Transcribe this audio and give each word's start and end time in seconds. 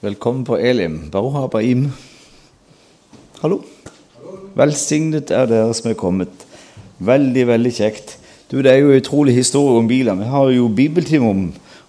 Velkommen 0.00 0.44
på 0.44 0.56
Elim. 0.56 1.10
Baruch 1.10 1.34
Habaim. 1.34 1.88
Hallo. 3.40 3.56
Velsignet 4.54 5.32
er 5.34 5.48
dere 5.50 5.72
som 5.74 5.88
er 5.90 5.96
kommet. 5.98 6.44
Veldig, 7.02 7.42
veldig 7.48 7.72
kjekt. 7.74 8.12
Du, 8.46 8.62
Det 8.62 8.70
er 8.70 8.76
jo 8.78 8.94
utrolig 8.94 9.34
historie 9.34 9.80
om 9.80 9.88
biler. 9.88 10.14
Vi 10.14 10.28
har 10.30 10.50
jo 10.54 10.68
bibeltime 10.68 11.26
om, 11.26 11.40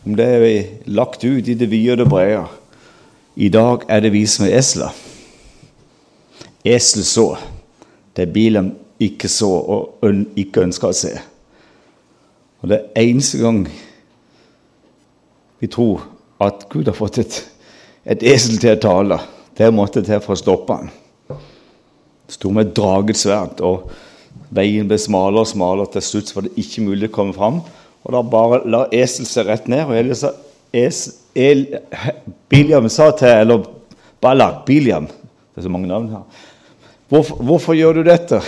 om 0.05 0.15
det 0.17 0.25
er 0.25 0.65
lagt 0.89 1.23
ut 1.23 1.47
i 1.47 1.53
det 1.53 1.69
vide 1.69 1.91
og 1.91 1.97
det 2.01 2.07
brede. 2.09 2.47
I 3.35 3.49
dag 3.49 3.85
er 3.87 4.01
det 4.01 4.11
vi 4.17 4.25
som 4.25 4.47
er 4.47 4.57
esler. 4.57 4.89
Esel 6.65 7.05
så 7.05 7.27
det 8.17 8.33
bilen 8.33 8.73
ikke 8.99 9.29
så 9.29 9.51
og 9.53 10.33
ikke 10.35 10.65
ønska 10.65 10.89
å 10.89 10.97
se. 10.97 11.13
Og 12.65 12.73
det 12.73 12.81
er 12.81 13.05
eneste 13.05 13.37
gang 13.37 13.67
vi 15.61 15.69
tror 15.69 16.09
at 16.41 16.65
Gud 16.73 16.89
har 16.89 16.97
fått 16.97 17.21
et, 17.21 17.43
et 18.09 18.25
esel 18.25 18.57
til 18.61 18.73
å 18.73 18.81
tale. 18.81 19.19
Det 19.57 19.69
måtte 19.75 20.03
til 20.05 20.21
for 20.23 20.33
å 20.35 20.39
stoppe 20.39 20.77
han. 20.79 20.91
Sto 22.29 22.51
med 22.53 22.69
et 22.69 22.75
draget 22.77 23.19
sverd, 23.19 23.61
og 23.65 23.89
veien 24.53 24.87
ble 24.89 24.97
smalere 25.01 25.43
og 25.43 25.49
smalere. 25.49 25.89
Til 25.93 26.05
slutt 26.05 26.33
var 26.35 26.47
det 26.47 26.55
ikke 26.61 26.85
mulig 26.85 27.09
å 27.09 27.15
komme 27.19 27.35
fram. 27.37 27.61
Og 28.05 28.13
da 28.15 28.21
bare 28.23 28.61
la 28.69 28.85
esel 28.95 29.27
seg 29.29 29.49
rett 29.49 29.67
ned. 29.69 29.85
og 29.85 29.97
ellers 29.97 30.23
es, 30.73 31.01
el, 31.35 31.65
Biliam 32.49 32.87
sa 32.89 33.09
til 33.17 33.27
Eller 33.27 33.65
Balak, 34.21 34.65
Biliam 34.67 35.07
Det 35.07 35.57
er 35.57 35.65
så 35.65 35.71
mange 35.73 35.89
navn 35.89 36.09
her. 36.13 36.45
Hvorfor, 37.09 37.41
hvorfor 37.41 37.73
gjør 37.73 37.99
du 37.99 38.03
dette? 38.05 38.39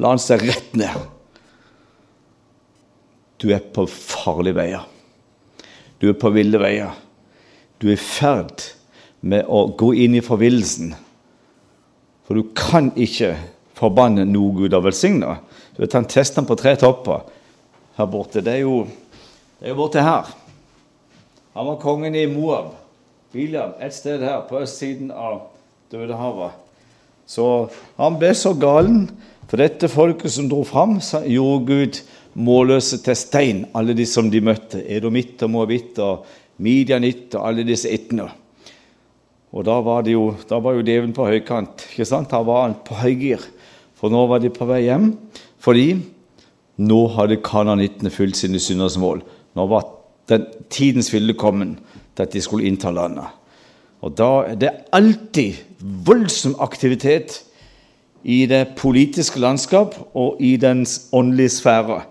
La 0.00 0.14
han 0.14 0.22
seg 0.22 0.42
rett 0.48 0.72
ned. 0.80 0.96
Du 3.40 3.50
er 3.52 3.60
på 3.60 3.84
farlige 3.88 4.56
veier. 4.56 4.84
Du 6.00 6.08
er 6.08 6.16
på 6.16 6.32
ville 6.32 6.60
veier. 6.60 6.96
Du 7.80 7.88
er 7.88 7.96
i 7.96 8.00
ferd 8.00 8.66
med 9.20 9.48
å 9.48 9.66
gå 9.78 9.94
inn 10.04 10.18
i 10.18 10.24
forvillelsen. 10.24 10.92
For 12.28 12.36
du 12.36 12.52
kan 12.56 12.92
ikke 12.92 13.32
forbanne 13.78 14.26
noe 14.28 14.52
Gud 14.58 14.76
har 14.76 14.84
velsigna. 14.84 15.38
Du 15.74 15.80
vet, 15.82 15.96
han 15.96 16.08
tester 16.08 16.44
på 16.44 16.58
tre 16.60 16.76
topper 16.80 17.24
her 17.96 18.10
borte. 18.10 18.42
Det 18.44 18.58
er 18.58 18.62
jo, 18.66 18.84
det 19.58 19.70
er 19.70 19.74
jo 19.74 19.80
borte 19.80 20.04
her. 20.04 20.28
Han 21.56 21.72
var 21.72 21.80
kongen 21.82 22.14
i 22.16 22.28
Moab. 22.30 22.76
William, 23.32 23.76
et 23.78 23.94
sted 23.94 24.24
her 24.26 24.42
på 24.48 24.58
østsiden 24.58 25.12
av 25.14 25.44
Dødehavet. 25.92 26.56
Så 27.30 27.44
han 27.94 28.16
ble 28.18 28.32
så 28.34 28.56
galen, 28.58 29.04
for 29.46 29.62
dette 29.62 29.90
folket 29.90 30.34
som 30.34 30.48
dro 30.50 30.64
fram, 30.66 30.96
gjorde 30.98 31.66
Gud 31.68 32.00
målløse 32.34 32.98
til 33.04 33.18
stein, 33.18 33.64
alle 33.74 33.94
de 33.94 34.06
som 34.06 34.30
de 34.30 34.42
møtte. 34.42 34.82
Edomitter, 34.82 35.50
moabitter, 35.50 36.24
midianitter, 36.60 37.40
alle 37.42 37.64
disse 37.66 37.90
etne. 37.92 38.28
Og 39.50 39.66
da 39.66 39.80
var, 39.82 40.04
det 40.06 40.14
jo, 40.14 40.30
da 40.46 40.60
var 40.62 40.76
jo 40.76 40.84
djevelen 40.86 41.14
på 41.16 41.26
høykant. 41.26 41.88
ikke 41.90 42.06
sant? 42.06 42.30
Da 42.30 42.42
var 42.46 42.68
han 42.68 42.76
på 42.86 42.98
høygir. 43.00 43.42
For 43.98 44.12
nå 44.12 44.22
var 44.30 44.42
de 44.42 44.52
på 44.54 44.68
vei 44.68 44.84
hjem. 44.86 45.10
Fordi 45.60 45.88
nå 46.80 47.00
hadde 47.16 47.40
kananittene 47.44 48.12
fulgt 48.14 48.38
sine 48.40 48.60
synders 48.62 48.96
mål. 49.00 49.24
Nå 49.58 49.66
var 49.72 49.88
den 50.30 50.46
tidens 50.70 51.10
fylde 51.10 51.34
kommet 51.34 51.80
til 52.14 52.24
at 52.24 52.32
de 52.32 52.42
skulle 52.44 52.68
innta 52.68 52.92
landet. 52.94 53.26
Og 54.00 54.14
da 54.16 54.54
Det 54.54 54.68
er 54.68 54.84
alltid 54.92 55.58
voldsom 56.06 56.54
aktivitet 56.60 57.42
i 58.24 58.46
det 58.46 58.76
politiske 58.76 59.40
landskap 59.40 59.96
og 60.14 60.36
i 60.40 60.56
dens 60.56 61.08
åndelige 61.12 61.48
sfære 61.60 62.02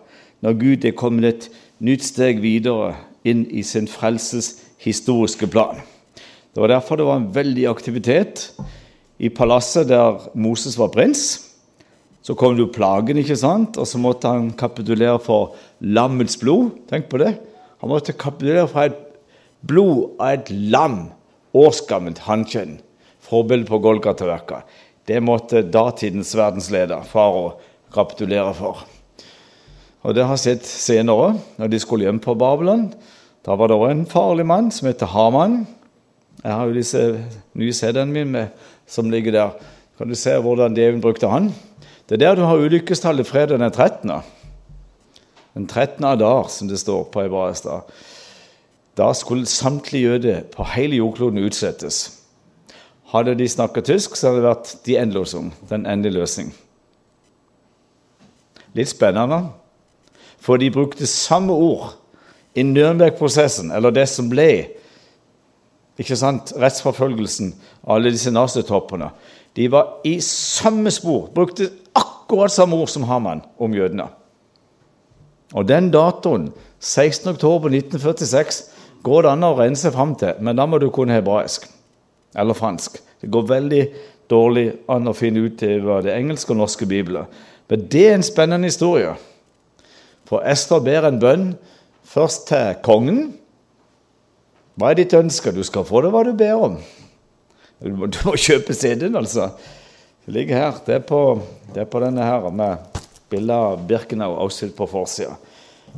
når 0.41 0.53
Gud 0.59 0.85
er 0.85 0.95
kommet 0.95 1.25
et 1.25 1.49
nytt 1.79 2.03
steg 2.03 2.41
videre 2.41 2.95
inn 3.27 3.45
i 3.51 3.63
sin 3.63 3.87
frelses 3.89 4.55
historiske 4.79 5.47
plan. 5.51 5.81
Det 6.53 6.61
var 6.61 6.71
derfor 6.71 6.99
det 6.99 7.07
var 7.07 7.19
en 7.19 7.31
veldig 7.35 7.67
aktivitet 7.69 8.49
i 9.19 9.29
palasset 9.29 9.89
der 9.89 10.29
Moses 10.33 10.77
var 10.79 10.91
prins. 10.93 11.45
Så 12.21 12.35
kom 12.35 12.55
det 12.55 12.65
jo 12.65 12.73
plagen, 12.73 13.19
ikke 13.19 13.37
sant? 13.39 13.77
og 13.79 13.87
så 13.87 13.99
måtte 14.01 14.27
han 14.27 14.51
kapitulere 14.57 15.19
for 15.23 15.55
lammets 15.79 16.37
blod. 16.39 16.73
Tenk 16.89 17.07
på 17.11 17.21
det. 17.21 17.33
Han 17.79 17.91
måtte 17.91 18.15
kapitulere 18.17 18.67
for 18.67 18.89
et 18.89 18.99
blod 19.65 20.19
av 20.19 20.35
et 20.35 20.51
lam, 20.51 20.99
årsgammelt 21.55 22.21
hannkjønn. 22.27 22.77
Forbilde 23.23 23.69
på 23.69 23.79
Golgata-verka. 23.83 24.63
Det 25.07 25.19
måtte 25.23 25.63
datidens 25.65 26.35
verdensleder, 26.37 27.07
farao, 27.07 27.59
kapitulere 27.93 28.51
for. 28.57 28.83
Og 30.05 30.15
det 30.15 30.25
har 30.27 30.39
sett 30.39 30.67
senere, 30.67 31.33
når 31.59 31.71
de 31.71 31.79
skulle 31.81 32.05
hjem 32.07 32.21
på 32.23 32.35
Babylon. 32.39 32.87
Da 33.49 33.55
var 33.57 33.71
det 33.71 33.79
òg 33.81 33.89
en 33.89 34.05
farlig 34.05 34.43
mann 34.45 34.67
som 34.69 34.85
heter 34.85 35.09
Haman. 35.09 35.63
Jeg 36.43 36.53
har 36.53 36.67
jo 36.69 36.75
disse 36.75 36.99
nye 37.57 37.73
CD-ene 37.73 38.13
mine 38.13 38.43
som 38.85 39.09
ligger 39.09 39.33
der. 39.33 39.55
Kan 39.97 40.11
du 40.11 40.13
se 40.15 40.35
hvordan 40.37 40.75
djevelen 40.77 41.01
brukte 41.01 41.31
han? 41.31 41.47
Det 42.05 42.19
er 42.19 42.21
der 42.21 42.35
du 42.37 42.43
har 42.45 42.61
ulykkestallet 42.61 43.25
fredag 43.25 43.57
den 43.57 43.71
13. 43.71 44.11
Den 45.57 45.65
13. 45.67 46.05
Adar, 46.05 46.45
som 46.47 46.69
det 46.69 46.77
står 46.79 47.09
på 47.09 47.23
hebraisk. 47.25 47.65
Da. 48.97 49.13
skulle 49.13 49.45
samtlige 49.45 50.03
jøder 50.03 50.41
på 50.53 50.63
hele 50.75 50.95
jordkloden 50.95 51.41
utsettes. 51.41 52.21
Hadde 53.09 53.35
de 53.35 53.49
snakket 53.49 53.85
tysk, 53.85 54.15
så 54.15 54.27
hadde 54.27 54.43
det 54.43 54.49
vært 54.49 54.75
de 54.85 54.97
endeløse 54.97 55.41
den 55.69 55.87
endelige 55.89 56.19
løsning. 56.19 56.53
Litt 58.77 58.93
spennende. 58.93 59.49
For 60.37 60.57
de 60.57 60.69
brukte 60.71 61.07
samme 61.07 61.53
ord 61.53 61.98
i 62.55 62.63
Nürnberg-prosessen, 62.65 63.71
eller 63.75 63.93
det 63.93 64.07
som 64.09 64.29
ble 64.31 64.49
ikke 65.99 66.15
sant, 66.15 66.53
rettsforfølgelsen 66.55 67.51
av 67.83 67.97
alle 67.97 68.13
disse 68.15 68.31
nazitoppene. 68.31 69.09
De 69.57 69.67
var 69.71 69.99
i 70.07 70.19
samme 70.23 70.91
spor, 70.95 71.27
brukte 71.35 71.67
akkurat 71.97 72.53
samme 72.53 72.77
ord 72.79 72.91
som 72.91 73.03
Haman 73.09 73.43
om 73.59 73.75
jødene. 73.75 74.07
Og 75.53 75.65
den 75.67 75.89
datoen, 75.91 76.51
16.10.1946, 76.79 78.61
går 79.03 79.25
det 79.25 79.31
an 79.33 79.47
å 79.47 79.55
rense 79.57 79.91
fram 79.91 80.13
til, 80.19 80.37
men 80.39 80.55
da 80.59 80.67
må 80.69 80.79
du 80.79 80.87
kunne 80.93 81.17
hebraisk 81.17 81.67
eller 82.37 82.55
fransk. 82.55 82.99
Det 83.19 83.31
går 83.31 83.49
veldig 83.49 83.83
dårlig 84.31 84.67
an 84.91 85.09
å 85.09 85.15
finne 85.17 85.47
ut 85.47 85.63
hva 85.83 85.99
det 86.05 86.13
engelske 86.15 86.53
og 86.53 86.61
norske 86.61 86.87
bibler. 86.87 87.27
Men 87.69 87.87
det 87.91 88.05
er 88.05 88.15
en 88.17 88.25
spennende 88.25 88.69
historie. 88.69 89.15
For 90.29 90.45
Ester 90.47 90.79
ber 90.85 91.07
en 91.09 91.19
bønn 91.19 91.47
først 92.09 92.47
til 92.49 92.79
kongen. 92.85 93.21
Hva 94.79 94.91
er 94.91 95.01
ditt 95.01 95.13
ønske? 95.17 95.53
Du 95.53 95.61
skal 95.67 95.85
få 95.87 96.01
det 96.03 96.13
hva 96.13 96.23
du 96.25 96.33
ber 96.37 96.63
om. 96.69 96.79
Du 97.79 97.91
må, 97.95 98.09
du 98.11 98.19
må 98.27 98.35
kjøpe 98.39 98.75
CD-en, 98.75 99.17
altså. 99.19 99.51
Det 100.25 100.35
ligger 100.35 100.59
her. 100.59 100.79
Det 100.85 100.97
er 100.99 101.05
på, 101.05 101.21
det 101.73 101.83
er 101.83 101.91
på 101.91 102.01
denne 102.03 102.25
her 102.25 102.49
med 102.51 102.99
bilde 103.29 103.55
av 103.55 103.85
Birkenau 103.87 104.35
avstilt 104.41 104.75
på 104.77 104.87
forsida. 104.89 105.35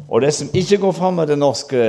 Og 0.07 0.21
det 0.23 0.31
som 0.35 0.51
ikke 0.55 0.79
går 0.81 0.95
fram 0.95 1.19
med 1.19 1.31
den 1.31 1.41
norske 1.43 1.81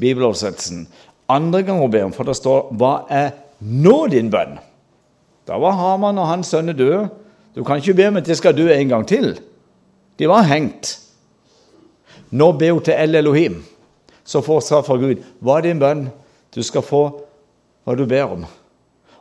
bibeloversettelsen 0.00 0.86
Andre 1.32 1.62
ganger 1.64 1.88
ber 1.88 2.04
om, 2.04 2.12
for 2.12 2.28
det 2.28 2.34
står 2.36 2.72
'Hva 2.76 3.06
er 3.08 3.30
nå 3.60 4.06
din 4.10 4.30
bønn?' 4.30 4.58
Da 5.46 5.58
var 5.58 5.72
Haman 5.72 6.18
og 6.18 6.26
hans 6.26 6.46
sønner 6.46 6.72
døde. 6.72 7.08
Du 7.54 7.64
kan 7.64 7.76
ikke 7.76 7.94
be 7.94 8.08
om 8.08 8.16
at 8.16 8.26
de 8.26 8.34
skal 8.34 8.56
dø 8.56 8.68
en 8.68 8.88
gang 8.88 9.06
til. 9.08 9.40
De 10.18 10.28
var 10.28 10.42
hengt. 10.42 11.01
Nå 12.32 12.52
ber 12.56 12.72
hun 12.72 12.84
til 12.84 12.96
El 12.96 13.20
Elohim, 13.20 13.60
så 14.24 14.40
får 14.40 14.64
svar 14.64 14.84
fra 14.86 14.96
Gud. 14.96 15.20
Hva 15.44 15.58
er 15.58 15.68
din 15.68 15.80
bønn? 15.82 16.06
Du 16.54 16.62
skal 16.64 16.84
få 16.84 17.02
hva 17.84 17.96
du 17.98 18.06
ber 18.08 18.36
om. 18.36 18.46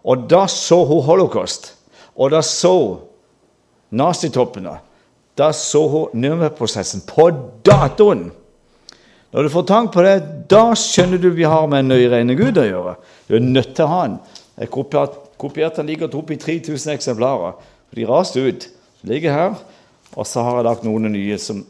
Og 0.03 0.27
da 0.29 0.45
så 0.49 0.81
hun 0.87 1.03
holocaust. 1.05 1.73
Og 2.15 2.31
da 2.33 2.41
så 2.45 2.73
nazitoppene. 3.91 4.77
Da 5.37 5.51
så 5.55 5.81
hun 5.89 6.21
Nürnberg-prosessen 6.23 7.03
på 7.07 7.29
datoen. 7.65 8.29
Når 9.31 9.43
du 9.43 9.49
får 9.53 9.67
tank 9.67 9.93
på 9.93 10.03
det, 10.03 10.15
da 10.51 10.71
skjønner 10.75 11.21
du 11.21 11.29
vi 11.31 11.47
har 11.47 11.67
med 11.71 11.85
en 11.85 11.93
nøyreine 11.93 12.35
Gud 12.35 12.59
å 12.59 12.67
gjøre. 12.67 12.95
Du 13.27 13.37
er 13.37 13.45
nødt 13.45 13.73
til 13.77 13.87
å 13.87 13.91
ha 13.93 14.01
den. 14.07 14.17
Jeg 14.59 14.71
kopierte 14.71 15.79
den 15.79 15.87
ligger 15.87 16.11
opp 16.19 16.33
i 16.35 16.39
3000 16.39 16.95
eksemplarer. 16.97 17.55
De 17.95 18.07
raste 18.07 18.43
ut. 18.43 18.67
Ligger 19.07 19.35
her. 19.35 19.55
Og 20.19 20.27
så 20.27 20.43
har 20.43 20.59
jeg 20.59 20.67
lagt 20.67 20.83
noen 20.83 21.07
nye 21.13 21.39
som 21.39 21.63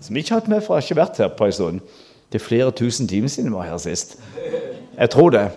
som 0.00 0.16
ikke 0.16 0.34
har 0.34 0.40
hatt 0.40 0.50
med, 0.50 0.62
for 0.64 0.74
jeg 0.74 0.82
har 0.82 0.88
ikke 0.88 1.00
vært 1.00 1.20
her 1.22 1.32
på 1.36 1.46
en 1.46 1.56
stund. 1.56 1.80
Det 2.30 2.38
er 2.38 2.46
flere 2.46 2.74
tusen 2.76 3.08
timer 3.10 3.30
siden 3.30 3.50
vi 3.50 3.58
var 3.58 3.68
her 3.70 3.80
sist. 3.82 4.16
Jeg 4.96 5.10
tror 5.10 5.30
det. 5.34 5.48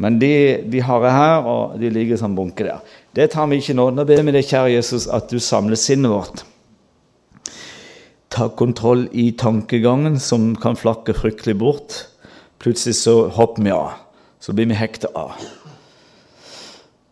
Men 0.00 0.16
de, 0.20 0.32
de 0.72 0.80
har 0.80 1.04
jeg 1.04 1.12
her, 1.12 1.48
og 1.48 1.80
de 1.80 1.90
ligger 1.92 2.16
som 2.16 2.36
bunke 2.36 2.64
der. 2.64 2.80
Det 3.16 3.30
tar 3.34 3.50
vi 3.50 3.58
ikke 3.60 3.76
nå. 3.76 3.90
Nå 3.92 4.06
ber 4.08 4.22
vi 4.24 4.32
deg, 4.32 4.46
kjære 4.48 4.72
Jesus, 4.72 5.06
at 5.12 5.28
du 5.28 5.36
samler 5.42 5.76
sinnet 5.76 6.12
vårt. 6.12 6.44
Ta 8.32 8.48
kontroll 8.56 9.08
i 9.12 9.30
tankegangen, 9.36 10.16
som 10.22 10.54
kan 10.56 10.78
flakke 10.78 11.12
fryktelig 11.16 11.58
bort. 11.60 11.98
Plutselig 12.62 12.96
så 13.02 13.26
hopper 13.34 13.66
vi 13.66 13.74
av. 13.76 13.98
Så 14.40 14.56
blir 14.56 14.70
vi 14.70 14.78
hekta 14.78 15.10
av. 15.16 15.36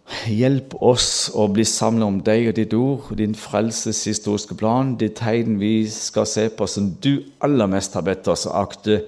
Hjelp 0.08 0.72
oss 0.80 1.28
å 1.36 1.44
bli 1.52 1.64
samlet 1.68 2.06
om 2.06 2.20
deg 2.24 2.46
og 2.48 2.56
ditt 2.56 2.74
ord, 2.76 3.10
din 3.16 3.34
frelses 3.36 4.00
historiske 4.08 4.56
plan, 4.56 4.94
de 4.96 5.10
tegn 5.12 5.58
vi 5.60 5.82
skal 5.92 6.26
se 6.28 6.46
på 6.48 6.68
som 6.70 6.90
du 7.04 7.26
aller 7.44 7.68
mest 7.68 7.96
har 7.96 8.06
bedt 8.06 8.28
oss 8.32 8.46
å 8.48 8.54
akte, 8.56 9.02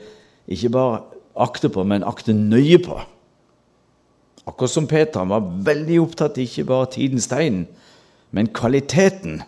ikke 0.44 0.73
bare 0.76 1.00
akte 1.41 1.70
på, 1.73 1.85
men 1.88 2.05
akte 2.05 2.37
nøye 2.37 2.82
på. 2.85 2.99
Akkurat 4.44 4.73
som 4.73 4.88
Peter 4.91 5.23
han 5.23 5.32
var 5.32 5.49
veldig 5.70 6.00
opptatt 6.02 6.41
ikke 6.43 6.67
bare 6.69 6.93
tidens 6.93 7.31
tegn, 7.32 7.64
men 8.31 8.52
kvaliteten 8.52 9.41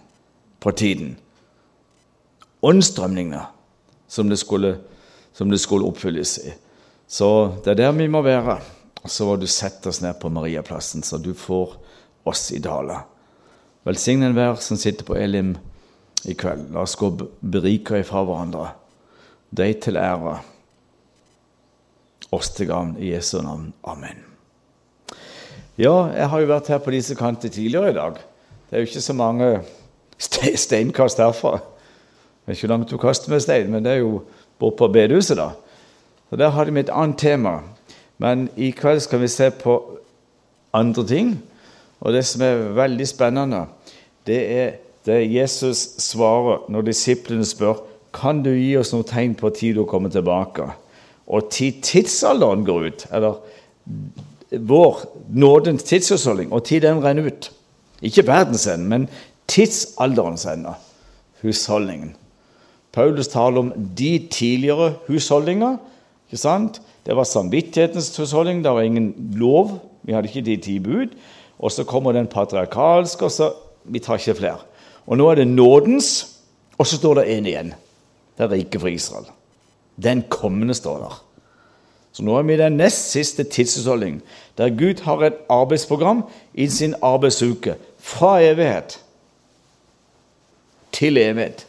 på 0.63 0.73
tiden. 0.79 1.17
Åndsstrømningene 2.63 3.45
som 4.09 4.29
som 5.33 5.51
det 5.51 5.61
skulle 5.61 5.89
oppfylles 5.89 6.39
i. 6.39 6.53
Så 7.09 7.29
det 7.65 7.71
er 7.73 7.75
der 7.75 7.93
vi 7.93 8.07
må 8.09 8.23
være. 8.23 8.61
Så 9.05 9.27
må 9.27 9.37
du 9.37 9.49
sette 9.51 9.91
oss 9.91 10.01
ned 10.03 10.19
på 10.23 10.31
Mariaplassen, 10.31 11.03
så 11.03 11.19
du 11.19 11.33
får 11.35 11.75
oss 12.29 12.51
i 12.55 12.61
dala. 12.63 13.03
Velsign 13.83 14.23
enhver 14.23 14.61
som 14.63 14.79
sitter 14.79 15.07
på 15.07 15.17
Elim 15.19 15.57
i 16.25 16.37
kveld. 16.39 16.69
La 16.71 16.85
oss 16.87 16.95
gå 16.99 17.11
berika 17.41 17.99
ifra 17.99 18.23
hverandre. 18.27 18.69
Deg 19.53 19.81
til 19.83 19.99
ære, 20.01 20.37
oss 22.33 22.53
til 22.57 22.71
gavn, 22.71 22.95
i 23.03 23.11
Jesu 23.11 23.41
navn. 23.43 23.73
Amen. 23.85 24.23
Ja, 25.81 26.13
jeg 26.15 26.29
har 26.29 26.41
jo 26.41 26.53
vært 26.53 26.71
her 26.71 26.81
på 26.85 26.95
disse 26.95 27.17
kanter 27.19 27.51
tidligere 27.53 27.91
i 27.91 27.97
dag. 27.97 28.21
Det 28.69 28.77
er 28.77 28.85
jo 28.85 28.89
ikke 28.89 29.05
så 29.05 29.17
mange 29.17 29.49
steinkast 30.63 31.21
herfra. 31.21 31.59
Det 32.43 32.55
er 32.55 32.59
ikke 32.59 32.71
langt 32.71 32.95
å 32.95 33.01
kaste 33.03 33.31
med 33.33 33.43
stein, 33.45 33.71
men 33.73 33.85
det 33.85 33.97
er 33.97 34.01
jo 34.05 34.23
bort 34.63 34.79
på 34.79 34.89
bedehuset, 34.95 35.37
da. 35.37 35.51
Så 36.31 36.39
Der 36.41 36.55
hadde 36.55 36.73
vi 36.73 36.81
et 36.81 36.91
annet 36.91 37.19
tema. 37.19 37.61
Men 38.23 38.47
i 38.57 38.71
kveld 38.77 39.03
skal 39.03 39.23
vi 39.23 39.31
se 39.31 39.51
på 39.51 39.77
andre 40.75 41.05
ting. 41.07 41.35
Og 42.03 42.15
det 42.15 42.25
som 42.27 42.43
er 42.47 42.69
veldig 42.77 43.07
spennende, 43.09 43.65
det 44.27 44.41
er 44.55 44.71
det 45.07 45.19
Jesus 45.33 45.97
svarer 46.03 46.69
når 46.71 46.87
disiplene 46.93 47.47
spør 47.47 47.81
kan 48.15 48.43
du 48.45 48.51
gi 48.53 48.75
oss 48.77 48.93
noe 48.93 49.07
tegn 49.09 49.35
på 49.39 49.51
tid 49.57 49.79
du 49.79 49.87
kommer 49.89 50.13
tilbake. 50.13 50.69
Og 51.33 51.49
tid 51.55 51.81
tidsalderen 51.87 52.65
går 52.67 52.89
ut, 52.91 53.05
eller 53.11 53.39
vår 54.53 55.01
nådens 55.33 55.87
tidsutholdning, 55.89 56.53
og 56.53 56.67
tid 56.69 56.85
den 56.85 57.01
renner 57.03 57.31
ut. 57.33 57.49
Ikke 58.05 58.27
verdens 58.27 58.67
ende, 58.69 58.89
men 58.91 59.09
tidsalderens 59.49 60.45
ende. 60.51 60.75
Husholdningen. 61.43 62.13
Paulus 62.93 63.31
taler 63.33 63.65
om 63.65 63.73
de 63.99 64.29
tidligere 64.31 64.93
husholdninger. 65.09 65.77
ikke 66.29 66.41
sant? 66.43 66.83
Det 67.07 67.17
var 67.17 67.25
samvittighetens 67.25 68.17
husholdning, 68.17 68.63
det 68.65 68.71
var 68.71 68.87
ingen 68.87 69.15
lov. 69.37 69.81
Vi 70.03 70.13
hadde 70.13 70.29
ikke 70.29 70.47
de 70.47 70.57
ti 70.57 70.79
bud. 70.79 71.15
Og 71.59 71.73
så 71.73 71.85
kommer 71.85 72.13
den 72.13 72.27
patriarkalske, 72.27 73.25
og 73.25 73.31
så 73.31 73.53
Vi 73.85 73.99
tar 73.99 74.15
ikke 74.15 74.35
flere. 74.39 74.59
Og 75.07 75.17
nå 75.19 75.25
er 75.31 75.35
det 75.35 75.47
nådens, 75.47 76.39
og 76.79 76.87
så 76.87 76.97
står 76.97 77.15
det 77.15 77.25
én 77.35 77.49
igjen. 77.51 77.73
Det 78.39 78.45
er 78.45 78.53
riket 78.53 78.81
for 78.81 78.89
Israel. 78.89 79.25
Den 80.03 80.23
kommende 80.31 80.75
står 80.75 80.99
der. 80.99 81.17
Så 82.13 82.23
nå 82.23 82.37
er 82.39 82.43
vi 82.47 82.55
i 82.55 82.61
den 82.61 82.77
nest 82.77 83.11
siste 83.11 83.45
tidsutholdningen, 83.45 84.23
der 84.59 84.71
Gud 84.71 85.03
har 85.03 85.25
et 85.25 85.41
arbeidsprogram 85.51 86.25
i 86.55 86.69
sin 86.69 86.95
arbeidsuke. 87.03 87.75
Fra 87.99 88.41
evighet 88.41 89.01
til 90.93 91.17
evighet. 91.17 91.67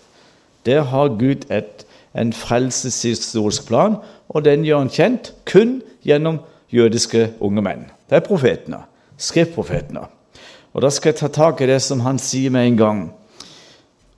Der 0.66 0.82
har 0.82 1.08
Gud 1.08 1.52
et, 1.52 1.86
en 2.16 2.34
frelseshistorisk 2.34 3.68
plan, 3.68 3.98
og 4.30 4.46
den 4.46 4.66
gjør 4.66 4.84
han 4.84 4.94
kjent 4.94 5.34
kun 5.50 5.82
gjennom 6.06 6.40
jødiske 6.74 7.34
unge 7.40 7.64
menn. 7.66 7.88
Det 8.10 8.20
er 8.20 8.28
profetene, 8.28 8.84
skriftprofetene. 9.18 10.06
Og 10.74 10.82
Da 10.82 10.90
skal 10.90 11.14
jeg 11.14 11.20
ta 11.20 11.28
tak 11.28 11.62
i 11.62 11.70
det 11.70 11.82
som 11.82 12.00
han 12.00 12.20
sier 12.20 12.50
med 12.50 12.68
en 12.68 12.78
gang. 12.78 13.02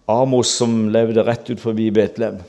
Amos 0.07 0.47
som 0.47 0.89
levde 0.89 1.23
rett 1.25 1.49
ut 1.49 1.59
forbi 1.59 1.89
Betlehem, 1.91 2.39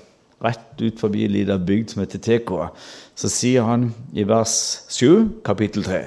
rett 0.44 0.82
ut 0.82 1.00
forbi 1.00 1.24
en 1.24 1.32
liten 1.32 1.66
bygd 1.66 1.90
som 1.90 2.02
heter 2.02 2.18
Tekoa, 2.18 2.68
så 3.14 3.28
sier 3.28 3.62
han 3.62 3.94
i 4.12 4.22
vers 4.28 4.84
7, 4.88 5.42
kapittel 5.44 5.84
3.: 5.84 6.02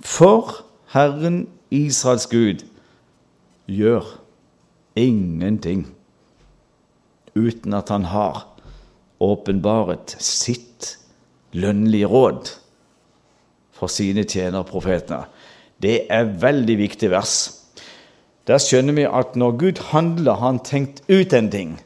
For 0.00 0.64
Herren 0.92 1.48
Israels 1.70 2.26
Gud 2.26 2.64
gjør 3.66 4.04
ingenting 4.96 5.86
uten 7.34 7.74
at 7.74 7.88
han 7.88 8.04
har 8.04 8.53
åpenbaret 9.22 10.16
sitt 10.18 10.96
lønnlige 11.54 12.08
råd 12.10 12.50
for 13.74 13.90
sine 13.90 14.24
tjenerprofetene. 14.26 15.24
Det 15.82 16.06
er 16.12 16.32
veldig 16.40 16.76
viktig 16.78 17.10
vers. 17.12 17.34
Der 18.48 18.60
skjønner 18.60 18.96
vi 18.96 19.06
at 19.08 19.36
når 19.40 19.56
Gud 19.60 19.80
handler, 19.90 20.36
har 20.36 20.52
han 20.52 20.60
tenkt 20.64 21.02
ut 21.08 21.32
en 21.32 21.50
ting. 21.50 21.76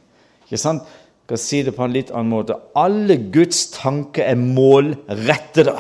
Ikke 0.49 0.61
sant? 0.61 0.83
Jeg 1.29 1.37
skal 1.37 1.41
si 1.45 1.59
det 1.67 1.75
på 1.77 1.85
en 1.85 1.93
litt 1.93 2.11
annen 2.11 2.33
måte. 2.33 2.57
Alle 2.79 3.19
Guds 3.33 3.67
tanker 3.75 4.25
er 4.25 4.39
målrettede. 4.41 5.77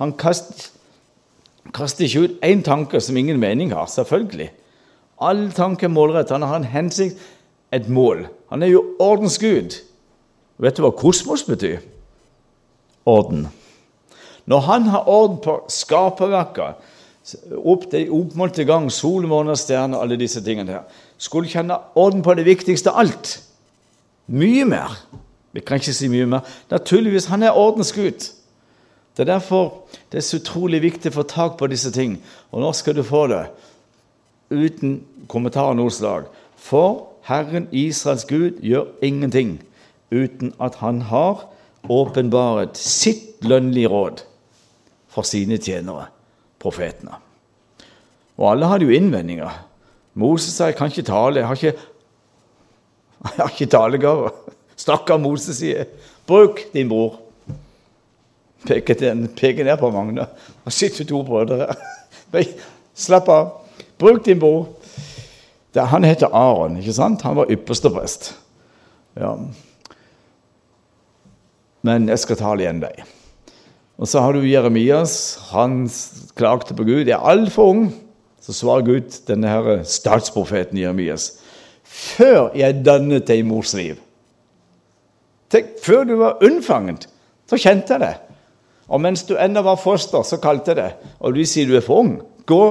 Han 0.00 0.14
kaster, 0.16 0.70
kaster 1.76 2.06
ikke 2.06 2.22
ut 2.24 2.46
én 2.46 2.62
tanke 2.64 3.00
som 3.04 3.16
ingen 3.20 3.40
mening 3.42 3.74
har, 3.76 3.90
selvfølgelig. 3.92 4.48
Alle 5.20 5.50
tanker 5.52 5.88
er 5.88 5.92
målrettet. 5.92 6.38
Han 6.38 6.48
har 6.48 6.62
en 6.62 6.72
hensikt, 6.72 7.20
et 7.74 7.88
mål. 7.92 8.24
Han 8.48 8.64
er 8.64 8.72
jo 8.72 8.84
ordensgud. 9.04 9.76
Vet 10.58 10.76
du 10.76 10.82
hva 10.82 10.92
kosmos 10.94 11.44
betyr? 11.46 11.80
Orden. 13.08 13.46
Når 14.48 14.60
han 14.66 14.88
har 14.92 15.08
orden 15.08 15.38
på 15.44 15.58
skaperverket, 15.70 16.78
opp 17.60 17.84
til 17.92 18.12
oppmålte 18.14 18.64
gang, 18.64 18.88
sol, 18.92 19.26
måne, 19.28 19.52
og 19.52 20.00
alle 20.00 20.16
disse 20.16 20.40
tingene 20.44 20.78
her, 20.78 21.04
skulle 21.18 21.50
kjenne 21.50 21.76
orden 21.94 22.22
på 22.24 22.34
det 22.34 22.46
viktigste 22.48 22.90
av 22.90 23.04
alt? 23.04 23.34
Mye 24.26 24.64
mer. 24.64 24.96
Vi 25.52 25.60
kan 25.60 25.80
ikke 25.80 25.96
si 25.96 26.08
mye 26.08 26.26
mer. 26.26 26.48
Naturligvis, 26.70 27.28
han 27.28 27.42
er 27.42 27.56
ordensgud. 27.56 28.32
Det 29.16 29.24
er 29.24 29.32
derfor 29.34 29.84
det 30.12 30.20
er 30.20 30.26
så 30.26 30.38
utrolig 30.38 30.82
viktig 30.82 31.10
å 31.10 31.18
få 31.18 31.24
tak 31.28 31.56
på 31.58 31.66
disse 31.66 31.90
ting. 31.92 32.18
Og 32.52 32.62
nå 32.62 32.72
skal 32.76 32.96
du 32.96 33.02
få 33.02 33.26
det 33.32 33.48
uten 34.50 35.00
kommentar 35.28 35.74
noe 35.76 35.90
slag. 35.92 36.28
For 36.56 37.08
Herren 37.28 37.66
Israels 37.72 38.24
Gud 38.28 38.62
gjør 38.64 38.86
ingenting 39.04 39.58
uten 40.10 40.52
at 40.60 40.78
han 40.82 41.02
har 41.08 41.44
åpenbaret 41.88 42.76
sitt 42.76 43.44
lønnlige 43.44 43.90
råd 43.92 44.22
for 45.12 45.26
sine 45.26 45.58
tjenere, 45.60 46.08
profetene. 46.60 47.18
Og 48.38 48.52
alle 48.52 48.68
hadde 48.70 48.88
jo 48.88 48.94
innvendinger. 48.94 49.50
Moses 50.14 50.54
sa 50.54 50.66
'jeg 50.66 50.76
kan 50.76 50.90
ikke 50.90 51.02
tale', 51.02 51.38
jeg 51.38 51.46
har 51.46 51.54
ikke, 51.54 51.72
jeg 53.36 53.38
har 53.38 53.48
ikke 53.48 53.66
talegave. 53.66 54.30
Stakkar 54.76 55.18
Moses 55.18 55.56
sier 55.56 55.84
'bruk 56.26 56.60
din 56.72 56.88
bror'. 56.88 57.18
Peker, 58.66 59.28
peker 59.36 59.64
ned 59.64 59.76
på 59.76 59.90
Magne. 59.90 60.26
Og 60.64 60.72
sitter 60.72 61.04
to 61.04 61.22
brødre 61.22 61.56
her. 61.56 61.74
Slapp 62.94 63.28
av. 63.28 63.50
Bruk 63.98 64.24
din 64.24 64.38
bror. 64.38 64.66
Han 65.76 66.04
heter 66.04 66.26
Aron, 66.32 66.76
ikke 66.76 66.92
sant? 66.92 67.22
Han 67.22 67.36
var 67.36 67.50
ypperste 67.50 67.90
prest. 67.90 68.34
Ja 69.16 69.36
men 71.86 72.08
jeg 72.10 72.22
skal 72.24 72.40
tale 72.40 72.64
igjen 72.64 72.82
deg. 72.82 73.04
Og 73.98 74.06
så 74.06 74.22
har 74.22 74.34
du 74.34 74.46
Jeremias. 74.46 75.38
Han 75.50 75.88
klagde 76.38 76.74
på 76.74 76.86
Gud. 76.86 77.06
Jeg 77.06 77.16
er 77.16 77.30
altfor 77.32 77.72
ung. 77.72 77.84
Så 78.40 78.54
svarer 78.54 78.86
Gud 78.86 79.16
denne 79.28 79.50
her 79.50 79.82
statsprofeten 79.84 80.78
Jeremias. 80.78 81.32
Før 81.82 82.54
jeg 82.56 82.84
dannet 82.86 83.26
deg 83.28 83.42
i 83.42 83.46
mors 83.46 83.74
liv. 83.74 83.98
Tenk, 85.50 85.78
før 85.82 86.04
du 86.04 86.14
var 86.20 86.42
unnfanget, 86.44 87.06
så 87.48 87.56
kjente 87.56 87.96
jeg 87.96 88.04
det. 88.04 88.14
Og 88.88 89.00
mens 89.00 89.24
du 89.28 89.34
ennå 89.36 89.62
var 89.64 89.80
foster, 89.80 90.22
så 90.24 90.38
kalte 90.40 90.72
jeg 90.72 90.80
det. 90.80 91.12
Og 91.20 91.36
du 91.36 91.42
sier 91.48 91.68
du 91.68 91.76
er 91.76 91.84
for 91.84 92.04
ung. 92.04 92.14
Gå, 92.48 92.64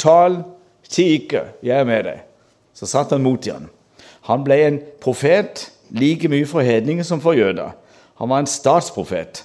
tal, 0.00 0.42
ti 0.88 1.10
ikke. 1.18 1.46
Jeg 1.64 1.80
er 1.80 1.88
med 1.88 2.04
deg. 2.08 2.24
Så 2.76 2.88
satt 2.88 3.12
han 3.12 3.24
mot 3.24 3.44
igjen. 3.44 3.68
Han 4.28 4.44
ble 4.44 4.60
en 4.64 4.78
profet 5.04 5.66
like 5.92 6.28
mye 6.32 6.48
for 6.48 6.64
hedninger 6.64 7.04
som 7.04 7.20
for 7.24 7.36
jøder. 7.36 7.74
Han 8.24 8.32
var 8.32 8.40
en 8.40 8.48
statsprofet. 8.48 9.42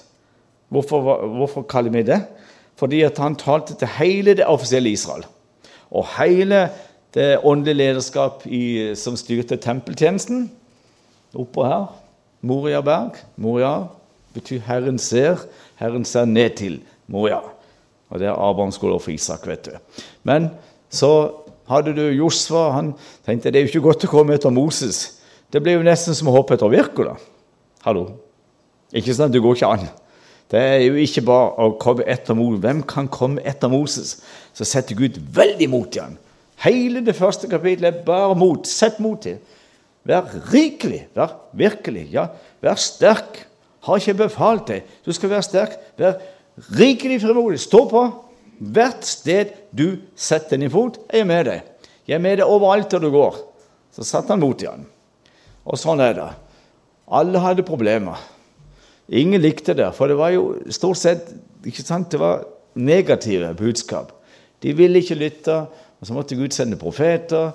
Hvorfor, 0.72 1.26
hvorfor 1.36 1.66
kaller 1.68 1.92
vi 1.92 2.02
det? 2.08 2.22
Fordi 2.80 3.02
han 3.04 3.34
talte 3.36 3.74
til 3.76 3.90
hele 3.98 4.32
det 4.38 4.46
offisielle 4.48 4.88
Israel. 4.88 5.26
Og 5.90 6.06
hele 6.16 6.70
det 7.14 7.42
åndelige 7.44 7.76
lederskap 7.76 8.46
i, 8.46 8.94
som 8.96 9.18
styrte 9.20 9.58
tempeltjenesten. 9.60 10.46
Oppå 11.36 11.66
her. 11.68 11.90
Moria 12.40 12.80
berg. 12.80 13.20
Moria 13.36 13.84
betyr 14.32 14.60
'Herren 14.64 14.98
ser'. 14.98 15.44
Herren 15.76 16.04
ser 16.04 16.24
ned 16.24 16.56
til 16.56 16.80
Moria. 17.06 17.40
Og 18.10 18.18
det 18.18 18.28
er 18.28 18.32
Abraham 18.32 18.72
skulle 18.72 19.00
for 19.00 19.10
Isak, 19.10 19.46
vet 19.46 19.66
du. 19.66 19.70
Men 20.22 20.50
så 20.88 21.30
hadde 21.68 21.96
du 21.96 22.02
Josfa. 22.08 22.70
Han 22.70 22.94
tenkte 23.26 23.50
det 23.50 23.58
er 23.58 23.62
jo 23.62 23.66
ikke 23.66 23.88
godt 23.88 24.04
å 24.04 24.08
komme 24.08 24.34
etter 24.34 24.50
Moses. 24.50 25.20
Det 25.52 25.62
ble 25.62 25.72
jo 25.72 25.82
nesten 25.82 26.14
som 26.14 26.28
å 26.28 26.32
hoppe 26.32 26.54
etter 26.54 26.68
Virko, 26.68 27.04
da. 27.04 27.14
Hallo. 27.84 28.29
Ikke 28.92 29.14
sant? 29.14 29.32
Det 29.34 29.42
går 29.42 29.58
ikke 29.58 29.72
an. 29.76 29.90
Det 30.50 30.58
er 30.58 30.80
jo 30.82 30.98
ikke 30.98 31.22
bare 31.28 31.50
å 31.62 31.76
komme 31.78 32.06
etter 32.10 32.34
Moses. 32.34 32.62
Hvem 32.64 32.82
kan 32.90 33.08
komme 33.12 33.44
etter 33.46 33.70
Moses? 33.70 34.16
Så 34.56 34.66
setter 34.66 34.98
Gud 34.98 35.20
veldig 35.34 35.68
mot 35.70 35.94
i. 35.94 36.06
Hele 36.64 37.04
det 37.06 37.14
første 37.16 37.48
kapitlet 37.48 37.92
er 37.92 38.02
bare 38.04 38.34
mot. 38.38 38.66
Sett 38.66 38.98
mot 39.00 39.20
til. 39.22 39.38
Vær 40.04 40.26
rikelig. 40.50 41.04
Vær 41.14 41.36
virkelig. 41.56 42.08
Ja, 42.12 42.26
vær 42.64 42.80
sterk. 42.80 43.44
Har 43.86 44.00
ikke 44.00 44.26
befalt 44.26 44.66
deg? 44.68 44.88
Du 45.06 45.12
skal 45.16 45.30
være 45.32 45.46
sterk, 45.46 45.76
vær 45.96 46.18
rikelig 46.76 47.22
frimodig. 47.22 47.62
Stå 47.62 47.86
på. 47.88 48.02
Hvert 48.60 49.06
sted 49.08 49.54
du 49.72 50.02
setter 50.18 50.60
din 50.60 50.68
fot, 50.72 50.98
er 51.08 51.22
jeg 51.22 51.28
med 51.30 51.46
deg. 51.48 51.62
Jeg 52.04 52.18
er 52.18 52.20
med 52.20 52.42
deg 52.42 52.50
overalt 52.50 52.90
der 52.92 53.00
du 53.00 53.08
går. 53.14 53.38
Så 53.94 54.04
satte 54.04 54.34
han 54.34 54.42
mot 54.42 54.60
igjen. 54.60 54.84
Og 55.64 55.80
sånn 55.80 56.02
er 56.04 56.12
det. 56.18 56.28
Alle 57.08 57.40
hadde 57.40 57.64
problemer. 57.64 58.20
Ingen 59.10 59.42
likte 59.42 59.74
det, 59.74 59.88
for 59.96 60.06
det 60.06 60.18
var 60.20 60.30
jo 60.30 60.54
stort 60.70 61.00
sett 61.00 61.32
ikke 61.66 61.82
sant, 61.82 62.12
det 62.12 62.20
var 62.20 62.44
negative 62.78 63.52
budskap. 63.58 64.12
De 64.62 64.72
ville 64.76 65.00
ikke 65.02 65.18
lytte, 65.18 65.56
og 66.00 66.06
så 66.06 66.14
måtte 66.16 66.38
Gud 66.38 66.54
sende 66.54 66.78
profeter. 66.80 67.50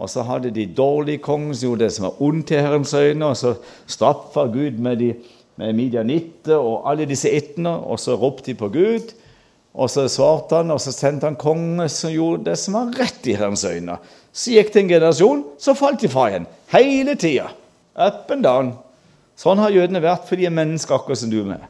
Og 0.00 0.08
så 0.08 0.22
hadde 0.24 0.52
de 0.54 0.64
dårlige 0.64 1.20
konger 1.20 1.52
som 1.54 1.66
gjorde 1.66 1.84
det 1.84 1.92
som 1.92 2.06
var 2.08 2.22
ondt 2.24 2.52
i 2.54 2.60
Herrens 2.60 2.94
øyne. 2.96 3.26
Og 3.26 3.36
så 3.36 3.54
straffa 3.90 4.46
Gud 4.48 4.78
med, 4.80 4.96
de, 5.02 5.10
med 5.60 5.76
midianitter 5.76 6.56
og 6.56 6.88
alle 6.88 7.08
disse 7.08 7.28
etene, 7.28 7.74
og 7.74 8.00
så 8.00 8.16
ropte 8.16 8.52
de 8.52 8.56
på 8.56 8.70
Gud. 8.72 9.12
Og 9.74 9.90
så 9.92 10.06
svarte 10.10 10.62
han, 10.62 10.72
og 10.72 10.80
så 10.80 10.92
sendte 10.94 11.28
han 11.28 11.36
konge 11.38 11.88
som 11.92 12.14
gjorde 12.14 12.48
det 12.48 12.56
som 12.58 12.78
var 12.78 12.94
rett 12.98 13.28
i 13.28 13.36
Herrens 13.36 13.66
øyne. 13.68 13.98
Så 14.32 14.54
gikk 14.56 14.72
det 14.72 14.84
en 14.84 14.94
generasjon, 14.94 15.44
så 15.60 15.76
falt 15.76 16.00
de 16.00 16.10
fra 16.10 16.30
igjen. 16.30 16.48
Hele 16.72 17.18
tida. 17.20 17.50
Up 17.94 18.30
and 18.32 18.46
down. 18.46 18.72
Sånn 19.40 19.60
har 19.62 19.72
jødene 19.72 20.02
vært, 20.04 20.26
for 20.28 20.36
de 20.36 20.44
er 20.48 20.52
mennesker 20.52 20.98
akkurat 20.98 21.22
som 21.22 21.30
du 21.32 21.38
er 21.40 21.48
med. 21.54 21.62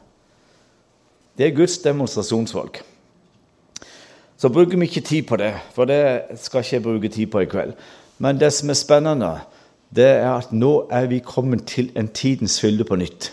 Det 1.39 1.47
er 1.47 1.55
Guds 1.55 1.77
demonstrasjonsfolk. 1.85 2.81
Så 4.41 4.51
bruker 4.51 4.81
vi 4.81 4.89
ikke 4.89 5.05
tid 5.07 5.29
på 5.29 5.39
det, 5.39 5.53
for 5.77 5.87
det 5.87 6.41
skal 6.41 6.65
ikke 6.65 6.77
jeg 6.77 6.85
bruke 6.85 7.11
tid 7.13 7.31
på 7.31 7.45
i 7.45 7.49
kveld. 7.51 7.77
Men 8.19 8.41
det 8.41 8.51
som 8.57 8.73
er 8.73 8.79
spennende, 8.81 9.31
det 9.95 10.09
er 10.17 10.33
at 10.33 10.51
nå 10.53 10.89
er 10.91 11.07
vi 11.13 11.21
kommet 11.23 11.67
til 11.71 11.93
en 11.99 12.09
tidens 12.09 12.59
fylde 12.63 12.87
på 12.89 12.99
nytt. 12.99 13.31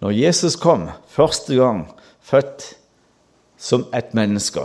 Når 0.00 0.16
Jesus 0.16 0.56
kom 0.56 0.88
første 1.12 1.58
gang, 1.58 1.84
født 2.24 2.64
som 3.60 3.84
et 3.96 4.14
menneske 4.16 4.64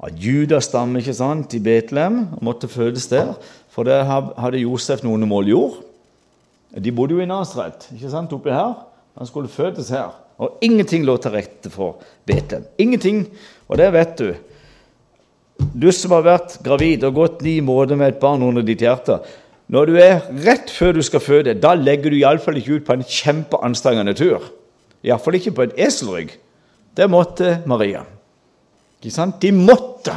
av 0.00 0.16
Judas 0.16 0.70
stamme 0.70 1.02
ikke 1.02 1.12
sant, 1.16 1.52
i 1.52 1.60
Betlehem 1.60 2.22
og 2.38 2.44
måtte 2.48 2.70
fødes 2.72 3.10
der, 3.12 3.34
for 3.68 3.84
der 3.84 4.06
hadde 4.08 4.62
Josef 4.62 5.04
noen 5.04 5.28
mål 5.28 5.52
jord. 5.52 5.78
De 6.78 6.92
bodde 6.94 7.16
jo 7.16 7.22
i 7.22 7.26
Nasret, 7.26 7.88
ikke 7.94 8.10
sant, 8.12 8.32
oppi 8.32 8.52
her. 8.54 8.76
Han 9.18 9.26
skulle 9.26 9.50
fødes 9.50 9.90
her. 9.90 10.12
Og 10.40 10.60
ingenting 10.64 11.04
lå 11.04 11.16
til 11.20 11.34
rette 11.34 11.70
for 11.72 11.98
Betlehem. 12.26 12.64
Ingenting. 12.78 13.24
Og 13.68 13.78
det 13.80 13.90
vet 13.92 14.14
du. 14.18 14.30
Du 15.76 15.90
som 15.92 16.14
har 16.16 16.24
vært 16.24 16.56
gravid 16.64 17.04
og 17.04 17.18
gått 17.18 17.42
ni 17.44 17.58
måneder 17.60 17.98
med 18.00 18.14
et 18.14 18.20
barn 18.22 18.44
under 18.46 18.64
ditt 18.64 18.80
hjerte. 18.80 19.18
Når 19.70 19.90
du 19.90 19.98
er 20.00 20.22
rett 20.46 20.70
før 20.72 20.96
du 20.96 21.02
skal 21.04 21.22
føde, 21.22 21.54
da 21.60 21.74
legger 21.76 22.10
du 22.10 22.16
iallfall 22.18 22.56
ikke 22.58 22.78
ut 22.78 22.86
på 22.86 22.96
en 22.96 23.04
kjempeanstrengende 23.04 24.14
tur. 24.18 24.48
Iallfall 25.04 25.36
ikke 25.38 25.52
på 25.58 25.66
en 25.66 25.76
eselrygg. 25.78 26.32
Det 26.96 27.06
måtte 27.10 27.60
Maria. 27.70 28.02
Ikke 29.00 29.14
sant? 29.14 29.38
De 29.42 29.52
måtte. 29.54 30.16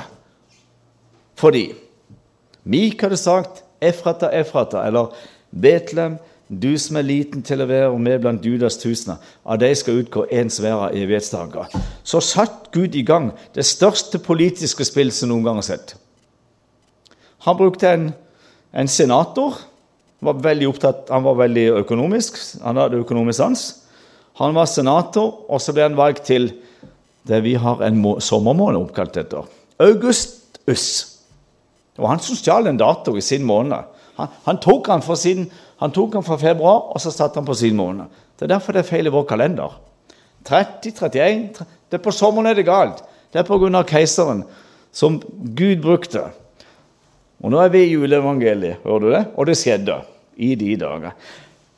Fordi 1.40 1.68
Mik 2.64 3.02
hadde 3.02 3.18
sagt 3.18 3.64
'Efrata, 3.82 4.30
Efrata', 4.32 4.88
eller 4.88 5.12
Betlehem, 5.52 6.18
du 6.48 6.74
som 6.78 6.98
er 7.00 7.08
liten 7.08 7.44
til 7.46 7.64
å 7.64 7.68
være 7.70 8.00
med 8.00 8.22
blant 8.22 8.46
Judas 8.46 8.78
tusener, 8.82 9.22
av 9.46 9.60
deg 9.62 9.76
skal 9.80 10.02
utgå 10.04 10.26
én 10.32 10.52
svære 10.52 10.92
evighetsdager. 11.00 11.72
Så 12.04 12.22
satt 12.22 12.70
Gud 12.76 12.96
i 12.96 13.06
gang 13.08 13.32
det 13.56 13.66
største 13.66 14.20
politiske 14.22 14.86
spill 14.86 15.12
som 15.16 15.32
noen 15.32 15.46
gang 15.48 15.62
har 15.62 15.68
sett. 15.68 15.96
Han 17.48 17.58
brukte 17.60 17.90
en, 17.90 18.10
en 18.72 18.92
senator. 18.92 19.56
Var 20.24 20.44
veldig 20.44 20.68
opptatt, 20.70 21.10
han 21.12 21.26
var 21.26 21.40
veldig 21.42 21.66
økonomisk. 21.82 22.38
Han 22.64 22.80
hadde 22.80 23.02
økonomisk 23.04 23.40
sans. 23.40 23.64
Han 24.40 24.56
var 24.56 24.70
senator, 24.70 25.44
og 25.50 25.62
så 25.62 25.76
ble 25.76 25.88
han 25.88 25.98
valgt 26.00 26.26
til 26.32 26.52
det 27.28 27.40
vi 27.46 27.56
har 27.60 27.84
en 27.86 28.00
sommermåned 28.24 28.80
oppkalt 28.80 29.20
etter. 29.20 29.48
Augustus. 29.84 30.86
Det 31.94 32.02
var 32.02 32.16
han 32.16 32.24
som 32.24 32.38
stjal 32.40 32.68
en 32.68 32.80
dato 32.80 33.14
i 33.18 33.24
sin 33.24 33.46
måned. 33.46 33.92
Han, 34.18 34.32
han, 34.46 34.60
tok 34.62 34.90
han, 34.90 35.04
sin, 35.18 35.48
han, 35.84 35.92
tok 35.92 36.14
den 36.16 36.24
fra 36.24 36.38
februar, 36.40 36.94
og 36.96 37.02
så 37.04 37.12
satte 37.12 37.42
han 37.42 37.48
på 37.48 37.56
sin 37.60 37.76
måned. 37.76 38.08
Det 38.40 38.48
er 38.48 38.56
derfor 38.56 38.76
det 38.76 38.84
er 38.84 38.88
feil 38.88 39.10
i 39.10 39.14
vår 39.14 39.26
kalender. 39.28 39.76
30, 40.48 40.94
31 40.96 41.66
det 41.92 42.00
er 42.00 42.04
På 42.04 42.12
sommeren 42.12 42.50
er 42.50 42.58
det 42.58 42.66
galt. 42.66 43.04
Det 43.34 43.42
er 43.42 43.48
pga. 43.48 43.84
keiseren, 43.84 44.44
som 44.92 45.22
Gud 45.58 45.82
brukte. 45.82 46.24
Og 47.44 47.52
nå 47.52 47.60
er 47.60 47.70
vi 47.70 47.84
i 47.84 47.94
juleevangeliet, 47.94 48.80
hører 48.84 49.00
du 49.00 49.10
det? 49.12 49.24
Og 49.36 49.48
det 49.48 49.58
skjedde 49.58 50.00
i 50.38 50.56
de 50.56 50.76
dager. 50.80 51.12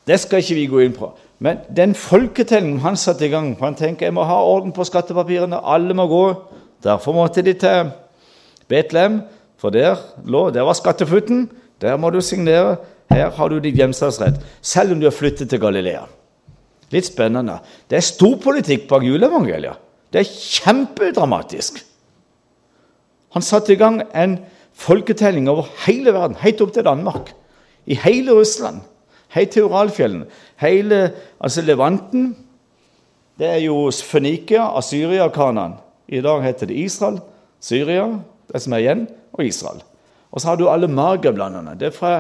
Det 0.06 0.20
skal 0.20 0.44
ikke 0.44 0.56
vi 0.56 0.66
gå 0.70 0.82
inn 0.86 0.94
på. 0.94 1.10
Men 1.40 1.60
den 1.76 1.96
folketellingen 1.96 2.80
han 2.80 2.96
satte 2.96 3.26
i 3.26 3.32
gang 3.32 3.56
for 3.58 3.66
Han 3.66 3.76
tenker 3.76 4.06
jeg 4.06 4.14
må 4.16 4.24
ha 4.24 4.38
orden 4.44 4.72
på 4.72 4.86
skattepapirene, 4.88 5.60
alle 5.64 5.94
må 5.94 6.08
gå. 6.08 6.26
Derfor 6.84 7.14
måtte 7.14 7.42
de 7.42 7.54
til 7.54 7.92
Betlehem, 8.68 9.22
for 9.58 9.70
der 9.70 9.98
lå, 10.24 10.50
der 10.50 10.62
var 10.62 10.74
skattefutten. 10.74 11.50
Der 11.82 11.98
må 11.98 12.10
du 12.10 12.22
signere. 12.22 12.78
Her 13.12 13.32
har 13.32 13.50
du 13.50 13.60
ditt 13.60 13.78
hjemstadsrett, 13.78 14.40
selv 14.62 14.96
om 14.96 15.02
du 15.02 15.08
har 15.08 15.16
flyttet 15.16 15.50
til 15.52 15.62
Galilea. 15.62 16.06
Litt 16.94 17.08
spennende. 17.08 17.60
Det 17.90 18.00
er 18.00 18.06
storpolitikk 18.06 18.88
bak 18.90 19.06
juleevangeliet. 19.06 19.82
Det 20.14 20.22
er 20.22 20.32
kjempedramatisk. 20.32 21.82
Han 23.36 23.44
satte 23.44 23.74
i 23.74 23.80
gang 23.80 24.00
en 24.16 24.38
folketelling 24.76 25.50
over 25.52 25.68
hele 25.86 26.14
verden, 26.16 26.38
helt 26.40 26.62
opp 26.64 26.72
til 26.76 26.86
Danmark. 26.88 27.34
I 27.86 27.98
hele 28.00 28.36
Russland, 28.38 28.80
helt 29.36 29.52
til 29.52 29.68
Uralfjellene. 29.68 30.30
Hele 30.62 31.02
altså 31.40 31.66
Levanten. 31.66 32.30
Det 33.36 33.50
er 33.50 33.60
jo 33.66 33.90
Fønikia, 33.92 34.70
Asyria 34.78 35.28
og 35.28 35.34
Kanan. 35.36 35.76
I 36.08 36.22
dag 36.24 36.44
heter 36.46 36.70
det 36.70 36.80
Israel, 36.80 37.20
Syria, 37.60 38.08
det 38.52 38.62
som 38.62 38.74
er 38.74 38.84
igjen, 38.84 39.08
og 39.34 39.46
Israel. 39.46 39.82
Og 40.32 40.42
så 40.42 40.52
har 40.52 40.60
du 40.60 40.70
alle 40.70 40.88
margablandene. 40.88 41.76
Det 41.80 41.90
er 41.90 41.96
fra 41.96 42.14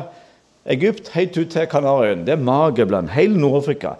Egypt 0.65 1.11
helt 1.13 1.37
ut 1.37 1.51
til 1.53 1.67
Kanariøyene. 1.69 2.25
Det 2.25 2.33
er 2.33 2.41
magerbland. 2.41 3.09
Hele 3.13 3.37
Nord-Afrika. 3.37 3.95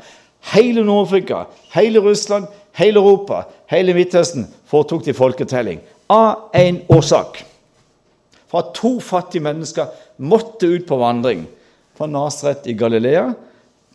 Hele 0.54 0.84
Nord-Afrika, 0.86 1.44
hele 1.74 2.00
Russland, 2.00 2.46
hele 2.78 3.00
Europa, 3.00 3.44
hele 3.70 3.94
Midtøsten 3.94 4.46
foretok 4.70 5.06
de 5.06 5.14
folketelling. 5.14 5.80
Av 6.10 6.52
én 6.54 6.84
årsak. 6.90 7.42
Fra 8.52 8.62
to 8.76 9.00
fattige 9.02 9.42
mennesker 9.42 9.90
måtte 10.22 10.70
ut 10.70 10.86
på 10.88 11.00
vandring 11.02 11.48
fra 11.98 12.08
Nasret 12.08 12.68
i 12.70 12.76
Galilea 12.78 13.32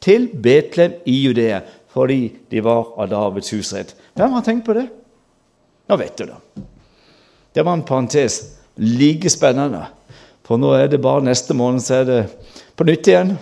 til 0.02 0.26
Betlehem 0.42 0.98
i 1.06 1.20
Judea 1.22 1.60
fordi 1.90 2.32
de 2.50 2.62
var 2.62 2.92
av 2.98 3.08
Davids 3.10 3.50
husrett. 3.54 3.94
Hvem 4.14 4.34
har 4.34 4.44
tenkt 4.46 4.66
på 4.66 4.74
det? 4.74 4.86
Nå 5.90 5.96
vet 5.98 6.18
du 6.18 6.26
det. 6.26 6.64
Det 7.54 7.64
var 7.66 7.78
en 7.78 7.86
parentes. 7.86 8.42
Like 8.76 9.30
spennende. 9.30 9.84
For 10.46 10.58
nå 10.58 10.70
er 10.78 10.90
det 10.90 11.02
bare 11.02 11.22
neste 11.26 11.54
måned, 11.54 11.82
så 11.82 12.00
er 12.00 12.06
det 12.06 12.20
på 12.80 12.86
nytt 12.88 13.08
igjen. 13.12 13.34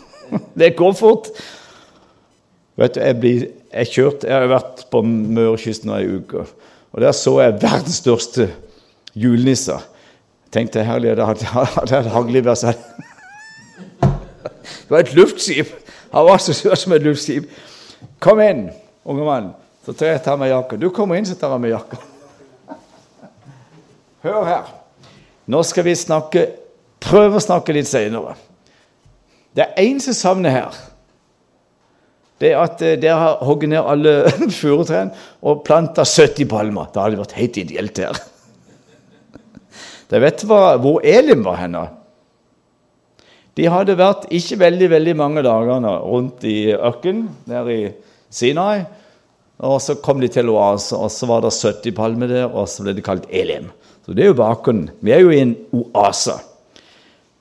det 0.60 0.76
går 0.78 0.92
fort. 0.94 1.32
Vet 2.78 2.94
du, 2.94 3.00
jeg, 3.02 3.16
blir, 3.18 3.46
jeg, 3.72 3.90
kjørte, 3.90 4.28
jeg 4.30 4.36
har 4.36 4.50
vært 4.50 4.84
på 4.90 5.00
Mørekysten 5.02 5.90
nå 5.90 5.96
ei 5.98 6.20
uke, 6.20 6.44
og 6.94 7.02
der 7.02 7.14
så 7.14 7.32
jeg 7.42 7.56
verdens 7.62 7.98
største 8.02 8.48
julenisser. 9.18 9.82
Tenkte 10.54 10.84
herlig 10.86 11.16
det 11.18 11.26
hadde 11.26 12.46
et 12.46 12.60
seg. 12.60 12.86
Det 14.04 14.92
var 14.92 15.02
et 15.02 15.14
luftskip! 15.18 15.74
Han 16.14 16.28
var 16.28 16.38
så 16.38 16.54
sør 16.54 16.78
som 16.78 16.94
et 16.94 17.02
luftskip. 17.02 17.50
Kom 18.22 18.38
inn, 18.44 18.68
unge 19.02 19.26
mann. 19.26 19.52
Så 19.82 19.92
tar 19.98 20.12
jeg 20.14 20.22
tar 20.22 20.38
meg 20.38 20.52
jakka. 20.54 20.78
Du 20.78 20.86
kommer 20.94 21.18
inn, 21.18 21.26
så 21.26 21.34
tar 21.38 21.56
jeg 21.56 21.66
meg 21.66 21.74
jakka. 21.74 21.98
Hør 24.22 24.46
her. 24.46 24.70
Nå 25.50 25.66
skal 25.66 25.84
vi 25.90 25.98
snakke, 25.98 26.46
prøve 27.02 27.42
å 27.42 27.42
snakke 27.42 27.74
litt 27.74 27.90
senere. 27.90 28.38
Det 29.54 29.64
er 29.64 29.86
én 29.86 30.00
som 30.02 30.16
savner 30.16 30.50
her. 30.54 30.78
Det 32.42 32.50
er 32.50 32.60
at 32.60 32.80
eh, 32.82 32.96
dere 33.00 33.18
har 33.20 33.42
hogget 33.46 33.70
ned 33.70 33.80
alle 33.80 34.14
furutrærne 34.60 35.14
og 35.46 35.62
planta 35.66 36.04
70 36.04 36.48
palmer. 36.50 36.90
Det 36.90 37.02
hadde 37.02 37.20
vært 37.22 37.36
helt 37.38 37.60
ideelt 37.62 38.00
her. 38.02 38.22
Dere 40.10 40.24
vet 40.26 40.42
hva, 40.48 40.74
hvor 40.82 41.04
Elim 41.06 41.44
var 41.46 41.62
henne? 41.62 41.84
De 43.54 43.68
hadde 43.70 43.94
vært 43.96 44.26
ikke 44.34 44.58
veldig 44.58 44.90
veldig 44.90 45.14
mange 45.16 45.44
dager 45.46 45.86
rundt 46.02 46.42
i 46.50 46.74
ørkenen, 46.74 47.28
der 47.46 47.70
i 47.70 47.80
Sinai. 48.34 48.82
Og 49.64 49.78
så 49.80 49.94
kom 50.02 50.18
de 50.18 50.28
til 50.28 50.50
oase, 50.50 50.98
og 50.98 51.12
så 51.14 51.28
var 51.30 51.44
det 51.44 51.54
70 51.54 51.94
palmer 51.94 52.30
der, 52.30 52.48
og 52.50 52.66
så 52.68 52.82
ble 52.82 52.96
det 52.96 53.06
kalt 53.06 53.28
Elim. 53.30 53.70
Så 54.04 54.12
Det 54.12 54.24
er 54.24 54.32
jo 54.32 54.40
bakgrunnen. 54.42 54.90
Vi 55.00 55.14
er 55.14 55.22
jo 55.22 55.30
i 55.30 55.40
en 55.40 55.54
oase. 55.72 56.34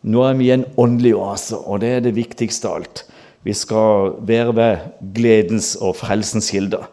Nå 0.04 0.24
er 0.28 0.36
vi 0.36 0.50
i 0.50 0.56
en 0.56 0.66
åndelig 0.80 1.14
oase, 1.16 1.56
og 1.56 1.80
det 1.80 1.92
er 1.96 2.02
det 2.04 2.16
viktigste 2.18 2.68
av 2.68 2.82
alt. 2.82 3.04
Vi 3.44 3.56
skal 3.56 4.16
være 4.24 4.56
ved 4.56 4.88
gledens 5.16 5.74
og 5.80 5.96
frelsens 6.00 6.50
kilder. 6.52 6.88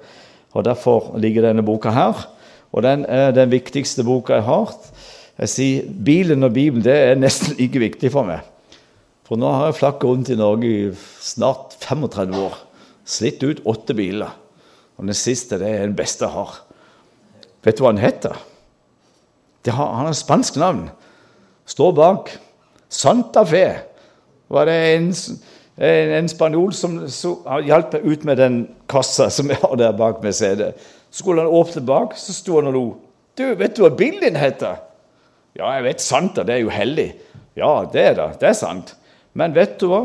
Og 0.55 0.65
Derfor 0.67 1.17
ligger 1.19 1.47
denne 1.47 1.63
boka 1.67 1.91
her. 1.95 2.27
Og 2.73 2.83
den 2.83 3.05
er 3.09 3.31
den 3.35 3.51
viktigste 3.51 4.05
boka 4.07 4.39
jeg 4.39 4.47
har. 4.47 4.75
Jeg 5.41 5.51
sier 5.51 5.87
Bilen 6.07 6.47
og 6.47 6.53
Bibelen 6.55 6.85
det 6.85 6.95
er 6.95 7.19
nesten 7.19 7.57
like 7.59 7.83
viktig 7.83 8.11
for 8.15 8.27
meg. 8.29 8.45
For 9.27 9.39
nå 9.39 9.51
har 9.55 9.71
jeg 9.71 9.79
flakket 9.79 10.11
rundt 10.11 10.31
i 10.31 10.39
Norge 10.39 10.69
i 10.69 10.91
snart 11.23 11.75
35 11.83 12.35
år. 12.39 12.59
Slitt 13.07 13.43
ut 13.43 13.63
åtte 13.67 13.95
biler. 13.95 14.35
Og 14.99 15.07
den 15.07 15.17
siste 15.17 15.59
det 15.59 15.71
er 15.71 15.87
den 15.87 15.97
beste 15.99 16.27
jeg 16.27 16.35
har. 16.35 16.59
Vet 17.65 17.79
du 17.79 17.85
hva 17.85 17.95
han 17.95 18.03
heter? 18.03 18.37
Har, 19.71 19.95
han 19.97 20.09
har 20.09 20.17
spansk 20.19 20.59
navn. 20.61 20.89
Står 21.69 21.95
bak. 21.97 22.35
Santa 22.91 23.45
Fe. 23.47 23.67
Var 24.51 24.67
det 24.67 24.79
en, 24.97 25.09
en, 25.79 26.15
en 26.19 26.29
spanjol 26.31 26.75
som 26.75 26.99
hjalp 27.65 27.95
meg 27.95 28.07
ut 28.07 28.27
med 28.27 28.41
den 28.43 28.61
kassa 28.91 29.29
som 29.31 29.51
jeg 29.53 29.63
har 29.63 29.77
der 29.79 29.95
bak 29.97 30.23
med 30.25 30.35
CD. 30.35 30.73
Så 31.11 31.23
skulle 31.23 31.45
han 31.45 31.55
åpne 31.55 31.85
bak, 31.87 32.17
så 32.19 32.35
sto 32.35 32.59
han 32.59 32.71
og 32.71 32.77
lo. 32.77 32.87
Du, 33.39 33.47
vet 33.59 33.77
du 33.77 33.85
hva 33.85 33.93
bilen 33.95 34.23
din 34.25 34.39
heter? 34.39 34.83
Ja, 35.59 35.71
jeg 35.77 35.87
vet 35.87 36.03
Santa, 36.03 36.43
det 36.47 36.57
er 36.57 36.65
jo 36.65 36.75
hellig. 36.75 37.13
Ja, 37.59 37.85
det 37.93 38.03
er 38.03 38.19
det. 38.19 38.29
Det 38.43 38.51
er 38.51 38.59
sant. 38.59 38.95
Men 39.35 39.55
vet 39.55 39.79
du 39.81 39.89
hva? 39.91 40.05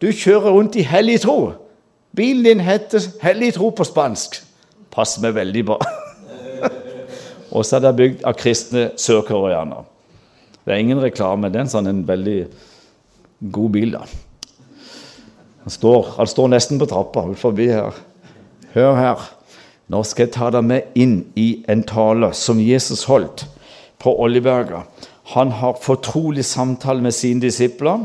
Du 0.00 0.08
kjører 0.10 0.54
rundt 0.54 0.78
i 0.78 0.86
hellig 0.86 1.20
tro. 1.24 1.52
Bilen 2.16 2.46
din 2.46 2.62
heter 2.64 3.04
hellig 3.22 3.52
tro 3.58 3.70
på 3.74 3.86
spansk. 3.86 4.40
Passer 4.90 5.22
meg 5.22 5.36
veldig 5.36 5.64
bra. 5.68 5.78
Og 7.54 7.66
så 7.66 7.78
er 7.78 7.84
det 7.84 7.96
bygd 7.98 8.24
av 8.26 8.38
kristne 8.38 8.90
sørkoreanere. 8.98 9.84
Det 10.70 10.76
er 10.76 10.84
ingen 10.84 11.00
reklame. 11.02 11.48
Det 11.50 11.58
er 11.58 11.64
en 11.66 11.70
sånn 11.72 11.90
en 11.90 12.04
veldig 12.06 12.44
god 13.50 13.70
bil, 13.74 13.96
da. 13.96 14.04
Han 15.64 15.72
står, 15.74 16.12
han 16.14 16.28
står 16.30 16.50
nesten 16.52 16.78
på 16.78 16.86
trappa 16.86 17.24
utenfor 17.26 17.56
her. 17.58 17.96
Hør 18.76 18.94
her. 18.94 19.24
Nå 19.90 20.04
skal 20.06 20.28
jeg 20.28 20.32
ta 20.36 20.52
deg 20.54 20.68
med 20.68 20.92
inn 20.94 21.16
i 21.34 21.64
en 21.66 21.82
tale 21.82 22.28
som 22.38 22.60
Jesus 22.62 23.02
holdt 23.10 23.42
på 23.98 24.12
Oljeberget. 24.22 24.86
Han 25.32 25.50
har 25.58 25.80
fortrolig 25.82 26.44
samtale 26.46 27.02
med 27.02 27.16
sine 27.18 27.42
disipler. 27.42 28.04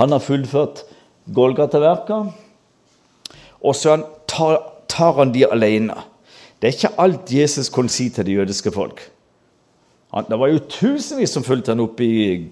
Han 0.00 0.16
har 0.16 0.24
fullført 0.24 0.86
Golgata-verket. 1.36 2.32
og 3.60 3.76
så 3.76 3.98
tar 4.88 5.12
han 5.20 5.36
de 5.36 5.44
alene. 5.44 6.00
Det 6.62 6.68
er 6.68 6.72
ikke 6.78 6.96
alt 6.96 7.28
Jesus 7.32 7.68
kunne 7.68 7.92
si 7.92 8.08
til 8.08 8.24
det 8.24 8.32
jødiske 8.32 8.72
folk. 8.72 9.04
Det 10.24 10.38
var 10.40 10.48
jo 10.48 10.64
tusenvis 10.70 11.34
som 11.36 11.44
fulgte 11.44 11.74
han 11.74 11.82
opp 11.84 12.00
i 12.00 12.46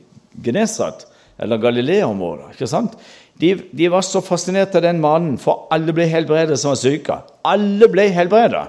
Genesat, 0.45 1.07
eller 1.41 1.63
Galilea-området. 1.63 2.53
ikke 2.55 2.69
sant? 2.69 2.97
De, 3.41 3.55
de, 3.73 3.89
var 3.91 4.05
så 4.07 4.21
fascinert 4.23 4.75
av 4.77 4.85
den 4.85 5.01
mannen, 5.03 5.39
for 5.41 5.67
alle 5.75 5.95
ble 5.97 6.07
helbredet 6.11 6.59
som 6.61 6.75
var 6.75 6.79
syke. 6.79 7.17
Alle 7.47 7.89
ble 7.91 8.07
helbredet. 8.15 8.67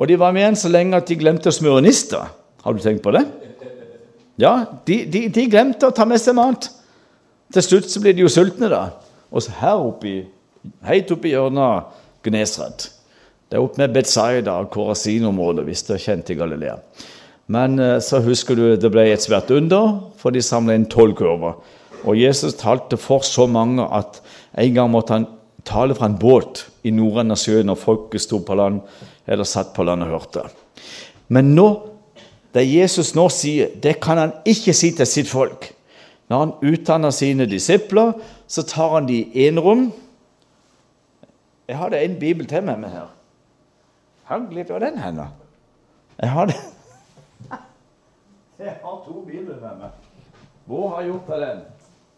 Og 0.00 0.08
de 0.08 0.16
var 0.20 0.32
med 0.32 0.46
igjen 0.46 0.60
så 0.62 0.70
lenge 0.72 0.96
at 0.96 1.10
de 1.10 1.18
glemte 1.20 1.50
å 1.50 1.54
smøre 1.54 1.82
nister. 1.84 2.30
Har 2.62 2.76
du 2.76 2.80
tenkt 2.80 3.02
på 3.04 3.12
det? 3.12 3.26
Ja, 4.40 4.54
de, 4.86 5.02
de, 5.12 5.26
de, 5.28 5.48
glemte 5.50 5.90
å 5.90 5.94
ta 5.94 6.06
med 6.08 6.22
seg 6.22 6.38
mat. 6.38 6.70
Til 7.52 7.66
slutt 7.66 7.90
så 7.92 8.00
ble 8.00 8.14
de 8.16 8.24
jo 8.24 8.32
sultne, 8.32 8.70
da. 8.72 8.86
Og 9.28 9.44
så 9.44 9.52
her 9.58 9.82
oppe, 9.82 10.22
helt 10.88 11.12
oppi 11.12 11.34
hjørnet 11.34 11.62
av 11.62 12.24
Gnesret. 12.24 12.88
Det 13.50 13.58
er 13.58 13.66
opp 13.66 13.76
med 13.76 13.92
Betzaida 13.92 14.54
og 14.62 14.70
Korasin-området, 14.72 15.66
hvis 15.68 15.84
du 15.84 15.92
er 15.92 16.00
kjent 16.00 16.32
i 16.32 16.38
Galilea. 16.38 16.78
Men 17.46 17.78
eh, 17.78 17.98
så 18.04 18.22
husker 18.22 18.58
du 18.58 18.64
det 18.76 18.90
ble 18.92 19.08
et 19.10 19.24
svært 19.24 19.50
under, 19.54 19.98
for 20.20 20.34
de 20.34 20.42
samla 20.44 20.76
inn 20.78 20.88
tolv 20.90 21.16
kurver. 21.18 21.58
Og 22.02 22.18
Jesus 22.18 22.56
talte 22.58 22.98
for 22.98 23.24
så 23.26 23.46
mange 23.50 23.84
at 23.94 24.20
en 24.58 24.74
gang 24.74 24.90
måtte 24.90 25.16
han 25.16 25.28
tale 25.66 25.94
fra 25.94 26.08
en 26.10 26.18
båt 26.18 26.66
i 26.82 26.90
Norden 26.94 27.34
av 27.34 27.38
sjøen, 27.38 27.68
når 27.70 27.78
folket 27.78 28.24
sto 28.24 28.40
på 28.42 28.56
land 28.58 28.80
eller 29.30 29.46
satt 29.46 29.70
på 29.76 29.86
land 29.86 30.02
og 30.06 30.16
hørte. 30.16 30.46
Men 31.32 31.54
nå, 31.56 31.68
det 32.52 32.66
Jesus 32.66 33.14
nå 33.16 33.28
sier, 33.32 33.70
det 33.80 34.00
kan 34.02 34.18
han 34.20 34.34
ikke 34.48 34.74
si 34.76 34.90
til 34.96 35.08
sitt 35.08 35.30
folk. 35.30 35.70
Når 36.28 36.42
han 36.42 36.54
utdanner 36.72 37.14
sine 37.14 37.46
disipler, 37.48 38.14
så 38.50 38.64
tar 38.66 38.96
han 38.96 39.08
de 39.08 39.22
i 39.22 39.46
enerom. 39.46 39.90
Jeg 41.68 41.78
hadde 41.78 42.02
en 42.02 42.18
bibel 42.20 42.48
til 42.50 42.64
med 42.66 42.82
meg 42.82 42.92
her. 42.92 43.10
Hagelig 44.28 44.68
av 44.70 44.82
den 44.82 44.98
henne. 45.00 45.30
Jeg 46.18 46.34
har 46.34 46.50
det. 46.50 46.58
Jeg 48.62 48.76
har 48.82 48.96
to 49.06 49.24
bibler 49.26 49.58
med 49.60 49.78
meg. 49.80 49.90
Hvor 50.64 50.88
har 50.92 51.00
jeg 51.02 51.10
gjort 51.10 51.30
av 51.34 51.40
den? 51.42 51.62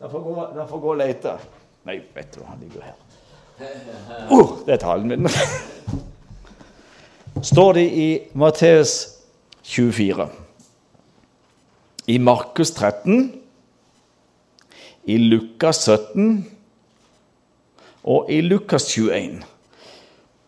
Den 0.00 0.10
får 0.12 0.20
gå, 0.20 0.32
den 0.56 0.66
får 0.68 0.80
gå 0.82 0.88
og 0.92 0.98
lete. 1.00 1.32
Nei, 1.88 1.94
vet 2.14 2.34
du 2.34 2.40
hva, 2.40 2.46
han 2.50 2.60
ligger 2.60 2.82
her. 2.90 2.98
Oh, 4.34 4.58
det 4.66 4.72
er 4.74 4.80
talen 4.82 5.08
min. 5.08 5.28
Står 7.50 7.72
det 7.78 7.86
i 7.96 8.08
Matteus 8.34 8.92
24, 9.64 10.28
i 12.06 12.18
Markus 12.18 12.70
13, 12.74 13.32
i 15.04 15.16
Lukas 15.18 15.84
17 15.88 16.44
og 18.04 18.28
i 18.32 18.40
Lukas 18.44 18.86
21. 18.92 19.40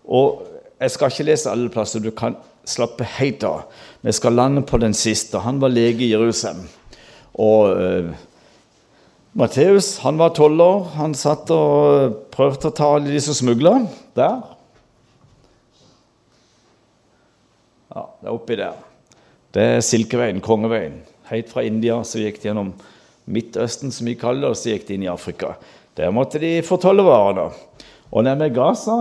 Og 0.06 0.44
jeg 0.80 0.92
skal 0.92 1.12
ikke 1.12 1.28
lese 1.30 1.50
alle 1.50 1.72
plasser, 1.72 2.04
du 2.04 2.12
kan 2.16 2.36
slappe 2.68 3.06
helt 3.16 3.44
av. 3.46 3.64
Vi 4.06 4.12
skal 4.12 4.36
lande 4.38 4.62
på 4.62 4.78
den 4.78 4.92
siste. 4.94 5.40
Han 5.42 5.56
var 5.58 5.72
lege 5.74 6.04
i 6.06 6.12
Jerusalem. 6.12 6.60
Og 7.42 7.72
uh, 7.74 8.10
Matteus 9.34 9.96
han 10.04 10.20
var 10.20 10.30
tolv 10.36 10.62
år. 10.62 10.84
Han 10.94 11.16
satt 11.18 11.50
og 11.50 12.14
prøvde 12.30 12.70
å 12.70 12.76
ta 12.78 12.90
alle 12.94 13.10
de 13.10 13.22
som 13.24 13.34
smugla. 13.34 13.72
Der. 14.14 14.36
Ja, 17.90 18.04
det 18.20 18.28
er 18.28 18.36
oppi 18.36 18.58
der. 18.60 18.76
Det 19.50 19.64
er 19.72 19.82
Silkeveien, 19.82 20.38
kongeveien. 20.44 21.00
Helt 21.32 21.50
fra 21.50 21.66
India 21.66 21.98
så 22.06 22.22
gikk 22.22 22.38
gjennom 22.46 22.70
Midtøsten, 23.26 23.90
som 23.90 24.06
vi 24.06 24.14
kaller 24.20 24.46
det, 24.46 24.52
og 24.52 24.60
så 24.60 24.70
gikk 24.70 24.86
de 24.86 25.00
inn 25.00 25.08
i 25.08 25.10
Afrika. 25.10 25.56
Der 25.98 26.14
måtte 26.14 26.38
de 26.38 26.60
få 26.62 26.78
tollevarene. 26.78 27.48
Og 28.14 28.22
nærmere 28.22 28.54
Gaza 28.54 29.00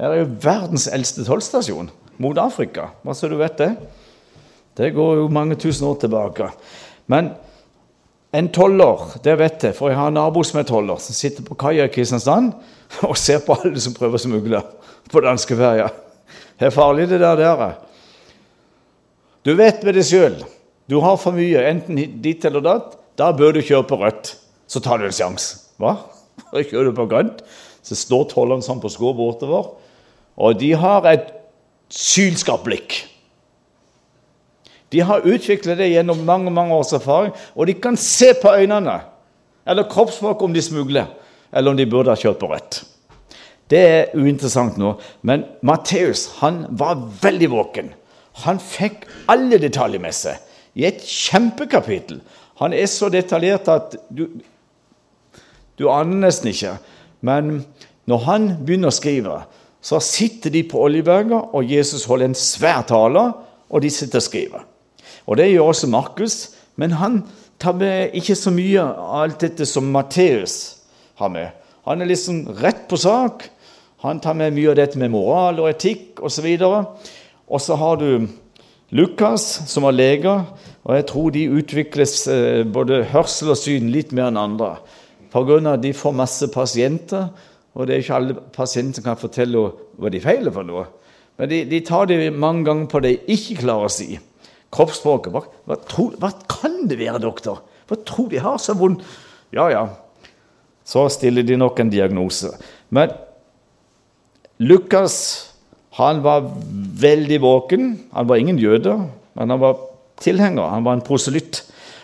her 0.00 0.16
er 0.16 0.22
jo 0.22 0.32
verdens 0.48 0.88
eldste 0.88 1.28
tollstasjon 1.28 1.92
mot 2.24 2.40
Afrika. 2.40 2.88
Bare 3.04 3.20
så 3.20 3.28
du 3.28 3.36
vet 3.36 3.60
det. 3.60 3.70
Det 4.76 4.92
går 4.92 5.22
jo 5.22 5.28
mange 5.32 5.56
tusen 5.60 5.86
år 5.88 5.96
tilbake. 6.02 6.50
Men 7.08 7.30
en 8.36 8.48
toller, 8.52 9.14
det 9.24 9.36
vet 9.40 9.62
jeg, 9.68 9.76
for 9.76 9.88
jeg 9.88 9.96
har 9.96 10.10
en 10.10 10.18
nabo 10.18 10.42
som 10.44 10.60
er 10.60 10.66
toller, 10.68 10.98
som 11.00 11.16
sitter 11.16 11.46
på 11.46 11.56
kaia 11.58 11.86
i 11.86 11.92
Kristiansand 11.92 12.52
og 13.08 13.16
ser 13.16 13.40
på 13.46 13.56
alle 13.56 13.80
som 13.80 13.94
prøver 13.96 14.18
å 14.18 14.24
smugle 14.26 14.60
på 15.12 15.22
danskeferja. 15.24 15.88
Det 16.58 16.68
er 16.68 16.74
farlig, 16.74 17.08
det 17.08 17.20
der. 17.22 17.40
der. 17.40 17.78
Du 19.46 19.54
vet 19.56 19.84
med 19.86 19.96
deg 19.96 20.06
sjøl. 20.08 20.36
Du 20.90 20.98
har 21.02 21.16
for 21.20 21.36
mye, 21.36 21.64
enten 21.70 21.98
dit 22.22 22.44
eller 22.44 22.64
datt. 22.64 22.94
Da 23.16 23.30
bør 23.32 23.56
du 23.56 23.64
kjøre 23.64 23.86
på 23.88 23.98
rødt. 24.00 24.34
Så 24.68 24.82
tar 24.82 25.00
du 25.00 25.06
en 25.08 25.14
sjanse. 25.14 25.62
Hva? 25.80 25.96
Kjører 26.52 26.90
du 26.90 26.96
på 26.96 27.08
grønt, 27.08 27.42
så 27.84 27.96
står 27.96 28.28
tolleren 28.32 28.64
sånn 28.64 28.80
på 28.82 28.90
skå 28.92 29.12
bortover. 29.16 29.72
Og 30.36 30.56
de 30.60 30.72
har 30.76 31.06
et 31.08 31.30
sylskarpt 31.92 32.66
blikk. 32.66 32.96
De 34.96 35.04
har 35.04 35.26
utviklet 35.28 35.76
det 35.76 35.90
gjennom 35.92 36.22
mange 36.24 36.48
mange 36.48 36.72
års 36.72 36.94
erfaring, 36.96 37.34
og 37.52 37.68
de 37.68 37.74
kan 37.76 37.98
se 38.00 38.32
på 38.40 38.48
øynene 38.48 38.96
eller 39.66 39.88
kroppsspråket 39.90 40.46
om 40.46 40.54
de 40.54 40.62
smugler, 40.62 41.08
eller 41.52 41.70
om 41.70 41.76
de 41.76 41.88
burde 41.90 42.12
ha 42.12 42.16
kjørt 42.16 42.38
på 42.40 42.48
rødt. 42.48 42.78
Det 43.68 43.80
er 43.82 44.14
uinteressant 44.14 44.78
nå, 44.78 44.94
men 45.26 45.42
Matteus 45.66 46.28
han 46.38 46.62
var 46.78 47.00
veldig 47.22 47.48
våken. 47.50 47.90
Han 48.46 48.60
fikk 48.62 49.04
alle 49.32 49.58
detaljer 49.60 50.00
med 50.00 50.14
seg 50.16 50.38
i 50.78 50.86
et 50.86 51.02
kjempekapittel. 51.02 52.20
Han 52.62 52.72
er 52.72 52.86
så 52.88 53.10
detaljert 53.12 53.68
at 53.68 53.98
du, 54.08 54.28
du 55.76 55.88
aner 55.92 56.28
nesten 56.28 56.52
ikke. 56.52 56.76
Men 57.26 57.66
når 58.08 58.24
han 58.28 58.48
begynner 58.62 58.94
å 58.94 58.96
skrive, 58.96 59.42
så 59.82 60.00
sitter 60.00 60.54
de 60.54 60.62
på 60.70 60.80
Oljeberget, 60.86 61.52
og 61.52 61.68
Jesus 61.68 62.06
holder 62.08 62.30
en 62.30 62.38
svær 62.38 62.86
tale, 62.88 63.26
og 63.66 63.82
de 63.82 63.90
sitter 63.90 64.22
og 64.22 64.28
skriver. 64.28 64.64
Og 65.26 65.36
Det 65.36 65.50
gjør 65.50 65.72
også 65.72 65.90
Markus, 65.90 66.36
men 66.76 66.92
han 67.00 67.22
tar 67.58 67.74
med 67.74 68.14
ikke 68.14 68.36
så 68.38 68.52
mye 68.54 68.82
av 68.82 69.22
alt 69.22 69.40
dette 69.42 69.66
som 69.66 69.88
Matteus 69.90 70.76
har 71.18 71.32
med. 71.32 71.50
Han 71.86 72.02
er 72.02 72.10
liksom 72.10 72.44
rett 72.60 72.86
på 72.88 72.98
sak. 73.00 73.48
Han 74.04 74.20
tar 74.20 74.34
med 74.34 74.54
mye 74.54 74.70
av 74.70 74.78
dette 74.78 74.98
med 74.98 75.10
moral 75.10 75.60
og 75.62 75.70
etikk 75.70 76.20
osv. 76.22 76.46
Og 77.46 77.60
så 77.62 77.78
har 77.78 77.96
du 78.02 78.26
Lukas, 78.94 79.44
som 79.66 79.86
er 79.88 79.96
leger, 79.96 80.44
og 80.86 80.94
jeg 80.94 81.06
tror 81.08 81.32
de 81.34 81.48
utvikles 81.58 82.14
eh, 82.30 82.62
både 82.62 83.02
hørsel 83.10 83.50
og 83.50 83.58
syn 83.58 83.88
litt 83.90 84.12
mer 84.14 84.30
enn 84.30 84.38
andre. 84.38 84.76
Pga. 85.32 85.58
at 85.72 85.82
de 85.82 85.90
får 85.92 86.14
masse 86.14 86.46
pasienter, 86.54 87.26
og 87.74 87.86
det 87.86 87.96
er 87.96 88.04
ikke 88.04 88.14
alle 88.20 88.36
pasienter 88.54 89.00
som 89.00 89.08
kan 89.08 89.18
fortelle 89.18 89.64
hva 89.98 90.12
de 90.12 90.22
feiler 90.22 90.54
for 90.54 90.64
noe. 90.64 90.86
Men 91.36 91.50
de, 91.50 91.64
de 91.68 91.80
tar 91.84 92.06
det 92.06 92.30
mange 92.32 92.64
ganger 92.64 92.86
på 92.86 93.02
det 93.02 93.12
de 93.16 93.34
ikke 93.34 93.58
klarer 93.64 93.90
å 93.90 93.92
si. 93.92 94.14
Kroppsspråket. 94.76 95.32
Hva, 95.34 95.44
hva, 95.68 95.78
tro, 95.88 96.10
hva, 96.20 96.30
kan 96.50 96.84
det 96.90 97.00
være, 97.00 97.22
doktor? 97.24 97.62
Hva 97.88 97.98
tror 98.06 98.28
de 98.32 98.42
har 98.42 98.60
så 98.62 98.76
vondt? 98.78 99.04
Ja, 99.54 99.68
ja. 99.72 99.86
Så 100.86 101.06
stiller 101.10 101.46
de 101.46 101.58
nok 101.58 101.80
en 101.82 101.90
diagnose. 101.90 102.52
Men 102.94 103.14
Lukas 104.62 105.16
han 105.96 106.20
var 106.20 106.50
veldig 107.00 107.40
våken. 107.40 107.84
Han 108.12 108.28
var 108.28 108.36
ingen 108.36 108.58
jøde, 108.60 108.98
men 109.32 109.50
han 109.50 109.60
var 109.60 109.78
tilhenger. 110.20 110.68
Han 110.68 110.84
var 110.84 110.98
en 110.98 111.04
proselytt. 111.04 111.62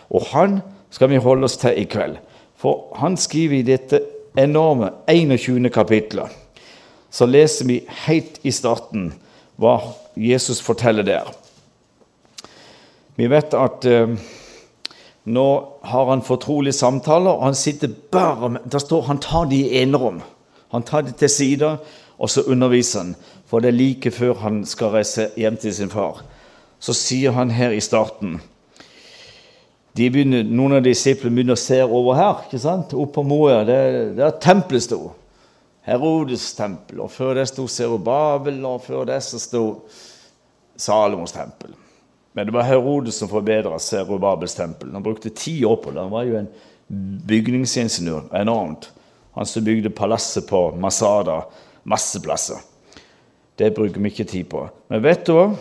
Og 0.09 0.25
han 0.31 0.61
skal 0.93 1.11
vi 1.11 1.21
holde 1.21 1.45
oss 1.45 1.59
til 1.61 1.77
i 1.77 1.85
kveld. 1.85 2.17
For 2.57 2.95
han 2.97 3.17
skriver 3.19 3.59
i 3.59 3.67
dette 3.67 4.01
enorme 4.39 4.89
21. 5.11 5.69
kapitlet, 5.69 6.31
så 7.13 7.27
leser 7.29 7.67
vi 7.69 7.83
helt 8.07 8.39
i 8.41 8.51
starten 8.51 9.11
hva 9.61 9.75
Jesus 10.17 10.61
forteller 10.65 11.05
der. 11.05 11.29
Vi 13.15 13.27
vet 13.29 13.53
at 13.53 13.85
eh, 13.85 14.15
nå 15.23 15.47
har 15.81 16.09
han 16.09 16.23
fortrolige 16.25 16.73
samtaler, 16.73 17.31
og 17.31 17.43
han 17.49 17.55
sitter 17.55 17.91
bare 18.11 18.49
med 18.49 18.71
Der 18.71 18.79
står 18.79 19.01
han 19.07 19.21
tar 19.21 19.45
de 19.45 19.61
i 19.61 19.81
enerom. 19.81 20.21
Han 20.73 20.83
tar 20.83 21.01
de 21.01 21.11
til 21.11 21.29
side, 21.29 21.77
og 22.17 22.29
så 22.29 22.41
underviser 22.41 22.99
han. 22.99 23.15
For 23.45 23.59
det 23.59 23.69
er 23.69 23.77
like 23.77 24.11
før 24.11 24.33
han 24.41 24.63
skal 24.65 24.95
reise 24.95 25.29
hjem 25.37 25.57
til 25.57 25.73
sin 25.73 25.89
far. 25.89 26.23
Så 26.79 26.93
sier 26.93 27.31
han 27.31 27.51
her 27.51 27.71
i 27.71 27.81
starten 27.81 28.41
begynner, 29.93 30.43
Noen 30.43 30.79
av 30.79 30.85
disiplene 30.85 31.35
begynner 31.35 31.57
å 31.57 31.61
se 31.61 31.77
over 31.83 32.17
her, 32.17 32.39
ikke 32.47 32.61
sant? 32.61 32.95
opp 32.97 33.13
på 33.13 33.23
Moa. 33.23 33.61
Der 33.67 34.39
tempelet 34.41 34.87
sto. 34.87 35.11
Herodes 35.85 36.53
tempel. 36.57 37.03
Og 37.03 37.11
før 37.11 37.35
det 37.37 37.47
sto 37.51 37.67
Serubabel, 37.67 38.63
og 38.65 38.81
før 38.81 39.05
det 39.11 39.21
så 39.23 39.39
sto 39.41 39.63
Salomos 40.79 41.35
tempel. 41.35 41.75
Men 42.33 42.45
det 42.45 42.53
var 42.55 42.65
Herodes 42.65 43.17
som 43.21 43.29
forbedra 43.29 43.79
Serubabels 43.79 44.55
tempel. 44.55 44.91
Han 44.93 45.03
brukte 45.03 45.29
ti 45.29 45.65
år 45.65 45.75
på 45.75 45.91
det. 45.91 46.01
Han 46.01 46.13
var 46.13 46.23
jo 46.23 46.37
en 46.39 46.49
bygningsingeniør. 47.27 48.31
Enormt. 48.35 48.89
Han 49.33 49.45
som 49.45 49.65
bygde 49.65 49.89
palasset 49.89 50.47
på 50.49 50.71
Masada. 50.75 51.43
Masse 51.83 52.21
plasser. 52.21 52.57
Det 53.55 53.75
bruker 53.75 54.01
vi 54.01 54.09
ikke 54.09 54.25
tid 54.25 54.49
på. 54.49 54.65
Men 54.89 55.03
vet 55.03 55.25
du 55.27 55.35
hva? 55.37 55.51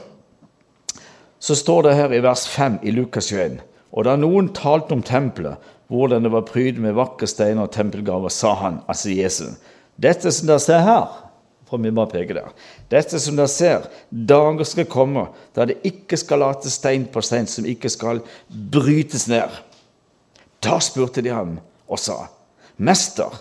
Så 1.43 1.57
står 1.59 1.89
det 1.89 1.97
her 1.99 2.13
i 2.15 2.23
vers 2.25 2.47
5 2.49 2.79
i 2.87 2.95
Lukas 2.95 3.29
21. 3.33 3.59
Og 3.93 4.07
da 4.07 4.17
noen 4.17 4.53
talte 4.57 4.95
om 4.97 5.03
tempelet, 5.05 5.61
hvordan 5.93 6.25
det 6.25 6.33
var 6.33 6.47
prydet 6.49 6.81
med 6.81 6.97
vakre 6.97 7.29
steiner 7.29 7.67
og 7.67 7.75
tempelgaver, 7.75 8.33
sa 8.33 8.55
han, 8.63 8.79
altså 8.89 9.13
Jesus, 9.13 9.59
dette 10.01 10.31
som 10.33 10.49
dere 10.49 10.63
ser 10.63 10.87
her, 10.87 11.11
for 11.73 11.81
vi 11.81 11.93
bare 11.95 12.11
peke 12.13 12.37
der, 12.37 12.53
dette 12.93 13.21
som 13.21 13.39
dere 13.39 13.49
ser, 13.49 13.89
dager 14.13 14.69
skal 14.69 14.89
komme 14.93 15.27
da 15.57 15.65
det 15.69 15.81
ikke 15.89 16.19
skal 16.21 16.45
late 16.45 16.71
stein 16.73 17.07
på 17.09 17.23
stein 17.25 17.49
som 17.49 17.67
ikke 17.69 17.91
skal 17.93 18.21
brytes 18.49 19.25
ned. 19.33 19.57
Da 20.63 20.79
spurte 20.85 21.25
de 21.25 21.33
ham 21.33 21.57
og 21.89 22.01
sa, 22.01 22.27
Mester, 22.77 23.33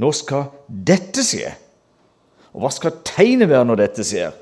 nå 0.00 0.12
skal 0.16 0.50
dette 0.68 1.24
skje. 1.24 1.50
Og 2.52 2.64
hva 2.64 2.70
skal 2.72 3.00
tegnet 3.06 3.50
være 3.50 3.66
når 3.68 3.80
dette 3.80 4.04
skjer? 4.06 4.34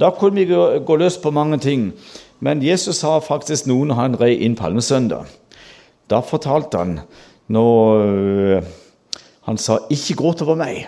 Da 0.00 0.10
kunne 0.16 0.40
vi 0.40 0.48
gå, 0.48 0.62
gå 0.86 0.96
løs 0.96 1.18
på 1.20 1.32
mange 1.34 1.58
ting. 1.60 1.90
Men 2.40 2.62
Jesus 2.64 3.02
sa 3.02 3.18
faktisk 3.20 3.68
noe 3.68 3.88
når 3.88 3.98
han 3.98 4.16
rei 4.20 4.32
inn 4.46 4.56
palmesøndag. 4.56 5.28
Da 6.08 6.22
fortalte 6.24 6.80
han 6.80 7.00
når 7.50 8.06
øh, 8.06 8.62
Han 9.48 9.58
sa 9.58 9.78
'ikke 9.90 10.14
gråt 10.14 10.42
over 10.42 10.54
meg'. 10.54 10.86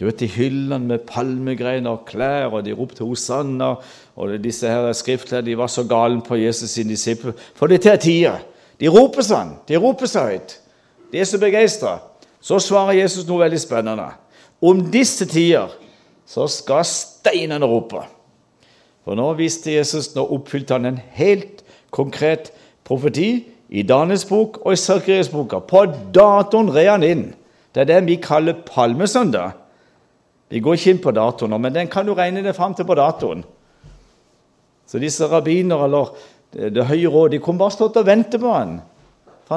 Du 0.00 0.06
vet, 0.06 0.20
De 0.20 0.26
hyllene 0.26 0.78
med 0.88 1.06
palmegreiner 1.06 1.90
og 1.90 2.04
klær, 2.06 2.50
og 2.50 2.64
de 2.64 2.72
ropte 2.72 3.04
'Hosanna'. 3.04 3.82
Og 4.16 4.44
disse 4.44 4.68
her 4.68 4.92
skriftlærde 4.92 5.46
de 5.46 5.58
var 5.58 5.66
så 5.66 5.84
gale 5.84 6.20
på 6.20 6.34
Jesus' 6.34 6.66
sine 6.66 6.90
disipler. 6.90 7.32
For 7.54 7.66
det 7.66 7.82
tar 7.82 7.96
tider. 7.96 8.38
De 8.80 8.88
roper 8.88 9.22
sånn. 9.22 9.54
De 9.68 9.76
roper 9.76 10.06
så 10.06 10.20
høyt. 10.20 10.60
De 11.12 11.18
er 11.18 11.24
så 11.24 11.38
begeistra. 11.38 11.98
Så 12.40 12.58
svarer 12.58 12.92
Jesus 12.92 13.26
noe 13.26 13.44
veldig 13.44 13.60
spennende. 13.60 14.10
Om 14.62 14.90
disse 14.90 15.26
tider 15.26 15.68
så 16.26 16.46
skal 16.48 16.84
steinene 16.84 17.66
rope. 17.66 18.02
For 19.04 19.14
nå 19.14 19.32
visste 19.38 19.72
Jesus, 19.72 20.14
nå 20.16 20.24
oppfylte 20.32 20.74
han 20.74 20.86
en 20.86 21.00
helt 21.16 21.62
konkret 21.90 22.50
profeti 22.84 23.44
i 23.68 23.82
Danes 23.82 24.24
bok 24.24 24.58
og 24.64 24.72
i 24.72 24.80
Sarkerias 24.80 25.28
boka. 25.28 25.60
På 25.60 25.84
datoen 26.14 26.72
red 26.74 26.90
han 26.90 27.02
inn. 27.02 27.24
Det 27.74 27.84
er 27.84 27.90
det 27.92 28.06
vi 28.06 28.16
kaller 28.22 28.62
palmesøndag. 28.66 29.63
Vi 30.54 30.62
går 30.62 30.78
ikke 30.78 30.92
inn 30.94 31.02
på 31.02 31.10
datoen 31.10 31.50
nå, 31.50 31.58
men 31.58 31.74
den 31.74 31.88
kan 31.90 32.06
du 32.06 32.12
regne 32.14 32.44
det 32.44 32.54
fram 32.54 32.76
til 32.78 32.86
på 32.86 32.94
datoen. 32.94 33.42
Så 34.86 35.00
disse 35.02 35.26
rabbiner 35.26 35.88
eller 35.88 36.14
Det 36.54 36.84
høye 36.86 37.10
råd 37.10 37.32
de 37.32 37.40
kunne 37.42 37.58
bare 37.58 37.74
stått 37.74 37.96
og 37.98 38.06
vente 38.06 38.38
på 38.38 38.52
han. 38.52 38.76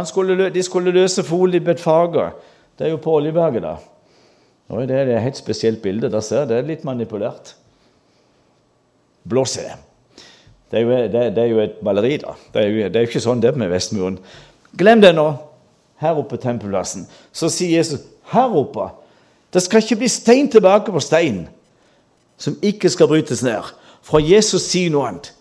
Skulle, 0.09 0.47
de 0.49 0.63
skulle 0.65 0.89
løse 0.89 1.21
folie 1.21 1.61
i 1.61 1.63
Betfager. 1.63 2.31
Det 2.73 2.87
er 2.87 2.89
jo 2.95 2.97
på 2.97 3.13
Oljeberget, 3.19 3.61
da. 3.61 3.75
Oi, 4.73 4.87
det 4.89 4.95
er 4.97 5.11
et 5.13 5.21
helt 5.21 5.37
spesielt 5.37 5.83
bilde. 5.83 6.09
Der 6.09 6.25
ser 6.25 6.49
det 6.49 6.57
er 6.57 6.65
litt 6.65 6.87
manipulert. 6.89 7.53
Blåse. 9.29 9.67
Det 10.71 10.79
er, 10.79 10.87
jo, 10.87 10.97
det, 11.13 11.23
det 11.37 11.43
er 11.43 11.53
jo 11.53 11.61
et 11.61 11.77
maleri, 11.85 12.17
da. 12.17 12.33
Det 12.53 12.63
er, 12.63 12.67
jo, 12.73 12.89
det 12.89 12.97
er 12.97 13.05
jo 13.05 13.11
ikke 13.11 13.25
sånn 13.29 13.45
det 13.45 13.53
er 13.53 13.61
med 13.61 13.69
Vestmuren. 13.71 14.17
Glem 14.73 15.05
det 15.05 15.13
nå. 15.13 15.27
Her 16.01 16.17
oppe 16.17 16.41
tempelplassen. 16.41 17.05
Så 17.29 17.53
sier 17.53 17.77
Jesus 17.77 18.09
her 18.33 18.57
oppe 18.57 18.89
Det 19.53 19.63
skal 19.63 19.83
ikke 19.83 20.01
bli 20.01 20.09
stein 20.11 20.49
tilbake 20.51 20.91
på 20.91 21.03
stein 21.03 21.45
som 22.37 22.57
ikke 22.61 22.89
skal 22.93 23.09
brytes 23.09 23.41
ned. 23.45 23.71
For 24.05 24.21
Jesus 24.23 24.67
sier 24.69 24.91
noe 24.93 25.07
annet. 25.09 25.31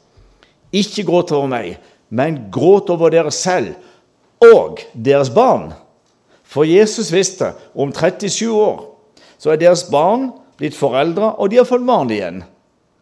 Ikke 0.74 1.04
gråt 1.06 1.32
over 1.34 1.50
meg, 1.50 1.76
men 2.08 2.46
gråt 2.52 2.90
over 2.92 3.12
dere 3.12 3.32
selv 3.34 3.74
og 4.42 4.80
deres 4.92 5.30
barn. 5.32 5.72
For 6.46 6.66
Jesus 6.66 7.10
visste 7.12 7.52
om 7.74 7.92
37 7.92 8.50
år 8.52 8.84
så 9.36 9.52
er 9.52 9.60
deres 9.60 9.84
barn 9.92 10.30
blitt 10.56 10.76
foreldre, 10.76 11.34
og 11.36 11.50
de 11.52 11.58
har 11.60 11.68
fått 11.68 11.84
barn 11.86 12.10
igjen. 12.10 12.40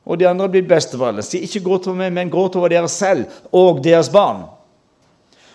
Og 0.04 0.18
de 0.18 0.26
andre 0.28 0.48
har 0.48 0.52
blitt 0.52 0.68
besteforeldre. 0.68 1.22
Så 1.22 1.38
ikke 1.38 1.62
gråt 1.64 1.86
over 1.88 2.00
meg, 2.02 2.12
men 2.12 2.32
gråt 2.32 2.56
over 2.58 2.72
dere 2.72 2.90
selv 2.90 3.30
og 3.54 3.78
deres 3.84 4.10
barn. 4.12 4.42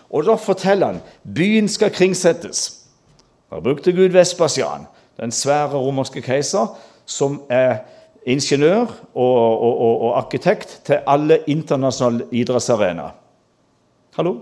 Og 0.10 0.26
da 0.26 0.38
forteller 0.40 0.94
han 0.96 1.02
byen 1.22 1.68
skal 1.70 1.92
kringsettes. 1.94 2.64
Da 3.52 3.60
brukte 3.62 3.94
Gud 3.94 4.14
Vespasian, 4.16 4.88
den 5.20 5.32
svære 5.32 5.78
romerske 5.78 6.22
keiser, 6.22 6.78
som 7.06 7.42
er 7.50 7.78
ingeniør 8.26 8.86
og, 9.14 9.62
og, 9.62 9.82
og, 9.82 10.02
og 10.02 10.18
arkitekt 10.18 10.82
til 10.86 11.02
alle 11.08 11.40
internasjonale 11.48 12.28
idrettsarenaer. 12.32 13.16
Hallo? 14.16 14.36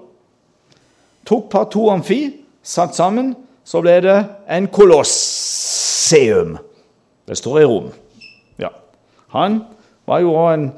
Tok 1.28 1.50
par 1.52 1.68
to 1.72 1.90
amfi, 1.92 2.22
satt 2.64 2.96
sammen, 2.96 3.34
så 3.68 3.82
ble 3.84 3.98
det 4.04 4.18
en 4.50 4.68
kolosseum. 4.72 6.58
Det 7.28 7.38
står 7.38 7.60
i 7.60 7.66
Rom. 7.68 7.90
Ja. 8.60 8.72
Han 9.36 9.60
var 10.08 10.22
jo 10.24 10.36
en, 10.48 10.70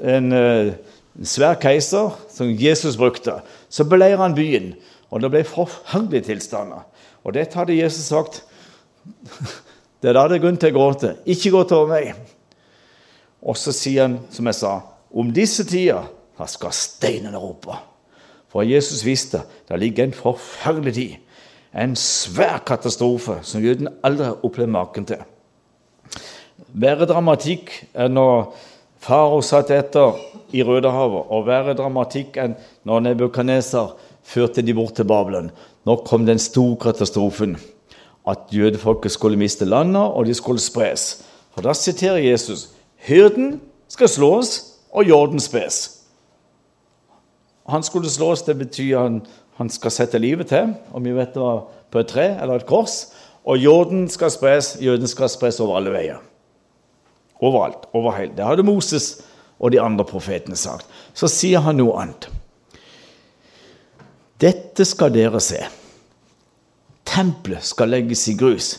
en, 0.00 0.32
en, 0.32 1.26
svær 1.26 1.58
keiser 1.60 2.14
som 2.32 2.48
Jesus 2.48 2.96
brukte. 2.96 3.42
Så 3.68 3.84
beleiret 3.84 4.22
han 4.22 4.34
byen, 4.34 4.72
og 5.10 5.20
det 5.20 5.30
ble 5.34 5.44
forferdelige 5.44 6.30
tilstander. 6.30 6.86
Og 7.24 7.36
dette 7.36 7.58
hadde 7.60 7.76
Jesus 7.76 8.08
sagt. 8.08 8.44
Det 10.00 10.08
er 10.08 10.16
da 10.16 10.26
det 10.30 10.38
er 10.38 10.44
grunn 10.44 10.56
til 10.60 10.72
å 10.72 10.76
gråte. 10.78 11.14
Ikke 11.28 11.52
gå 11.52 11.64
over 11.76 11.90
meg. 11.92 12.14
Og 13.40 13.56
så 13.56 13.72
sier 13.72 14.06
han, 14.06 14.18
som 14.32 14.48
jeg 14.48 14.56
sa, 14.56 14.74
om 15.12 15.32
disse 15.34 15.64
tider 15.68 16.06
da 16.38 16.46
skal 16.48 16.72
steinene 16.72 17.40
rope. 17.40 17.76
For 18.50 18.64
Jesus 18.66 19.04
visste 19.06 19.42
det 19.68 19.78
ligger 19.78 20.08
en 20.08 20.16
forferdelig 20.16 20.94
tid 20.96 21.18
en 21.72 21.94
svær 21.96 22.62
katastrofe 22.66 23.38
som 23.46 23.62
jøden 23.62 23.90
aldri 24.06 24.26
har 24.26 24.46
opplevd 24.46 24.74
maken 24.74 25.06
til. 25.06 25.22
Verre 26.70 27.06
dramatikk 27.10 27.70
enn 27.94 28.16
når 28.18 28.50
farao 29.00 29.40
satt 29.44 29.70
etter 29.74 30.18
i 30.50 30.64
Rødehavet, 30.66 31.30
og 31.30 31.46
verre 31.46 31.76
dramatikk 31.78 32.40
enn 32.42 32.56
når 32.86 33.04
Nebukaneser 33.06 33.94
førte 34.26 34.64
de 34.66 34.74
bort 34.74 34.96
til 34.98 35.06
Babelen. 35.06 35.50
Nå 35.86 36.00
kom 36.06 36.26
den 36.26 36.42
store 36.42 36.78
katastrofen. 36.90 37.54
At 38.30 38.52
jødefolket 38.54 39.12
skulle 39.12 39.38
miste 39.40 39.66
landet, 39.66 40.02
og 40.02 40.26
de 40.26 40.34
skulle 40.34 40.62
spres. 40.62 41.24
For 41.54 41.66
da 41.66 41.74
siterer 41.74 42.22
Jesus 42.22 42.68
hyrden 43.02 43.60
skal 43.90 44.08
slås, 44.08 44.66
og 44.92 45.08
jorden 45.08 45.40
spes. 45.40 46.00
Han 47.70 47.82
skulle 47.86 48.10
slås, 48.10 48.42
det 48.42 48.58
betyr 48.58 48.98
han 48.98 49.20
han 49.60 49.68
skal 49.68 49.92
sette 49.92 50.16
livet 50.16 50.48
til, 50.48 50.70
om 50.96 51.04
vi 51.04 51.12
vet 51.12 51.34
det 51.34 51.42
var 51.42 51.66
på 51.92 52.00
et 52.00 52.08
tre 52.08 52.30
eller 52.40 52.62
et 52.62 52.68
kors. 52.68 53.10
Og 53.44 53.60
jorden 53.60 54.06
skal 54.08 54.32
spres, 54.32 54.70
jøden 54.80 55.08
skal 55.08 55.28
spres 55.28 55.58
over 55.60 55.76
alle 55.76 55.92
veier. 55.92 56.22
Overalt. 57.44 57.84
over 57.92 58.16
hele. 58.16 58.32
Det 58.36 58.44
hadde 58.44 58.64
Moses 58.64 59.20
og 59.58 59.72
de 59.72 59.80
andre 59.80 60.04
profetene 60.04 60.56
sagt. 60.56 60.86
Så 61.12 61.28
sier 61.28 61.60
han 61.60 61.76
noe 61.76 61.92
annet. 62.00 62.30
Dette 64.40 64.84
skal 64.88 65.12
dere 65.12 65.40
se. 65.44 65.60
Tempelet 67.10 67.64
skal 67.66 67.90
legges 67.90 68.28
i 68.30 68.36
grus. 68.38 68.70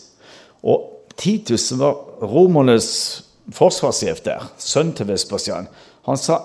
Og 0.63 0.87
Titus 1.19 1.67
som 1.67 1.81
var 1.81 1.97
romernes 2.23 2.87
forsvarssjef 3.51 4.21
der, 4.25 4.45
sønn 4.61 4.93
til 4.95 5.09
Vespasian. 5.09 5.67
Han 6.07 6.19
sa 6.19 6.39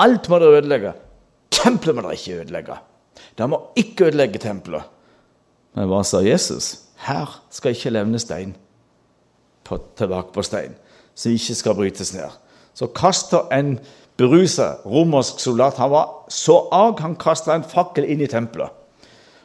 alt 0.00 0.28
må 0.30 0.38
dere 0.40 0.60
ødelegge. 0.60 0.94
Tempelet 1.52 1.96
må 1.96 2.04
dere 2.06 2.16
ikke 2.16 2.40
ødelegge. 2.44 2.78
Dere 3.36 3.50
må 3.50 3.60
ikke 3.80 4.10
ødelegge 4.10 4.40
tempelet. 4.42 4.86
Men 5.76 5.90
hva 5.90 6.02
sa 6.06 6.22
Jesus? 6.24 6.72
Her 7.06 7.40
skal 7.50 7.74
ikke 7.74 7.92
levne 7.94 8.20
stein 8.20 8.54
på, 9.64 9.78
tilbake 9.98 10.34
på 10.34 10.44
stein, 10.44 10.74
som 11.14 11.32
ikke 11.32 11.56
skal 11.56 11.76
brytes 11.78 12.14
ned. 12.14 12.30
Så 12.74 12.88
kaster 12.96 13.48
en 13.54 13.78
berusa 14.20 14.74
romersk 14.84 15.40
soldat 15.40 15.78
Han 15.80 15.90
var 15.90 16.08
så 16.28 16.68
arg 16.72 17.00
han 17.00 17.16
kasta 17.16 17.54
en 17.54 17.66
fakkel 17.66 18.04
inn 18.04 18.20
i 18.20 18.28
tempelet. 18.30 18.70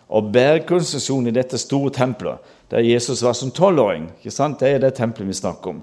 Og 0.09 0.31
bærekonstruksjonen 0.33 1.31
i 1.31 1.35
dette 1.35 1.57
store 1.57 1.91
tempelet, 1.93 2.37
der 2.69 2.85
Jesus 2.85 3.23
var 3.23 3.33
som 3.33 3.51
tolvåring, 3.51 4.11
det 4.23 4.69
er 4.69 4.79
det 4.79 4.93
tempelet 4.95 5.27
vi 5.27 5.33
snakker 5.33 5.69
om. 5.69 5.81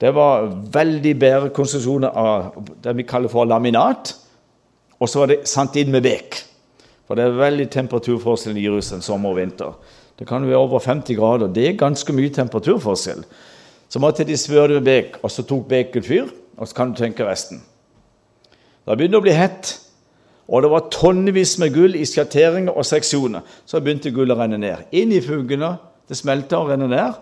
Det 0.00 0.10
var 0.14 0.48
veldig 0.74 1.18
bærekonstruksjoner 1.18 2.08
av 2.08 2.56
det 2.82 2.96
vi 2.96 3.06
kaller 3.06 3.30
for 3.30 3.46
laminat. 3.46 4.16
Og 4.98 5.08
så 5.08 5.22
var 5.22 5.30
det 5.30 5.44
sant 5.46 5.76
inn 5.76 5.92
med 5.94 6.02
bek. 6.02 6.40
For 7.06 7.18
det 7.18 7.26
er 7.26 7.38
veldig 7.38 7.68
temperaturforskjell 7.70 8.58
i 8.58 8.66
Jerusalem 8.66 9.02
sommer 9.02 9.30
og 9.30 9.38
vinter. 9.38 9.74
Det 10.18 10.26
kan 10.26 10.46
være 10.46 10.58
over 10.58 10.82
50 10.82 11.18
grader. 11.18 11.50
Det 11.54 11.68
er 11.68 11.78
ganske 11.78 12.14
mye 12.14 12.30
temperaturforskjell. 12.34 13.22
Så 13.88 14.00
måtte 14.02 14.24
de 14.24 14.36
smøre 14.38 14.72
det 14.72 14.80
med 14.80 14.88
bek, 14.88 15.16
og 15.22 15.30
så 15.30 15.44
tok 15.46 15.66
beken 15.68 16.06
fyr. 16.06 16.30
Og 16.56 16.68
så 16.68 16.74
kan 16.74 16.92
du 16.92 16.98
tenke 16.98 17.26
resten. 17.26 17.62
Da 18.86 18.94
begynner 18.94 19.18
det 19.18 19.22
å 19.22 19.26
bli 19.26 19.36
hett. 19.36 19.72
Og 20.52 20.62
det 20.62 20.70
var 20.70 20.88
tonnevis 20.92 21.56
med 21.62 21.72
gull 21.72 21.96
i 21.96 22.04
skatteringer 22.04 22.76
og 22.76 22.84
seksjoner. 22.84 23.40
Så 23.64 23.80
begynte 23.80 24.12
gullet 24.12 24.36
å 24.36 24.42
renne 24.42 24.60
ned. 24.60 24.84
Inn 24.92 25.14
i 25.16 25.22
fugene. 25.24 25.78
Det 26.08 26.18
smelta 26.18 26.60
og 26.60 26.68
renne 26.68 26.90
ned. 26.92 27.16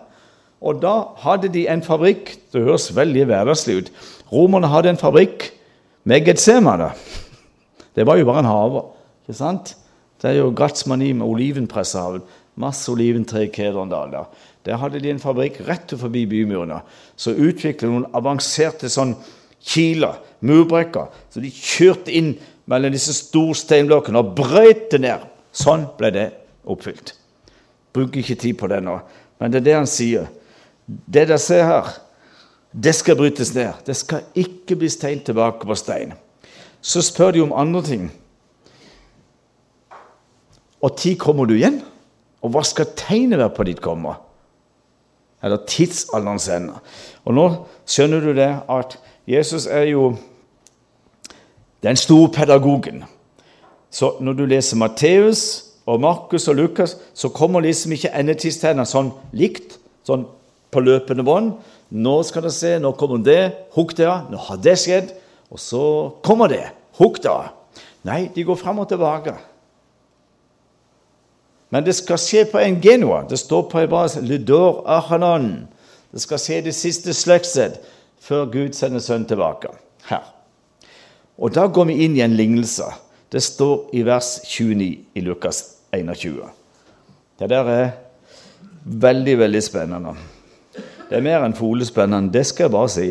Og 0.61 0.81
da 0.83 0.95
hadde 1.23 1.49
de 1.53 1.63
en 1.71 1.81
fabrikk 1.81 2.35
Det 2.51 2.61
høres 2.61 2.91
veldig 2.93 3.23
hverdagslig 3.29 3.77
ut. 3.79 3.91
Romerne 4.31 4.69
hadde 4.69 4.91
en 4.91 4.99
fabrikk 4.99 5.47
med 6.03 6.27
Getsemane. 6.27 6.91
Det 7.95 8.05
var 8.07 8.19
jo 8.19 8.27
bare 8.27 8.43
en 8.43 8.51
hage. 8.51 8.83
ikke 9.23 9.37
sant? 9.37 9.75
Det 10.21 10.29
er 10.29 10.37
jo 10.41 10.51
Gatsmani 10.51 11.13
med 11.13 11.25
olivenpressehavn. 11.25 12.21
Masse 12.55 12.91
oliventre 12.91 13.45
i 13.45 13.49
Kedrendal. 13.49 14.11
Der. 14.11 14.25
der 14.65 14.77
hadde 14.77 14.99
de 14.99 15.09
en 15.09 15.19
fabrikk 15.19 15.61
rett 15.67 15.93
forbi 15.97 16.25
bymurene. 16.25 16.81
Så 17.15 17.31
utviklet 17.31 17.89
noen 17.89 18.09
avanserte 18.13 18.89
sånn 18.89 19.15
kiler, 19.61 20.19
murbrekker. 20.41 21.09
Så 21.29 21.41
de 21.41 21.49
kjørte 21.49 22.11
inn 22.11 22.35
mellom 22.71 22.93
disse 22.93 23.13
store 23.17 23.57
steinblokkene 23.59 24.21
og 24.21 24.35
brøyt 24.37 24.87
det 24.93 25.01
ned. 25.03 25.25
Sånn 25.51 25.83
ble 25.97 26.11
det 26.15 26.27
oppfylt. 26.63 27.13
Bruker 27.91 28.21
ikke 28.21 28.39
tid 28.39 28.55
på 28.59 28.69
det 28.71 28.79
nå, 28.85 28.95
men 29.41 29.51
det 29.51 29.61
er 29.61 29.67
det 29.67 29.77
han 29.81 29.89
sier. 29.89 30.29
Det 30.87 31.25
dere 31.27 31.39
ser 31.41 31.65
her, 31.67 31.91
det 32.71 32.93
skal 32.95 33.17
brytes 33.19 33.51
ned. 33.55 33.83
Det 33.85 33.95
skal 33.99 34.23
ikke 34.37 34.77
bli 34.79 34.89
stein 34.91 35.19
tilbake 35.25 35.67
på 35.67 35.75
stein. 35.75 36.13
Så 36.81 37.03
spør 37.03 37.35
de 37.35 37.43
om 37.43 37.53
andre 37.53 37.83
ting. 37.85 38.05
Og 40.81 40.95
tid 40.97 41.19
kommer 41.21 41.45
du 41.45 41.57
igjen? 41.57 41.81
Og 42.41 42.55
hva 42.55 42.63
skal 42.65 42.93
tegnet 42.97 43.41
være 43.41 43.53
på 43.53 43.67
ditt 43.67 43.81
kommer? 43.83 44.23
Eller 45.43 45.61
tidsalderens 45.67 46.47
ende. 46.53 46.79
Og 47.25 47.35
nå 47.37 47.45
skjønner 47.89 48.23
du 48.23 48.31
det 48.37 48.49
at 48.71 48.97
Jesus 49.29 49.67
er 49.69 49.89
jo 49.91 50.13
den 51.83 51.97
store 51.97 52.29
pedagogen. 52.29 53.03
Så 53.91 54.13
når 54.19 54.33
du 54.33 54.45
leser 54.45 54.77
Matteus 54.77 55.63
og 55.85 55.99
Markus 56.01 56.47
og 56.47 56.55
Lukas, 56.55 56.97
så 57.13 57.29
kommer 57.29 57.59
liksom 57.65 57.91
ikke 57.91 58.13
endetidstegnene 58.15 58.85
sånn 58.87 59.11
likt, 59.35 59.79
sånn 60.07 60.27
på 60.71 60.83
løpende 60.83 61.25
bånd. 61.27 61.55
Nå 61.91 62.21
skal 62.23 62.45
dere 62.45 62.55
se, 62.55 62.75
nå 62.79 62.93
kommer 62.95 63.19
det, 63.25 63.41
hukk 63.75 63.97
av. 63.99 64.29
Nå 64.31 64.39
har 64.47 64.61
det 64.63 64.77
skjedd. 64.79 65.11
Og 65.51 65.59
så 65.59 65.83
kommer 66.23 66.47
det, 66.47 66.63
hukk 66.99 67.19
av. 67.27 67.51
Nei, 68.07 68.29
de 68.33 68.45
går 68.47 68.57
fram 68.57 68.79
og 68.79 68.87
tilbake. 68.89 69.35
Men 71.71 71.83
det 71.83 71.95
skal 71.95 72.19
skje 72.19 72.45
på 72.51 72.59
en 72.59 72.79
genua. 72.83 73.21
Det 73.27 73.39
står 73.39 73.67
på 73.71 73.79
hebraisk 73.79 74.21
'Ludor 74.21 74.83
achanon'. 74.87 75.67
Det 76.11 76.21
skal 76.21 76.39
skje 76.39 76.61
det 76.61 76.75
siste 76.75 77.13
slektsledd 77.13 77.79
før 78.19 78.45
Gud 78.51 78.73
sender 78.75 78.99
sønnen 78.99 79.27
tilbake. 79.27 79.71
Her. 80.09 80.40
Og 81.37 81.53
da 81.55 81.67
går 81.67 81.87
vi 81.89 82.01
inn 82.05 82.17
i 82.17 82.23
en 82.25 82.35
lignelse. 82.35 82.87
Det 83.31 83.41
står 83.43 83.89
i 83.95 84.03
vers 84.03 84.39
29 84.43 84.89
i 85.15 85.21
Lukas 85.23 85.63
21. 85.93 86.41
Det 87.39 87.49
der 87.49 87.69
er 87.71 87.89
veldig, 88.83 89.37
veldig 89.39 89.63
spennende. 89.63 90.15
Det 91.09 91.17
er 91.17 91.25
mer 91.25 91.43
enn 91.45 91.55
folespennende, 91.55 92.31
det 92.31 92.45
skal 92.47 92.67
jeg 92.67 92.73
bare 92.75 92.91
si. 92.91 93.07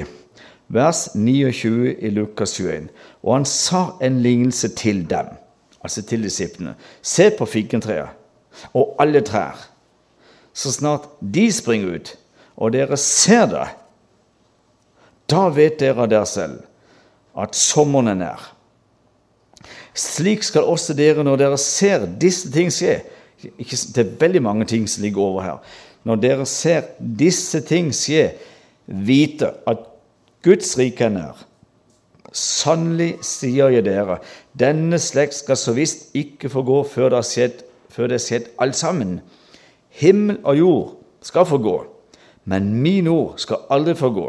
Vers 0.71 1.09
29 1.15 1.97
i 1.99 2.13
Lukas 2.15 2.55
21. 2.61 2.89
Og 3.23 3.35
han 3.35 3.49
sa 3.49 3.83
en 4.01 4.21
lignelse 4.23 4.71
til 4.79 5.03
dem, 5.11 5.33
altså 5.83 6.03
til 6.03 6.23
disiplene. 6.23 6.77
Se 7.03 7.31
på 7.39 7.49
fikentreet 7.49 8.17
og 8.73 8.97
alle 9.01 9.21
trær. 9.25 9.57
Så 10.53 10.73
snart 10.73 11.09
de 11.21 11.47
springer 11.53 11.95
ut, 11.95 12.17
og 12.57 12.73
dere 12.75 12.97
ser 12.97 13.47
det, 13.49 13.69
da 15.31 15.47
vet 15.55 15.79
dere 15.81 16.05
av 16.05 16.11
dere 16.11 16.27
selv 16.27 16.70
at 17.39 17.57
sommeren 17.57 18.11
er 18.13 18.19
nær. 18.19 18.47
Slik 19.95 20.45
skal 20.47 20.69
også 20.71 20.95
dere, 20.97 21.25
når 21.27 21.41
dere 21.41 21.59
ser 21.61 22.07
disse 22.21 22.51
ting 22.53 22.71
skje 22.73 23.01
Det 23.41 24.03
er 24.03 24.17
veldig 24.21 24.43
mange 24.45 24.67
ting 24.69 24.89
som 24.89 25.03
ligger 25.03 25.23
over 25.23 25.43
her. 25.43 25.61
Når 26.05 26.17
dere 26.21 26.47
ser 26.47 26.91
disse 26.99 27.61
ting 27.65 27.89
skje, 27.95 28.35
vite 28.87 29.55
at 29.69 29.87
Guds 30.45 30.75
rike 30.79 31.05
er 31.05 31.15
nær. 31.15 31.47
Sannelig 32.33 33.15
sier 33.27 33.73
jeg 33.73 33.85
dere, 33.89 34.19
denne 34.53 35.01
slekt 35.01 35.39
skal 35.41 35.57
så 35.57 35.73
visst 35.77 36.11
ikke 36.15 36.51
få 36.53 36.63
gå 36.63 36.83
før 36.85 37.09
det 37.11 37.19
har 37.19 37.29
skjedd, 37.29 37.65
skjedd 37.97 38.53
alt 38.61 38.77
sammen. 38.77 39.19
Himmel 39.91 40.39
og 40.45 40.59
jord 40.59 40.93
skal 41.25 41.49
få 41.49 41.59
gå, 41.65 41.75
men 42.45 42.71
min 42.85 43.09
ord 43.09 43.41
skal 43.41 43.65
aldri 43.73 43.97
få 43.99 44.13
gå 44.15 44.29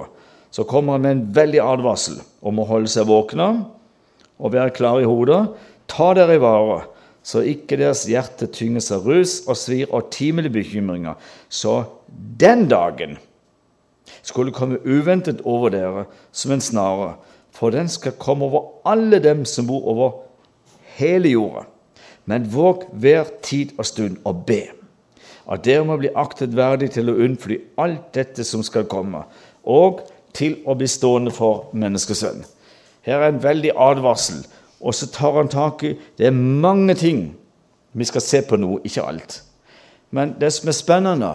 så 0.51 0.63
kommer 0.63 0.93
han 0.93 1.01
med 1.01 1.11
en 1.11 1.23
veldig 1.35 1.61
advarsel 1.63 2.19
om 2.41 2.59
å 2.59 2.67
holde 2.69 2.91
seg 2.91 3.09
våkne 3.09 3.49
og 4.41 4.53
være 4.55 4.73
klar 4.75 5.01
i 5.01 5.07
hodet. 5.07 5.43
Ta 5.91 6.11
dere 6.17 6.37
i 6.37 6.41
vare, 6.41 6.81
så 7.23 7.43
ikke 7.45 7.77
deres 7.77 8.07
hjerte 8.09 8.47
tynges 8.49 8.89
av 8.93 9.05
rus 9.05 9.41
og 9.45 9.57
svir 9.59 9.91
av 9.93 10.09
timelige 10.13 10.55
bekymringer, 10.57 11.17
så 11.49 11.83
den 12.09 12.65
dagen 12.71 13.19
skulle 14.25 14.53
komme 14.53 14.81
uventet 14.85 15.41
over 15.45 15.73
dere 15.73 16.05
som 16.31 16.53
en 16.55 16.63
snare, 16.63 17.13
for 17.51 17.73
den 17.73 17.89
skal 17.91 18.17
komme 18.21 18.47
over 18.47 18.71
alle 18.87 19.19
dem 19.21 19.45
som 19.45 19.67
bor 19.69 19.85
over 19.91 20.11
hele 20.97 21.33
jorda. 21.33 21.65
Men 22.25 22.47
våg 22.53 22.85
hver 23.01 23.29
tid 23.43 23.73
og 23.77 23.85
stund 23.89 24.21
å 24.25 24.33
be, 24.33 24.63
at 25.51 25.65
dere 25.65 25.85
må 25.85 25.97
bli 25.99 26.11
aktet 26.15 26.55
verdig 26.55 26.91
til 26.95 27.11
å 27.11 27.17
unnfly 27.25 27.57
alt 27.81 28.11
dette 28.15 28.45
som 28.47 28.63
skal 28.65 28.87
komme, 28.89 29.25
og 29.61 30.05
til 30.33 30.57
å 30.65 30.75
bli 30.77 30.87
stående 30.87 31.33
for 31.35 31.69
menneskesønn. 31.73 32.43
Her 33.05 33.21
er 33.21 33.31
en 33.31 33.43
veldig 33.43 33.71
advarsel, 33.75 34.43
og 34.81 34.95
så 34.95 35.07
tar 35.13 35.37
han 35.37 35.49
tak 35.49 35.83
i 35.83 35.95
Det 36.17 36.27
er 36.27 36.31
mange 36.31 36.95
ting 36.95 37.35
vi 37.93 38.05
skal 38.05 38.21
se 38.21 38.41
på 38.41 38.57
nå, 38.57 38.79
ikke 38.83 39.03
alt. 39.03 39.41
Men 40.11 40.35
det 40.39 40.53
som 40.53 40.69
er 40.69 40.75
spennende, 40.75 41.31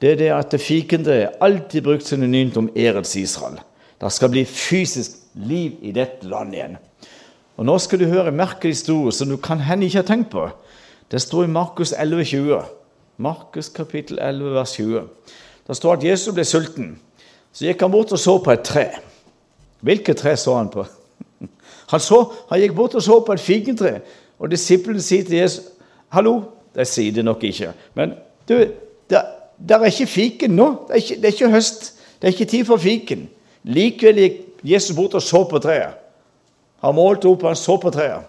det 0.00 0.12
er 0.12 0.16
det 0.16 0.30
at 0.32 0.60
fikentreet 0.60 1.40
alltid 1.40 1.82
brukt 1.84 2.06
synonymt 2.06 2.56
om 2.56 2.70
Erets 2.76 3.16
Israel. 3.16 3.60
Det 4.00 4.12
skal 4.12 4.30
bli 4.32 4.44
fysisk 4.44 5.18
liv 5.34 5.76
i 5.82 5.92
dette 5.92 6.26
landet 6.26 6.54
igjen. 6.54 6.76
Og 7.60 7.66
Nå 7.68 7.76
skal 7.78 8.00
du 8.00 8.06
høre 8.08 8.32
en 8.32 8.38
merkelig 8.40 8.78
historie 8.78 9.12
som 9.12 9.28
du 9.28 9.36
kan 9.36 9.60
hende 9.60 9.84
ikke 9.86 10.00
har 10.00 10.08
tenkt 10.08 10.30
på. 10.32 10.46
Det 11.12 11.20
står 11.20 11.44
i 11.44 11.52
Markus 11.52 11.92
11, 11.92 12.24
20. 12.24 12.62
Markus 13.20 13.68
kapittel 13.68 14.18
11, 14.18 14.54
vers 14.54 14.72
20. 14.72 15.02
Det 15.68 15.76
står 15.76 15.92
at 15.98 16.04
Jesus 16.04 16.34
ble 16.34 16.44
sulten. 16.44 16.94
Så 17.52 17.66
gikk 17.66 17.82
han 17.82 17.92
bort 17.92 18.12
og 18.12 18.20
så 18.20 18.36
på 18.42 18.52
et 18.54 18.64
tre. 18.66 18.86
Hvilket 19.80 20.20
tre 20.20 20.36
så 20.36 20.56
han 20.56 20.70
på? 20.72 20.84
Han, 21.90 22.00
så, 22.00 22.20
han 22.46 22.60
gikk 22.60 22.74
bort 22.78 22.94
og 22.94 23.02
så 23.02 23.16
på 23.26 23.34
et 23.34 23.42
fikentre, 23.42 23.96
og 24.38 24.52
disiplene 24.52 25.02
sier 25.02 25.24
til 25.26 25.40
Jesus 25.40 25.64
Hallo, 26.14 26.36
De 26.70 26.84
sier 26.86 27.10
det 27.10 27.24
nok 27.26 27.42
ikke, 27.42 27.72
men 27.98 28.12
du, 28.46 28.54
det, 29.10 29.18
er 29.74 29.84
ikke 29.88 30.06
fiken 30.06 30.54
nå. 30.54 30.68
Det 30.86 30.94
er 30.94 31.02
ikke, 31.02 31.16
det 31.16 31.24
er 31.24 31.34
ikke, 31.34 31.50
høst. 31.50 31.88
Det 32.20 32.28
er 32.28 32.32
ikke 32.36 32.50
tid 32.52 32.64
for 32.68 32.78
fiken. 32.78 33.24
Likevel 33.66 34.20
gikk 34.22 34.38
Jesus 34.70 34.94
bort 34.96 35.16
og 35.18 35.22
så 35.22 35.42
på 35.50 35.58
treet. 35.58 35.98
Han 36.84 36.94
målte 36.94 37.28
opp, 37.28 37.42
han 37.42 37.58
så 37.58 37.76
på 37.80 37.90
treet. 37.90 38.22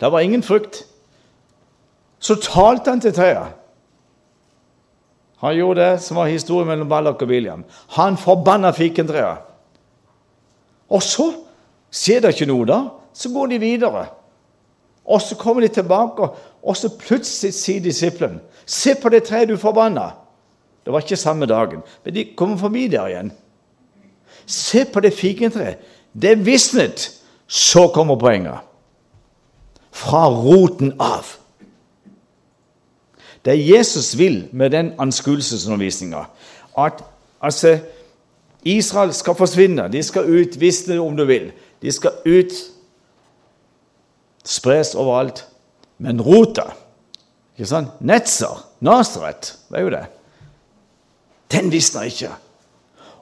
Det 0.00 0.12
var 0.12 0.20
ingen 0.20 0.42
frukt. 0.42 0.84
Så 2.20 2.36
talte 2.42 2.90
han 2.90 3.00
til 3.00 3.16
treet. 3.16 3.57
Han 5.40 5.56
gjorde 5.56 5.84
det 5.84 6.02
som 6.02 6.18
var 6.18 6.26
historien 6.26 6.68
mellom 6.68 6.88
Ballak 6.90 7.22
og 7.22 7.30
William. 7.30 7.64
Han 7.94 8.18
forbanna 8.18 8.72
fikentreet. 8.74 9.44
Og 10.90 11.02
så 11.04 11.28
skjer 11.94 12.24
det 12.24 12.34
ikke 12.34 12.48
noe, 12.50 12.66
da. 12.66 12.78
Så 13.14 13.30
går 13.30 13.52
de 13.52 13.60
videre. 13.62 14.06
Og 15.08 15.22
så 15.22 15.36
kommer 15.38 15.64
de 15.64 15.70
tilbake, 15.72 16.26
og 16.62 16.76
så 16.76 16.90
plutselig 17.00 17.54
sier 17.56 17.80
disippelen 17.80 18.42
Se 18.68 18.92
på 19.00 19.08
det 19.08 19.22
treet 19.24 19.48
du 19.48 19.56
forbanna. 19.56 20.10
Det 20.84 20.92
var 20.92 21.00
ikke 21.00 21.16
samme 21.16 21.46
dagen, 21.48 21.80
men 22.04 22.14
de 22.14 22.24
kommer 22.36 22.58
forbi 22.60 22.86
der 22.92 23.08
igjen. 23.08 23.30
Se 24.44 24.84
på 24.84 25.00
det 25.00 25.14
fikentreet. 25.16 25.80
Det 26.12 26.34
visnet. 26.44 27.08
Så 27.46 27.86
kommer 27.94 28.16
poenget. 28.20 28.60
Fra 29.92 30.26
roten 30.28 30.92
av. 31.00 31.37
Det 33.44 33.54
Jesus 33.68 34.18
vil 34.18 34.48
med 34.52 34.70
den 34.70 34.92
anskuelsesundervisninga, 34.98 36.24
at 36.78 37.04
altså, 37.40 37.78
Israel 38.64 39.14
skal 39.14 39.34
forsvinne. 39.34 39.88
De 39.92 40.02
skal 40.02 40.26
ut, 40.26 40.60
visne 40.60 40.98
om 41.00 41.16
du 41.16 41.24
vil. 41.24 41.52
De 41.82 41.92
skal 41.92 42.18
ut, 42.26 42.52
spres 44.44 44.94
overalt. 44.94 45.46
Men 45.98 46.20
rota, 46.22 46.70
Ikke 47.58 47.66
sant? 47.66 47.96
Netzer, 48.00 48.60
Nasaret, 48.86 49.56
det 49.66 49.78
er 49.80 49.82
jo 49.82 49.90
det? 49.90 50.04
Den 51.50 51.72
han 51.72 52.06
ikke. 52.06 52.28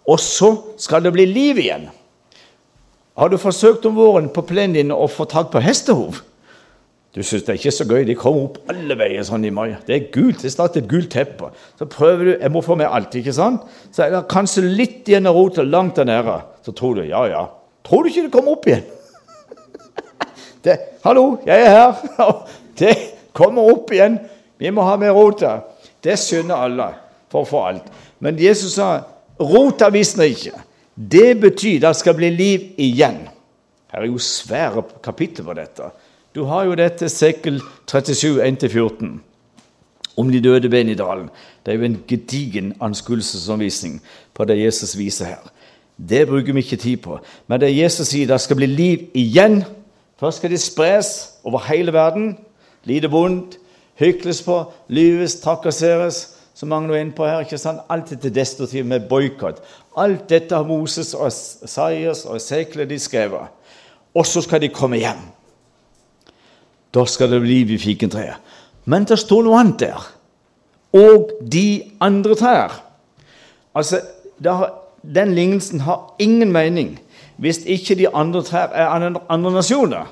Og 0.07 0.20
så 0.20 0.50
skal 0.79 1.05
det 1.05 1.12
bli 1.12 1.24
liv 1.24 1.59
igjen. 1.59 1.88
Har 3.16 3.29
du 3.29 3.38
forsøkt 3.40 3.87
om 3.87 3.96
våren 3.96 4.29
på 4.29 4.42
plenen 4.44 4.76
din 4.76 4.92
å 4.92 5.07
få 5.09 5.24
tak 5.24 5.48
på 5.55 5.62
hestehov? 5.64 6.20
Du 7.16 7.22
syns 7.24 7.46
det 7.46 7.55
er 7.55 7.57
ikke 7.57 7.72
så 7.72 7.87
gøy. 7.88 8.02
De 8.05 8.14
kommer 8.18 8.50
opp 8.50 8.59
alle 8.68 8.96
veier 9.00 9.24
sånn 9.24 9.46
i 9.48 9.52
mai. 9.55 9.70
Det 9.88 9.94
er 9.94 10.09
gult. 10.12 10.42
Det 10.42 10.50
er 10.50 10.52
snart 10.52 10.74
et 10.76 10.88
gult 10.90 11.09
teppe. 11.14 11.48
Så 11.81 11.88
prøver 11.88 12.24
du 12.29 12.33
Jeg 12.35 12.52
må 12.52 12.61
få 12.61 12.76
med 12.76 12.90
alt, 12.92 13.14
ikke 13.16 13.33
sant? 13.33 13.64
Så 13.90 14.05
er 14.05 14.12
det 14.12 14.26
kanskje 14.29 14.66
litt 14.68 15.09
igjen 15.09 15.29
av 15.31 15.38
rotet 15.38 15.64
langt 15.64 15.96
der 15.96 16.05
nede. 16.11 16.37
Så 16.66 16.76
tror 16.76 17.00
du 17.00 17.07
ja, 17.09 17.24
ja. 17.31 17.46
Tror 17.87 18.05
du 18.05 18.11
ikke 18.11 18.26
det 18.26 18.35
kommer 18.35 18.59
opp 18.59 18.68
igjen? 18.68 18.85
Det, 20.66 20.76
'Hallo, 21.05 21.38
jeg 21.46 21.62
er 21.62 21.70
her.' 21.70 22.35
Det 22.79 22.94
kommer 23.33 23.70
opp 23.72 23.92
igjen. 23.94 24.18
Vi 24.59 24.70
må 24.70 24.83
ha 24.83 24.96
med 25.00 25.14
rota. 25.14 25.61
Det 26.02 26.18
skjønner 26.20 26.66
alle 26.66 26.88
for 27.33 27.44
å 27.44 27.48
få 27.48 27.62
alt. 27.70 27.87
Men 28.18 28.37
Jesus 28.37 28.74
sa, 28.76 29.07
'Rota 29.40 29.88
visner 29.88 30.29
ikke'. 30.29 30.61
Det 30.96 31.40
betyr 31.40 31.81
det 31.81 31.96
skal 31.96 32.16
bli 32.18 32.31
liv 32.31 32.74
igjen. 32.76 33.29
Her 33.92 34.02
er 34.02 34.11
jo 34.11 34.18
svære 34.20 34.83
kapitler 35.05 35.44
på 35.44 35.57
dette. 35.57 35.90
Du 36.37 36.42
har 36.44 36.66
jo 36.68 36.75
dette 36.77 37.09
Sekkel 37.09 37.62
37, 37.88 38.42
1-14, 38.44 39.12
om 40.20 40.29
de 40.29 40.40
døde 40.44 40.68
ben 40.68 40.90
i 40.92 40.94
dalen. 40.94 41.31
Det 41.64 41.72
er 41.72 41.79
jo 41.79 41.87
en 41.87 42.03
gedigen 42.09 42.75
anskuelsesanvisning 42.85 44.03
på 44.37 44.44
det 44.44 44.59
Jesus 44.59 44.92
viser 44.99 45.31
her. 45.31 45.46
Det 45.96 46.27
bruker 46.29 46.53
vi 46.53 46.61
ikke 46.61 46.77
tid 46.77 46.96
på. 47.07 47.16
Men 47.49 47.62
det 47.62 47.70
Jesus 47.72 48.11
sier, 48.11 48.29
det 48.29 48.37
skal 48.44 48.59
bli 48.61 48.68
liv 48.68 49.07
igjen. 49.16 49.62
Først 50.20 50.42
skal 50.42 50.53
de 50.53 50.59
spres 50.61 51.09
over 51.44 51.64
hele 51.70 51.94
verden. 51.96 52.35
Lide 52.85 53.09
vondt, 53.09 53.57
hykles 53.96 54.42
på, 54.44 54.59
lyves, 54.88 55.38
trakasseres. 55.40 56.20
Som 56.53 56.68
mange 56.68 56.92
er 56.92 57.01
inne 57.01 57.16
på 57.16 57.25
her, 57.25 57.46
ikke 57.46 57.57
sant? 57.61 57.81
Alt 57.88 58.12
dette 58.12 58.35
destruktive 58.35 58.85
med 58.85 59.09
boikott. 59.09 59.64
Alt 59.96 60.29
dette 60.29 60.53
har 60.57 60.68
Moses 60.68 61.14
og 61.14 61.33
Saias 61.33 62.27
og 62.29 62.44
Sekle 62.44 62.85
de 62.85 63.01
skrevet. 63.01 63.49
Og 64.14 64.29
så 64.29 64.44
skal 64.44 64.61
de 64.61 64.68
komme 64.68 65.01
hjem. 65.01 65.25
Da 66.96 67.04
skal 67.04 67.30
det 67.35 67.42
bli 67.44 67.61
i 67.68 67.78
fikentreet. 67.78 68.40
Men 68.88 69.04
det 69.04 69.18
står 69.20 69.44
noe 69.44 69.61
annet 69.61 69.82
der. 69.85 70.04
Og 70.96 71.32
de 71.52 71.92
andre 72.00 72.37
trær. 72.38 72.76
Altså, 73.76 74.00
har, 74.44 74.70
Den 75.02 75.35
lignelsen 75.35 75.80
har 75.80 76.14
ingen 76.18 76.52
mening 76.52 76.96
hvis 77.37 77.61
ikke 77.68 77.94
de 77.94 78.09
andre 78.16 78.40
trær 78.42 78.72
er 78.72 78.88
andre 79.28 79.50
nasjoner. 79.52 80.06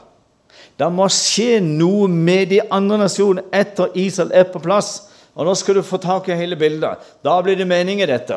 Det 0.79 0.91
må 0.93 1.07
skje 1.09 1.61
noe 1.65 2.09
med 2.11 2.51
de 2.51 2.61
andre 2.69 2.99
nasjonene 3.01 3.47
etter 3.55 3.95
Israel 3.97 4.35
er 4.35 4.45
på 4.51 4.61
plass. 4.61 5.07
Og 5.35 5.49
Nå 5.49 5.55
skal 5.59 5.79
du 5.79 5.83
få 5.87 5.99
tak 6.03 6.29
i 6.29 6.37
hele 6.37 6.59
bildet. 6.59 7.01
Da 7.25 7.39
blir 7.43 7.57
det 7.57 7.67
mening 7.67 8.03
i 8.03 8.11
dette. 8.11 8.37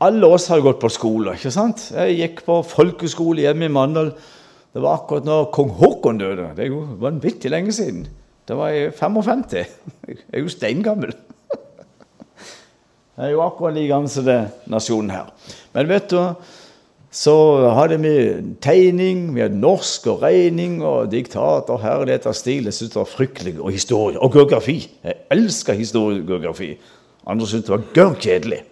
Alle 0.00 0.26
oss 0.26 0.48
har 0.48 0.64
gått 0.64 0.80
på 0.80 0.90
skole. 0.90 1.36
ikke 1.36 1.52
sant? 1.54 1.90
Jeg 1.92 2.16
gikk 2.18 2.42
på 2.46 2.62
folkeskole 2.66 3.44
hjemme 3.44 3.68
i 3.68 3.72
Mandal. 3.72 4.14
Det 4.74 4.82
var 4.82 4.98
akkurat 4.98 5.26
når 5.28 5.52
kong 5.54 5.70
Haakon 5.78 6.18
døde. 6.18 6.48
Det 6.56 6.64
er 6.64 6.72
jo 6.72 6.82
vanvittig 6.98 7.50
lenge 7.52 7.72
siden. 7.72 8.08
Det 8.48 8.56
var 8.58 8.74
i 8.74 8.88
55. 8.90 9.54
Jeg 9.54 10.18
er 10.32 10.42
jo 10.42 10.50
steingammel. 10.50 11.14
Jeg 13.14 13.28
er 13.28 13.30
jo 13.36 13.44
akkurat 13.44 13.76
like 13.76 13.92
gammel 13.92 14.10
som 14.10 14.26
den 14.26 14.50
nasjonen 14.66 15.14
her. 15.14 15.30
Men 15.76 15.88
vet 15.88 16.10
du, 16.10 16.18
så 17.14 17.36
hadde 17.76 18.00
vi 18.02 18.14
tegning, 18.58 19.28
vi 19.36 19.44
hadde 19.44 19.60
norsk 19.62 20.08
og 20.10 20.24
regning 20.26 20.80
og 20.82 21.12
diktat 21.12 21.70
og 21.70 21.78
herlighet 21.84 22.26
av 22.26 22.34
stil. 22.34 22.66
Jeg 22.66 22.74
syntes 22.74 22.96
det 22.96 23.02
var 23.04 23.12
fryktelig. 23.12 23.54
Og 23.60 23.70
historie. 23.70 24.18
Og 24.18 24.34
geografi. 24.34 24.80
Jeg 25.04 25.20
elsker 25.30 25.78
historiegeografi. 25.78 26.72
Andre 27.30 27.46
syntes 27.46 27.70
det 27.70 27.76
var 27.76 27.86
gørr 27.94 28.18
kjedelig. 28.18 28.64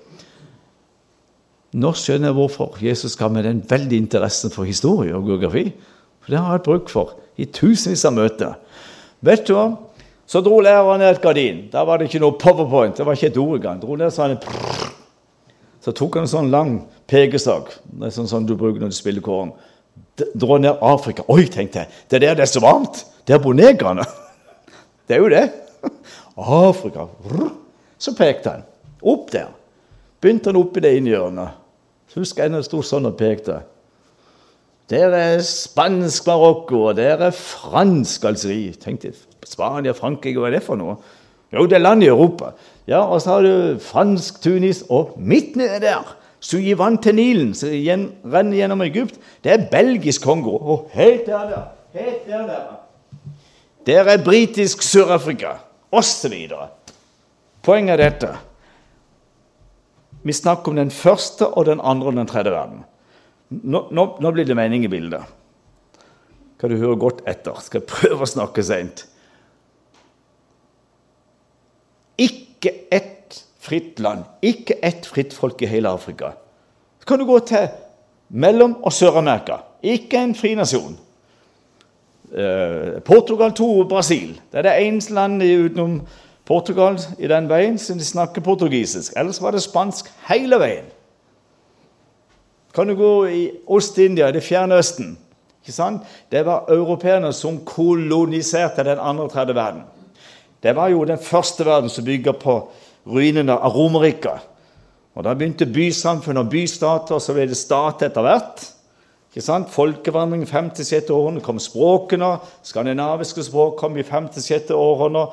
Nå 1.72 1.94
skjønner 1.96 2.28
jeg 2.28 2.36
hvorfor 2.36 2.76
Jesus 2.84 3.14
ga 3.16 3.30
meg 3.32 3.46
den 3.46 3.62
veldige 3.68 4.02
interessen 4.02 4.52
for 4.52 4.68
historie 4.68 5.14
og 5.16 5.28
geografi. 5.30 5.70
For 6.20 6.32
det 6.32 6.38
har 6.38 6.50
jeg 6.50 6.58
hatt 6.58 6.66
bruk 6.66 6.90
for 6.92 7.14
i 7.40 7.46
tusenvis 7.48 8.04
av 8.04 8.16
møter. 8.16 8.58
Vet 9.24 9.46
du 9.48 9.54
hva? 9.56 9.70
Så 10.28 10.42
dro 10.44 10.60
læreren 10.64 11.00
ned 11.00 11.14
et 11.14 11.22
gardin. 11.22 11.62
Der 11.72 11.86
var 11.88 11.98
det 11.98 12.10
ikke 12.10 12.20
noe 12.22 12.36
powerpoint. 12.40 12.96
Det 12.96 13.06
var 13.06 13.16
ikke 13.16 13.30
et 13.32 13.40
ord 13.40 13.56
engang. 13.56 13.80
Dro 13.80 13.96
ned 13.96 14.12
sånn 14.12 14.36
Så 15.82 15.94
tok 15.96 16.18
han 16.18 16.28
en 16.28 16.30
sånn 16.30 16.50
lang 16.52 16.74
pekestokk, 17.10 17.72
det 17.98 18.06
er 18.06 18.12
sånn, 18.14 18.46
du 18.46 18.54
bruker 18.54 18.78
når 18.80 18.92
du 18.92 18.96
spiller 18.96 19.24
kåren. 19.24 19.50
Dro 20.38 20.60
ned 20.60 20.78
Afrika. 20.84 21.24
Oi, 21.32 21.46
tenkte 21.50 21.82
jeg. 21.82 21.90
Det 22.08 22.20
er 22.20 22.26
der 22.26 22.36
det 22.38 22.44
er 22.46 22.52
så 22.52 22.62
varmt. 22.62 23.02
Det 23.26 23.34
er 23.34 23.56
negrene. 23.56 24.04
Det 25.08 25.16
er 25.16 25.18
jo 25.18 25.28
det. 25.28 25.48
Afrika. 26.36 27.08
Så 27.98 28.14
pekte 28.14 28.50
han. 28.50 28.62
Opp 29.02 29.32
der. 29.32 29.50
Begynte 30.22 30.52
han 30.52 30.60
oppi 30.60 30.80
det 30.80 30.94
ene. 30.94 31.48
Husker 32.14 32.44
jeg 32.44 32.52
når 32.52 32.62
jeg 32.62 32.68
sto 32.70 32.82
sånn 32.84 33.08
og 33.08 33.16
pekte. 33.20 33.62
Der 34.92 35.14
er 35.16 35.40
spansk 35.46 36.26
Marokko, 36.28 36.82
og 36.90 36.96
der 36.98 37.22
er 37.28 37.32
fransk 37.32 38.24
Algerie. 38.28 38.74
Tenkte 38.76 39.14
Spania, 39.48 39.94
Frankrike, 39.96 40.40
hva 40.40 40.50
er 40.50 40.58
det 40.58 40.64
for 40.66 40.76
noe? 40.76 40.98
Jo, 41.52 41.64
det 41.68 41.78
er 41.78 41.84
land 41.84 42.04
i 42.04 42.10
Europa. 42.10 42.52
Ja, 42.88 43.00
Og 43.04 43.22
så 43.22 43.36
har 43.36 43.46
du 43.46 43.78
fransk 43.80 44.42
Tunis, 44.42 44.84
og 44.88 45.14
midt 45.16 45.56
nede 45.56 45.80
der 45.80 46.16
Suivan 46.42 46.98
til 46.98 47.14
Nilen, 47.14 47.54
som 47.54 47.70
renner 47.70 48.56
gjennom 48.56 48.82
Egypt. 48.82 49.18
Det 49.44 49.52
er 49.52 49.66
belgisk 49.70 50.24
Kongo. 50.24 50.56
Og 50.56 50.90
helt 50.92 51.26
der, 51.26 51.48
der, 51.48 51.68
helt 52.00 52.26
der, 52.26 52.46
der. 52.46 52.80
Der 53.86 54.04
er 54.04 54.24
britisk 54.24 54.82
Sør-Afrika, 54.82 55.56
osv. 55.92 56.34
Poenget 57.62 58.00
er 58.00 58.10
dette. 58.10 58.32
Vi 60.22 60.32
snakker 60.32 60.70
om 60.70 60.78
den 60.78 60.90
første 60.94 61.48
og 61.48 61.66
den 61.66 61.80
andre 61.82 62.12
og 62.12 62.18
den 62.18 62.30
tredje 62.30 62.52
verden. 62.54 62.84
Nå, 63.50 63.86
nå, 63.90 64.04
nå 64.22 64.32
blir 64.32 64.46
det 64.48 64.56
mening 64.56 64.86
i 64.86 64.90
bildet. 64.92 65.26
Kan 66.60 66.70
du 66.70 66.78
høre 66.78 66.98
godt 67.00 67.24
etter? 67.28 67.58
Skal 67.58 67.82
jeg 67.82 67.90
prøve 67.90 68.22
å 68.22 68.30
snakke 68.30 68.62
seint? 68.64 69.04
Ikke 72.22 72.70
ett 72.92 73.40
fritt 73.62 73.98
land, 74.02 74.26
ikke 74.42 74.78
ett 74.82 75.06
fritt 75.10 75.34
folk 75.34 75.62
i 75.62 75.70
hele 75.70 75.90
Afrika. 75.90 76.32
Så 77.02 77.08
kan 77.08 77.18
du 77.18 77.26
gå 77.26 77.38
til 77.46 77.66
Mellom- 78.32 78.78
og 78.80 78.92
Sør-Amerika. 78.94 79.58
Ikke 79.82 80.22
en 80.22 80.34
fri 80.38 80.54
nasjon. 80.56 80.94
Eh, 82.32 83.00
Portugal 83.04 83.52
2 83.52 83.66
og 83.80 83.88
Brasil. 83.90 84.38
Det 84.50 84.62
er 84.62 84.68
det 84.68 84.76
eneste 84.86 85.12
landet 85.12 85.66
utenom 85.66 85.98
Portugal 86.52 86.98
i 87.16 87.30
den 87.30 87.48
veien 87.48 87.78
som 87.80 87.96
de 87.96 88.04
snakker 88.04 88.44
portugisisk. 88.44 89.14
Ellers 89.16 89.40
var 89.40 89.56
det 89.56 89.64
spansk 89.64 90.10
hele 90.28 90.58
veien. 90.60 90.90
Kan 92.76 92.88
du 92.88 92.96
gå 92.96 93.12
i 93.28 93.42
Ost-India, 93.68 94.30
det 94.32 94.44
fjerne 94.44 94.76
Østen. 94.80 95.16
Ikke 95.62 95.74
sant? 95.74 96.04
Det 96.32 96.44
var 96.46 96.68
europeerne 96.72 97.32
som 97.36 97.60
koloniserte 97.64 98.84
den 98.84 99.00
andre 99.00 99.28
tredje 99.32 99.54
verden. 99.54 99.82
Det 100.62 100.76
var 100.76 100.88
jo 100.88 101.04
den 101.04 101.18
første 101.18 101.64
verden 101.66 101.90
som 101.90 102.04
bygger 102.04 102.32
på 102.32 102.56
ruinene 103.06 103.52
av 103.52 103.76
Romerika. 103.76 104.38
Og 105.14 105.24
Da 105.24 105.34
begynte 105.34 105.66
bysamfunn 105.66 106.40
og 106.40 106.50
bystater, 106.50 107.14
og 107.14 107.22
så 107.22 107.34
ble 107.36 107.46
det 107.46 107.56
stat 107.56 108.02
etter 108.02 108.24
hvert. 108.24 108.64
Ikke 109.32 109.44
sant? 109.44 109.70
Folkevandring 109.72 110.44
5.-6. 110.44 111.10
århundre 111.12 111.44
kom 111.44 111.60
språkene. 111.60 112.38
Skandinaviske 112.62 113.44
språk 113.44 113.78
kom 113.80 113.96
i 113.96 114.04
5.-6. 114.04 114.72
århundre. 114.72 115.26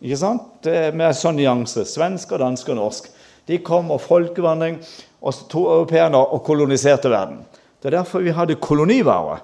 Ikke 0.00 0.18
sant? 0.20 0.66
Er 0.66 0.94
med 0.96 1.16
sånn 1.16 1.38
nyanse. 1.38 1.84
Svensk, 1.88 2.32
og 2.34 2.42
dansk 2.42 2.70
og 2.72 2.78
norsk. 2.80 3.10
De 3.48 3.58
kom, 3.64 3.90
og 3.92 4.02
folkevandring, 4.04 4.78
og 5.20 5.42
to 5.52 5.66
europeerne 5.68 6.20
og 6.20 6.44
koloniserte 6.46 7.10
verden. 7.12 7.42
Det 7.80 7.90
er 7.90 7.98
derfor 7.98 8.24
vi 8.24 8.34
hadde 8.36 8.58
kolonivare. 8.60 9.40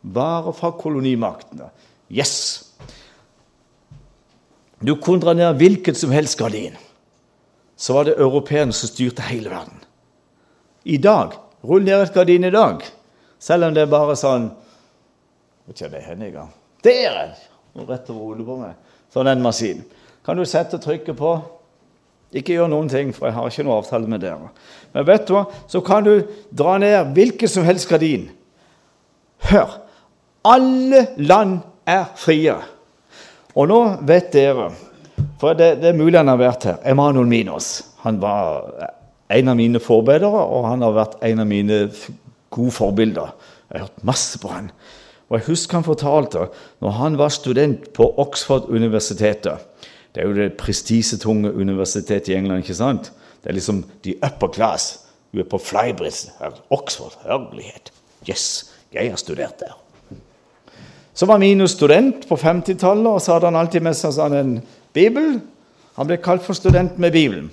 Varer 0.00 0.54
fra 0.56 0.72
kolonimaktene. 0.78 1.68
Yes! 2.10 2.34
Du 4.80 4.94
kunne 4.96 5.20
dra 5.20 5.34
ned 5.36 5.58
hvilket 5.60 5.98
som 6.00 6.14
helst 6.14 6.38
gardin. 6.40 6.78
Så 7.76 7.94
var 7.94 8.08
det 8.08 8.16
europeerne 8.16 8.72
som 8.76 8.88
styrte 8.88 9.26
hele 9.28 9.52
verden. 9.52 9.76
I 10.84 10.96
dag 10.96 11.36
Rull 11.60 11.84
ned 11.84 12.06
et 12.06 12.14
gardin 12.14 12.44
i 12.44 12.50
dag. 12.50 12.84
Selv 13.38 13.68
om 13.68 13.74
det 13.76 13.84
er 13.84 13.92
bare 13.92 14.16
sånn 14.16 14.50
Vet 15.68 15.76
ikke 15.76 15.90
det 15.92 16.00
i 16.00 16.12
engang. 16.14 16.52
Der 16.82 17.16
er! 17.20 17.34
Rett 17.86 18.08
over 18.10 18.32
hodet 18.32 18.46
på 18.48 18.56
meg. 18.58 18.78
Sånn 19.12 19.28
en 19.30 19.42
maskin. 19.44 19.84
Kan 20.26 20.36
du 20.36 20.44
sette 20.48 20.78
trykket 20.82 21.16
på? 21.18 21.32
Ikke 22.36 22.54
gjør 22.54 22.68
noen 22.70 22.90
ting, 22.90 23.10
for 23.14 23.26
jeg 23.26 23.34
har 23.34 23.48
ikke 23.50 23.64
noe 23.66 23.80
avtale 23.80 24.10
med 24.10 24.22
dere. 24.22 24.52
Men 24.94 25.06
vet 25.08 25.26
du 25.26 25.34
hva? 25.34 25.46
Så 25.70 25.82
kan 25.82 26.06
du 26.06 26.12
dra 26.54 26.76
ned 26.78 27.14
hvilket 27.16 27.50
som 27.50 27.66
helst 27.66 27.88
gardin. 27.90 28.28
Hør! 29.50 29.80
Alle 30.46 31.06
land 31.20 31.58
er 31.88 32.06
frie. 32.16 32.54
Og 33.58 33.66
nå 33.68 33.80
vet 34.08 34.30
dere 34.32 34.70
For 35.40 35.56
det, 35.56 35.80
det 35.82 35.90
er 35.90 35.96
mulig 35.96 36.16
han 36.16 36.28
har 36.28 36.38
vært 36.40 36.64
her. 36.68 36.78
Emanuel 36.88 37.28
Minos. 37.28 37.80
Han 38.04 38.20
var 38.20 38.62
en 39.32 39.48
av 39.48 39.56
mine 39.56 39.80
forbedere, 39.80 40.28
og 40.28 40.66
han 40.68 40.84
har 40.84 40.94
vært 40.96 41.18
en 41.24 41.42
av 41.42 41.48
mine 41.48 41.78
gode 42.52 42.74
forbilder. 42.76 43.32
Jeg 43.70 43.80
har 43.80 43.86
hørt 43.86 44.04
masse 44.04 44.40
på 44.40 44.52
han. 44.52 44.68
Og 45.30 45.38
jeg 45.38 45.46
husker 45.48 45.78
han 45.78 45.86
fortalte 45.86 46.46
når 46.82 46.96
han 46.98 47.18
var 47.20 47.32
student 47.32 47.88
på 47.96 48.08
Oxford-universitetet 48.20 49.64
Det 50.14 50.22
er 50.22 50.26
jo 50.28 50.34
det 50.34 50.56
prestisjetunge 50.58 51.52
universitetet 51.52 52.32
i 52.32 52.34
England. 52.38 52.64
ikke 52.64 52.74
sant? 52.74 53.12
Det 53.42 53.50
er 53.50 53.56
liksom 53.56 53.84
de 54.04 54.16
upper 54.26 54.48
class. 54.48 55.06
Du 55.32 55.38
er 55.40 55.46
på 55.48 55.58
Flybridge. 55.58 56.32
Oxford. 56.70 57.14
Herlighet. 57.22 57.92
Yes, 58.28 58.72
jeg 58.92 59.10
har 59.10 59.16
studert 59.16 59.60
der. 59.60 59.76
Så 61.14 61.26
var 61.26 61.38
Minus 61.38 61.70
student 61.70 62.28
på 62.28 62.36
50-tallet, 62.36 63.06
og 63.06 63.20
så 63.22 63.34
hadde 63.34 63.50
han 63.50 63.58
alltid 63.60 63.84
med 63.84 63.96
seg 63.98 64.14
sånn 64.16 64.36
en 64.36 64.52
bibel. 64.96 65.40
Han 65.98 66.08
ble 66.08 66.16
kalt 66.22 66.44
for 66.46 66.56
student 66.56 66.98
med 66.98 67.12
Bibelen. 67.12 67.50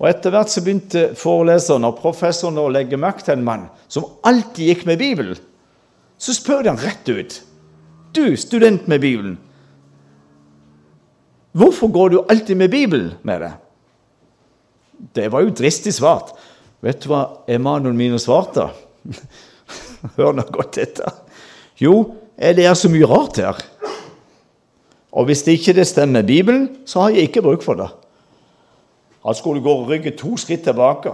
Og 0.00 0.08
Etter 0.08 0.32
hvert 0.34 0.50
så 0.50 0.62
begynte 0.64 1.12
foreleseren 1.18 1.84
og 1.86 1.98
professoren 2.00 2.58
å 2.58 2.70
legge 2.72 2.98
merke 2.98 3.22
til 3.26 3.36
en 3.36 3.46
mann 3.46 3.66
som 3.92 4.08
alltid 4.26 4.70
gikk 4.70 4.86
med 4.88 4.98
Bibelen. 5.02 5.38
Så 6.18 6.34
spør 6.34 6.64
de 6.64 6.72
han 6.72 6.80
rett 6.80 7.08
ut. 7.10 7.36
Du, 8.16 8.24
student 8.36 8.88
med 8.88 9.02
Bibelen, 9.02 9.36
hvorfor 11.52 11.92
går 11.92 12.08
du 12.12 12.22
alltid 12.28 12.56
med 12.56 12.70
Bibelen 12.72 13.12
med 13.22 13.44
deg? 13.44 13.58
Det 15.14 15.28
var 15.32 15.42
jo 15.42 15.54
dristig 15.54 15.94
svart. 15.94 16.32
Vet 16.82 17.02
du 17.02 17.10
hva 17.10 17.42
Emanuel 17.50 17.94
mine 17.96 18.18
svarte? 18.22 18.68
Hør 20.16 20.34
nå 20.36 20.44
godt 20.50 20.78
etter. 20.82 21.14
Jo, 21.78 22.14
det 22.36 22.66
er 22.66 22.74
så 22.78 22.90
mye 22.90 23.08
rart 23.08 23.40
her. 23.42 23.58
Og 25.12 25.28
hvis 25.28 25.42
det 25.44 25.58
ikke 25.58 25.74
det 25.76 25.86
stemmer 25.90 26.24
Bibelen, 26.24 26.68
så 26.86 27.04
har 27.04 27.12
jeg 27.14 27.28
ikke 27.28 27.44
bruk 27.44 27.62
for 27.62 27.78
det. 27.78 27.90
Han 29.26 29.34
skulle 29.34 29.62
gå 29.62 29.74
og 29.82 29.90
rygge 29.90 30.14
to 30.18 30.36
skritt 30.40 30.64
tilbake. 30.66 31.12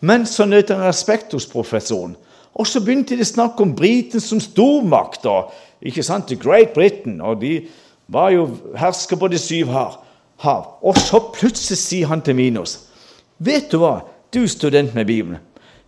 Men 0.00 0.26
så 0.26 0.46
nøt 0.48 0.70
han 0.72 0.84
respekt 0.84 1.32
hos 1.32 1.48
professoren. 1.50 2.14
Og 2.54 2.68
så 2.70 2.80
begynte 2.84 3.16
de 3.16 3.24
å 3.24 3.28
snakke 3.28 3.64
om 3.64 3.74
Briten 3.76 4.22
som 4.22 4.40
stormakt. 4.40 5.26
og 5.26 5.52
ikke 5.82 6.02
sant, 6.02 6.32
Great 6.40 6.72
Britain, 6.74 7.20
og 7.20 7.40
De 7.40 7.66
var 8.08 8.30
jo 8.30 8.48
hersker 8.76 9.16
på 9.16 9.28
de 9.28 9.38
syv 9.38 9.70
hav. 9.72 10.66
Og 10.82 10.98
så 10.98 11.20
plutselig 11.34 11.78
sier 11.78 12.10
han 12.10 12.22
til 12.22 12.36
Minos 12.36 12.78
Vet 13.38 13.72
du 13.72 13.80
hva, 13.82 14.04
du 14.34 14.46
student 14.48 14.94
med 14.94 15.06
Bibelen. 15.06 15.40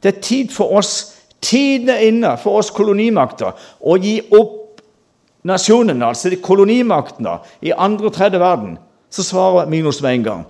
Det 0.03 0.17
er 0.17 0.21
tid 0.21 0.51
for 0.55 0.75
oss, 0.77 1.15
tiden 1.41 1.89
er 1.89 2.03
inne 2.09 2.33
for 2.43 2.59
oss 2.59 2.73
kolonimakter, 2.75 3.55
å 3.81 3.95
gi 4.03 4.19
opp 4.35 4.83
nasjonene, 5.47 6.09
altså 6.09 6.31
de 6.31 6.41
kolonimaktene 6.43 7.39
i 7.63 7.73
andre 7.73 8.11
og 8.11 8.17
tredje 8.17 8.41
verden. 8.43 8.77
Så 9.11 9.23
svarer 9.23 9.71
Minos 9.71 10.03
med 10.03 10.19
en 10.19 10.27
gang. 10.27 10.45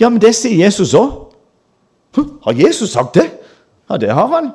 Ja, 0.00 0.08
men 0.08 0.20
det 0.20 0.32
sier 0.36 0.64
Jesus 0.64 0.94
òg. 0.96 1.32
Har 2.44 2.56
Jesus 2.56 2.92
sagt 2.92 3.14
det? 3.20 3.28
Ja, 3.88 3.96
det 4.00 4.12
har 4.12 4.28
han. 4.32 4.50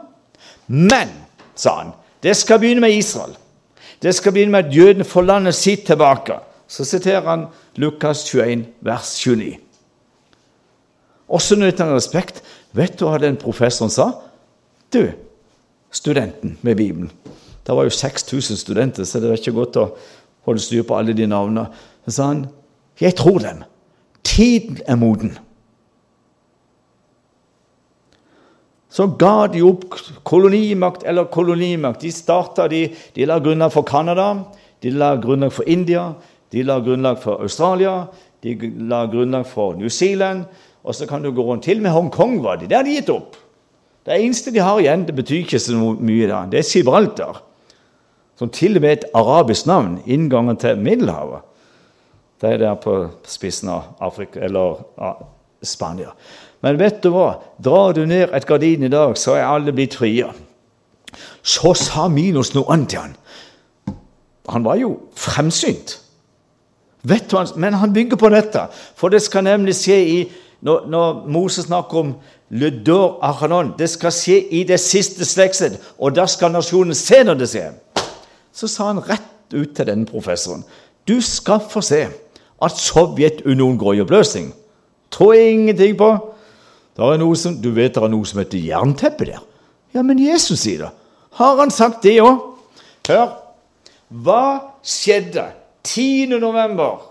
Men, 0.68 1.14
sa 1.56 1.78
han, 1.80 1.94
det 2.24 2.36
skal 2.38 2.60
begynne 2.60 2.82
med 2.82 2.98
Israel. 2.98 3.38
Det 4.02 4.14
skal 4.16 4.34
begynne 4.34 4.52
med 4.52 4.68
at 4.68 4.76
jødene 4.76 5.04
får 5.08 5.26
landet 5.26 5.56
sitt 5.56 5.86
tilbake. 5.88 6.38
Så 6.68 6.86
siterer 6.86 7.26
han 7.26 7.48
Lukas 7.76 8.24
21, 8.28 8.66
vers 8.82 9.14
29. 9.20 9.58
Også 11.28 11.56
nøt 11.56 11.80
han 11.80 11.96
respekt. 11.96 12.44
Vet 12.72 13.00
du 13.00 13.08
hva 13.08 13.18
den 13.20 13.40
professoren 13.40 13.92
sa? 13.92 14.12
Du, 14.94 15.10
studenten 15.92 16.58
med 16.62 16.78
Bibelen. 16.78 17.12
Det 17.68 17.76
var 17.76 17.84
jo 17.84 17.92
6000 17.92 18.58
studenter, 18.58 19.04
så 19.04 19.20
det 19.20 19.32
var 19.32 19.40
ikke 19.42 19.56
godt 19.56 19.80
å 19.82 19.90
holde 20.48 20.64
styr 20.64 20.86
på 20.88 20.96
alle 20.96 21.16
de 21.16 21.28
navnene. 21.28 21.68
Så 22.06 22.12
sa 22.12 22.28
han, 22.28 22.48
'Jeg 23.00 23.16
tror 23.16 23.40
dem. 23.40 23.64
Tiden 24.24 24.80
er 24.88 24.96
moden.' 24.96 25.38
Så 28.90 29.08
ga 29.20 29.48
de 29.52 29.62
opp 29.68 29.84
kolonimakt 30.24 31.04
eller 31.04 31.28
kolonimakt. 31.32 32.02
De 32.02 32.12
starta, 32.12 32.68
de, 32.72 32.88
de 33.16 33.26
la 33.28 33.40
grunnlag 33.44 33.74
for 33.74 33.84
Canada, 33.88 34.30
de 34.84 34.94
la 34.96 35.16
grunnlag 35.20 35.52
for 35.54 35.68
India, 35.68 36.14
de 36.52 36.64
la 36.64 36.80
grunnlag 36.80 37.20
for 37.20 37.44
Australia, 37.44 38.08
de 38.42 38.56
la 38.88 39.06
grunnlag 39.12 39.48
for 39.48 39.76
New 39.76 39.90
Zealand. 39.90 40.46
Og 40.88 40.96
så 40.96 41.06
kan 41.08 41.22
du 41.22 41.32
gå 41.32 41.44
rundt. 41.44 41.66
Til 41.68 41.82
med 41.82 41.92
Hongkong 41.92 42.40
var 42.44 42.56
de. 42.62 42.68
Det 42.68 42.78
har 42.78 42.88
de 42.88 42.96
gitt 42.96 43.12
opp. 43.12 43.36
Det 44.08 44.16
eneste 44.16 44.54
de 44.56 44.64
har 44.64 44.80
igjen, 44.80 45.04
det 45.04 45.16
betyr 45.18 45.42
ikke 45.44 45.60
så 45.60 45.76
mye, 45.76 46.30
da. 46.30 46.46
det 46.48 46.62
er 46.62 46.70
Gibraltar. 46.72 47.42
Som 48.40 48.50
til 48.54 48.78
og 48.78 48.86
med 48.86 48.94
et 48.94 49.06
arabisk 49.18 49.68
navn. 49.68 49.98
Inngangen 50.06 50.56
til 50.58 50.80
Middelhavet. 50.80 51.44
Det 52.40 52.54
er 52.54 52.62
der 52.62 52.76
på 52.80 52.94
spissen 53.26 53.70
av 53.74 53.98
Afrika, 54.00 54.40
eller 54.40 54.78
Spania. 55.66 56.14
Men 56.62 56.80
vet 56.80 57.04
du 57.04 57.12
hva? 57.14 57.38
Drar 57.64 57.94
du 57.94 58.06
ned 58.06 58.34
et 58.34 58.46
gardin 58.48 58.88
i 58.88 58.92
dag, 58.92 59.18
så 59.18 59.36
er 59.38 59.46
alle 59.46 59.74
blitt 59.76 59.98
frie. 59.98 60.26
Så 61.44 61.74
sa 61.78 62.08
Minos 62.12 62.54
noe 62.56 62.74
annet 62.74 62.90
til 62.94 63.04
han. 63.04 63.16
Han 64.50 64.66
var 64.66 64.80
jo 64.80 64.94
fremsynt. 65.16 66.00
Vet 67.08 67.32
du, 67.32 67.38
Men 67.56 67.74
han 67.74 67.94
bygger 67.94 68.18
på 68.18 68.30
dette, 68.30 68.68
for 68.96 69.10
det 69.10 69.22
skal 69.22 69.44
nemlig 69.44 69.76
skje 69.76 69.98
i 70.02 70.18
når, 70.62 70.88
når 70.90 71.28
Moses 71.30 71.66
snakker 71.66 71.98
om 71.98 72.16
le 72.50 72.72
dor 72.84 73.20
achanon, 73.22 73.76
det 73.78 73.90
skal 73.90 74.12
skje 74.12 74.40
i 74.52 74.64
det 74.64 74.80
siste 74.82 75.26
slektsledd, 75.26 75.78
og 76.00 76.16
da 76.16 76.26
skal 76.26 76.52
nasjonen 76.52 76.96
se 76.98 77.22
når 77.24 77.38
det 77.38 77.50
skjer. 77.52 77.76
Så 78.52 78.68
sa 78.68 78.90
han 78.90 79.04
rett 79.06 79.54
ut 79.54 79.76
til 79.76 79.86
denne 79.88 80.10
professoren 80.10 80.66
du 81.08 81.22
skal 81.22 81.60
få 81.70 81.82
se 81.82 82.08
at 82.64 82.80
Sovjetunionen 82.80 83.78
går 83.78 83.94
i 83.94 84.02
oppløsning. 84.02 84.54
Tror 85.12 85.34
jeg 85.34 85.52
ingenting 85.52 85.98
på. 85.98 86.34
Er 86.98 87.20
noe 87.22 87.38
som, 87.38 87.58
du 87.62 87.70
vet 87.76 87.94
det 87.94 88.02
er 88.02 88.10
noe 88.10 88.26
som 88.26 88.42
heter 88.42 88.64
jernteppe 88.64 89.28
der. 89.30 89.44
Ja, 89.94 90.02
men 90.06 90.20
Jesus 90.22 90.64
sier 90.64 90.88
det. 90.88 90.94
Har 91.38 91.60
han 91.60 91.72
sagt 91.74 92.02
det 92.06 92.18
òg? 92.24 92.42
Hør. 93.08 93.36
Hva 94.08 94.44
skjedde 94.82 95.46
10. 95.86 96.40
november? 96.42 97.04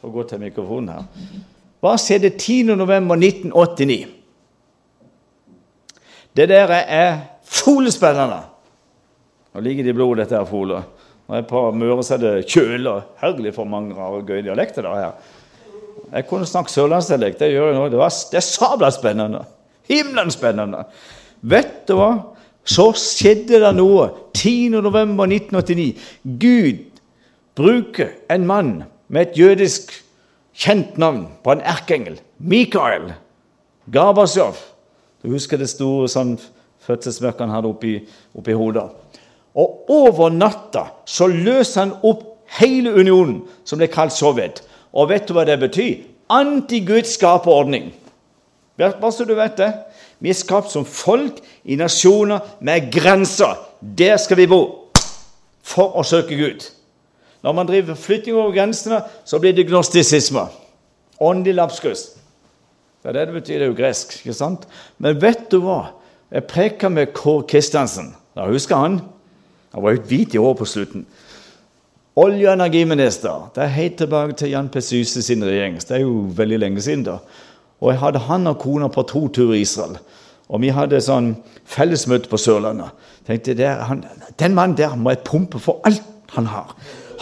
Får 0.00 0.14
gå 0.14 0.24
til 0.30 0.42
mikrofonen 0.42 0.94
her. 0.94 1.42
Hva 1.84 1.94
skjedde 2.00 2.32
10. 2.32 2.74
november 2.78 3.20
1989? 3.20 4.08
Det 6.34 6.48
der 6.50 6.72
er 6.72 7.20
folespennende. 7.44 8.40
Nå 9.54 9.62
ligger 9.62 9.86
det 9.86 9.92
i 9.92 9.96
blodet, 9.96 10.24
dette 10.24 10.40
her 10.40 10.48
folet. 10.48 10.88
Når 11.28 11.36
jeg 11.36 11.44
er 11.44 11.48
på 11.48 11.60
Møre, 11.78 12.02
så 12.04 12.16
er 12.16 12.22
det 12.24 12.48
kjøle. 12.50 12.94
Herlig 13.20 13.54
for 13.54 13.68
mange 13.68 13.94
rare 13.96 14.24
gøye 14.26 14.42
dialekter 14.44 14.84
der 14.84 14.98
her. 14.98 15.12
Jeg 16.12 16.26
kunne 16.28 16.46
snakke 16.48 16.72
sørlandsdialekt. 16.72 17.40
Det 17.40 17.50
gjør 17.52 17.70
jeg 17.70 17.78
nå. 17.78 17.88
Det, 17.92 17.98
var, 17.98 18.14
det 18.30 18.40
er 18.40 18.46
sabla 18.46 18.90
spennende. 18.94 19.44
Himmelen 19.88 20.32
spennende. 20.32 20.84
Vet 21.44 21.84
du 21.88 21.96
hva? 21.98 22.10
Så 22.64 22.88
skjedde 22.96 23.60
det 23.60 23.72
noe 23.76 24.08
10.11.1989. 24.36 25.90
Gud 26.40 26.84
bruker 27.54 28.14
en 28.32 28.46
mann 28.48 28.72
med 29.12 29.28
et 29.28 29.38
jødisk 29.38 29.92
kjent 30.56 30.98
navn 30.98 31.26
på 31.44 31.52
en 31.52 31.64
erkeengel. 31.64 32.18
Mikael 32.38 33.12
Gabasjov. 33.92 34.56
Du 35.22 35.30
husker 35.32 35.60
det 35.60 35.68
store 35.72 36.08
sånn 36.10 36.36
fødselsmørket 36.84 37.46
han 37.46 37.54
hadde 37.54 37.70
oppi, 37.70 37.96
oppi 38.36 38.56
hodet. 38.56 38.86
Og 39.54 39.90
over 39.92 40.32
natta 40.34 40.88
så 41.08 41.28
løser 41.30 41.84
han 41.84 41.94
opp 42.04 42.24
hele 42.58 42.92
unionen, 42.94 43.42
som 43.64 43.80
ble 43.80 43.88
kalt 43.92 44.14
Sovjet. 44.14 44.62
Og 44.94 45.10
vet 45.10 45.26
du 45.28 45.34
hva 45.34 45.44
det 45.48 45.58
betyr? 45.60 46.04
Anti-Guds 46.30 47.16
skaperordning. 47.18 47.90
Bare 48.78 49.12
så 49.12 49.26
du 49.26 49.34
vet 49.36 49.58
det. 49.58 49.70
Vi 50.22 50.30
er 50.30 50.38
skapt 50.38 50.72
som 50.72 50.86
folk 50.86 51.40
i 51.64 51.76
nasjoner 51.78 52.40
med 52.64 52.90
grenser. 52.94 53.58
Der 53.80 54.16
skal 54.16 54.38
vi 54.40 54.48
bo 54.50 54.62
for 55.64 55.98
å 55.98 56.04
søke 56.06 56.38
Gud. 56.38 56.64
Når 57.44 57.52
man 57.52 57.68
driver 57.68 57.98
flytting 57.98 58.36
over 58.36 58.54
grensene, 58.54 59.02
så 59.24 59.38
blir 59.38 59.52
det 59.52 59.66
gnostisisme. 59.68 60.46
Åndelig 61.20 61.58
lapskus. 61.58 62.06
Det 63.02 63.10
er 63.10 63.18
det 63.18 63.26
det 63.28 63.36
betyr. 63.36 63.58
Det 63.58 63.66
er 63.66 63.72
jo 63.72 63.76
gresk. 63.76 64.16
ikke 64.22 64.36
sant? 64.36 64.64
Men 64.98 65.20
vet 65.20 65.50
du 65.52 65.58
hva? 65.60 65.92
Jeg 66.32 66.48
preka 66.48 66.88
med 66.88 67.12
Kåre 67.12 67.44
Kristiansen. 67.46 68.14
Da 68.34 68.48
husker 68.48 68.80
han. 68.80 69.02
Han 69.74 69.82
var 69.84 69.94
jo 69.94 70.06
hvit 70.08 70.34
i 70.34 70.40
håret 70.40 70.58
på 70.58 70.66
slutten. 70.66 71.04
Olje- 72.16 72.46
og 72.46 72.52
energiminister. 72.52 73.50
Det 73.54 73.62
er 73.62 73.72
helt 73.74 73.96
tilbake 73.98 74.32
til 74.38 74.50
Jan 74.50 74.68
P. 74.68 74.80
Syse 74.80 75.22
sin 75.22 75.44
regjering. 75.44 75.80
Det 75.80 75.90
er 75.90 76.04
jo 76.04 76.28
veldig 76.36 76.58
lenge 76.58 76.80
siden. 76.80 77.02
da. 77.04 77.16
Og 77.80 77.90
jeg 77.90 77.98
hadde 77.98 78.18
han 78.18 78.46
og 78.46 78.58
kona 78.58 78.88
på 78.88 79.02
to 79.02 79.28
turer 79.28 79.54
i 79.54 79.60
Israel. 79.60 79.98
Og 80.48 80.60
vi 80.60 80.68
hadde 80.68 81.00
sånn 81.00 81.32
fellesmøte 81.64 82.28
på 82.28 82.38
Sørlandet. 82.38 82.92
Tenkte, 83.26 83.54
der, 83.54 83.82
han, 83.88 84.04
Den 84.38 84.54
mannen 84.54 84.76
der 84.76 84.94
må 84.94 85.10
jeg 85.10 85.24
pumpe 85.24 85.58
for 85.58 85.80
alt 85.84 86.02
han 86.36 86.46
har. 86.46 86.76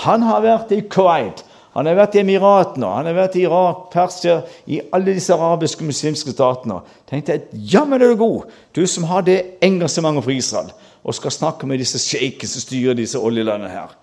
Han 0.04 0.22
har 0.22 0.42
vært 0.42 0.72
i 0.72 0.80
Kuwait, 0.80 1.44
han 1.72 1.86
har 1.86 1.96
vært 1.96 2.16
i 2.16 2.20
Emiratene, 2.20 2.86
han 2.86 3.06
har 3.06 3.16
vært 3.16 3.36
i 3.36 3.46
Irak, 3.46 3.88
Persia, 3.92 4.42
i 4.66 4.80
alle 4.92 5.14
disse 5.14 5.32
arabiske 5.32 5.84
muslimske 5.84 6.34
statene. 6.34 6.80
Tenkte 7.08 7.32
jeg, 7.32 7.46
jammen 7.72 8.02
er 8.02 8.12
du 8.12 8.16
god, 8.20 8.50
du 8.76 8.84
som 8.86 9.04
har 9.08 9.24
det 9.24 9.38
engasjementet 9.64 10.24
for 10.24 10.34
Israel, 10.34 10.72
og 11.02 11.16
skal 11.16 11.32
snakke 11.32 11.66
med 11.66 11.80
disse 11.80 12.00
sjeikene 12.02 12.50
som 12.50 12.64
styrer 12.64 12.98
disse 12.98 13.20
oljelandene 13.20 13.72
her. 13.72 13.94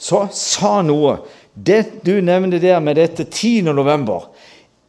Så 0.00 0.24
sa 0.32 0.80
noe. 0.82 1.18
Det 1.54 2.00
du 2.06 2.14
nevner 2.24 2.62
der 2.62 2.80
med 2.80 2.96
dette 2.96 3.26
10. 3.26 3.68
november 3.68 4.30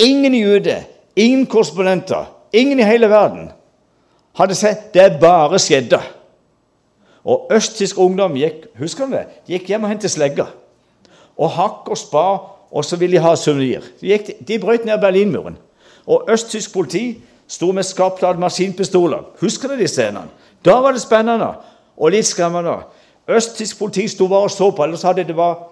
Ingen 0.02 0.34
jude, 0.34 0.84
ingen 1.16 1.46
korrespondenter, 1.46 2.26
ingen 2.54 2.80
i 2.80 2.86
hele 2.88 3.10
verden 3.10 3.52
hadde 4.34 4.56
sett 4.56 4.92
det 4.96 5.20
bare 5.22 5.60
skjedde. 5.62 6.00
Og 7.22 7.52
østtysk 7.54 8.00
ungdom 8.02 8.38
gikk 8.40 8.66
husker 8.80 9.06
du 9.06 9.18
det? 9.18 9.26
De 9.46 9.56
gikk 9.56 9.70
hjem 9.70 9.86
og 9.86 9.92
hentet 9.92 10.14
slegger. 10.14 10.50
Og 11.38 11.52
hakk 11.54 11.92
og 11.92 12.00
spa, 12.00 12.26
og 12.72 12.86
så 12.88 12.98
ville 12.98 13.18
de 13.18 13.24
ha 13.24 13.36
suvenir. 13.38 13.84
De, 14.02 14.18
de 14.18 14.60
brøt 14.62 14.88
ned 14.88 14.98
Berlinmuren. 15.02 15.58
Og 16.08 16.32
østtysk 16.32 16.74
politi 16.74 17.20
sto 17.52 17.72
med 17.76 17.86
skarpladde 17.86 18.42
maskinpistoler. 18.42 19.28
Husker 19.42 19.70
du 19.70 19.78
de 19.78 19.90
scenene? 19.92 20.32
Da 20.66 20.80
var 20.82 20.96
det 20.96 21.04
spennende 21.04 21.52
og 21.98 22.14
litt 22.14 22.30
skremmende. 22.30 22.80
Østtysk 23.32 23.80
politi 23.80 24.08
sto 24.12 24.28
bare 24.32 24.50
og 24.50 24.54
så 24.54 24.72
på, 24.76 24.84
ellers 24.86 25.06
hadde 25.08 25.28
det 25.28 25.36
var, 25.38 25.68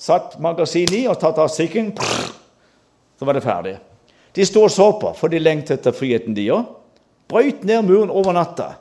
satt 0.00 0.38
magasin 0.42 0.90
i 0.96 1.04
og 1.08 1.18
tatt 1.20 1.38
av 1.38 1.50
sikring. 1.52 1.92
Så 3.18 3.26
var 3.26 3.36
det 3.36 3.44
ferdig. 3.44 3.76
De 4.34 4.46
sto 4.46 4.64
og 4.66 4.72
så 4.72 4.88
på, 4.98 5.12
for 5.14 5.30
de 5.30 5.38
lengtet 5.38 5.78
etter 5.78 5.94
friheten, 5.94 6.34
de 6.34 6.48
òg. 6.54 6.72
Brøyt 7.30 7.62
ned 7.64 7.86
muren 7.86 8.12
over 8.12 8.34
natta 8.36 8.74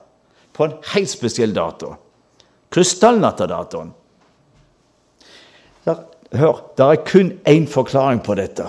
på 0.54 0.66
en 0.68 0.74
helt 0.94 1.10
spesiell 1.10 1.54
dato. 1.56 1.94
Krystallnattadatoen. 2.74 3.94
Hør, 6.34 6.60
det 6.78 6.86
er 6.86 7.04
kun 7.06 7.32
én 7.46 7.68
forklaring 7.70 8.24
på 8.26 8.36
dette. 8.40 8.66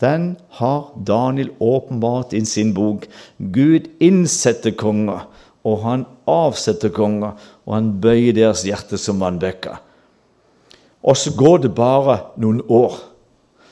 Den 0.00 0.36
har 0.58 0.92
Daniel 1.08 1.50
åpenbart 1.60 2.32
i 2.32 2.44
sin 2.44 2.72
bok. 2.76 3.06
Gud 3.38 3.88
innsetter 4.00 4.72
konger, 4.76 5.26
og 5.64 5.82
han 5.84 6.04
avsetter 6.28 6.92
konger, 6.92 7.36
og 7.66 7.74
han 7.74 7.90
bøyer 8.00 8.34
deres 8.36 8.62
hjerte 8.66 8.98
som 9.00 9.20
vannbekker. 9.20 9.80
Og 11.06 11.18
så 11.18 11.32
går 11.36 11.66
det 11.66 11.74
bare 11.74 12.20
noen 12.40 12.62
år. 12.72 12.96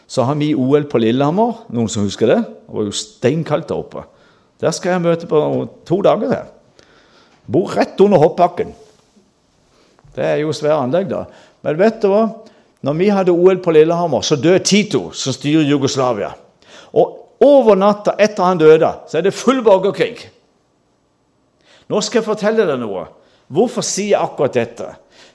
Så 0.07 0.27
har 0.27 0.37
vi 0.39 0.53
OL 0.55 0.87
på 0.91 1.01
Lillehammer. 1.03 1.65
Noen 1.75 1.91
som 1.91 2.05
husker 2.07 2.31
det? 2.31 2.41
Det 2.43 2.75
var 2.75 2.87
jo 2.87 2.95
steinkaldt 2.95 3.71
der 3.71 3.81
oppe. 3.81 4.05
Der 4.63 4.75
skal 4.75 4.95
jeg 4.95 5.05
møte 5.05 5.31
på 5.31 5.41
to 5.87 6.01
dager 6.05 6.31
der. 6.31 6.51
Bor 7.51 7.73
rett 7.75 7.99
under 8.01 8.23
hoppbakken. 8.23 8.75
Det 10.15 10.25
er 10.25 10.43
jo 10.43 10.55
svære 10.55 10.85
anlegg, 10.85 11.09
da. 11.11 11.25
Men 11.67 11.79
vet 11.81 11.99
du 12.03 12.11
hva? 12.13 12.29
Når 12.85 12.97
vi 13.01 13.11
hadde 13.11 13.35
OL 13.35 13.59
på 13.65 13.73
Lillehammer, 13.75 14.23
så 14.23 14.37
døde 14.37 14.63
Tito, 14.67 15.09
som 15.17 15.35
styrer 15.35 15.67
Jugoslavia. 15.67 16.35
Og 16.95 17.43
over 17.43 17.79
natta 17.79 18.15
etter 18.21 18.45
han 18.45 18.61
døde, 18.61 18.91
så 19.09 19.19
er 19.19 19.27
det 19.27 19.35
full 19.35 19.63
borgerkrig. 19.65 20.29
Nå 21.91 22.01
skal 22.05 22.21
jeg 22.21 22.29
fortelle 22.29 22.67
deg 22.69 22.81
noe. 22.81 23.09
Hvorfor 23.53 23.85
sier 23.85 24.15
jeg 24.15 24.23
akkurat 24.23 24.57
dette? 24.57 24.91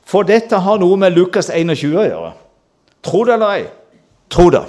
For 0.09 0.25
dette 0.25 0.57
har 0.65 0.79
noe 0.81 0.97
med 0.99 1.13
Lukas 1.13 1.51
21 1.53 1.93
å 1.93 2.07
gjøre. 2.07 2.31
Tro 3.05 3.23
det 3.27 3.35
eller 3.35 3.55
ei. 3.57 3.65
Tro 4.29 4.49
det. 4.53 4.65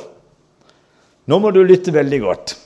Nå 1.31 1.39
må 1.41 1.53
du 1.55 1.63
lytte 1.65 1.95
veldig 1.95 2.21
godt. 2.25 2.57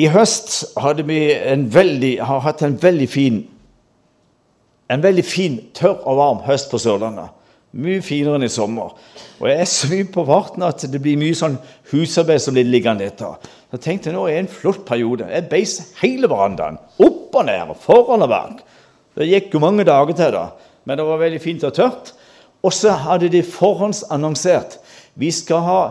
I 0.00 0.08
høst 0.10 0.76
hadde 0.80 1.04
vi 1.06 1.20
en 1.36 1.66
veldig, 1.70 2.16
har 2.24 2.44
hatt 2.46 2.64
en 2.64 2.78
veldig 2.80 3.08
fin 3.10 3.42
en 4.92 5.02
veldig 5.02 5.24
fin, 5.24 5.56
tørr 5.74 6.02
og 6.08 6.18
varm 6.18 6.42
høst 6.46 6.70
på 6.72 6.80
Sørlandet. 6.82 7.32
Mye 7.72 8.02
finere 8.04 8.36
enn 8.36 8.44
i 8.44 8.52
sommer. 8.52 8.92
Og 9.40 9.46
jeg 9.48 9.62
er 9.62 9.70
så 9.70 9.88
mye 9.88 10.08
på 10.12 10.24
farten 10.28 10.64
at 10.66 10.84
det 10.92 11.00
blir 11.00 11.16
mye 11.20 11.36
sånn 11.36 11.56
husarbeid 11.92 12.42
som 12.44 12.56
blir 12.56 12.68
liggende 12.68 13.06
etter. 13.08 13.38
Så 13.70 13.78
jeg 13.78 13.84
tenkte 13.86 14.12
nå 14.12 14.26
er 14.28 14.42
en 14.42 14.50
flott 14.52 14.82
periode. 14.88 15.30
Jeg 15.32 15.48
beis 15.48 15.78
hele 16.02 16.28
verandaen. 16.28 16.76
Opp 17.00 17.21
og 17.34 17.46
ned, 17.48 17.74
foran 17.80 18.24
og 18.24 18.32
bak. 18.32 18.62
Det 19.18 19.28
gikk 19.28 19.54
jo 19.54 19.62
mange 19.62 19.84
dager 19.84 20.16
til, 20.16 20.32
da, 20.34 20.46
men 20.84 20.98
det 20.98 21.06
var 21.06 21.20
veldig 21.20 21.40
fint 21.42 21.64
og 21.68 21.74
tørt. 21.76 22.14
Og 22.62 22.72
så 22.72 22.94
hadde 22.94 23.30
de 23.32 23.42
forhåndsannonsert 23.42 24.78
vi 25.18 25.30
skal 25.34 25.64
ha 25.66 25.82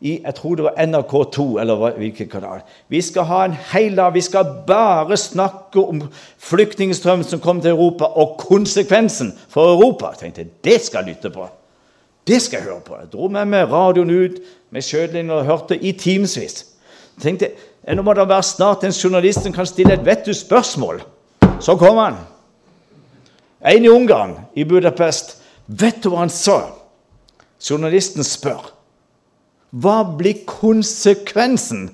i 0.00 0.14
jeg 0.24 0.34
tror 0.34 0.54
det 0.56 0.64
var 0.64 0.78
NRK2 0.80 1.60
eller 1.60 1.96
hvilken 1.98 2.28
kanal. 2.28 2.62
Vi 2.88 3.02
skal 3.04 3.26
ha 3.28 3.44
en 3.44 3.56
hel 3.72 3.96
dag, 3.96 4.14
vi 4.14 4.22
skal 4.24 4.54
bare 4.66 5.16
snakke 5.16 5.80
om 5.80 6.00
flyktningstrømmen 6.38 7.24
som 7.24 7.40
kom 7.40 7.60
til 7.60 7.74
Europa, 7.74 8.04
og 8.04 8.38
konsekvensen 8.40 9.34
for 9.48 9.74
Europa. 9.74 10.14
Jeg 10.14 10.32
tenkte 10.32 10.46
det 10.64 10.80
skal 10.80 11.04
jeg 11.04 11.14
lytte 11.14 11.30
på. 11.30 11.48
Det 12.26 12.40
skal 12.42 12.58
jeg 12.58 12.68
høre 12.70 12.80
på. 12.86 12.96
Jeg 12.96 13.12
dro 13.12 13.28
med 13.28 13.44
meg 13.52 13.72
radioen 13.72 14.10
ut 14.10 14.40
med 14.70 14.84
skjøtelinjen 14.84 15.36
og 15.36 15.44
hørte 15.44 15.76
i 15.76 15.92
timevis. 15.92 16.64
Tenkte 17.20 17.52
nå 17.88 18.02
må 18.04 18.14
det 18.14 18.28
være 18.28 18.44
snart 18.44 18.84
en 18.84 18.94
journalist 18.94 19.44
som 19.44 19.54
kan 19.54 19.68
stille 19.68 19.94
et 19.96 20.04
vettugt 20.04 20.42
spørsmål. 20.42 21.00
Så 21.60 21.76
kom 21.80 21.96
han. 22.00 22.18
En 23.60 23.84
i 23.84 23.88
Ungarn, 23.88 24.36
i 24.54 24.64
Budapest. 24.64 25.36
Vet 25.66 26.02
du 26.02 26.10
hva 26.10 26.24
han 26.24 26.32
sa? 26.32 26.60
Journalisten 27.60 28.24
spør. 28.24 28.70
Hva 29.70 30.00
blir 30.18 30.42
konsekvensen 30.48 31.90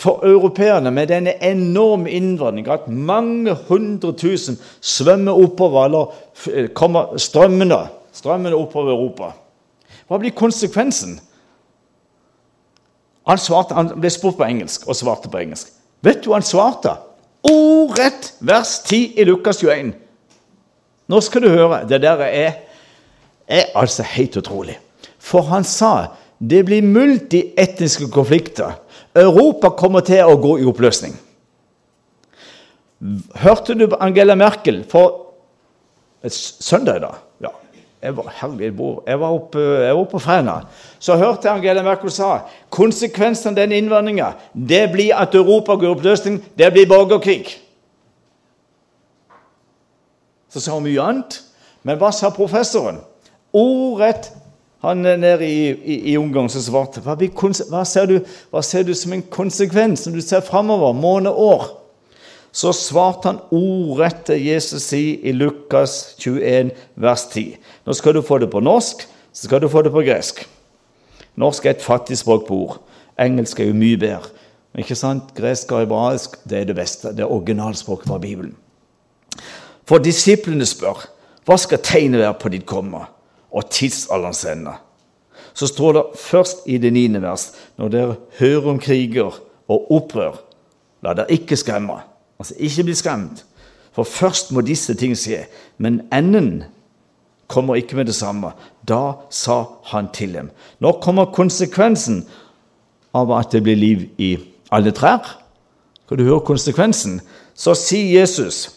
for 0.00 0.24
europeerne 0.26 0.90
med 0.90 1.12
denne 1.12 1.36
enorme 1.44 2.10
innvandringen? 2.10 2.72
At 2.72 2.88
mange 2.88 3.54
hundre 3.68 4.12
tusen 4.18 4.58
svømmer 4.80 5.36
oppover, 5.44 5.84
eller 5.84 6.72
kommer 6.74 7.16
strømmende, 7.20 7.84
strømmende 8.12 8.58
oppover 8.58 8.96
Europa. 8.96 9.30
Hva 10.08 10.18
blir 10.20 10.34
konsekvensen? 10.36 11.20
Han, 13.28 13.40
svarte, 13.40 13.74
han 13.76 13.90
ble 13.96 14.10
spurt 14.12 14.36
på 14.38 14.46
engelsk 14.46 14.88
og 14.88 14.96
svarte 14.98 15.30
på 15.32 15.40
engelsk. 15.40 15.70
Vet 16.04 16.22
du 16.24 16.30
hva 16.30 16.40
han 16.40 16.46
svarte? 16.46 16.92
Ordrett 17.44 18.34
vers 18.44 18.78
10 18.84 19.20
i 19.20 19.24
Lukas 19.28 19.62
21. 19.62 19.94
Nå 21.08 21.20
skal 21.24 21.44
du 21.44 21.50
høre. 21.52 21.82
Det 21.88 22.00
der 22.04 22.20
er, 22.26 22.60
er 23.48 23.72
altså 23.76 24.04
helt 24.14 24.36
utrolig. 24.40 24.78
For 25.20 25.48
han 25.48 25.64
sa 25.64 26.16
det 26.38 26.64
blir 26.68 26.84
multietniske 26.84 28.10
konflikter. 28.12 28.76
Europa 29.16 29.70
kommer 29.78 30.04
til 30.04 30.26
å 30.26 30.36
gå 30.40 30.58
i 30.60 30.66
oppløsning. 30.68 31.14
Hørte 33.44 33.76
du 33.76 33.86
Angela 34.00 34.36
Merkel 34.36 34.82
for 34.88 35.20
søndag? 36.28 37.00
da? 37.04 37.12
Jeg 38.04 38.16
var, 38.16 38.34
var 39.20 39.30
oppe, 39.32 40.10
på 40.10 40.18
Fræna. 40.20 40.58
Så 40.98 41.16
hørte 41.16 41.48
jeg 41.48 41.56
Angela 41.56 41.82
Merkel 41.82 42.10
sa 42.12 42.42
konsekvensen 42.68 43.54
av 43.54 43.56
den 43.62 43.72
innvandringa 43.72 44.34
blir 44.92 45.14
at 45.16 45.34
Europa 45.34 45.78
går 45.78 45.88
i 45.88 45.92
oppløsning. 45.94 46.36
Det 46.58 46.68
blir 46.72 46.88
borgerkrig. 46.88 47.48
Så 50.52 50.60
sa 50.60 50.76
hun 50.76 50.84
mye 50.84 51.00
annet. 51.00 51.40
Men 51.82 51.96
hva 51.98 52.12
sa 52.12 52.28
professoren? 52.30 53.00
Ordrett 53.56 54.34
han 54.84 55.00
nede 55.00 55.48
i, 55.48 55.70
i, 55.72 55.96
i 56.12 56.18
Ungarn 56.20 56.50
som 56.52 56.60
svarte 56.60 57.00
hva, 57.00 57.16
hva, 57.16 57.84
ser 57.88 58.10
du, 58.10 58.18
hva 58.52 58.60
ser 58.60 58.84
du 58.84 58.92
som 58.92 59.16
en 59.16 59.24
konsekvens 59.32 60.04
når 60.04 60.18
du 60.18 60.24
ser 60.24 60.44
framover, 60.44 60.92
måned, 60.92 61.32
år? 61.32 61.70
Så 62.54 62.70
svarte 62.76 63.32
han 63.32 63.40
ordrett 63.54 64.22
til 64.28 64.44
Jesus 64.46 64.86
si 64.92 65.16
i 65.26 65.32
Lukas 65.34 66.14
21, 66.22 66.70
vers 67.02 67.24
10. 67.32 67.56
Nå 67.86 67.96
skal 67.98 68.14
du 68.14 68.22
få 68.22 68.38
det 68.42 68.50
på 68.52 68.62
norsk, 68.62 69.02
så 69.34 69.48
skal 69.48 69.64
du 69.64 69.68
få 69.68 69.82
det 69.82 69.90
på 69.94 70.04
gresk. 70.06 70.44
Norsk 71.40 71.66
er 71.66 71.74
et 71.74 71.82
fattig 71.82 72.20
språk 72.20 72.46
på 72.46 72.60
ord. 72.66 72.76
Engelsk 73.18 73.58
er 73.58 73.72
jo 73.72 73.78
mye 73.78 73.98
bedre. 73.98 74.30
Men 74.72 74.84
ikke 74.84 74.98
sant? 74.98 75.34
Gresk 75.34 75.72
og 75.74 75.82
hebraisk 75.82 76.38
det 76.46 76.60
er 76.60 76.70
det 76.70 76.78
beste. 76.78 77.10
Det 77.10 77.26
er 77.26 77.34
originalspråket 77.34 78.10
fra 78.10 78.20
Bibelen. 78.22 78.54
For 79.84 80.02
disiplene 80.02 80.66
spør 80.66 81.02
hva 81.44 81.58
skal 81.60 81.82
tegnet 81.84 82.22
være 82.22 82.38
på 82.40 82.54
ditt 82.54 82.64
komme? 82.70 83.02
og 83.54 83.70
tidsalderens 83.70 84.44
ende. 84.50 84.72
Så 85.54 85.66
står 85.70 85.92
det 85.92 86.02
først 86.18 86.66
i 86.66 86.78
det 86.82 86.92
niende 86.92 87.22
vers 87.22 87.52
når 87.78 87.92
dere 87.92 88.16
hører 88.40 88.70
om 88.72 88.80
kriger 88.82 89.36
og 89.70 89.92
opprør, 89.94 90.40
la 91.06 91.14
dere 91.14 91.38
ikke 91.38 91.58
skremme. 91.58 92.00
Altså 92.44 92.54
ikke 92.60 92.84
bli 92.84 92.94
skremt. 92.94 93.44
For 93.96 94.04
først 94.04 94.50
må 94.52 94.60
disse 94.60 94.92
ting 94.94 95.14
skje. 95.16 95.46
Men 95.80 96.02
enden 96.12 96.64
kommer 97.48 97.78
ikke 97.80 97.96
med 97.96 98.04
det 98.04 98.14
samme. 98.14 98.50
Da 98.88 99.14
sa 99.32 99.62
han 99.88 100.10
til 100.12 100.34
dem. 100.34 100.50
Nå 100.84 100.98
kommer 101.00 101.32
konsekvensen 101.32 102.26
av 103.16 103.32
at 103.32 103.52
det 103.52 103.62
blir 103.64 103.80
liv 103.80 104.02
i 104.18 104.36
alle 104.68 104.92
trær. 104.92 105.38
Skal 106.04 106.20
du 106.20 106.26
høre 106.26 106.44
konsekvensen? 106.44 107.22
Så 107.54 107.72
sier 107.78 108.20
Jesus 108.20 108.68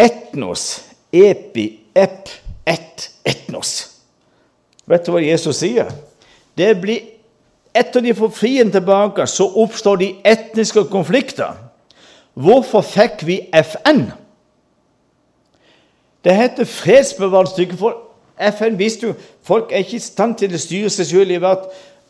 Etnos, 0.00 0.80
epi, 1.12 1.68
ep, 1.94 2.30
et, 2.66 3.10
etnos. 3.22 3.74
Vet 4.90 5.04
du 5.06 5.12
hva 5.12 5.20
Jesus 5.22 5.60
sier? 5.60 5.92
Det 6.58 6.72
blir 6.80 7.13
Etter 7.74 8.04
de 8.04 8.14
får 8.14 8.30
frien 8.30 8.70
tilbake, 8.70 9.26
så 9.26 9.48
oppstår 9.62 9.98
de 10.00 10.10
etniske 10.24 10.84
konflikter. 10.92 11.56
Hvorfor 12.34 12.82
fikk 12.86 13.24
vi 13.26 13.40
FN? 13.54 14.06
Det 16.24 16.34
heter 16.34 16.64
fredsbevarende 16.64 17.76
for 17.78 18.00
FN 18.38 18.78
visste 18.78 19.06
jo 19.06 19.14
folk 19.46 19.72
er 19.72 19.84
ikke 19.84 19.98
i 20.00 20.02
stand 20.02 20.38
til 20.40 20.54
å 20.54 20.60
styre 20.60 20.90
seg 20.90 21.06
selv. 21.06 21.28
De 21.28 21.36
har 21.36 21.44
vært 21.44 21.68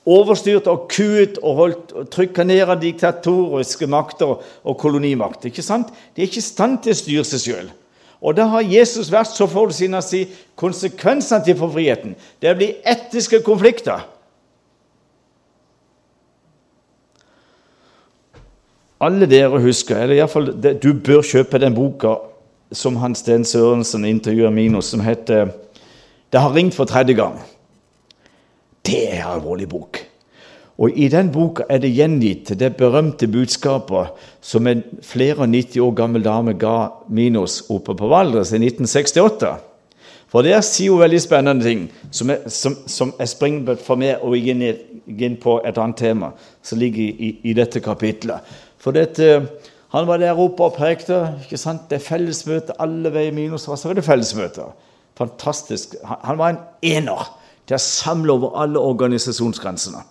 overstyrt 0.08 0.68
og 0.70 0.86
kuet 0.92 1.40
og 1.42 1.58
holdt 1.58 1.94
trykka 2.12 2.44
ned 2.46 2.68
av 2.68 2.80
diktatoriske 2.80 3.88
makter 3.90 4.36
og 4.40 4.78
kolonimakter. 4.80 5.50
Ikke 5.50 5.64
sant? 5.64 5.92
De 6.14 6.22
er 6.22 6.30
ikke 6.30 6.40
i 6.40 6.46
stand 6.46 6.80
til 6.84 6.94
å 6.94 7.00
styre 7.00 7.26
seg 7.28 7.44
sjøl. 7.44 7.70
Og 8.24 8.36
da 8.38 8.46
har 8.48 8.64
Jesus 8.64 9.10
vært 9.12 9.34
så 9.36 9.48
forutsigende 9.50 10.00
å 10.00 10.04
si 10.04 10.22
konsekvensene 10.56 11.44
til 11.44 11.58
forfriheten. 11.60 12.14
Det 12.40 12.54
blir 12.56 12.78
etiske 12.88 13.42
konflikter. 13.44 14.06
Alle 19.04 19.28
dere 19.30 19.60
husker, 19.62 19.98
eller 20.02 20.18
iallfall 20.18 20.52
du 20.82 20.92
bør 20.94 21.22
kjøpe 21.24 21.60
den 21.62 21.76
boka 21.76 22.16
som 22.74 22.96
Hans 22.96 23.22
Sten 23.22 23.44
Sørensen 23.44 24.04
intervjuer 24.08 24.50
Minos, 24.50 24.86
som 24.86 25.00
heter 25.00 25.52
'Det 26.32 26.40
har 26.40 26.54
ringt 26.54 26.74
for 26.74 26.84
tredje 26.84 27.14
gang'. 27.14 27.38
Det 28.86 29.14
er 29.14 29.24
en 29.24 29.40
alvorlig 29.40 29.68
bok. 29.68 29.98
Og 30.78 30.90
I 30.98 31.08
den 31.08 31.30
boka 31.32 31.62
er 31.70 31.78
det 31.78 31.94
gjengitt 31.94 32.50
det 32.58 32.76
berømte 32.76 33.28
budskapet 33.30 34.06
som 34.40 34.66
en 34.66 34.82
flere 35.02 35.38
og 35.38 35.48
90 35.48 35.80
år 35.80 35.94
gammel 35.94 36.24
dame 36.24 36.54
ga 36.58 36.88
Minos 37.08 37.62
oppe 37.70 37.94
på 37.94 38.08
Valdres 38.10 38.52
i 38.52 38.58
1968. 38.58 39.54
For 40.26 40.42
der 40.42 40.60
sier 40.66 40.90
hun 40.90 41.00
veldig 41.04 41.20
spennende 41.22 41.62
ting 41.62 41.84
som 42.10 42.30
er, 42.30 42.48
som, 42.50 42.74
som 42.90 43.12
er 43.22 43.28
springbrett 43.30 43.82
for 43.86 43.94
meg 43.94 44.18
og 44.18 44.34
gå 44.34 45.28
inn 45.28 45.36
på 45.38 45.60
et 45.62 45.78
annet 45.78 46.00
tema 46.00 46.32
som 46.62 46.80
ligger 46.82 47.02
i, 47.04 47.28
i 47.44 47.54
dette 47.54 47.78
kapitlet. 47.80 48.42
For 48.84 48.92
dette, 48.92 49.28
han 49.94 50.08
var 50.08 50.20
der 50.20 50.36
oppe 50.36 50.66
og 50.66 50.74
prekte. 50.76 51.20
ikke 51.44 51.60
sant? 51.60 51.86
Det 51.88 52.00
er 52.00 52.04
fellesmøte 52.04 52.76
alle 52.82 53.12
veier 53.14 53.32
minus. 53.32 53.64
Så 53.64 53.88
er 53.88 53.96
det 53.96 54.04
fellesmøte. 54.04 54.66
Fantastisk. 55.16 55.94
Han 56.04 56.40
var 56.40 56.52
en 56.52 56.60
ener 56.82 57.30
til 57.64 57.78
å 57.78 57.80
samle 57.80 58.34
over 58.34 58.58
alle 58.60 58.82
organisasjonsgrensene. 58.82 60.02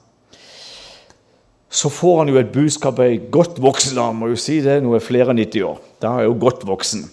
Så 1.73 1.89
får 1.89 2.19
han 2.19 2.29
jo 2.29 2.37
et 2.37 2.51
budskap 2.53 2.99
av 3.01 3.09
ei 3.09 3.17
godt 3.33 3.57
voksen 3.61 3.97
dame, 3.97 4.19
må 4.19 4.29
jo 4.29 4.37
si 4.37 4.59
det, 4.61 4.75
nå 4.85 4.93
er 4.93 5.01
flere 5.01 5.33
enn 5.33 5.41
90 5.41 5.65
år. 5.65 5.79
Da 6.01 6.11
er 6.19 6.27
jo 6.27 6.35
godt 6.41 6.65
voksen. 6.69 7.07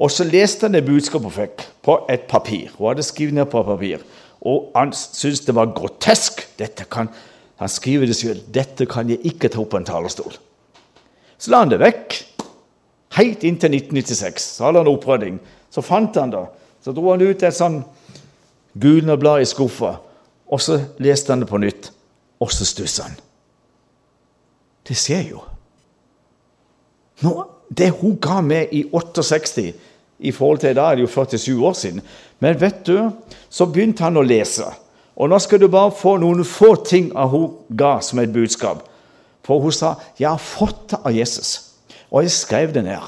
Og 0.00 0.10
så 0.10 0.24
leste 0.26 0.66
han 0.66 0.74
det 0.74 0.86
budskapet 0.86 1.28
hun 1.28 1.36
fikk, 1.36 1.66
på 1.84 1.98
et 2.10 2.24
papir. 2.30 2.72
Hun 2.78 2.90
hadde 2.90 3.04
skrevet 3.06 3.36
ned 3.36 3.50
på 3.52 3.60
et 3.60 3.68
papir. 3.68 4.06
Og 4.44 4.72
han 4.74 4.92
syntes 4.96 5.44
det 5.46 5.54
var 5.56 5.72
grotesk. 5.76 6.42
Kan, 6.90 7.12
han 7.60 7.70
skriver 7.70 8.08
det 8.08 8.16
selv. 8.18 8.42
Dette 8.52 8.88
kan 8.90 9.12
jeg 9.12 9.20
ikke 9.24 9.52
ta 9.52 9.62
opp 9.62 9.70
på 9.76 9.80
en 9.80 9.88
talerstol. 9.88 10.34
Så 11.38 11.50
la 11.50 11.62
han 11.64 11.72
det 11.72 11.80
vekk. 11.82 12.20
Helt 13.18 13.44
inntil 13.46 13.76
1996. 13.78 14.48
Så 14.56 14.66
hadde 14.66 14.82
han 14.82 14.90
opprydding. 14.90 15.38
Så 15.70 15.82
fant 15.84 16.16
han 16.16 16.32
det. 16.32 16.44
Så 16.84 16.92
dro 16.92 17.10
han 17.10 17.22
ut 17.24 17.42
et 17.42 17.56
sånn 17.56 17.80
gulna 18.74 19.16
blad 19.16 19.42
i 19.42 19.48
skuffa, 19.48 19.94
og 20.50 20.60
så 20.60 20.78
leste 21.02 21.32
han 21.32 21.44
det 21.44 21.48
på 21.50 21.60
nytt. 21.62 21.90
Og 22.42 22.52
så 22.52 22.66
stussa 22.68 23.06
han. 23.06 23.16
Det 24.84 24.96
ser 24.98 25.22
jo. 25.30 25.40
Nå, 27.24 27.32
det 27.70 27.92
hun 28.02 28.18
ga 28.20 28.40
meg 28.44 28.74
i 28.74 28.82
68 28.92 29.70
i 30.18 30.32
forhold 30.34 30.60
til 30.60 30.74
i 30.74 30.76
dag 30.76 30.90
er 30.90 30.98
det 30.98 31.06
jo 31.06 31.12
47 31.14 31.64
år 31.64 31.76
siden. 31.78 32.02
Men 32.42 32.60
vet 32.60 32.82
du, 32.86 32.98
så 33.48 33.66
begynte 33.66 34.04
han 34.04 34.18
å 34.20 34.26
lese. 34.26 34.66
Og 35.14 35.30
nå 35.30 35.38
skal 35.40 35.62
du 35.62 35.68
bare 35.70 35.94
få 35.94 36.16
noen 36.20 36.44
få 36.44 36.74
ting 36.84 37.12
av 37.16 37.30
hun 37.32 37.54
ga 37.70 37.96
som 38.02 38.20
et 38.20 38.32
budskap. 38.34 38.82
For 39.44 39.60
hun 39.60 39.72
sa 39.72 39.94
'Jeg 40.18 40.28
har 40.28 40.38
fått 40.38 40.88
det 40.90 40.98
av 41.04 41.12
Jesus'. 41.12 41.60
Og 42.10 42.22
jeg 42.22 42.30
skrev 42.30 42.72
det 42.74 42.84
ned. 42.84 43.02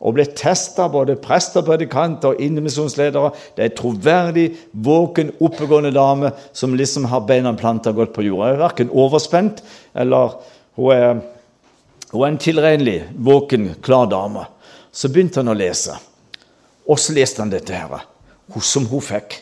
Og 0.00 0.14
ble 0.16 0.24
testa 0.24 0.86
både 0.88 1.18
prester, 1.20 1.60
predikanter 1.60 2.32
og 2.32 2.40
indremisjonsledere. 2.40 3.32
Det 3.56 3.64
er 3.64 3.68
en 3.68 3.76
troverdig, 3.76 4.46
våken, 4.72 5.34
oppegående 5.44 5.92
dame 5.92 6.30
som 6.56 6.74
liksom 6.74 7.04
har 7.04 7.26
beina 7.28 7.52
planta 7.52 7.92
godt 7.92 8.14
på 8.16 8.24
jorda. 8.24 8.46
Hun 8.46 8.54
er 8.54 8.62
verken 8.62 8.90
overspent 8.90 9.60
eller 9.94 10.38
hun 10.78 10.94
er, 10.94 11.20
hun 12.12 12.22
er 12.22 12.32
en 12.32 12.40
tilregnelig, 12.40 13.02
våken, 13.12 13.74
klar 13.82 14.08
dame. 14.08 14.46
Så 14.92 15.12
begynte 15.12 15.42
han 15.42 15.52
å 15.52 15.58
lese. 15.58 15.98
Og 16.88 16.98
så 16.98 17.12
leste 17.12 17.42
han 17.42 17.52
dette 17.52 17.76
her, 17.76 18.00
som 18.62 18.88
hun 18.88 19.04
fikk. 19.04 19.36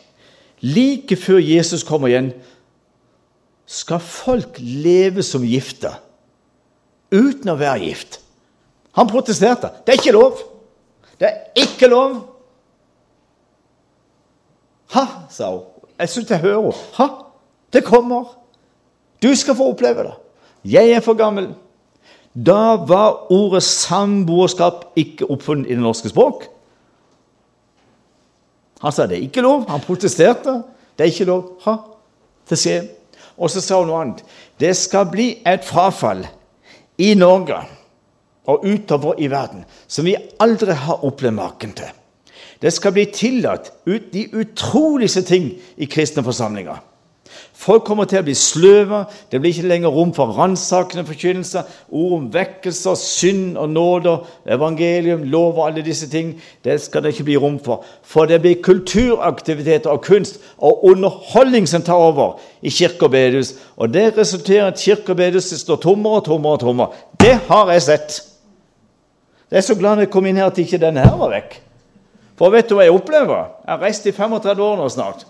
Like 0.61 1.17
før 1.17 1.39
Jesus 1.39 1.87
kommer 1.87 2.11
igjen, 2.11 2.33
skal 3.69 4.03
folk 4.03 4.59
leve 4.59 5.23
som 5.23 5.47
gifte 5.47 5.93
uten 7.13 7.53
å 7.53 7.59
være 7.59 7.87
gift. 7.87 8.21
Han 8.99 9.09
protesterte. 9.11 9.71
Det 9.87 9.95
er 9.95 10.01
ikke 10.01 10.17
lov! 10.17 10.43
Det 11.19 11.29
er 11.29 11.63
ikke 11.63 11.91
lov! 11.91 12.19
Ha, 14.95 15.05
sa 15.31 15.51
hun. 15.53 15.65
Jeg 15.99 16.13
syns 16.13 16.31
jeg 16.31 16.43
hører 16.45 16.63
henne. 16.63 16.91
Ha, 16.99 17.09
det 17.75 17.85
kommer. 17.85 18.35
Du 19.23 19.29
skal 19.37 19.57
få 19.59 19.73
oppleve 19.73 20.07
det. 20.07 20.15
Jeg 20.65 20.93
er 20.95 21.03
for 21.05 21.19
gammel. 21.19 21.51
Da 22.35 22.79
var 22.87 23.33
ordet 23.35 23.65
samboerskap 23.67 24.93
ikke 24.97 25.27
oppfunnet 25.31 25.69
i 25.69 25.75
det 25.75 25.83
norske 25.83 26.11
språk. 26.13 26.47
Han 28.83 28.95
sa 28.95 29.09
det 29.11 29.19
er 29.19 29.27
ikke 29.27 29.43
lov. 29.43 29.67
Han 29.69 29.83
protesterte. 29.83 30.61
Det 30.95 31.07
er 31.07 31.13
ikke 31.13 31.29
lov. 31.29 31.45
Ha, 31.65 31.77
det 32.51 32.59
skjer. 32.59 32.87
Og 33.39 33.51
så 33.51 33.63
sa 33.63 33.81
hun 33.81 33.91
noe 33.91 34.03
annet. 34.03 34.23
Det 34.59 34.71
skal 34.79 35.09
bli 35.11 35.33
et 35.47 35.67
frafall 35.67 36.25
i 36.99 37.15
Norge 37.15 37.61
og 38.49 38.65
utover 38.65 39.21
i 39.21 39.29
verden 39.31 39.65
som 39.87 40.09
vi 40.09 40.17
aldri 40.41 40.75
har 40.75 41.05
opplevd 41.07 41.37
maken 41.37 41.75
til. 41.79 41.91
Det 42.59 42.73
skal 42.75 42.95
bli 42.97 43.07
tillatt 43.15 43.71
ut 43.87 44.11
de 44.13 44.25
utroligste 44.35 45.23
ting 45.23 45.53
i 45.77 45.87
kristne 45.91 46.25
forsamlinger. 46.27 46.81
Folk 47.59 47.83
kommer 47.89 48.07
til 48.07 48.21
å 48.21 48.23
bli 48.23 48.37
sløve. 48.39 49.01
Det 49.33 49.41
blir 49.43 49.51
ikke 49.51 49.67
lenger 49.67 49.91
rom 49.91 50.13
for 50.15 50.31
ransakende 50.37 51.03
forkynnelser. 51.09 51.67
Ord 51.91 52.13
om 52.15 52.27
vekkelser, 52.31 52.95
synd 52.95 53.57
og 53.59 53.73
nåder, 53.73 54.21
evangelium, 54.55 55.25
lov 55.27 55.59
og 55.59 55.65
alle 55.65 55.83
disse 55.83 56.07
ting. 56.11 56.37
Det 56.63 56.77
skal 56.85 57.03
det 57.03 57.17
ikke 57.17 57.27
bli 57.27 57.39
rom 57.43 57.57
for. 57.65 57.83
For 58.07 58.31
det 58.31 58.39
blir 58.45 58.61
kulturaktiviteter 58.63 59.91
og 59.91 60.05
kunst 60.07 60.39
og 60.63 60.85
underholdning 60.87 61.67
som 61.67 61.83
tar 61.83 61.99
over 61.99 62.39
i 62.63 62.71
kirke 62.71 63.09
og 63.09 63.17
bedehus. 63.17 63.57
Og 63.75 63.91
det 63.91 64.13
resulterer 64.15 64.69
i 64.69 64.73
at 64.73 64.79
kirke 64.79 65.17
og 65.17 65.19
bedehus 65.19 65.51
står 65.59 65.81
tommere 65.83 66.21
og 66.21 66.29
tommere 66.29 66.61
og 66.61 66.63
tommere. 66.63 67.07
Det 67.19 67.41
har 67.49 67.73
jeg 67.75 67.83
sett. 67.89 68.21
Jeg 69.51 69.59
er 69.65 69.67
så 69.67 69.75
glad 69.75 70.05
jeg 70.05 70.13
kom 70.15 70.31
inn 70.31 70.39
her 70.39 70.53
at 70.53 70.63
ikke 70.63 70.79
denne 70.79 71.03
her 71.03 71.19
var 71.19 71.35
vekk. 71.35 71.59
For 72.39 72.55
vet 72.55 72.71
du 72.71 72.77
hva 72.79 72.87
jeg 72.87 72.95
opplever? 72.95 73.51
Jeg 73.67 73.73
har 73.73 73.83
reist 73.83 74.07
i 74.07 74.15
35 74.15 74.63
år 74.63 74.79
nå 74.79 74.87
snart. 74.95 75.27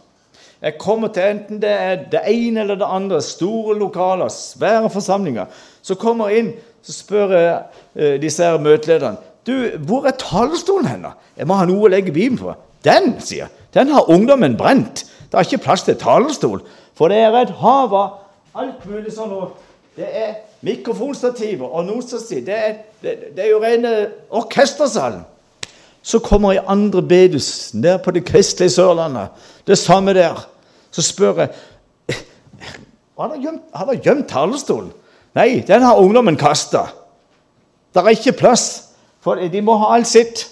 Jeg 0.63 0.79
kommer 0.81 1.13
til 1.15 1.23
enten 1.23 1.61
det 1.63 1.71
er 1.71 2.01
det 2.11 2.25
ene 2.27 2.65
eller 2.65 2.79
det 2.81 2.89
andre, 2.89 3.23
store 3.23 3.77
lokaler, 3.79 4.29
svære 4.33 4.91
forsamlinger. 4.91 5.47
Så 5.83 5.95
kommer 5.95 6.33
jeg 6.33 6.39
inn, 6.39 6.53
så 6.83 6.95
spør 6.97 7.35
jeg 7.37 7.59
uh, 7.95 8.15
disse 8.23 8.45
her 8.45 8.59
møtelederne 8.63 9.29
du, 9.49 9.55
hvor 9.87 10.05
er 10.05 10.17
talerstolen 10.21 10.87
hen? 10.87 11.07
Jeg 11.39 11.49
må 11.49 11.57
ha 11.57 11.65
noe 11.69 11.87
å 11.87 11.93
legge 11.93 12.13
Bibelen 12.13 12.37
på. 12.41 12.53
Den, 12.85 13.15
sier 13.25 13.47
jeg. 13.47 13.65
Den 13.75 13.93
har 13.95 14.11
ungdommen 14.13 14.59
brent. 14.61 15.07
Det 15.29 15.39
er 15.39 15.47
ikke 15.47 15.65
plass 15.65 15.87
til 15.87 15.97
talerstol. 16.01 16.61
For 16.99 17.13
det 17.13 17.23
er 17.25 17.37
et 17.39 17.55
hav 17.63 17.95
av 17.97 18.59
alt 18.59 18.85
mulig 18.89 19.15
sånn. 19.15 19.33
Det 19.97 20.09
er 20.09 20.37
mikrofonstativer 20.67 21.65
og 21.69 21.87
nostativ. 21.89 22.45
Det, 22.47 22.61
det, 23.03 23.17
det 23.37 23.47
er 23.47 23.53
jo 23.55 23.63
rene 23.63 23.95
orkestersalen. 24.37 25.25
Så 26.09 26.19
kommer 26.25 26.55
jeg 26.57 26.65
andre 26.65 27.03
bedus, 27.05 27.75
ned 27.75 27.99
på 28.01 28.15
det 28.17 28.25
kristelige 28.25 28.71
Sørlandet. 28.71 29.29
Det 29.67 29.77
samme 29.79 30.15
der. 30.17 30.47
Så 30.91 31.03
spør 31.03 31.43
jeg 31.43 31.49
Har 33.19 33.35
gjemt, 33.35 33.43
gjemt, 33.43 33.63
har 33.75 33.95
gjemt 34.05 34.29
talerstolen? 34.31 34.93
Nei, 35.35 35.61
den 35.67 35.83
har 35.83 35.99
ungdommen 36.01 36.37
kasta. 36.39 36.87
Det 37.93 38.01
er 38.01 38.15
ikke 38.15 38.33
plass, 38.39 38.95
for 39.21 39.35
de 39.35 39.61
må 39.63 39.77
ha 39.83 39.91
alt 39.97 40.09
sitt. 40.09 40.47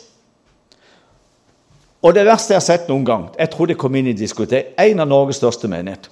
Og 2.02 2.14
det 2.14 2.26
verste 2.26 2.52
jeg 2.52 2.60
har 2.60 2.66
sett 2.66 2.90
noen 2.90 3.04
gang 3.06 3.22
Jeg 3.38 3.50
tror 3.50 3.66
det 3.66 3.78
kom 3.80 3.94
inn 3.96 4.10
i 4.10 4.14
diskotek. 4.14 4.74
En 4.78 5.00
av 5.00 5.08
Norges 5.08 5.40
største 5.40 5.70
menighet. 5.70 6.10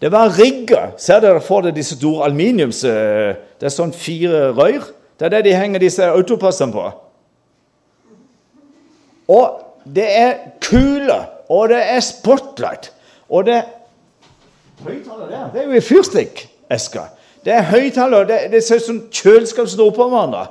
Det 0.00 0.10
var 0.12 0.32
rigga. 0.38 0.94
Ser 0.98 1.20
dere 1.20 1.42
for 1.44 1.62
dere 1.62 1.76
disse 1.76 1.98
store 1.98 2.24
aluminiums... 2.26 2.84
Eh, 2.84 3.36
det 3.60 3.68
er 3.68 3.74
sånn 3.74 3.92
fire 3.94 4.48
røyr. 4.56 4.88
Det 5.18 5.28
er 5.28 5.36
det 5.36 5.44
de 5.46 5.54
henger 5.54 5.82
disse 5.82 6.08
autopassene 6.08 6.74
på. 6.74 6.88
Og 9.32 9.60
det 9.96 10.08
er 10.08 10.34
kuler, 10.62 11.24
og 11.48 11.72
det 11.72 11.80
er 11.80 12.00
spotlight, 12.04 12.92
og 13.28 13.46
det 13.48 13.62
Høyttaler 14.82 15.28
der, 15.30 15.50
det 15.52 15.60
er 15.60 15.68
jo 15.68 15.76
ei 15.78 15.80
fyrstikkeske. 15.84 17.02
Det 17.44 17.52
er 17.54 17.62
høyttaler, 17.62 18.24
det, 18.26 18.38
det 18.50 18.62
ser 18.64 18.80
ut 18.80 18.86
som 18.86 18.98
kjøleskap 19.14 19.68
står 19.70 19.92
på 19.94 20.06
hverandre. 20.10 20.46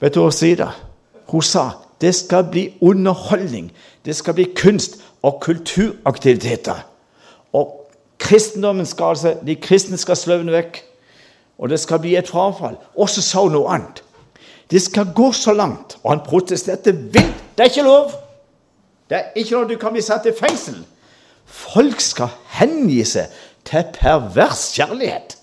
Vet 0.00 0.14
du 0.14 0.20
hva 0.20 0.28
hun 0.28 0.36
sier 0.36 0.60
da? 0.60 0.68
Hun 1.32 1.44
sa 1.44 1.64
det 2.00 2.14
skal 2.16 2.46
bli 2.48 2.70
underholdning, 2.80 3.70
det 4.04 4.16
skal 4.16 4.36
bli 4.36 4.46
kunst 4.56 5.02
og 5.22 5.40
kulturaktiviteter. 5.44 6.80
Og 7.52 7.90
kristendommen 8.18 8.88
skal 8.88 9.16
altså, 9.16 9.34
de 9.46 9.56
kristne 9.60 10.00
skal 10.00 10.16
sløvne 10.16 10.54
vekk, 10.54 10.80
og 11.60 11.68
det 11.68 11.80
skal 11.80 12.00
bli 12.00 12.14
et 12.16 12.28
frafall. 12.28 12.78
Og 12.96 13.08
så 13.12 13.24
sa 13.24 13.44
hun 13.44 13.52
noe 13.52 13.68
annet. 13.76 14.00
Det 14.70 14.82
skal 14.82 15.12
gå 15.14 15.32
så 15.32 15.52
langt. 15.52 15.98
Og 16.02 16.12
han 16.12 16.24
protesterte 16.26 16.92
vilt. 16.94 17.36
Det 17.56 17.66
er 17.66 17.72
ikke 17.72 17.86
lov! 17.86 18.12
Det 19.10 19.18
er 19.18 19.22
ikke 19.34 19.50
lov, 19.50 19.68
Du 19.68 19.76
kan 19.76 19.92
bli 19.92 20.02
satt 20.02 20.26
i 20.26 20.32
fengsel. 20.36 20.78
Folk 21.44 22.00
skal 22.00 22.30
hengi 22.60 23.02
seg 23.04 23.32
til 23.66 23.88
pervers 23.96 24.68
kjærlighet. 24.76 25.34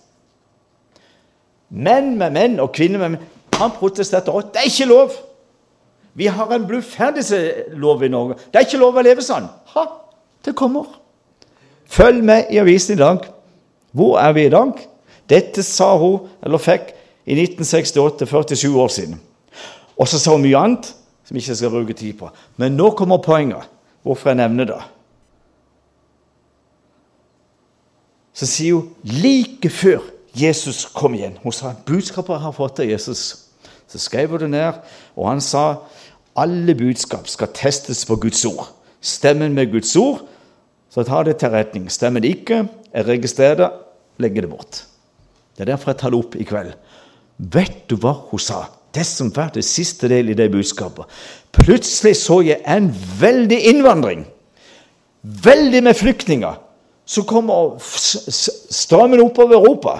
Menn 1.69 2.15
med 2.17 2.31
menn 2.31 2.61
og 2.63 2.71
kvinner 2.75 3.03
med 3.03 3.17
menn. 3.17 3.25
Han 3.57 3.73
protesterte 3.75 4.31
også. 4.31 4.53
Det 4.53 4.61
er 4.61 4.71
ikke 4.71 4.89
lov! 4.89 5.11
Vi 6.17 6.25
har 6.25 6.49
en 6.53 6.65
bluferdighetslov 6.65 8.03
i 8.03 8.07
Norge. 8.09 8.39
Det 8.49 8.57
er 8.57 8.65
ikke 8.65 8.79
lov 8.81 8.95
å 8.97 9.03
leve 9.05 9.21
sånn. 9.21 9.45
Ha, 9.75 9.83
det 10.45 10.55
kommer. 10.57 10.87
Følg 11.85 12.23
med 12.25 12.49
i 12.49 12.57
avisen 12.57 12.95
i 12.95 13.01
dag. 13.01 13.27
Hvor 13.93 14.17
er 14.21 14.33
vi 14.33 14.47
i 14.47 14.53
dag? 14.53 14.79
Dette 15.29 15.61
sa 15.63 15.91
hun, 15.99 16.25
eller 16.41 16.61
fikk, 16.61 16.93
i 17.27 17.35
1968, 17.35 18.25
47 18.25 18.79
år 18.79 18.87
siden. 18.87 19.17
Og 19.97 20.07
så 20.07 20.19
sa 20.19 20.31
hun 20.31 20.45
mye 20.45 20.59
annet 20.59 20.93
som 21.27 21.35
jeg 21.35 21.43
ikke 21.43 21.57
skal 21.59 21.73
bruke 21.73 21.95
tid 21.97 22.13
på. 22.19 22.29
Men 22.55 22.77
nå 22.79 22.93
kommer 22.95 23.19
poenget, 23.19 23.67
hvorfor 24.03 24.31
jeg 24.31 24.39
nevner 24.39 24.69
det. 24.69 24.79
Så 28.37 28.47
sier 28.47 28.77
hun 28.77 28.93
like 29.03 29.69
før 29.73 30.05
Jesus 30.37 30.83
kom 30.93 31.15
igjen 31.17 31.39
Hun 31.41 31.55
sa 31.55 31.71
budskapet 31.73 32.35
jeg 32.35 32.43
har 32.43 32.53
fått 32.53 32.79
av 32.83 32.89
Jesus. 32.89 33.21
Så 33.89 33.99
skrev 34.03 34.35
hun 34.35 34.45
det 34.45 34.49
ned, 34.53 34.79
og 35.17 35.29
han 35.31 35.41
sa 35.41 35.83
alle 36.37 36.75
budskap 36.77 37.27
skal 37.27 37.49
testes 37.55 38.05
på 38.05 38.15
Guds 38.21 38.43
ord. 38.45 38.67
Stemmen 39.01 39.55
med 39.55 39.71
Guds 39.71 39.95
ord, 39.97 40.21
så 40.93 41.03
ta 41.03 41.23
det 41.25 41.39
til 41.41 41.49
retning. 41.49 41.87
Stemmer 41.91 42.21
det 42.21 42.35
ikke, 42.35 42.67
jeg 42.93 43.07
registrerer 43.07 43.59
det, 43.63 43.69
legger 44.21 44.45
det 44.45 44.51
bort. 44.51 44.83
Det 45.57 45.65
er 45.65 45.71
derfor 45.71 45.91
jeg 45.91 45.99
tar 46.01 46.13
det 46.13 46.19
opp 46.19 46.35
i 46.37 46.45
kveld. 46.45 46.75
Vet 47.37 47.85
du 47.89 47.95
hva 48.01 48.15
hun 48.31 48.41
sa? 48.41 48.65
Det 48.93 49.05
som 49.05 49.29
var 49.35 49.51
det 49.53 49.65
siste 49.65 50.09
del 50.09 50.31
i 50.31 50.37
det 50.37 50.49
budskapet. 50.51 51.05
Plutselig 51.53 52.15
så 52.17 52.39
jeg 52.41 52.63
en 52.65 52.89
veldig 53.21 53.59
innvandring. 53.71 54.25
Veldig 55.21 55.83
med 55.83 55.97
flyktninger 55.97 56.57
som 57.07 57.25
kommer 57.27 57.77
strømmen 57.79 59.21
oppover 59.21 59.55
Europa. 59.55 59.99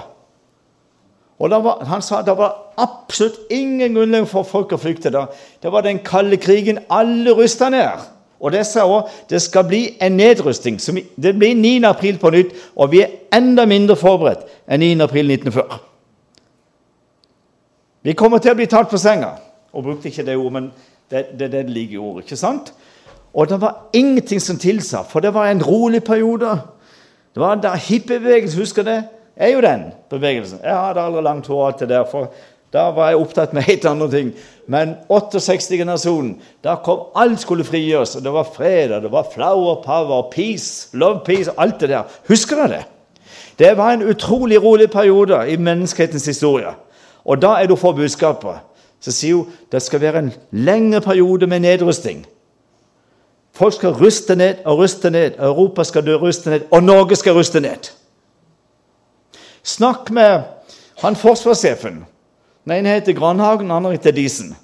Og 1.38 1.50
var, 1.50 1.84
Han 1.84 2.02
sa 2.02 2.22
det 2.22 2.36
var 2.36 2.74
absolutt 2.76 3.38
ingen 3.50 3.94
grunnlag 3.94 4.26
for 4.28 4.42
folk 4.42 4.72
å 4.72 4.76
flykte. 4.76 5.10
da. 5.10 5.26
Det 5.62 5.72
var 5.72 5.82
den 5.82 5.98
kalde 5.98 6.36
krigen. 6.36 6.78
Alle 6.90 7.30
rusta 7.30 7.68
ned. 7.70 8.02
Og 8.40 8.52
det 8.52 8.66
sa 8.66 8.86
òg 8.86 9.08
det 9.30 9.42
skal 9.42 9.64
bli 9.64 9.96
en 10.00 10.16
nedrusting. 10.16 10.78
Det 11.16 11.34
blir 11.38 11.54
9. 11.54 11.84
april 11.86 12.18
på 12.18 12.30
nytt, 12.30 12.52
og 12.76 12.90
vi 12.92 13.02
er 13.02 13.10
enda 13.34 13.66
mindre 13.66 13.96
forberedt 13.96 14.46
enn 14.68 14.80
9. 14.80 15.02
april 15.02 15.30
1940. 15.30 15.87
Vi 18.08 18.14
kommer 18.16 18.40
til 18.40 18.54
å 18.54 18.56
bli 18.56 18.64
tatt 18.70 18.88
på 18.88 18.96
senga. 19.00 19.34
Og 19.76 19.84
brukte 19.84 20.08
ikke 20.08 20.24
det 20.24 20.38
ordet, 20.38 20.52
men 20.54 20.70
det 21.12 21.26
det, 21.36 21.50
det 21.52 21.66
ligger 21.68 21.98
i 21.98 22.00
ordet. 22.00 22.24
ikke 22.24 22.40
sant? 22.40 22.72
Og 23.36 23.48
det 23.50 23.60
var 23.60 23.90
ingenting 23.92 24.40
som 24.40 24.56
tilsa, 24.56 25.02
for 25.04 25.20
det 25.20 25.34
var 25.34 25.50
en 25.50 25.60
rolig 25.62 26.00
periode. 26.04 26.54
Det 27.34 27.42
var 27.42 27.60
da 27.60 27.74
hippiebevegelsen, 27.76 28.60
husker 28.64 28.86
det? 28.86 29.02
er 29.38 29.52
jo 29.52 29.60
den 29.60 29.84
bevegelsen. 30.10 30.58
Jeg 30.64 30.74
hadde 30.74 31.04
aldri 31.04 31.22
langt 31.22 31.46
hår 31.46 31.76
til 31.78 31.90
det, 31.92 32.00
for 32.10 32.32
da 32.74 32.88
var 32.96 33.12
jeg 33.12 33.20
opptatt 33.20 33.52
med 33.54 33.68
helt 33.68 33.84
andre 33.86 34.08
ting. 34.10 34.32
Men 34.66 34.96
68-generasjonen, 35.12 36.34
da 36.64 36.74
kom 36.84 37.12
alt 37.14 37.44
skulle 37.44 37.64
frigjøres. 37.64 38.16
og 38.16 38.24
Det 38.24 38.32
var 38.32 38.50
fredag, 38.56 39.04
det 39.04 39.12
var 39.12 39.30
flower 39.34 39.82
power, 39.84 40.26
peace, 40.32 40.88
love 40.92 41.20
peace, 41.24 41.52
alt 41.56 41.80
det 41.80 41.92
der. 41.92 42.18
Husker 42.28 42.56
dere 42.56 42.68
det? 42.68 42.84
Det 43.58 43.76
var 43.76 43.92
en 43.92 44.02
utrolig 44.02 44.62
rolig 44.62 44.90
periode 44.90 45.44
i 45.52 45.56
menneskehetens 45.56 46.26
historie. 46.26 46.74
Og 47.28 47.42
da 47.42 47.58
er 47.60 47.68
du 47.68 47.76
for 47.76 47.92
budskapet. 47.92 48.64
Så 49.00 49.12
sier 49.14 49.38
hun 49.38 49.52
det 49.70 49.82
skal 49.84 50.00
være 50.00 50.24
en 50.24 50.32
lengre 50.50 51.00
periode 51.04 51.46
med 51.46 51.60
nedrusting. 51.60 52.24
Folk 53.52 53.74
skal 53.74 53.96
ruste 53.98 54.36
ned 54.36 54.62
og 54.64 54.78
ruste 54.78 55.10
ned. 55.10 55.36
Europa 55.38 55.84
skal 55.84 56.06
dø, 56.06 56.16
ruste 56.16 56.50
ned, 56.50 56.66
og 56.70 56.82
Norge 56.82 57.16
skal 57.16 57.36
ruste 57.36 57.60
ned. 57.60 57.90
Snakk 59.62 60.10
med 60.10 60.46
han 61.02 61.16
forsvarssjefen. 61.16 62.04
Den 62.64 62.72
ene 62.72 62.94
heter 62.96 63.12
Granhagen, 63.12 63.66
den 63.66 63.76
andre 63.76 63.92
heter 63.96 64.14
Disen. 64.14 64.56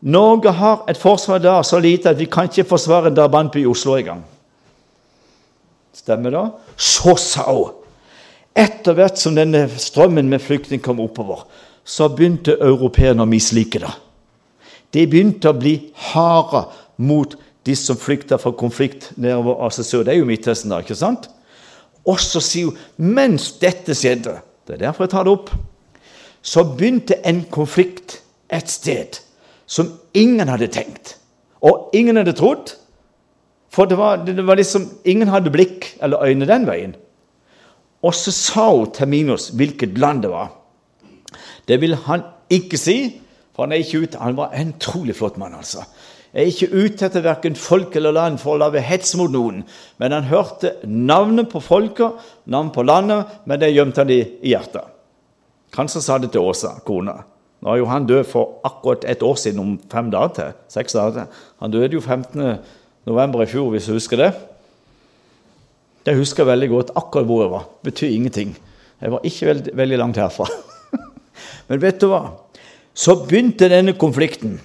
Norge 0.00 0.52
har 0.52 0.84
et 0.88 0.98
forsvar 1.00 1.38
der 1.38 1.62
så 1.62 1.78
lite 1.78 2.10
at 2.10 2.18
vi 2.18 2.24
kan 2.24 2.44
ikke 2.44 2.64
forsvare 2.68 3.08
en 3.08 3.16
drabantby 3.16 3.62
i 3.62 3.66
Oslo 3.66 3.96
engang. 3.96 4.24
Stemmer 5.92 6.30
det? 6.30 6.50
Så 6.76 7.16
sa 7.16 7.42
hun 7.52 7.83
etter 8.54 8.96
hvert 8.96 9.18
som 9.18 9.34
denne 9.36 9.66
strømmen 9.68 10.28
med 10.30 10.42
flyktninger 10.42 10.84
kom 10.84 11.02
oppover, 11.02 11.44
så 11.84 12.08
begynte 12.08 12.56
europeerne 12.62 13.24
å 13.24 13.28
mislike 13.28 13.82
det. 13.82 13.92
De 14.94 15.04
begynte 15.10 15.50
å 15.50 15.58
bli 15.58 15.74
harde 16.12 16.64
mot 17.02 17.34
de 17.64 17.74
som 17.76 17.98
flykta 17.98 18.38
fra 18.38 18.52
konflikt 18.56 19.10
nedover 19.16 19.58
altså 19.64 19.84
sør. 19.84 20.04
Det 20.04 20.14
er 20.14 20.20
jo 20.20 20.28
Midtøsten, 20.28 20.70
da, 20.70 20.80
ikke 20.84 20.96
sant? 20.98 21.28
Og 22.04 22.20
så 22.20 22.40
sier 22.44 22.70
hun 22.70 23.14
mens 23.16 23.54
dette 23.60 23.96
skjedde, 23.96 24.38
det 24.68 24.76
er 24.76 24.86
derfor 24.86 25.06
jeg 25.06 25.14
tar 25.14 25.26
det 25.26 25.34
opp, 25.34 25.50
så 26.44 26.64
begynte 26.68 27.18
en 27.24 27.42
konflikt 27.52 28.20
et 28.52 28.68
sted 28.70 29.18
som 29.66 29.88
ingen 30.14 30.50
hadde 30.52 30.68
tenkt, 30.72 31.16
og 31.64 31.94
ingen 31.96 32.20
hadde 32.20 32.36
trodd. 32.36 32.74
For 33.72 33.88
det 33.90 33.96
var, 33.98 34.20
det 34.22 34.44
var 34.46 34.60
liksom, 34.60 34.84
ingen 35.08 35.32
hadde 35.32 35.50
blikk 35.50 35.88
eller 36.04 36.22
øyne 36.28 36.46
den 36.46 36.68
veien. 36.68 36.92
Og 38.04 38.14
så 38.16 38.32
sa 38.34 38.68
hun 38.68 38.92
til 38.92 39.08
Minos 39.08 39.48
hvilket 39.56 39.98
land 39.98 40.24
det 40.26 40.32
var. 40.32 40.52
Det 41.68 41.80
vil 41.80 41.96
han 42.04 42.26
ikke 42.52 42.78
si, 42.78 42.98
for 43.54 43.64
han 43.64 43.72
er 43.72 43.84
ikke 43.84 44.04
ute. 44.04 44.20
Han 44.20 44.36
var 44.36 44.52
en 44.52 44.74
utrolig 44.74 45.16
flott 45.16 45.38
mann, 45.40 45.56
altså. 45.56 45.86
Jeg 46.34 46.42
er 46.42 46.50
ikke 46.50 46.74
ute 46.74 47.06
etter 47.06 47.22
verken 47.22 47.54
folk 47.54 47.94
eller 47.94 48.12
land 48.16 48.40
for 48.42 48.56
å 48.56 48.60
lage 48.64 48.82
hets 48.82 49.12
mot 49.16 49.30
noen. 49.30 49.60
Men 50.02 50.12
han 50.16 50.26
hørte 50.26 50.72
navnet 50.82 51.46
på 51.52 51.62
folket, 51.62 52.18
navn 52.50 52.72
på 52.74 52.82
landet, 52.82 53.30
men 53.46 53.62
det 53.62 53.70
gjemte 53.70 54.02
han 54.02 54.10
i 54.10 54.18
hjertet. 54.50 54.90
Kanskje 55.74 56.02
sa 56.02 56.18
det 56.18 56.32
til 56.34 56.42
Åsa, 56.42 56.74
kona. 56.86 57.20
Nå 57.62 57.70
er 57.70 57.78
jo 57.80 57.86
han 57.88 58.08
død 58.10 58.26
for 58.28 58.58
akkurat 58.66 59.06
et 59.08 59.22
år 59.22 59.38
siden, 59.40 59.62
om 59.62 59.76
fem 59.90 60.10
dager 60.10 60.34
til. 60.34 60.58
seks 60.74 60.98
dager 60.98 61.14
til. 61.20 61.38
Han 61.62 61.70
døde 61.70 61.94
jo 61.94 62.02
15. 62.02 62.58
november 63.06 63.46
i 63.46 63.48
fjor, 63.48 63.70
hvis 63.70 63.86
du 63.86 63.94
husker 63.94 64.20
det. 64.20 64.32
Det 66.04 66.16
husker 66.18 66.44
jeg 66.44 66.52
veldig 66.52 66.68
godt. 66.68 66.92
Akkurat 66.96 67.26
hvor 67.28 67.42
jeg 67.42 67.52
var. 67.52 67.66
Betyr 67.84 68.12
ingenting. 68.12 68.54
Jeg 69.00 69.12
var 69.12 69.24
ikke 69.24 69.46
veldig, 69.46 69.76
veldig 69.76 69.98
langt 69.98 70.20
herfra. 70.20 70.46
Men 71.68 71.82
vet 71.82 72.00
du 72.00 72.08
hva? 72.12 72.22
Så 72.94 73.16
begynte 73.24 73.70
denne 73.72 73.96
konflikten. 73.98 74.58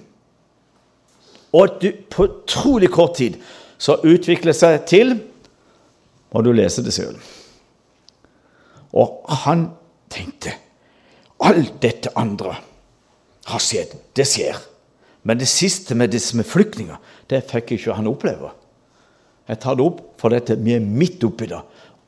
Og 1.56 1.82
på 2.12 2.28
utrolig 2.28 2.92
kort 2.94 3.18
tid 3.18 3.40
så 3.80 3.98
utvikler 4.06 4.54
seg 4.54 4.84
til 4.90 5.16
Må 6.30 6.44
du 6.46 6.52
lese 6.54 6.84
det 6.86 6.94
selv. 6.94 7.18
Og 8.94 9.24
han 9.46 9.70
tenkte 10.14 10.54
Alt 11.42 11.80
dette 11.82 12.12
andre 12.20 12.58
har 13.50 13.62
skjedd. 13.64 13.96
Det 14.14 14.28
skjer. 14.28 14.60
Men 15.24 15.40
det 15.40 15.48
siste 15.50 15.96
med 15.96 16.12
disse 16.14 16.36
flyktninger, 16.44 17.00
det 17.32 17.48
fikk 17.50 17.74
ikke 17.76 17.96
han 17.96 18.10
oppleve. 18.12 18.52
Jeg 19.50 19.60
tar 19.64 19.78
det 19.78 19.86
opp, 19.86 20.02
for 20.22 20.34
dette, 20.34 20.58
vi 20.62 20.76
er 20.76 20.84
midt 20.84 21.24
oppi 21.26 21.47
det. 21.50 21.60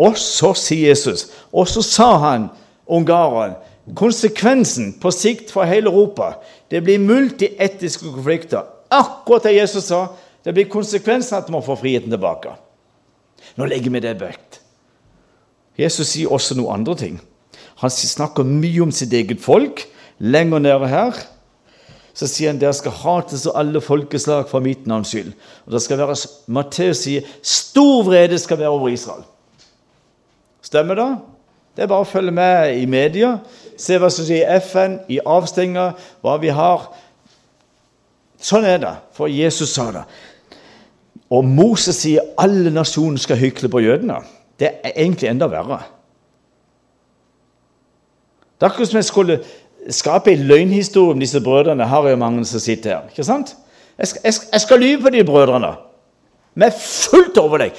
Og 0.02 0.18
så 0.20 0.54
sier 0.58 0.92
Jesus, 0.92 1.28
og 1.52 1.68
så 1.70 1.84
sa 1.86 2.14
han 2.30 2.50
ungareren 2.90 3.58
Konsekvensen 3.98 4.92
på 5.02 5.10
sikt 5.10 5.50
for 5.50 5.66
hele 5.66 5.90
Europa 5.90 6.36
det 6.70 6.84
blir 6.86 7.02
multietiske 7.02 8.12
konflikter 8.14 8.68
Akkurat 8.92 9.48
det 9.48 9.56
Jesus 9.56 9.88
sa. 9.88 10.10
Det 10.44 10.52
blir 10.54 10.68
konsekvensen 10.68 11.38
at 11.38 11.50
man 11.54 11.64
får 11.64 11.78
friheten 11.80 12.12
tilbake. 12.12 12.52
Nå 13.56 13.68
legger 13.72 13.94
vi 13.94 14.02
det 14.04 14.18
vekt. 14.20 14.60
Jesus 15.80 16.12
sier 16.12 16.34
også 16.34 16.58
noe 16.60 16.74
andre 16.76 16.98
ting. 17.00 17.22
Han 17.80 17.94
snakker 17.94 18.44
mye 18.44 18.84
om 18.84 18.92
sitt 18.92 19.14
eget 19.16 19.40
folk. 19.40 19.86
Lenger 20.20 20.60
nede 20.60 20.90
her 20.92 21.22
så 22.14 22.28
sier 22.28 22.52
han 22.52 22.60
dere 22.60 22.76
skal 22.76 22.96
hates 23.04 23.46
av 23.48 23.58
alle 23.62 23.82
folkeslag 23.84 24.50
for 24.52 24.64
mitt 24.64 24.88
navns 24.90 25.14
skyld. 25.14 25.32
Og 25.66 25.76
det 25.76 25.82
skal 25.84 26.02
være, 26.02 26.18
Matteus 26.52 27.06
sier 27.06 27.28
stor 27.42 28.04
vrede 28.08 28.40
skal 28.42 28.60
være 28.60 28.74
over 28.74 28.92
Israel. 28.92 29.24
Stemmer 30.62 31.00
det? 31.00 31.12
Det 31.76 31.86
er 31.86 31.92
bare 31.92 32.04
å 32.04 32.10
følge 32.10 32.34
med 32.36 32.76
i 32.82 32.88
media, 32.90 33.38
se 33.80 33.96
hva 34.00 34.10
som 34.12 34.28
skjer 34.28 34.44
i 34.44 34.60
FN, 34.60 35.00
i 35.08 35.22
avstenga, 35.24 35.94
hva 36.22 36.36
vi 36.42 36.52
har. 36.52 36.90
Sånn 38.42 38.68
er 38.68 38.82
det, 38.84 38.92
for 39.16 39.32
Jesus 39.32 39.72
sa 39.72 39.88
det. 39.96 40.04
Og 41.32 41.48
Moses 41.48 42.02
sier 42.04 42.34
alle 42.42 42.74
nasjoner 42.76 43.24
skal 43.24 43.40
hykle 43.40 43.72
på 43.72 43.84
jødene. 43.86 44.20
Det 44.60 44.68
er 44.84 44.98
egentlig 44.98 45.32
enda 45.32 45.48
verre. 45.50 45.80
Det 48.60 48.68
er 48.68 48.74
akkurat 48.74 48.92
som 48.92 49.00
jeg 49.00 49.08
skulle 49.08 49.38
skape 49.90 50.32
en 50.32 50.44
løgnhistorie 50.50 51.16
om 51.16 51.20
disse 51.20 51.42
brødrene. 51.42 51.86
har 51.88 52.10
jo 52.10 52.16
mange 52.16 52.46
som 52.46 52.60
sitter 52.60 52.90
her. 52.90 53.08
ikke 53.10 53.24
sant? 53.24 53.56
Jeg 53.98 54.08
skal, 54.08 54.22
jeg, 54.24 54.34
jeg 54.52 54.62
skal 54.62 54.80
lyve 54.80 55.02
på 55.02 55.10
de 55.10 55.24
brødrene. 55.24 55.74
Med 56.56 56.72
fullt 56.80 57.38
overlegg. 57.38 57.72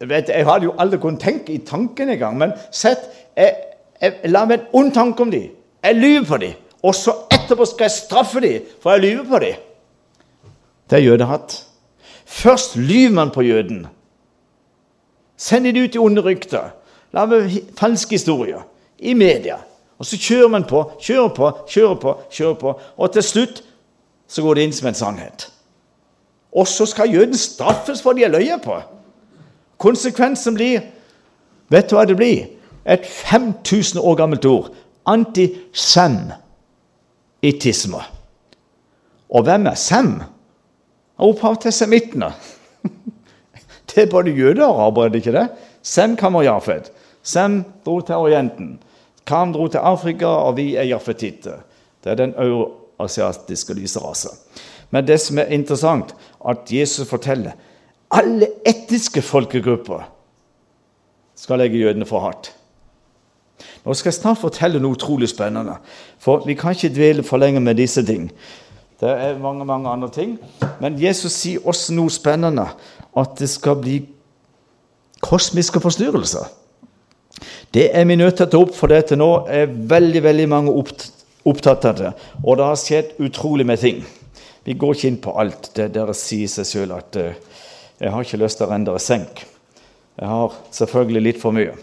Jeg, 0.00 0.24
jeg 0.28 0.46
hadde 0.46 0.64
jo 0.64 0.74
aldri 0.78 0.98
kunnet 0.98 1.20
tenke 1.20 1.52
i 1.52 1.58
tanken 1.58 2.08
engang. 2.08 2.38
Men 2.38 2.52
sett, 2.70 3.08
jeg, 3.36 3.54
jeg, 4.00 4.12
la 4.24 4.44
meg 4.44 4.60
en 4.60 4.66
ond 4.72 4.92
tanke 4.94 5.22
om 5.22 5.30
dem. 5.30 5.50
Jeg 5.84 5.94
lyver 5.94 6.26
på 6.28 6.36
dem. 6.36 6.52
Og 6.82 6.94
så 6.94 7.14
etterpå 7.34 7.66
skal 7.66 7.88
jeg 7.88 7.96
straffe 7.96 8.40
dem 8.40 8.66
for 8.82 8.94
jeg 8.94 9.00
lyver 9.00 9.24
på 9.28 9.38
dem. 9.42 9.64
Det 10.90 10.98
er 10.98 11.04
jødehatt. 11.10 11.64
Først 12.24 12.76
lyver 12.76 13.14
man 13.14 13.30
på 13.30 13.42
jøden. 13.42 13.86
Sender 15.36 15.72
de 15.72 15.84
ut 15.84 15.94
i 15.94 15.98
onde 15.98 16.22
rykter. 16.22 16.70
Lager 17.12 17.48
falske 17.76 18.16
historier 18.16 18.62
i 18.98 19.14
media. 19.14 19.56
Og 19.98 20.06
så 20.06 20.18
kjører 20.20 20.52
man 20.52 20.66
på, 20.68 20.84
kjører 21.02 21.32
på, 21.34 21.50
kjører 21.68 21.96
på, 22.02 22.14
kjører 22.30 22.58
på. 22.60 22.74
Og 22.96 23.12
til 23.12 23.24
slutt 23.26 23.62
så 24.28 24.44
går 24.44 24.54
det 24.54 24.68
inn 24.68 24.76
som 24.76 24.90
en 24.90 24.98
sannhet. 24.98 25.48
Og 26.54 26.68
så 26.68 26.86
skal 26.86 27.12
jøden 27.12 27.36
straffes 27.36 28.02
for 28.02 28.14
de 28.14 28.24
har 28.24 28.32
løyet 28.32 28.62
på. 28.64 28.78
Konsekvensen 29.78 30.56
blir 30.58 30.94
Vet 31.68 31.90
du 31.90 31.98
hva 31.98 32.06
det 32.08 32.16
blir? 32.16 32.46
et 32.88 33.06
5000 33.06 34.00
år 34.00 34.14
gammelt 34.14 34.44
ord. 34.44 34.70
Antisemittisme. 35.06 37.98
Og 39.28 39.42
hvem 39.42 39.66
er 39.66 39.74
Sem? 39.74 40.22
Opphav 41.18 41.56
til 41.62 41.72
semittene. 41.72 42.32
Det 43.88 44.02
er 44.02 44.10
både 44.10 44.30
jøder 44.30 44.66
og 44.66 44.82
arabere, 44.82 45.08
er 45.08 45.14
ikke 45.14 45.32
det? 45.32 45.48
Sem, 45.82 46.16
kommer 46.16 46.38
og 46.38 46.44
Jafet. 46.44 46.92
Sem 47.22 47.64
dro 47.86 48.00
til 48.00 48.14
Orienten. 48.14 48.78
Kam 49.28 49.52
dro 49.52 49.68
til 49.68 49.84
Afrika, 49.84 50.26
og 50.26 50.56
vi 50.56 50.72
er 50.76 50.88
jafetitter. 50.88 51.60
Det 52.04 52.12
er 52.12 52.20
den 52.20 52.34
euroasiatiske 52.34 53.74
lyserase. 53.76 54.32
Men 54.90 55.04
det 55.04 55.20
som 55.20 55.38
er 55.38 55.52
interessant, 55.52 56.14
at 56.48 56.72
Jesus 56.72 57.08
forteller 57.08 57.58
alle 58.10 58.48
etniske 58.66 59.22
folkegrupper 59.22 60.06
skal 61.36 61.60
legge 61.60 61.78
jødene 61.78 62.06
for 62.08 62.24
hardt. 62.24 62.54
Nå 63.84 63.94
skal 63.94 64.10
jeg 64.10 64.18
snart 64.18 64.40
fortelle 64.40 64.80
noe 64.80 64.96
utrolig 64.96 65.28
spennende, 65.30 65.76
for 66.18 66.46
vi 66.46 66.56
kan 66.58 66.74
ikke 66.76 66.94
dvele 66.94 67.24
for 67.26 67.40
lenge 67.40 67.60
med 67.60 67.76
disse 67.78 68.04
ting. 68.06 68.30
Det 69.00 69.10
er 69.10 69.38
mange 69.38 69.64
mange 69.64 69.90
andre 69.90 70.08
ting. 70.10 70.38
Men 70.80 70.98
Jesus 71.02 71.32
sier 71.32 71.66
også 71.66 71.94
noe 71.94 72.10
spennende, 72.10 72.66
at 73.16 73.36
det 73.38 73.48
skal 73.50 73.78
bli 73.82 74.00
kosmiske 75.22 75.80
forstyrrelser. 75.80 76.48
Det 77.74 77.88
er 77.94 78.06
vi 78.08 78.16
nødt 78.18 78.38
til 78.38 78.46
å 78.46 78.50
ta 78.50 78.60
opp, 78.60 78.74
for 78.76 78.92
dette 78.92 79.16
nå 79.18 79.30
er 79.52 79.68
veldig 79.68 80.22
veldig 80.24 80.46
mange 80.50 80.74
opptatt 81.48 81.86
av 81.88 81.98
det. 81.98 82.12
Og 82.44 82.58
det 82.58 82.68
har 82.70 82.80
skjedd 82.80 83.18
utrolig 83.24 83.66
med 83.68 83.80
ting. 83.82 84.00
Vi 84.64 84.76
går 84.76 84.96
ikke 84.96 85.08
inn 85.08 85.20
på 85.24 85.34
alt. 85.40 85.70
Det 85.76 85.90
Dere 85.94 86.14
sier 86.16 86.50
seg 86.52 86.68
sjøl 86.68 86.94
at 86.96 87.16
uh, 87.16 87.30
jeg 87.98 88.12
har 88.12 88.24
ikke 88.24 88.40
lyst 88.42 88.60
til 88.60 88.68
å 88.68 88.70
renne 88.72 88.88
dere 88.88 89.02
senk. 89.02 89.44
Jeg 90.18 90.28
har 90.28 90.56
selvfølgelig 90.74 91.24
litt 91.24 91.40
for 91.40 91.56
mye. 91.56 91.76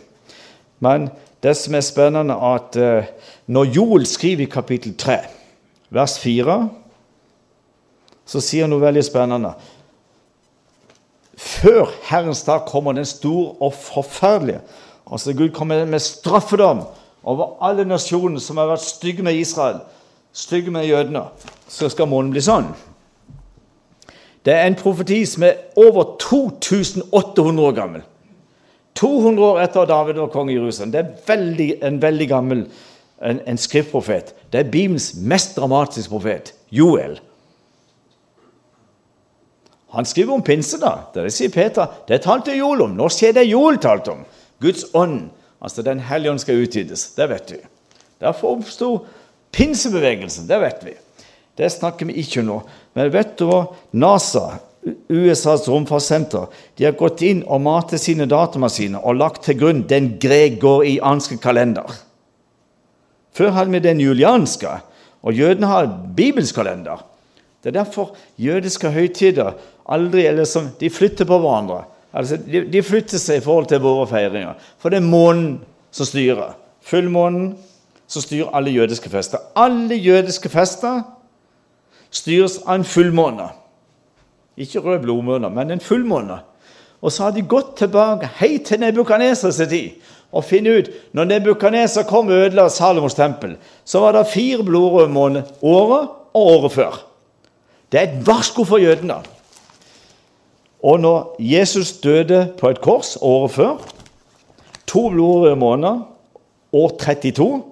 Men 0.83 1.09
det 1.43 1.55
som 1.57 1.75
er 1.77 1.85
spennende, 1.85 2.35
er 2.35 2.59
at 2.59 2.77
uh, 2.77 3.31
når 3.51 3.71
Joel 3.77 4.05
skriver 4.09 4.45
i 4.45 4.51
kapittel 4.51 4.95
3, 4.99 5.17
vers 5.95 6.17
4, 6.21 6.59
så 8.25 8.41
sier 8.41 8.65
han 8.65 8.73
noe 8.73 8.83
veldig 8.83 9.05
spennende. 9.05 9.53
Før 11.35 11.91
Herrens 12.07 12.43
dag 12.47 12.65
kommer 12.69 12.95
den 12.95 13.05
store 13.07 13.55
og 13.59 13.73
forferdelige. 13.75 14.61
Altså 15.11 15.33
Gud 15.33 15.51
kommer 15.53 15.85
med 15.85 16.01
straffedom 16.01 16.85
over 17.23 17.57
alle 17.65 17.85
nasjonene 17.85 18.41
som 18.41 18.57
har 18.57 18.71
vært 18.71 18.85
stygge 18.85 19.25
med 19.25 19.37
Israel 19.37 19.83
stygge 20.35 20.71
med 20.71 20.85
jødene, 20.85 21.23
så 21.67 21.89
skal 21.89 22.09
månen 22.11 22.33
bli 22.33 22.43
sånn. 22.43 22.67
Det 24.45 24.53
er 24.53 24.67
en 24.67 24.77
profeti 24.77 25.23
som 25.25 25.45
er 25.47 25.61
over 25.79 26.17
2800 26.21 27.63
år 27.65 27.77
gammel. 27.77 28.03
200 28.95 29.45
år 29.45 29.61
etter 29.63 29.87
David 29.89 30.19
var 30.21 30.33
konge 30.33 30.53
i 30.53 30.57
Jerusalem. 30.57 30.91
Det 30.91 31.01
er 31.01 31.15
veldig, 31.27 31.69
en 31.83 32.01
veldig 32.03 32.27
gammel 32.29 32.65
en, 33.23 33.39
en 33.47 33.59
skriftprofet. 33.59 34.35
Det 34.51 34.61
er 34.61 34.69
Bibelens 34.71 35.13
mest 35.17 35.55
dramatiske 35.57 36.11
profet, 36.11 36.53
Joel. 36.71 37.17
Han 39.95 40.07
skriver 40.07 40.35
om 40.35 40.43
pinse, 40.43 40.77
da. 40.79 40.97
Det 41.15 41.31
sier 41.33 41.51
Peter. 41.51 41.87
Det 42.07 42.21
talte 42.23 42.55
Joel 42.55 42.85
om. 42.85 42.95
Nå 42.99 43.07
skjer 43.11 43.35
det 43.35 43.47
Joel 43.47 43.79
talte 43.81 44.13
om. 44.13 44.23
Guds 44.63 44.85
ånd, 44.93 45.29
altså 45.59 45.81
Den 45.81 45.99
hellige 45.99 46.31
ånd, 46.31 46.41
skal 46.41 46.61
utvides. 46.63 47.07
Det 47.15 47.27
vet 47.31 47.51
vi. 47.51 47.61
Derfor 48.23 48.57
oppsto 48.57 48.89
Pinsebevegelsen, 49.55 50.47
det 50.47 50.59
vet 50.59 50.81
vi. 50.83 50.93
Det 51.55 51.69
snakker 51.71 52.09
vi 52.09 52.19
ikke 52.19 52.43
nå. 52.43 52.59
Men 52.95 53.11
vet 53.13 53.37
du 53.39 53.45
hva? 53.47 53.61
NASA, 53.95 54.57
USAs 55.09 55.67
romfartssenter, 55.71 56.49
de 56.75 56.85
har 56.85 56.97
gått 56.99 57.23
inn 57.25 57.41
og 57.47 57.63
matet 57.65 58.03
sine 58.03 58.27
datamaskiner 58.29 59.05
og 59.07 59.17
lagt 59.17 59.45
til 59.47 59.57
grunn 59.61 59.85
den 59.89 60.13
gregorianske 60.21 61.39
kalender. 61.41 61.87
Før 63.35 63.55
hadde 63.55 63.73
vi 63.73 63.83
den 63.83 64.03
julianske, 64.03 64.77
og 65.25 65.33
jødene 65.33 65.71
har 65.71 65.89
bibelsk 66.15 66.59
kalender. 66.59 67.01
Det 67.63 67.71
er 67.71 67.79
derfor 67.79 68.13
jødiske 68.37 68.91
høytider 68.93 69.55
aldri 69.89 70.27
eller 70.29 70.45
som, 70.45 70.69
de 70.79 70.91
flytter 70.93 71.25
på 71.25 71.39
hverandre. 71.41 71.81
Altså, 72.15 72.37
de, 72.37 72.63
de, 72.71 72.83
flytter 72.83 73.19
seg 73.19 73.41
i 73.41 73.43
forhold 73.43 73.67
til 73.67 73.83
våre 73.83 74.07
feiringer. 74.07 74.55
For 74.79 74.93
det 74.93 75.01
er 75.01 75.07
månen 75.07 75.57
som 75.91 76.07
styrer. 76.07 76.55
Fullmånen 76.85 77.55
som 78.07 78.23
styrer 78.23 78.53
alle 78.55 78.71
jødiske 78.71 79.09
fester. 79.11 79.41
Alle 79.55 79.97
jødiske 79.99 80.49
fester 80.49 81.01
styres 82.15 82.61
av 82.63 82.79
en 82.79 82.87
fullmåne. 82.87 83.49
Ikke 84.55 84.79
rød 84.79 85.01
blodmåne, 85.03 85.49
men 85.51 85.75
en 85.75 85.83
fullmåne. 85.83 86.39
Og 87.03 87.11
så 87.11 87.27
har 87.27 87.35
de 87.35 87.43
gått 87.43 87.75
tilbake 87.81 88.29
helt 88.39 88.65
til 88.69 88.79
Nebukadnesers 88.79 89.59
tid 89.69 90.13
og 90.35 90.43
funnet 90.43 90.77
ut 90.77 90.87
Når 91.15 91.27
Nebukadneser 91.29 92.07
kom 92.07 92.31
og 92.31 92.45
ødela 92.47 92.69
Salomos 92.69 93.13
tempel, 93.13 93.57
så 93.85 93.99
var 93.99 94.15
det 94.15 94.27
fire 94.31 94.63
blodrøde 94.63 95.11
måneder 95.11 95.51
året 95.61 96.09
og 96.33 96.41
året 96.41 96.71
før. 96.71 96.97
Det 97.91 97.99
er 97.99 98.07
et 98.07 98.27
varsko 98.27 98.65
for 98.65 98.81
jødene. 98.81 99.21
Og 100.85 100.99
når 101.01 101.35
Jesus 101.41 101.95
døde 101.97 102.53
på 102.59 102.69
et 102.69 102.81
kors 102.81 103.15
året 103.21 103.55
før, 103.55 103.77
to 104.85 105.07
blodrøde 105.09 105.55
måneder, 105.57 106.03
år 106.75 106.91
32 107.01 107.63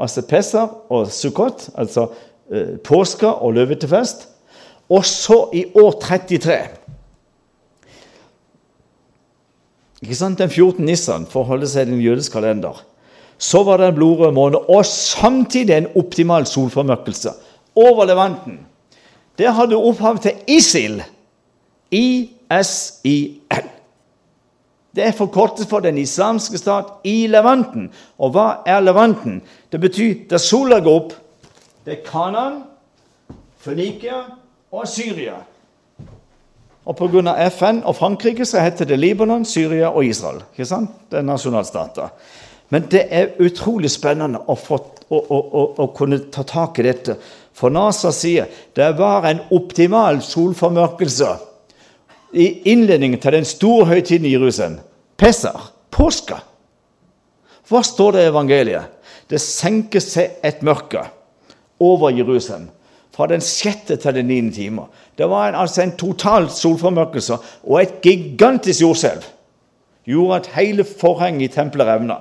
altså 0.00 0.22
Pesach 0.24 0.72
og 0.88 1.10
Sukkot, 1.12 1.68
altså 1.78 2.06
eh, 2.52 2.78
påske 2.84 3.28
og 3.28 3.52
løvetefest. 3.58 4.28
Og 4.88 5.04
så 5.04 5.44
i 5.54 5.64
år 5.76 5.90
33 6.00 6.58
ikke 10.00 10.16
sant, 10.16 10.38
Den 10.38 10.48
14. 10.48 10.84
Nissan, 10.84 11.26
for 11.28 11.42
å 11.42 11.50
holde 11.52 11.68
seg 11.68 11.84
til 11.84 11.98
den 11.98 12.00
jødisk 12.00 12.32
kalender. 12.32 12.78
Så 13.40 13.60
var 13.68 13.80
det 13.80 13.90
en 13.90 13.98
blodrød 13.98 14.32
måned, 14.32 14.70
og 14.72 14.86
samtidig 14.88 15.76
en 15.76 15.90
optimal 15.96 16.46
solformørkelse 16.48 17.34
over 17.76 18.08
Levanten. 18.08 18.62
Det 19.38 19.52
hadde 19.52 19.76
opphav 19.76 20.22
til 20.24 20.40
ISIL. 20.48 21.02
ISIL. 21.90 23.40
Det 24.90 25.06
er 25.06 25.12
forkortet 25.14 25.68
for 25.70 25.80
Den 25.80 25.98
islamske 25.98 26.58
stat 26.58 26.84
i 27.04 27.26
Levanten. 27.26 27.90
Og 28.18 28.32
hva 28.34 28.62
er 28.66 28.80
Levanten? 28.80 29.40
Det 29.72 29.80
betyr 29.80 30.26
der 30.30 30.38
sola 30.42 30.80
går 30.80 30.96
opp. 30.96 31.12
Det 31.84 31.92
er 31.98 32.02
Kanan, 32.06 32.62
Fønikia 33.58 34.24
og 34.72 34.88
Syria. 34.88 35.38
Og 36.84 36.96
pga. 36.96 37.34
FN 37.48 37.82
og 37.84 37.96
Frankrike 37.96 38.44
så 38.46 38.60
heter 38.60 38.84
det 38.84 38.98
Libanon, 38.98 39.44
Syria 39.44 39.90
og 39.90 40.04
Israel. 40.04 40.42
Ikke 40.52 40.66
sant? 40.66 40.90
Det 41.10 41.18
er 41.18 41.28
nasjonalstater. 41.28 42.08
Men 42.70 42.86
det 42.90 43.06
er 43.10 43.36
utrolig 43.42 43.90
spennende 43.90 44.40
å, 44.46 44.54
få, 44.54 44.78
å, 45.10 45.18
å, 45.18 45.62
å 45.78 45.86
kunne 45.94 46.18
ta 46.32 46.42
tak 46.42 46.78
i 46.78 46.86
dette. 46.86 47.16
For 47.52 47.70
NASA 47.70 48.12
sier 48.14 48.50
det 48.74 48.90
var 48.98 49.26
en 49.28 49.42
optimal 49.54 50.20
solformørkelse 50.22 51.30
i 52.32 52.46
innledningen 52.72 53.20
til 53.20 53.32
den 53.32 53.44
store 53.44 53.86
høytiden 53.90 54.26
i 54.26 54.34
Jerusalem. 54.34 54.78
Pesach, 55.18 55.72
påske. 55.90 56.38
Hva 57.70 57.82
står 57.86 58.16
det 58.16 58.24
i 58.24 58.30
evangeliet? 58.30 58.98
Det 59.30 59.38
senker 59.42 60.02
seg 60.02 60.40
et 60.42 60.62
mørke 60.66 61.04
over 61.80 62.10
Jerusalem 62.10 62.68
fra 63.14 63.26
den 63.30 63.42
sjette 63.44 63.98
til 64.00 64.16
den 64.16 64.30
niende 64.30 64.54
time. 64.54 64.86
Det 65.18 65.28
var 65.28 65.50
en, 65.50 65.58
altså 65.60 65.82
en 65.82 65.96
total 65.98 66.48
solformørkelse 66.50 67.36
og 67.66 67.82
et 67.82 68.00
gigantisk 68.02 68.82
jordskjelv. 68.82 69.26
Gjorde 70.08 70.40
at 70.40 70.50
hele 70.56 70.84
forhenget 70.84 71.50
i 71.50 71.54
tempelet 71.54 71.86
revna. 71.86 72.16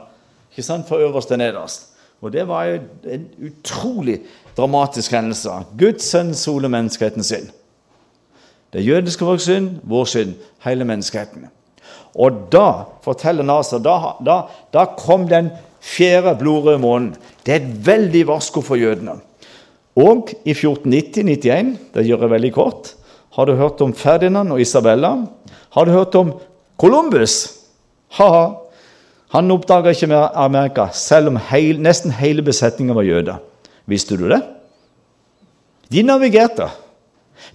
Ikke 0.51 0.66
sant? 0.66 0.88
Fra 0.89 0.99
øverst 0.99 1.32
til 1.32 1.39
nederst. 1.39 1.88
Og 2.22 2.34
Det 2.34 2.47
var 2.47 2.66
jo 2.66 2.80
en 3.07 3.28
utrolig 3.47 4.20
dramatisk 4.57 5.12
hendelse. 5.12 5.49
Guds 5.80 6.03
sønn 6.03 6.34
soler 6.36 6.68
menneskeheten 6.70 7.24
sin. 7.24 7.47
Det 8.74 8.86
jødiske 8.86 9.26
folks 9.26 9.47
synd, 9.49 9.80
vår 9.84 10.05
synd, 10.05 10.36
hele 10.65 10.86
menneskeheten. 10.86 11.47
Og 12.20 12.45
da, 12.53 12.86
forteller 13.05 13.45
Nasser, 13.45 13.82
da, 13.82 14.13
da, 14.26 14.41
da 14.74 14.86
kom 14.97 15.28
den 15.30 15.51
fjerde 15.82 16.36
blodrøde 16.39 16.82
månen. 16.82 17.15
Det 17.45 17.53
er 17.53 17.63
et 17.63 17.74
veldig 17.88 18.24
varsko 18.30 18.61
for 18.65 18.80
jødene. 18.80 19.17
Og 19.99 20.30
i 20.45 20.53
1490-91, 20.53 21.76
det 21.95 22.05
gjør 22.07 22.26
jeg 22.26 22.34
veldig 22.36 22.53
kort, 22.55 22.93
har 23.36 23.45
du 23.45 23.55
hørt 23.55 23.82
om 23.82 23.93
Ferdinand 23.93 24.51
og 24.51 24.61
Isabella? 24.61 25.13
Har 25.70 25.86
du 25.86 25.91
hørt 25.93 26.15
om 26.17 26.34
Columbus? 26.82 27.36
Ha-ha. 28.17 28.47
Han 29.36 29.53
oppdaga 29.53 29.93
ikke 29.93 30.09
mer 30.09 30.34
Amerika, 30.34 30.88
selv 30.93 31.30
om 31.30 31.38
heil, 31.51 31.78
nesten 31.82 32.11
hele 32.17 32.41
besetningen 32.41 32.97
var 32.97 33.05
jøder. 33.05 33.38
Visste 33.89 34.17
du 34.17 34.26
det? 34.32 34.41
De 35.93 36.01
navigerte. 36.03 36.67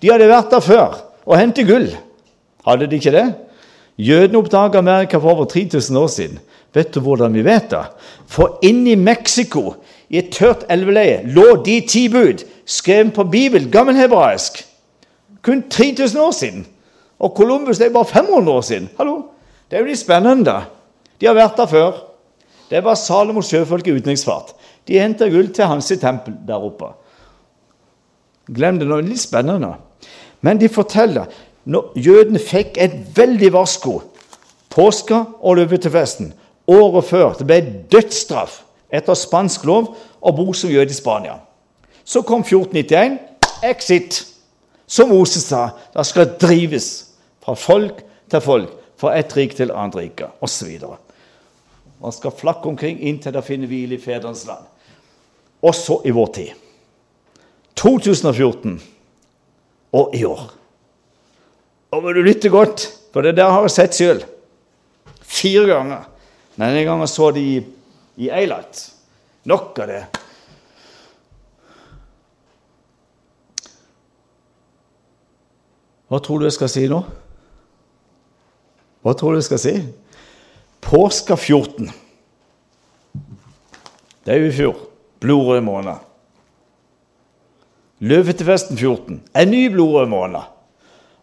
De 0.03 0.11
hadde 0.11 0.29
vært 0.31 0.53
der 0.53 0.65
før 0.65 1.01
og 1.25 1.39
hentet 1.39 1.69
gull. 1.69 1.89
Hadde 2.67 2.89
de 2.91 2.99
ikke 2.99 3.15
det? 3.15 3.27
Jødene 3.99 4.41
oppdaga 4.41 4.79
Amerika 4.79 5.21
for 5.23 5.31
over 5.31 5.45
3000 5.45 5.99
år 5.99 6.07
siden. 6.07 6.39
Vet 6.75 6.95
du 6.95 7.01
hvordan 7.01 7.35
vi 7.35 7.45
vet 7.47 7.71
det? 7.71 7.85
For 8.27 8.59
inni 8.63 8.95
Mexico, 8.99 9.77
i 10.11 10.19
et 10.19 10.33
tørt 10.35 10.65
elveleie, 10.71 11.23
lå 11.31 11.63
de 11.65 11.79
ti 11.89 12.09
bud, 12.09 12.43
skrevet 12.67 13.15
på 13.15 13.25
Bibelen, 13.25 13.71
gammelhebraisk. 13.71 14.65
Kun 15.43 15.63
3000 15.71 16.21
år 16.21 16.31
siden. 16.31 16.67
Og 17.19 17.35
Columbus 17.37 17.79
det 17.79 17.87
er 17.87 17.95
bare 17.95 18.05
500 18.05 18.53
år 18.53 18.61
siden. 18.61 18.89
Hallo? 18.99 19.23
Det 19.71 19.77
er 19.77 19.85
jo 19.85 19.89
litt 19.93 20.01
spennende. 20.01 20.57
De 21.21 21.27
har 21.27 21.37
vært 21.37 21.57
der 21.57 21.71
før. 21.71 22.03
Det 22.71 22.83
var 22.85 22.99
Salomos 22.99 23.49
sjøfolk 23.53 23.87
i 23.87 23.95
utenriksfart. 23.95 24.55
De 24.89 24.99
henta 24.99 25.29
gull 25.31 25.53
til 25.55 25.69
hans 25.71 25.93
tempel 26.01 26.35
der 26.47 26.65
oppe. 26.65 26.91
Glem 28.47 28.79
det 28.81 28.89
nå. 28.89 29.01
Litt 29.05 29.23
spennende. 29.23 29.75
Men 30.45 30.61
de 30.61 30.69
forteller 30.69 31.31
når 31.65 31.95
jødene 31.97 32.41
fikk 32.43 32.77
et 32.81 32.97
veldig 33.17 33.53
varsko 33.55 34.01
påska 34.75 35.23
og 35.41 35.57
løvetefesten 35.57 36.33
året 36.67 37.05
før. 37.09 37.33
Det 37.39 37.47
ble 37.49 37.61
dødsstraff 37.93 38.63
etter 38.95 39.17
spansk 39.19 39.65
lov 39.69 39.95
å 40.21 40.33
bo 40.35 40.53
som 40.57 40.73
jøde 40.73 40.93
i 40.93 40.97
Spania. 40.97 41.39
Så 42.05 42.23
kom 42.23 42.45
1491. 42.45 43.19
Exit. 43.65 44.25
Som 44.87 45.09
Moses 45.15 45.47
sa, 45.49 45.71
det 45.95 46.05
skal 46.05 46.35
drives 46.41 46.89
fra 47.45 47.55
folk 47.57 48.03
til 48.31 48.43
folk, 48.45 48.75
fra 49.01 49.15
ett 49.17 49.33
rik 49.37 49.55
til 49.57 49.73
annet 49.73 49.97
rike, 49.97 50.29
osv. 50.45 50.69
Man 52.03 52.13
skal 52.13 52.35
flakke 52.37 52.69
omkring 52.69 53.01
inntil 53.01 53.33
det 53.33 53.45
finner 53.47 53.71
hvile 53.71 53.97
i 53.97 54.03
fedrenes 54.03 54.45
land. 54.47 54.69
Også 55.65 56.03
i 56.05 56.13
vår 56.13 56.31
tid. 56.37 56.64
2014 57.79 58.79
og 59.95 60.15
i 60.17 60.25
år. 60.27 60.45
Og 61.95 62.03
må 62.03 62.13
du 62.15 62.23
lytte 62.27 62.51
godt, 62.51 62.89
for 63.15 63.23
det 63.23 63.37
der 63.39 63.53
har 63.53 63.67
jeg 63.67 63.75
sett 63.75 63.99
sjøl. 63.99 64.25
Fire 65.23 65.67
ganger. 65.69 66.07
Men 66.57 66.71
denne 66.71 66.85
gangen 66.87 67.11
så 67.11 67.31
de 67.35 67.45
i, 67.55 68.29
Eilat. 68.31 68.87
Nok 69.51 69.79
av 69.83 69.91
det. 69.91 70.03
Hva 76.11 76.21
tror 76.23 76.41
du 76.41 76.47
jeg 76.47 76.55
skal 76.57 76.71
si 76.71 76.87
nå? 76.91 77.01
Hva 79.05 79.15
tror 79.19 79.35
du 79.35 79.41
jeg 79.41 79.49
skal 79.49 79.61
si? 79.61 79.75
Påska 80.85 81.37
14. 81.37 81.91
Det 84.25 84.33
er 84.33 84.41
jo 84.41 84.49
i 84.49 84.57
fjor. 84.57 84.83
Blodrød 85.21 85.65
måned. 85.65 86.14
Løvetefesten 88.03 88.77
14. 88.77 89.21
En 89.37 89.51
ny 89.51 89.69
blodrød 89.71 90.09
måned. 90.11 90.41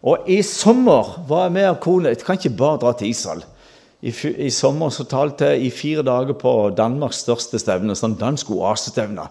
Og 0.02 0.24
i 0.26 0.40
sommer 0.42 1.18
var 1.28 1.44
jeg 1.46 1.52
med 1.52 1.66
og 1.68 1.80
kone 1.80 2.08
Jeg 2.08 2.24
kan 2.24 2.38
ikke 2.38 2.56
bare 2.56 2.78
dra 2.78 2.92
til 2.92 3.08
Israel. 3.08 3.44
I, 4.02 4.10
I, 4.38 4.50
sommer 4.50 4.90
så 4.90 5.04
talte 5.04 5.52
jeg 5.52 5.62
i 5.62 5.70
fire 5.70 6.02
dager 6.02 6.34
på 6.34 6.72
Danmarks 6.76 7.20
største 7.22 7.60
stevne, 7.62 7.94
sånn 7.94 8.16
dansk 8.18 8.50
oasestevne. 8.50 9.28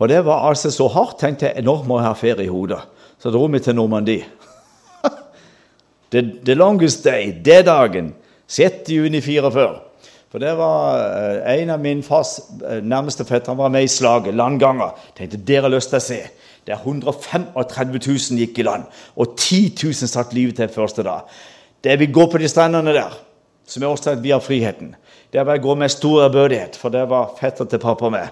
Og 0.00 0.08
det 0.08 0.22
var 0.24 0.46
altså 0.48 0.70
så 0.72 0.86
hardt, 0.88 1.18
tenkte 1.20 1.50
jeg. 1.50 1.66
Nå 1.66 1.82
må 1.84 1.98
jeg 1.98 2.06
ha 2.06 2.14
ferie 2.16 2.46
i 2.46 2.48
hodet. 2.48 2.80
Så 3.20 3.28
dro 3.34 3.44
vi 3.52 3.60
til 3.60 3.76
Normandie. 3.76 4.24
the, 6.12 6.22
the, 6.46 6.54
longest 6.54 7.04
day, 7.04 7.34
det 7.44 7.66
dagen. 7.66 8.14
6. 8.48 8.88
juni 8.88 9.20
44. 9.20 9.68
For 10.32 10.40
det 10.40 10.54
var 10.56 11.02
eh, 11.02 11.60
en 11.60 11.74
av 11.74 11.84
min 11.84 12.00
fars 12.06 12.38
eh, 12.62 12.80
nærmeste 12.80 13.26
fettere 13.28 13.58
var 13.58 13.68
med 13.74 13.84
i 13.84 13.92
slaget, 13.92 14.32
landganger. 14.38 14.96
Tenkte 15.18 15.42
dere 15.44 15.68
har 15.68 15.74
lyst 15.74 15.92
til 15.92 16.00
å 16.00 16.06
se. 16.06 16.22
Der 16.66 16.76
135 16.76 18.00
000 18.06 18.38
gikk 18.38 18.58
i 18.58 18.66
land, 18.66 18.84
og 19.16 19.36
10 19.36 19.74
000 19.82 19.94
satt 19.94 20.34
livet 20.36 20.56
til 20.60 20.68
første 20.68 21.02
dag. 21.02 21.26
Det 21.84 21.98
vil 21.98 22.12
gå 22.12 22.26
på 22.30 22.38
de 22.38 22.48
strendene 22.48 22.92
der, 22.94 23.14
som 23.66 23.82
er 23.82 23.88
årstedet 23.88 24.22
vi 24.22 24.34
har 24.34 24.42
friheten. 24.44 24.94
Der 25.32 25.44
vil 25.44 25.56
jeg 25.56 25.64
gå 25.64 25.74
med 25.74 25.88
stor 25.88 26.24
ærbødighet, 26.26 26.76
for 26.76 26.92
det 26.92 27.06
var 27.08 27.32
fetter 27.40 27.64
til 27.64 27.78
pappa 27.78 28.08
med. 28.08 28.28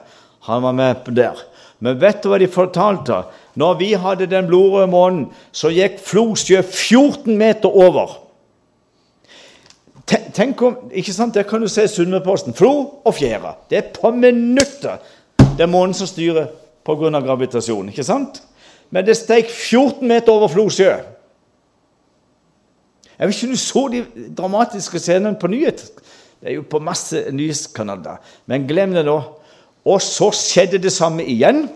Han 0.49 0.63
var 0.63 0.73
med 0.73 0.95
der. 1.17 1.41
Men 1.81 2.01
vet 2.01 2.23
du 2.23 2.29
hva 2.29 2.39
de 2.39 2.49
fortalte? 2.51 3.23
Når 3.55 3.75
vi 3.79 3.93
hadde 3.93 4.27
den 4.27 4.47
blodrøde 4.47 4.91
månen, 4.91 5.29
så 5.53 5.71
gikk 5.71 6.01
Flosjø 6.03 6.63
14 6.63 7.39
meter 7.39 7.69
over. 7.71 8.19
Tenk 10.09 10.63
om, 10.63 10.77
ikke 10.93 11.13
sant, 11.13 11.35
Der 11.35 11.43
kan 11.43 11.61
du 11.61 11.69
se 11.69 11.89
Sunnmørposten. 11.89 12.55
Flo 12.55 13.01
og 13.05 13.15
fjæra. 13.15 13.55
Det 13.71 13.79
er 13.79 13.93
på 14.01 14.11
minutter 14.11 14.99
det 15.59 15.65
er 15.65 15.71
månen 15.71 15.95
som 15.95 16.07
styrer 16.07 16.53
pga. 16.89 17.21
gravitasjon. 17.21 17.93
ikke 17.93 18.07
sant? 18.07 18.43
Men 18.91 19.05
det 19.05 19.19
steg 19.19 19.51
14 19.53 20.09
meter 20.09 20.33
over 20.33 20.49
Flosjø. 20.49 20.95
Jeg 23.19 23.27
vet 23.27 23.35
ikke 23.35 23.49
om 23.49 23.53
du 23.53 23.61
så 23.61 23.83
de 23.93 24.05
dramatiske 24.39 25.01
scenene 25.03 25.37
på 25.39 25.51
nyhet. 25.51 25.83
Det 26.41 26.53
er 26.53 26.55
jo 26.55 26.63
på 26.71 26.79
masse 26.79 27.25
nyhetskanaler. 27.35 28.23
Men 28.47 28.67
glem 28.67 28.95
det 28.95 29.05
nå. 29.09 29.19
Og 29.85 30.03
så 30.03 30.31
skjedde 30.35 30.79
det 30.79 30.93
samme 30.95 31.27
igjen. 31.27 31.67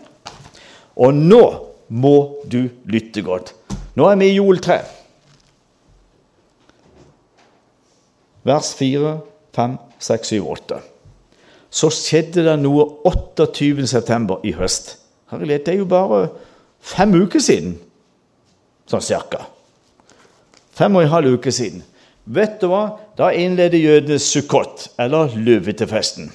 Og 0.97 1.15
nå 1.15 1.43
må 1.89 2.17
du 2.47 2.69
lytte 2.87 3.25
godt. 3.27 3.55
Nå 3.99 4.07
er 4.09 4.17
vi 4.21 4.31
i 4.31 4.37
juletre. 4.39 4.81
3. 4.81 5.03
Vers 8.45 8.75
4, 8.75 9.21
5, 9.55 9.77
6, 9.99 10.29
7, 10.29 10.41
8. 10.51 10.81
Så 11.71 11.91
skjedde 11.95 12.43
det 12.47 12.57
noe 12.63 12.87
28.9. 13.07 14.41
i 14.45 14.55
høst. 14.57 14.97
Herlighet, 15.33 15.65
det 15.67 15.75
er 15.75 15.81
jo 15.81 15.89
bare 15.89 16.27
fem 16.83 17.15
uker 17.23 17.41
siden, 17.41 17.79
sånn 18.91 19.05
cirka. 19.05 19.47
Fem 20.77 20.95
og 20.97 21.07
en 21.07 21.13
halv 21.13 21.39
uke 21.39 21.53
siden. 21.55 21.83
Vet 22.25 22.61
du 22.61 22.69
hva? 22.71 22.99
Da 23.19 23.33
innleder 23.35 23.81
jødene 23.81 24.21
Sukkot, 24.23 24.91
eller 25.01 25.33
løvetefesten. 25.35 26.31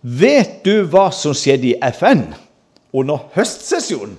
Vet 0.00 0.60
du 0.64 0.86
hva 0.88 1.08
som 1.14 1.36
skjedde 1.36 1.72
i 1.72 1.78
FN 1.92 2.28
under 2.96 3.28
høstsesjonen? 3.36 4.16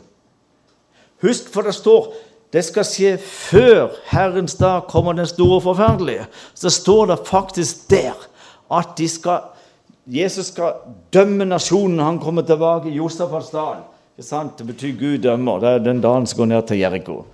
Husk, 1.23 1.49
for 1.51 1.67
det 1.67 1.75
står 1.75 2.11
det 2.53 2.63
skal 2.65 2.85
skje 2.87 3.11
før 3.21 3.91
Herrens 4.09 4.55
dag 4.57 4.87
kommer 4.89 5.13
den 5.13 5.27
store 5.29 5.59
forferdelige. 5.61 6.25
Så 6.57 6.71
står 6.73 7.11
det 7.11 7.19
faktisk 7.27 7.89
der 7.91 8.15
at 8.73 8.95
de 8.97 9.09
skal 9.09 9.51
Jesus 10.09 10.49
skal 10.49 10.81
dømme 11.13 11.45
nasjonen. 11.45 11.99
Han 12.01 12.19
kommer 12.19 12.41
tilbake 12.41 12.89
i 12.89 12.97
Josafats-dalen. 12.97 13.85
Det 14.17 14.65
betyr 14.67 14.97
Gud 14.99 15.17
dømmer. 15.23 15.59
Det 15.59 15.69
er 15.69 15.83
den 15.85 16.01
dagen 16.01 16.25
som 16.27 16.41
går 16.41 16.49
ned 16.49 16.67
til 16.67 16.79
Jeriko. 16.79 17.25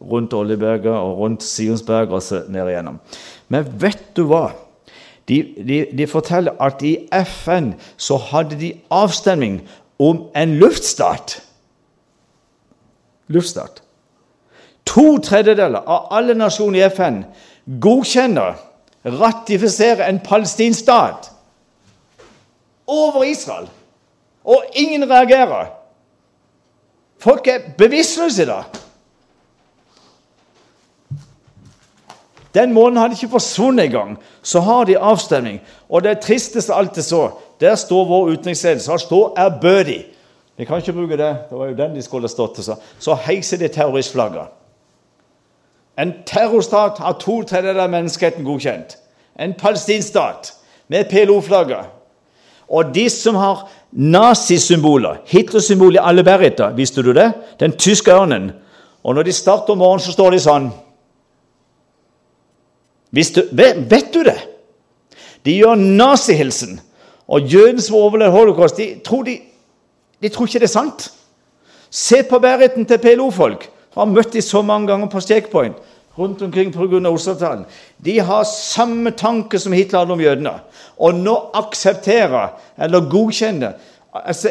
Rundt 0.00 0.34
Oljeberget 0.34 0.92
og 0.92 1.18
rundt 1.18 1.42
Sionsberg 1.42 2.12
og 2.12 2.22
så 2.22 2.42
ned 2.48 2.68
igjennom. 2.68 2.98
Men 3.48 3.68
vet 3.80 4.02
du 4.16 4.26
hva? 4.28 4.50
De, 5.28 5.38
de, 5.68 5.86
de, 5.98 6.06
forteller 6.06 6.54
at 6.62 6.82
i 6.86 7.08
FN 7.24 7.72
så 7.96 8.18
hadde 8.30 8.58
de 8.60 8.74
avstemning 8.90 9.62
om 9.98 10.26
en 10.36 10.58
luftstat. 10.60 11.40
Luftstat. 13.32 13.82
To 14.86 15.16
tredjedeler 15.18 15.82
av 15.82 16.12
alle 16.14 16.36
nasjoner 16.38 16.82
i 16.82 16.90
FN 16.90 17.24
godkjenner, 17.82 18.60
ratifiserer 19.06 20.06
en 20.06 20.20
palestinsk 20.22 20.84
stat 20.84 21.32
over 22.86 23.22
Israel. 23.22 23.68
Og 24.44 24.64
ingen 24.74 25.10
reagerer. 25.10 25.66
Folk 27.18 27.46
er 27.46 27.58
bevisstløse 27.78 28.42
i 28.42 28.46
dag. 28.46 28.64
Den 32.54 32.72
måneden 32.72 32.96
hadde 32.96 33.14
ikke 33.14 33.28
forsvunnet 33.28 33.84
engang. 33.84 34.18
Så 34.42 34.60
har 34.60 34.84
de 34.84 34.98
avstemning. 34.98 35.60
Og 35.88 36.04
det 36.04 36.20
tristeste 36.20 36.74
alt 36.74 36.98
er 36.98 37.02
så 37.02 37.30
Der 37.60 37.74
står 37.74 38.04
vår 38.04 38.24
utenriksledelse. 38.24 38.90
Han 38.90 38.98
står 38.98 39.34
ærbødig. 39.38 40.06
Vi 40.56 40.64
kan 40.64 40.76
ikke 40.76 40.92
bruke 40.92 41.16
det. 41.16 41.36
Det 41.50 41.58
var 41.58 41.66
jo 41.66 41.76
den 41.76 41.94
de 41.94 42.02
skulle 42.02 42.28
stått 42.28 42.54
til. 42.54 42.74
Så 42.98 43.14
heiser 43.14 43.56
de 43.56 43.68
terroristflagget. 43.68 44.46
En 45.98 46.12
terrorstat 46.26 46.98
har 46.98 47.12
to 47.12 47.42
tredjedeler 47.42 47.82
av 47.82 47.90
menneskeheten 47.90 48.44
godkjent. 48.44 48.98
En 49.40 49.54
palestinsk 49.54 50.08
stat 50.08 50.52
med 50.88 51.04
PLO-flagget. 51.04 51.95
Og 52.68 52.94
de 52.94 53.06
som 53.10 53.36
har 53.38 53.66
nazisymboler, 53.92 55.20
Hitler-symbol 55.30 55.94
i 55.94 56.02
alle 56.02 56.24
beretter, 56.26 56.74
visste 56.74 57.02
du 57.02 57.12
det? 57.14 57.30
Den 57.60 57.76
tyske 57.78 58.12
ørnen. 58.12 58.50
Og 59.06 59.14
når 59.14 59.28
de 59.28 59.32
starter 59.32 59.72
om 59.72 59.78
morgenen, 59.78 60.02
så 60.02 60.12
står 60.12 60.34
de 60.34 60.42
sånn. 60.42 60.66
Du, 63.14 63.22
vet 63.54 64.10
du 64.12 64.22
det? 64.26 64.38
De 65.46 65.54
gjør 65.54 65.78
nazihilsen. 65.78 66.80
Og 67.26 67.46
jødene 67.46 67.82
som 67.82 67.98
overlevde 67.98 68.34
holocaust, 68.34 68.76
de 68.76 69.00
tror, 69.04 69.22
de, 69.26 69.38
de 70.22 70.28
tror, 70.28 70.50
ikke 70.50 70.62
det 70.62 70.68
er 70.68 70.74
sant. 70.74 71.06
Se 71.90 72.22
på 72.26 72.38
bærheten 72.42 72.86
til 72.86 72.98
PLO-folk. 73.02 73.68
Har 73.96 74.10
møtt 74.10 74.34
de 74.34 74.42
så 74.42 74.60
mange 74.62 74.90
ganger 74.90 75.08
på 75.10 75.22
Checkpoint 75.22 75.78
rundt 76.18 76.42
omkring 76.42 76.72
pga. 76.72 77.08
Oslo-avtalen. 77.08 77.64
De 77.96 78.18
har 78.20 78.44
samme 78.44 79.10
tanke 79.10 79.58
som 79.58 79.72
Hitler 79.72 79.98
hadde 79.98 80.12
om 80.12 80.20
jødene. 80.20 80.54
Og 80.96 81.14
nå 81.14 81.36
aksepterer, 81.54 82.56
eller 82.78 83.10
godkjenner 83.10 83.76
altså, 84.24 84.50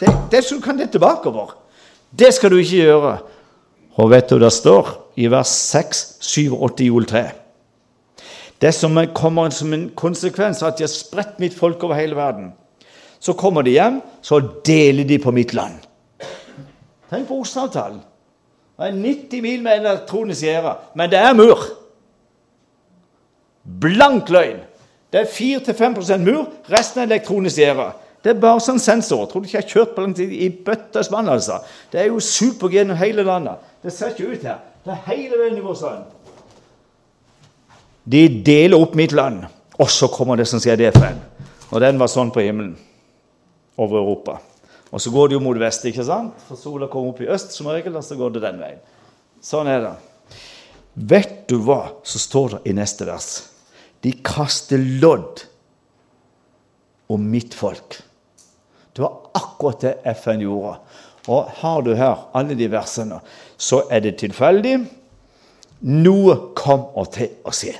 det, 0.00 0.12
det 0.30 0.44
som 0.44 0.62
kan 0.62 0.78
det 0.78 1.00
bakover. 1.00 1.56
Det 2.10 2.34
skal 2.34 2.50
du 2.50 2.56
ikke 2.56 2.84
gjøre. 2.84 3.16
Og 3.98 4.10
vet 4.10 4.30
du 4.30 4.38
det 4.38 4.52
står 4.52 4.90
i 5.18 5.26
vers 5.30 5.50
6, 5.72 6.04
7 6.20 6.52
og 6.52 6.62
8 6.70 6.84
i 6.84 6.88
Jol 6.92 7.06
3? 7.08 7.24
Det 8.60 8.74
som 8.74 8.98
kommer 9.14 9.50
som 9.54 9.72
en 9.72 9.88
konsekvens 9.94 10.62
av 10.62 10.72
at 10.72 10.78
de 10.78 10.86
har 10.86 10.92
spredt 10.92 11.38
mitt 11.42 11.54
folk 11.54 11.82
over 11.84 11.98
hele 11.98 12.16
verden. 12.18 12.52
Så 13.20 13.34
kommer 13.38 13.62
de 13.62 13.74
hjem, 13.74 14.00
så 14.22 14.40
deler 14.66 15.06
de 15.06 15.18
på 15.18 15.30
mitt 15.34 15.54
land. 15.54 15.78
Tenk 17.10 17.26
på 17.28 17.40
Oslo-avtalen. 17.42 18.00
Det 18.78 18.86
er 18.86 18.94
90 18.94 19.42
mil 19.42 19.62
med 19.62 19.80
elektronisk 19.80 20.44
gjerde, 20.46 20.76
men 20.94 21.10
det 21.10 21.18
er 21.18 21.32
mur. 21.34 21.64
Blank 23.80 24.30
løgn. 24.30 24.60
Det 25.12 25.24
er 25.24 25.32
4-5% 25.32 26.22
mur, 26.22 26.44
resten 26.70 27.02
er 27.02 27.08
elektronisk 27.08 27.58
gjerde. 27.58 27.88
Det 28.22 28.34
er 28.34 28.40
bare 28.42 28.62
sånn 28.62 28.80
sensor. 28.82 29.26
Tror 29.26 29.42
du 29.42 29.48
ikke 29.48 29.56
jeg 29.56 29.64
har 29.64 29.72
kjørt 29.72 29.94
på 29.96 30.04
langt 30.04 30.20
i 30.22 30.48
bøttes 30.50 31.10
vann? 31.10 31.28
altså. 31.32 31.60
Det 31.90 32.00
er 32.02 32.08
jo 32.10 32.20
super 32.22 32.70
gjennom 32.70 32.98
hele 32.98 33.24
landet. 33.26 33.62
Det 33.82 33.92
ser 33.94 34.14
ikke 34.14 34.32
ut 34.34 34.46
her. 34.46 34.58
Det 34.84 34.94
er 34.94 35.04
hele 35.06 35.38
veien 35.38 35.58
i 35.58 35.64
vår 35.64 35.78
land. 35.82 36.04
De 38.08 38.22
deler 38.44 38.78
opp 38.78 38.94
mitt 38.96 39.12
land, 39.12 39.42
og 39.78 39.90
så 39.90 40.08
kommer 40.12 40.38
det 40.38 40.48
som 40.48 40.60
skjer 40.62 40.80
i 40.80 40.90
FN. 40.94 41.18
Og 41.70 41.82
den 41.82 41.98
var 42.00 42.10
sånn 42.10 42.30
på 42.34 42.42
himmelen 42.42 42.76
over 43.78 44.00
Europa. 44.00 44.38
Og 44.90 45.02
så 45.02 45.12
går 45.12 45.28
det 45.28 45.36
jo 45.36 45.44
mot 45.44 45.58
vest, 45.60 45.84
ikke 45.88 46.06
sant? 46.06 46.38
For 46.48 46.56
sola 46.56 46.88
kommer 46.88 47.12
opp 47.12 47.20
i 47.24 47.28
øst 47.30 47.52
som 47.56 47.68
regel, 47.68 47.96
og 47.98 48.04
så 48.04 48.16
går 48.16 48.36
det 48.36 48.44
den 48.46 48.60
veien. 48.62 48.80
Sånn 49.44 49.68
er 49.70 49.84
det. 49.84 49.94
Vet 51.12 51.34
du 51.50 51.58
hva 51.62 51.82
som 52.06 52.22
står 52.22 52.56
det 52.56 52.60
i 52.70 52.74
neste 52.76 53.06
vers? 53.06 53.28
De 54.02 54.14
kaster 54.24 54.80
lodd 55.02 55.44
om 57.12 57.24
mitt 57.30 57.54
folk. 57.54 58.00
Det 58.96 59.04
var 59.04 59.28
akkurat 59.38 59.84
det 59.84 59.94
FN 60.18 60.42
gjorde. 60.42 60.78
Og 61.28 61.50
har 61.60 61.82
du 61.84 61.92
her 61.94 62.24
alle 62.36 62.56
de 62.58 62.70
versene, 62.72 63.20
så 63.60 63.84
er 63.92 64.02
det 64.04 64.16
tilfeldig. 64.22 64.78
Noe 65.86 66.38
kommer 66.58 67.10
til 67.14 67.36
å 67.46 67.52
se. 67.54 67.74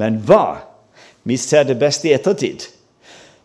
Men 0.00 0.22
hva? 0.26 0.62
Vi 1.28 1.36
ser 1.38 1.66
det 1.68 1.76
beste 1.78 2.08
i 2.08 2.14
ettertid. 2.16 2.64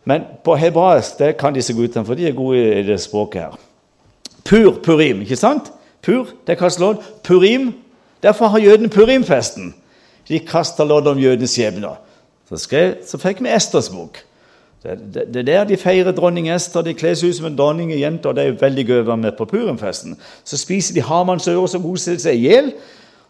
Men 0.08 0.24
på 0.44 0.56
hebraisk 0.56 1.20
det 1.20 1.34
kan 1.40 1.56
disse 1.56 1.76
guttene, 1.76 2.06
for 2.08 2.16
de 2.16 2.30
er 2.30 2.36
gode 2.36 2.62
i 2.80 2.84
det 2.88 3.00
språket 3.04 3.42
her. 3.42 3.58
Pur, 4.48 4.78
purim, 4.84 5.22
ikke 5.26 5.36
sant? 5.36 5.72
Pur, 6.06 6.30
det 6.48 6.56
kalles 6.58 6.80
lodd. 6.80 7.04
Purim. 7.24 7.74
Derfor 8.24 8.48
har 8.54 8.64
jødene 8.64 8.90
purimfesten. 8.90 9.74
De 10.28 10.40
kaster 10.40 10.88
lodd 10.88 11.08
om 11.08 11.20
jødens 11.20 11.52
skjebne. 11.52 11.92
Så, 12.48 12.60
så 13.08 13.20
fikk 13.20 13.44
vi 13.44 13.52
Esters 13.52 13.90
bok. 13.92 14.24
Det, 14.84 15.38
er 15.38 15.42
der 15.42 15.64
de 15.68 15.78
feirer 15.78 16.16
dronning 16.16 16.48
Ester. 16.54 16.82
De 16.86 16.94
kler 16.96 17.16
seg 17.18 17.34
ut 17.34 17.40
som 17.42 17.50
en 17.50 17.58
dronningjente, 17.58 18.30
og 18.30 18.38
det 18.38 18.46
er 18.46 18.60
veldig 18.62 18.86
gøy 18.88 19.02
å 19.02 19.08
være 19.10 19.24
med 19.26 19.36
på 19.36 19.50
purimfesten. 19.50 20.16
Så 20.48 20.60
spiser 20.62 20.96
de 20.96 21.04
Hamans 21.04 21.48
øre 21.52 21.68
som 21.68 21.84
koser 21.84 22.20
seg 22.22 22.40
i 22.40 22.48
hjel. 22.48 22.72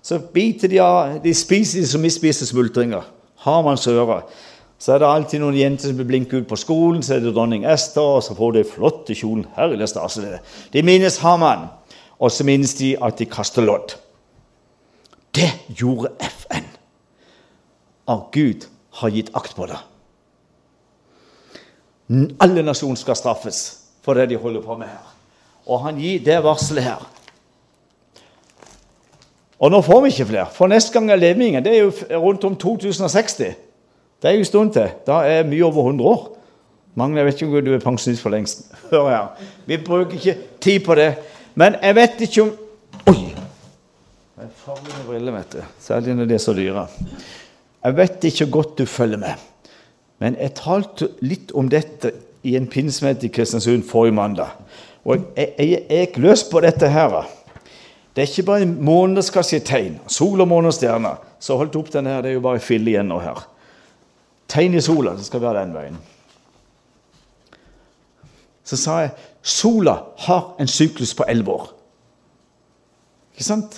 Så 0.05 0.19
biter 0.33 0.69
de 0.69 0.77
av 0.83 1.17
De 1.23 1.33
spiser 1.33 1.81
de 1.81 1.89
som 1.89 2.03
vi 2.03 2.13
spiser 2.13 2.45
smultringer. 2.45 3.07
Hamans 3.47 3.87
øre. 3.89 4.21
Så 4.77 4.93
er 4.93 5.01
det 5.01 5.09
alltid 5.09 5.41
noen 5.41 5.57
jenter 5.57 5.89
som 5.89 5.97
blir 5.97 6.09
blinket 6.11 6.43
ut 6.43 6.49
på 6.49 6.59
skolen. 6.59 7.01
Så 7.03 7.15
er 7.15 7.23
det 7.23 7.33
dronning 7.33 7.65
Ester, 7.65 8.17
og 8.17 8.23
så 8.23 8.35
får 8.37 8.59
de 8.59 8.65
flotte 8.67 9.17
kjolen. 9.17 9.47
Herlig 9.57 9.89
stas. 9.89 10.19
De 10.73 10.83
minnes 10.85 11.17
Haman, 11.23 11.67
og 12.19 12.31
så 12.31 12.45
minnes 12.45 12.75
de 12.77 12.93
at 13.01 13.17
de 13.17 13.25
kaster 13.29 13.65
lodd. 13.65 13.97
Det 15.33 15.49
gjorde 15.77 16.13
FN. 16.21 16.69
Og 18.13 18.29
Gud 18.33 18.69
har 19.01 19.13
gitt 19.13 19.33
akt 19.37 19.57
på 19.57 19.67
det. 19.69 19.81
Alle 22.39 22.63
nasjoner 22.63 22.97
skal 22.97 23.17
straffes 23.19 23.59
for 24.05 24.15
det 24.15 24.29
de 24.31 24.39
holder 24.39 24.63
på 24.63 24.77
med 24.79 24.87
her. 24.87 25.13
Og 25.67 25.81
han 25.83 25.97
gir 25.99 26.21
det 26.23 26.37
varselet 26.45 26.85
her. 26.85 27.01
Og 29.59 29.73
nå 29.73 29.81
får 29.81 30.03
vi 30.03 30.11
ikke 30.13 30.29
flere, 30.29 30.49
for 30.53 30.69
neste 30.69 30.93
gang 30.93 31.09
er 31.11 31.19
levningen 31.19 31.65
det 31.65 31.73
er 31.73 31.81
jo 31.81 32.19
rundt 32.21 32.45
om 32.45 32.55
2060. 32.55 33.57
Det 34.21 34.29
er 34.29 34.33
jo 34.33 34.39
en 34.39 34.49
stund 34.49 34.73
til. 34.73 34.89
Da 35.07 35.21
er 35.29 35.45
mye 35.45 35.65
over 35.65 35.91
100 35.91 36.09
år. 36.09 36.21
Magne, 36.97 37.19
jeg 37.19 37.25
vet 37.25 37.41
ikke 37.41 37.59
om 37.59 37.65
du 37.65 37.73
er 37.75 37.81
pensjonist 37.83 38.21
for 38.21 38.33
lengst. 38.33 38.63
Hør 38.91 39.09
her. 39.09 39.27
Vi 39.65 39.77
bruker 39.77 40.17
ikke 40.17 40.37
tid 40.61 40.79
på 40.85 40.95
det. 40.97 41.11
Men 41.55 41.75
jeg 41.81 41.95
vet 41.95 42.23
ikke 42.25 42.47
om 42.47 42.55
Oi! 43.07 43.19
Det 44.37 44.45
er 44.45 44.53
farlig 44.63 44.93
med 44.93 45.05
briller, 45.07 45.35
vet 45.37 45.53
du. 45.53 45.61
Særlig 45.81 46.15
når 46.15 46.25
de 46.29 46.33
er 46.33 46.41
så 46.41 46.53
dyre. 46.53 46.87
Jeg 47.83 47.97
vet 47.97 48.23
ikke 48.29 48.49
godt 48.51 48.77
du 48.77 48.85
følger 48.85 49.17
med. 49.21 49.45
Men 50.19 50.37
jeg 50.41 50.55
talte 50.57 51.09
litt 51.21 51.53
om 51.53 51.69
dette 51.69 52.11
i 52.43 52.55
en 52.57 52.67
pinsemøte 52.67 53.27
i 53.27 53.31
Kristiansund 53.33 53.85
forrige 53.85 54.15
mandag. 54.17 54.57
Og 55.05 55.21
jeg, 55.37 55.53
jeg, 55.57 55.83
jeg 55.89 56.07
gikk 56.07 56.17
løs 56.25 56.43
på 56.49 56.61
dette 56.65 56.89
her. 56.89 57.19
Det 58.15 58.23
er 58.23 58.31
ikke 58.31 58.47
bare 58.49 58.65
en 58.65 58.73
måned 58.81 59.21
skal 59.25 59.45
si 59.45 59.59
tegn. 59.61 59.99
Sol 60.09 60.41
og 60.41 60.49
måne 60.49 60.71
og 60.71 60.75
stjerner. 60.77 61.21
Så 61.39 61.57
holdt 61.57 61.77
opp 61.77 61.93
den 61.93 62.09
her, 62.09 62.23
det 62.25 62.33
er 62.33 62.39
jo 62.39 62.45
bare 62.45 62.63
fille 62.63 62.91
igjen 62.91 63.09
nå 63.13 63.21
her. 63.21 63.45
Tegn 64.47 64.77
i 64.77 64.81
sola, 64.81 65.15
det 65.17 65.25
skal 65.27 65.43
være 65.43 65.63
den 65.65 65.73
veien. 65.75 65.97
Så 68.67 68.79
sa 68.79 69.01
jeg 69.03 69.15
sola 69.47 69.97
har 70.27 70.55
en 70.59 70.67
syklus 70.67 71.13
på 71.15 71.27
elleve 71.27 71.55
år. 71.55 71.67
Ikke 73.35 73.47
sant? 73.47 73.77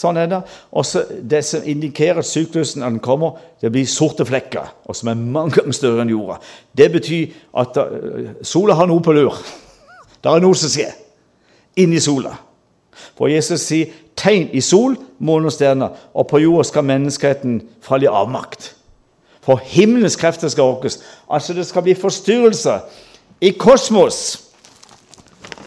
Sånn 0.00 0.16
er 0.16 0.28
det. 0.30 0.40
Og 0.72 0.86
Det 1.28 1.42
som 1.44 1.66
indikerer 1.66 2.24
syklusen 2.24 2.80
når 2.80 2.94
den 2.94 3.02
kommer, 3.04 3.40
det 3.60 3.72
blir 3.72 3.88
sorte 3.90 4.24
flekker, 4.24 4.70
og 4.86 4.96
som 4.96 5.10
er 5.10 5.18
mange 5.20 5.58
ganger 5.58 5.76
større 5.76 6.04
enn 6.04 6.12
jorda. 6.12 6.38
Det 6.76 6.92
betyr 6.92 7.34
at 7.60 7.76
eh, 7.76 8.30
sola 8.42 8.78
har 8.78 8.88
noe 8.88 9.02
på 9.04 9.12
lur. 9.12 9.36
Det 10.22 10.28
er 10.28 10.42
noe 10.44 10.56
som 10.56 10.68
skjer 10.68 10.92
inni 11.80 12.00
sola. 12.00 12.34
For 13.16 13.28
Jesus 13.28 13.62
sier 13.64 13.88
'tegn 14.16 14.50
i 14.52 14.60
sol, 14.60 14.96
måne 15.18 15.48
og 15.48 15.52
stjerner', 15.52 15.96
og 16.14 16.26
på 16.28 16.38
jorda 16.38 16.64
skal 16.64 16.84
menneskeheten 16.84 17.60
falle 17.80 18.04
i 18.04 18.12
avmakt. 18.12 18.74
For 19.40 19.60
himmelens 19.64 20.16
krefter 20.16 20.48
skal 20.48 20.64
rokkes. 20.64 21.00
Altså 21.30 21.54
det 21.56 21.66
skal 21.66 21.82
bli 21.82 21.94
forstyrrelser 21.94 22.80
i 23.40 23.50
kosmos. 23.50 24.42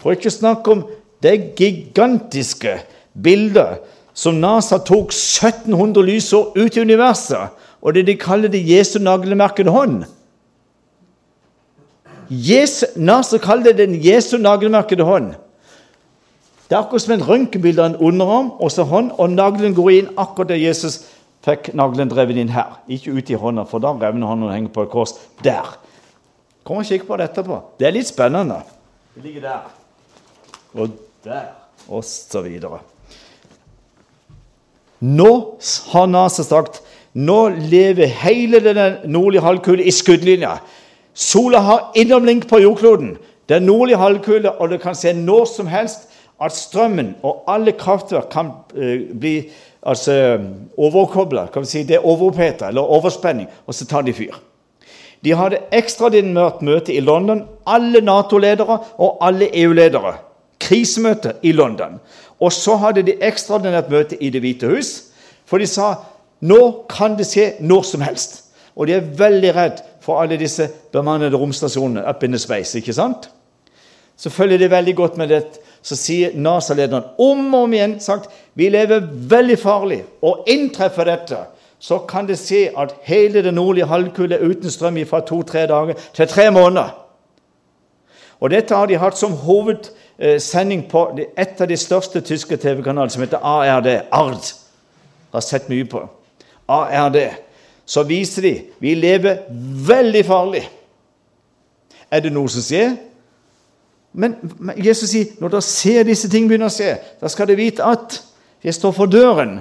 For 0.02 0.14
ikke 0.14 0.30
snakke 0.30 0.70
om 0.70 0.84
det 1.22 1.54
gigantiske 1.56 2.78
bildet 3.22 3.82
som 4.14 4.38
NASA 4.38 4.78
tok 4.78 5.10
1700 5.10 6.06
lysår 6.06 6.52
ut 6.54 6.76
i 6.76 6.80
universet, 6.80 7.50
og 7.82 7.94
det 7.94 8.06
de 8.06 8.14
kaller 8.16 8.48
det 8.48 8.62
Jesu 8.68 8.98
naglemerkede 9.02 9.70
hånd. 9.70 10.04
Jesu, 12.30 12.86
NASA 12.96 13.38
kaller 13.38 13.72
det 13.72 13.88
den 13.88 13.98
Jesu 14.04 14.36
naglemerkede 14.38 15.04
hånd. 15.04 15.34
Det 16.68 16.76
er 16.76 16.80
akkurat 16.80 17.02
som 17.02 17.12
en 17.12 17.26
røntgenbilde 17.26 17.82
av 17.82 17.90
en 17.90 17.96
underarm 17.96 18.52
og 18.56 18.70
så 18.72 18.86
hånd, 18.88 19.10
og 19.18 19.34
naglen 19.34 19.74
går 19.76 19.90
inn 19.90 20.14
akkurat 20.16 20.54
der 20.54 20.62
Jesus 20.62 21.02
fikk 21.44 21.72
naglen 21.76 22.10
drevet 22.10 22.40
inn 22.40 22.52
her. 22.54 22.78
Ikke 22.88 23.14
ut 23.14 23.30
i 23.30 23.38
hånda, 23.38 23.66
for 23.68 23.82
da 23.84 23.92
revner 23.92 24.30
han 24.32 24.46
og 24.46 24.52
henger 24.54 24.72
på 24.74 24.86
et 24.86 24.92
kors. 24.92 25.14
Der. 25.44 25.74
Kom 26.64 26.80
og 26.80 26.88
kikk 26.88 27.04
på 27.08 27.18
det 27.20 27.28
etterpå. 27.30 27.60
Det 27.78 27.88
er 27.88 27.94
litt 27.96 28.08
spennende. 28.08 28.62
Det 29.14 29.26
ligger 29.26 29.46
der. 29.50 29.68
Og 30.74 30.96
der. 31.26 31.52
Og 31.88 32.04
så 32.06 32.40
videre. 32.44 32.80
Nå 35.04 35.30
har 35.92 36.08
NASA 36.08 36.44
sagt 36.46 36.80
nå 37.14 37.48
lever 37.70 38.10
hele 38.24 38.58
den 38.64 38.96
nordlige 39.06 39.44
halvkule 39.44 39.84
i 39.86 39.92
skuddlinja. 39.94 40.56
Sola 41.14 41.60
har 41.62 41.92
innomlink 41.94 42.48
på 42.50 42.58
jordkloden. 42.58 43.14
Den 43.48 43.68
nordlige 43.68 44.00
halvkule, 44.00 44.50
og 44.50 44.72
det 44.72 44.80
kan 44.82 44.96
se 44.98 45.12
når 45.12 45.44
som 45.46 45.68
helst 45.70 46.08
at 46.42 46.56
strømmen 46.56 47.14
og 47.22 47.44
alle 47.46 47.76
kraftverk 47.78 48.32
kan 48.32 48.50
uh, 48.74 49.04
bli 49.14 49.36
altså 49.84 50.38
overkobla. 50.76 51.46
Kan 51.52 51.62
vi 51.62 51.70
si 51.70 51.82
det 51.82 51.98
er 51.98 52.06
overoppheta 52.06 52.68
eller 52.68 52.90
overspenning, 52.96 53.48
og 53.66 53.74
så 53.74 53.86
tar 53.86 54.02
de 54.02 54.12
fyr. 54.12 54.34
De 55.24 55.32
hadde 55.32 55.62
ekstraordinært 55.72 56.62
møte 56.62 56.92
i 56.92 57.00
London, 57.00 57.44
alle 57.66 58.00
Nato-ledere 58.04 58.78
og 59.00 59.18
alle 59.24 59.48
EU-ledere. 59.56 60.18
Krisemøte 60.60 61.34
i 61.42 61.52
London. 61.52 61.98
Og 62.40 62.52
så 62.52 62.76
hadde 62.76 63.04
de 63.06 63.16
ekstraordinært 63.24 63.90
møte 63.92 64.18
i 64.20 64.30
Det 64.30 64.40
hvite 64.40 64.68
hus, 64.68 64.92
for 65.46 65.58
de 65.58 65.66
sa 65.68 65.94
nå 66.44 66.86
kan 66.90 67.16
det 67.16 67.26
skje 67.28 67.54
når 67.64 67.86
som 67.88 68.04
helst. 68.04 68.40
Og 68.76 68.88
de 68.88 68.96
er 68.98 69.12
veldig 69.16 69.52
redd 69.56 69.80
for 70.04 70.20
alle 70.20 70.36
disse 70.36 70.66
bemannede 70.92 71.38
romstasjonene 71.40 72.04
up 72.04 72.24
in 72.24 72.32
the 72.32 72.38
space. 72.38 72.78
ikke 72.78 72.92
sant? 72.92 73.30
Så 74.16 74.30
følger 74.30 74.58
de 74.58 74.70
veldig 74.70 74.96
godt 74.96 75.16
med 75.16 75.28
det 75.28 75.44
så 75.84 75.96
sier 76.00 76.32
NASA-lederen 76.40 77.10
om 77.20 77.54
og 77.54 77.66
om 77.66 77.74
igjen 77.76 77.98
sagt, 78.00 78.30
vi 78.56 78.70
lever 78.72 79.04
veldig 79.28 79.58
farlig. 79.60 80.00
Og 80.24 80.48
inntreffer 80.48 81.04
dette, 81.04 81.42
så 81.78 81.98
kan 82.08 82.24
det 82.28 82.38
se 82.40 82.70
at 82.72 82.94
hele 83.04 83.42
den 83.44 83.58
nordlige 83.60 83.90
halvkule 83.90 84.38
er 84.38 84.46
uten 84.48 84.72
strøm 84.72 85.02
fra 85.06 85.20
to-tre 85.20 85.66
dager 85.68 86.00
til 86.16 86.28
tre 86.28 86.50
måneder. 86.50 86.94
Og 88.40 88.50
Dette 88.50 88.74
har 88.74 88.86
de 88.86 88.96
hatt 88.96 89.18
som 89.18 89.36
hovedsending 89.44 90.86
på 90.88 91.04
et 91.36 91.60
av 91.60 91.68
de 91.68 91.76
største 91.76 92.20
tyske 92.20 92.56
TV-kanalene, 92.56 93.10
som 93.10 93.22
heter 93.22 93.44
ARD. 93.44 93.88
ARD. 94.12 94.52
Har 95.32 95.40
sett 95.40 95.68
mye 95.68 95.84
på. 95.84 96.02
ARD. 96.68 97.20
Så 97.86 98.02
viser 98.08 98.42
de 98.42 98.54
vi 98.80 98.94
lever 98.94 99.44
veldig 99.88 100.24
farlig. 100.24 100.64
Er 102.10 102.24
det 102.24 102.32
noe 102.32 102.48
som 102.48 102.64
skjer? 102.64 102.96
Men 104.14 104.36
Jesus 104.78 105.10
sier 105.10 105.34
når 105.42 105.56
dere 105.56 105.66
ser 105.66 106.06
disse 106.06 106.30
ting 106.30 106.46
begynne 106.48 106.70
å 106.70 106.72
skje, 106.72 106.94
da 107.20 107.30
skal 107.30 107.48
dere 107.50 107.60
vite 107.60 107.86
at 107.86 108.20
jeg 108.64 108.76
står 108.76 108.94
for 108.96 109.10
døren. 109.10 109.58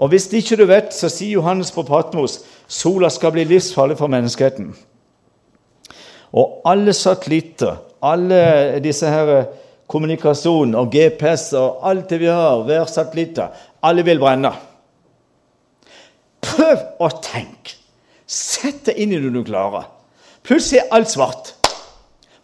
Og 0.00 0.12
hvis 0.12 0.30
ikke 0.32 0.56
du 0.58 0.64
vet, 0.66 0.94
så 0.96 1.10
sier 1.12 1.36
Johannes 1.36 1.70
på 1.74 1.84
Patmos 1.86 2.40
sola 2.72 3.10
skal 3.12 3.34
bli 3.34 3.44
livsfarlig 3.50 3.98
for 4.00 4.10
menneskeheten. 4.12 4.70
Og 6.32 6.62
alle 6.64 6.94
satellitter, 6.96 7.76
alle 8.02 8.80
disse 8.82 9.10
her 9.12 9.34
kommunikasjon 9.92 10.72
og 10.80 10.88
GPS 10.94 11.50
og 11.60 11.84
alt 11.90 12.08
det 12.08 12.22
vi 12.22 12.30
har, 12.32 12.64
hver 12.64 12.88
satellitter, 12.88 13.52
alle 13.84 14.04
vil 14.06 14.22
brenne. 14.22 14.54
Prøv 16.42 17.04
å 17.04 17.12
tenke 17.22 17.78
Sett 18.32 18.86
deg 18.86 18.96
inn 19.02 19.10
i 19.12 19.18
det 19.20 19.28
du 19.34 19.42
klarer. 19.44 19.90
Plutselig 20.46 20.80
er 20.80 20.94
alt 20.96 21.10
svart. 21.12 21.50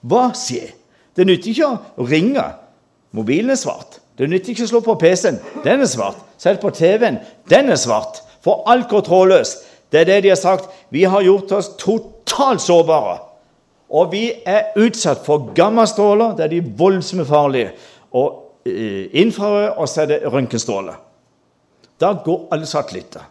Hva 0.04 0.26
skjer? 0.36 0.74
Det 1.19 1.27
nytter 1.27 1.51
ikke 1.51 1.69
å 1.99 2.07
ringe. 2.07 2.45
Mobilen 3.16 3.51
er 3.51 3.59
svart. 3.59 3.99
Det 4.19 4.28
nytter 4.31 4.53
ikke 4.53 4.66
å 4.66 4.70
slå 4.70 4.81
på 4.86 4.95
PC-en. 5.01 5.39
Den 5.65 5.82
er 5.82 5.90
svart. 5.90 6.20
Selv 6.39 6.61
på 6.62 6.70
TV-en. 6.74 7.19
Den 7.51 7.73
er 7.74 7.78
svart. 7.81 8.20
For 8.45 8.62
alt 8.70 8.86
går 8.90 9.03
trådløst. 9.07 9.65
Det 9.90 10.03
er 10.03 10.11
det 10.11 10.19
de 10.27 10.32
har 10.32 10.39
sagt. 10.39 10.69
Vi 10.95 11.03
har 11.11 11.24
gjort 11.27 11.53
oss 11.59 11.73
totalt 11.81 12.62
sårbare. 12.62 13.16
Og 13.89 14.12
vi 14.12 14.24
er 14.47 14.74
utsatt 14.78 15.24
for 15.27 15.51
gammastråler. 15.57 16.36
Det 16.36 16.45
er 16.47 16.55
de 16.55 16.62
voldsomme 16.78 17.27
farlige. 17.27 17.73
Og 18.15 18.69
eh, 18.69 19.09
infrarød, 19.23 19.70
og 19.77 19.89
så 19.89 20.05
er 20.05 20.12
det 20.12 20.20
røntgenstråler. 20.28 21.01
Da 21.99 22.12
går 22.24 22.47
alle 22.55 22.69
satellitter. 22.69 23.27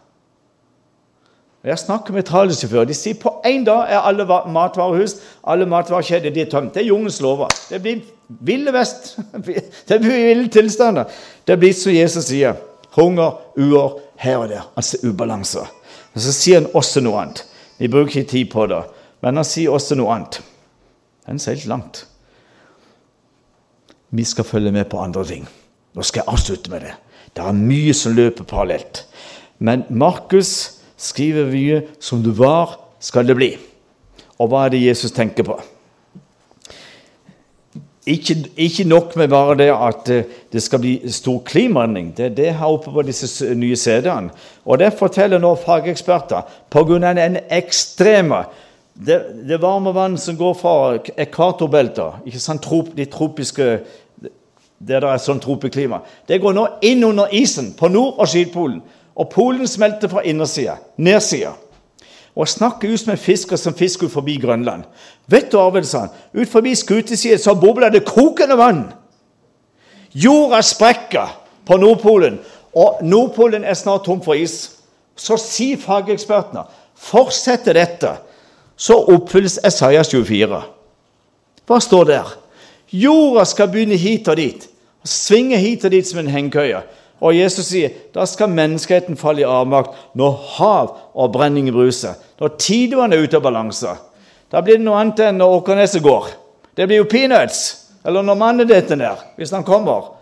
Jeg 1.64 1.78
snakker 1.78 2.14
med 2.14 2.26
trallsjåfører. 2.28 2.86
De 2.86 2.94
sier 2.94 3.18
på 3.18 3.32
én 3.46 3.64
dag 3.66 3.90
er 3.90 4.04
alle 4.06 4.24
matvarehus 4.26 5.16
alle 5.42 5.66
matvarekjeder 5.66 6.30
de 6.30 6.44
er 6.44 6.50
tømt. 6.50 6.74
Det 6.74 6.84
er 6.84 6.90
jungelens 6.92 7.20
lover. 7.20 7.50
Det 7.70 7.82
blir 7.82 8.04
ville 8.28 8.72
vest. 8.72 9.16
Det 9.88 10.00
blir 10.00 10.26
ville 10.28 10.48
tilstander. 10.48 11.04
Det 11.46 11.58
blir 11.58 11.72
som 11.72 11.92
Jesus 11.92 12.28
sier. 12.28 12.54
Hunger, 12.94 13.40
uår, 13.56 14.00
her 14.16 14.36
og 14.36 14.48
der. 14.48 14.68
Altså 14.76 14.98
ubalanse. 15.02 15.64
Men 16.12 16.22
så 16.22 16.32
sier 16.32 16.60
han 16.60 16.70
også 16.74 17.02
noe 17.04 17.22
annet. 17.22 17.44
Vi 17.78 17.88
bruker 17.88 18.20
ikke 18.20 18.30
tid 18.30 18.50
på 18.52 18.66
det, 18.66 18.82
men 19.22 19.38
han 19.38 19.46
sier 19.46 19.72
også 19.72 19.96
noe 19.98 20.14
annet. 20.14 20.40
Den 21.28 21.38
sier 21.38 21.58
litt 21.58 21.68
langt. 21.70 22.04
Vi 24.10 24.24
skal 24.24 24.44
følge 24.44 24.72
med 24.72 24.88
på 24.90 25.00
andre 25.00 25.24
ting. 25.24 25.44
Nå 25.94 26.02
skal 26.02 26.22
jeg 26.22 26.32
avslutte 26.32 26.72
med 26.72 26.86
det. 26.86 26.94
Det 27.36 27.44
er 27.44 27.54
mye 27.54 27.94
som 27.94 28.16
løper 28.16 28.48
parallelt. 28.48 29.04
Men 29.58 29.84
Markus 29.90 30.77
skriver 30.98 31.50
vi 31.52 31.64
som 32.00 32.22
du 32.22 32.30
var, 32.34 32.78
skal 33.00 33.26
det 33.26 33.36
bli. 33.38 33.50
Og 34.38 34.50
hva 34.50 34.66
er 34.66 34.74
det 34.74 34.84
Jesus 34.84 35.14
tenker 35.14 35.46
på? 35.46 35.58
Ikke, 38.08 38.34
ikke 38.56 38.86
nok 38.88 39.16
med 39.20 39.28
bare 39.28 39.56
det 39.58 39.68
at 39.74 40.08
eh, 40.08 40.28
det 40.52 40.62
skal 40.64 40.80
bli 40.80 40.94
stor 41.12 41.42
klimaendring. 41.44 42.14
Det, 42.16 42.24
er 42.24 42.36
det 42.36 42.54
her 42.56 42.70
oppe 42.72 42.92
på 42.94 43.04
disse 43.04 43.50
nye 43.54 43.76
CD-ene. 43.76 44.32
Og 44.64 44.80
det 44.80 44.94
forteller 44.96 45.42
nå 45.42 45.52
fageksperter 45.60 46.46
pga. 46.72 47.12
den 47.12 47.36
ekstreme 47.50 48.46
det, 48.94 49.18
det, 49.48 49.60
varme 49.62 49.92
vann 49.94 50.16
som 50.18 50.36
går 50.36 50.54
fra 50.58 50.98
ekvatorbeltet, 51.16 52.24
ikke 52.26 52.40
sant, 52.40 52.62
trop, 52.62 52.88
de 52.96 53.04
tropiske 53.04 53.66
der 54.78 55.02
det 55.02 55.10
er 55.10 55.20
sånn 55.22 55.40
tropeklima. 55.42 56.00
Det 56.26 56.38
går 56.42 56.54
nå 56.54 56.64
inn 56.86 57.02
under 57.04 57.30
isen 57.34 57.72
på 57.78 57.90
Nord- 57.90 58.18
og 58.18 58.28
Sydpolen. 58.30 58.80
Og 59.18 59.30
Polen 59.32 59.66
smelter 59.68 60.08
fra 60.08 60.22
innersida, 60.22 60.78
nedsida. 60.96 61.52
Og 62.36 62.44
jeg 62.44 62.54
snakker 62.54 62.92
ut 62.92 63.00
som 63.00 63.12
en 63.12 63.18
fisker 63.18 63.58
som 63.58 63.74
fisker 63.74 64.06
ut 64.06 64.14
forbi 64.14 64.36
Grønland. 64.38 64.84
Vet 65.26 65.50
du, 65.52 65.58
Arvid, 65.58 65.88
sa 65.90 66.06
han, 66.06 66.14
ut 66.34 66.48
forbi 66.48 66.74
skutesida 66.78 67.38
så 67.42 67.56
bobler 67.58 67.90
det 67.90 68.06
kokende 68.06 68.58
vann. 68.58 68.84
Jorda 70.14 70.62
sprekker 70.62 71.34
på 71.66 71.76
Nordpolen, 71.76 72.38
og 72.78 73.02
Nordpolen 73.02 73.64
er 73.64 73.74
snart 73.74 74.06
tom 74.06 74.22
for 74.22 74.38
is. 74.38 74.70
Så 75.18 75.36
sier 75.42 75.80
fagekspertene 75.82 76.62
fortsetter 76.98 77.76
dette, 77.78 78.12
så 78.78 78.98
oppfylles 79.10 79.58
Esaias 79.66 80.10
24. 80.10 80.60
Hva 81.66 81.78
står 81.82 82.06
der? 82.08 82.30
Jorda 82.94 83.44
skal 83.46 83.70
begynne 83.72 83.98
hit 83.98 84.28
og 84.30 84.38
dit. 84.38 84.68
Svinge 85.04 85.58
hit 85.58 85.84
og 85.84 85.92
dit 85.92 86.06
som 86.06 86.20
en 86.22 86.30
hengekøye. 86.30 86.82
Og 87.18 87.34
Jesus 87.34 87.70
sier 87.72 87.94
da 88.14 88.26
skal 88.28 88.52
menneskeheten 88.52 89.18
falle 89.18 89.42
i 89.42 89.48
avmakt 89.48 89.96
når 90.18 90.36
hav 90.58 90.92
og 91.14 91.32
brenning 91.34 91.70
bruser. 91.74 92.14
Når 92.38 92.54
tidevannet 92.62 93.18
er 93.18 93.26
ute 93.26 93.40
av 93.40 93.46
balanse. 93.46 93.94
Da 94.48 94.62
blir 94.64 94.78
det 94.78 94.86
noe 94.86 95.00
annet 95.00 95.24
enn 95.26 95.40
når 95.40 95.58
Åkerneset 95.58 96.04
går. 96.04 96.30
Det 96.78 96.86
blir 96.86 97.02
jo 97.02 97.10
peanuts. 97.10 97.62
Eller 98.06 98.22
når 98.24 98.38
mannen 98.38 98.68
detter 98.68 98.96
ned, 98.96 99.24
hvis 99.36 99.52
han 99.52 99.66
kommer. 99.66 100.14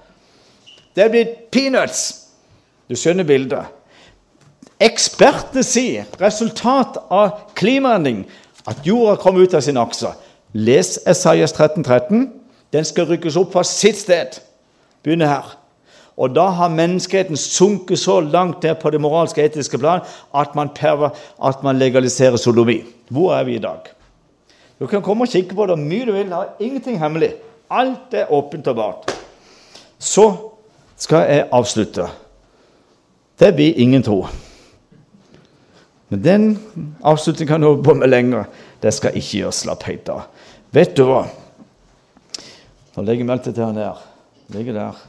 Det 0.96 1.10
blir 1.12 1.34
peanuts. 1.52 2.06
Du 2.88 2.96
skjønner 2.96 3.26
bildet. 3.28 3.68
Ekspertene 4.82 5.62
sier 5.64 6.08
resultat 6.20 6.98
av 7.12 7.52
klimaendring 7.56 8.24
at 8.68 8.82
jorda 8.84 9.16
kommer 9.20 9.44
ut 9.44 9.54
av 9.56 9.62
sin 9.64 9.78
akse. 9.80 10.10
Les 10.56 10.96
Esaias 11.06 11.52
13, 11.52 11.84
13. 11.84 12.26
Den 12.72 12.84
skal 12.84 13.08
rykkes 13.10 13.36
opp 13.40 13.52
fra 13.54 13.64
sitt 13.66 14.00
sted. 14.00 14.40
Begynner 15.04 15.30
her. 15.30 15.54
Og 16.16 16.32
da 16.32 16.46
har 16.56 16.72
menneskeheten 16.72 17.36
sunket 17.36 18.00
så 18.00 18.20
langt 18.24 18.62
ned 18.64 18.78
på 18.80 18.90
det 18.90 19.00
moralske 19.04 19.44
etiske 19.44 19.78
plan 19.78 20.00
at 20.34 20.54
man, 20.56 20.70
at 20.72 21.62
man 21.62 21.78
legaliserer 21.78 22.36
sodomi. 22.40 22.80
Hvor 23.08 23.34
er 23.36 23.44
vi 23.44 23.56
i 23.56 23.62
dag? 23.62 23.92
Du 24.80 24.86
kan 24.86 25.02
komme 25.02 25.24
og 25.24 25.32
kikke 25.32 25.54
på 25.56 25.66
det 25.68 25.78
mye 25.78 26.06
du 26.06 26.12
vil. 26.12 26.30
Det 26.30 26.38
er 26.38 26.64
ingenting 26.64 26.98
hemmelig. 27.00 27.34
Alt 27.70 28.14
er 28.14 28.32
åpent 28.32 28.66
og 28.68 28.76
bart. 28.76 29.12
Så 29.98 30.30
skal 30.96 31.28
jeg 31.28 31.48
avslutte. 31.52 32.08
Det 33.38 33.54
blir 33.54 33.76
ingen 33.76 34.02
tro. 34.02 34.26
Men 36.08 36.22
den 36.24 36.44
avslutningen 37.02 37.48
kan 37.48 37.60
du 37.60 37.66
holde 37.66 37.84
på 37.84 37.94
med 37.94 38.08
lenger. 38.08 38.44
Det 38.82 38.94
skal 38.94 39.16
ikke 39.16 39.42
gjøres. 39.42 39.64
slapp 39.64 39.82
helt 39.88 40.08
av. 40.08 40.28
Vet 40.72 40.96
du 40.96 41.04
hva? 41.08 41.26
Nå 42.96 43.04
legger 43.04 43.24
jeg 43.24 43.28
meldte 43.28 43.52
til 43.52 43.64
han 43.64 43.76
der. 43.76 44.00
Ligger 44.54 44.72
der. 44.72 45.04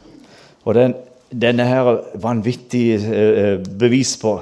Og 0.67 0.75
den, 0.75 0.93
denne 1.31 1.63
her 1.63 1.93
vanvittige 2.19 2.99
eh, 2.99 3.53
bevis 3.79 4.17
på 4.19 4.35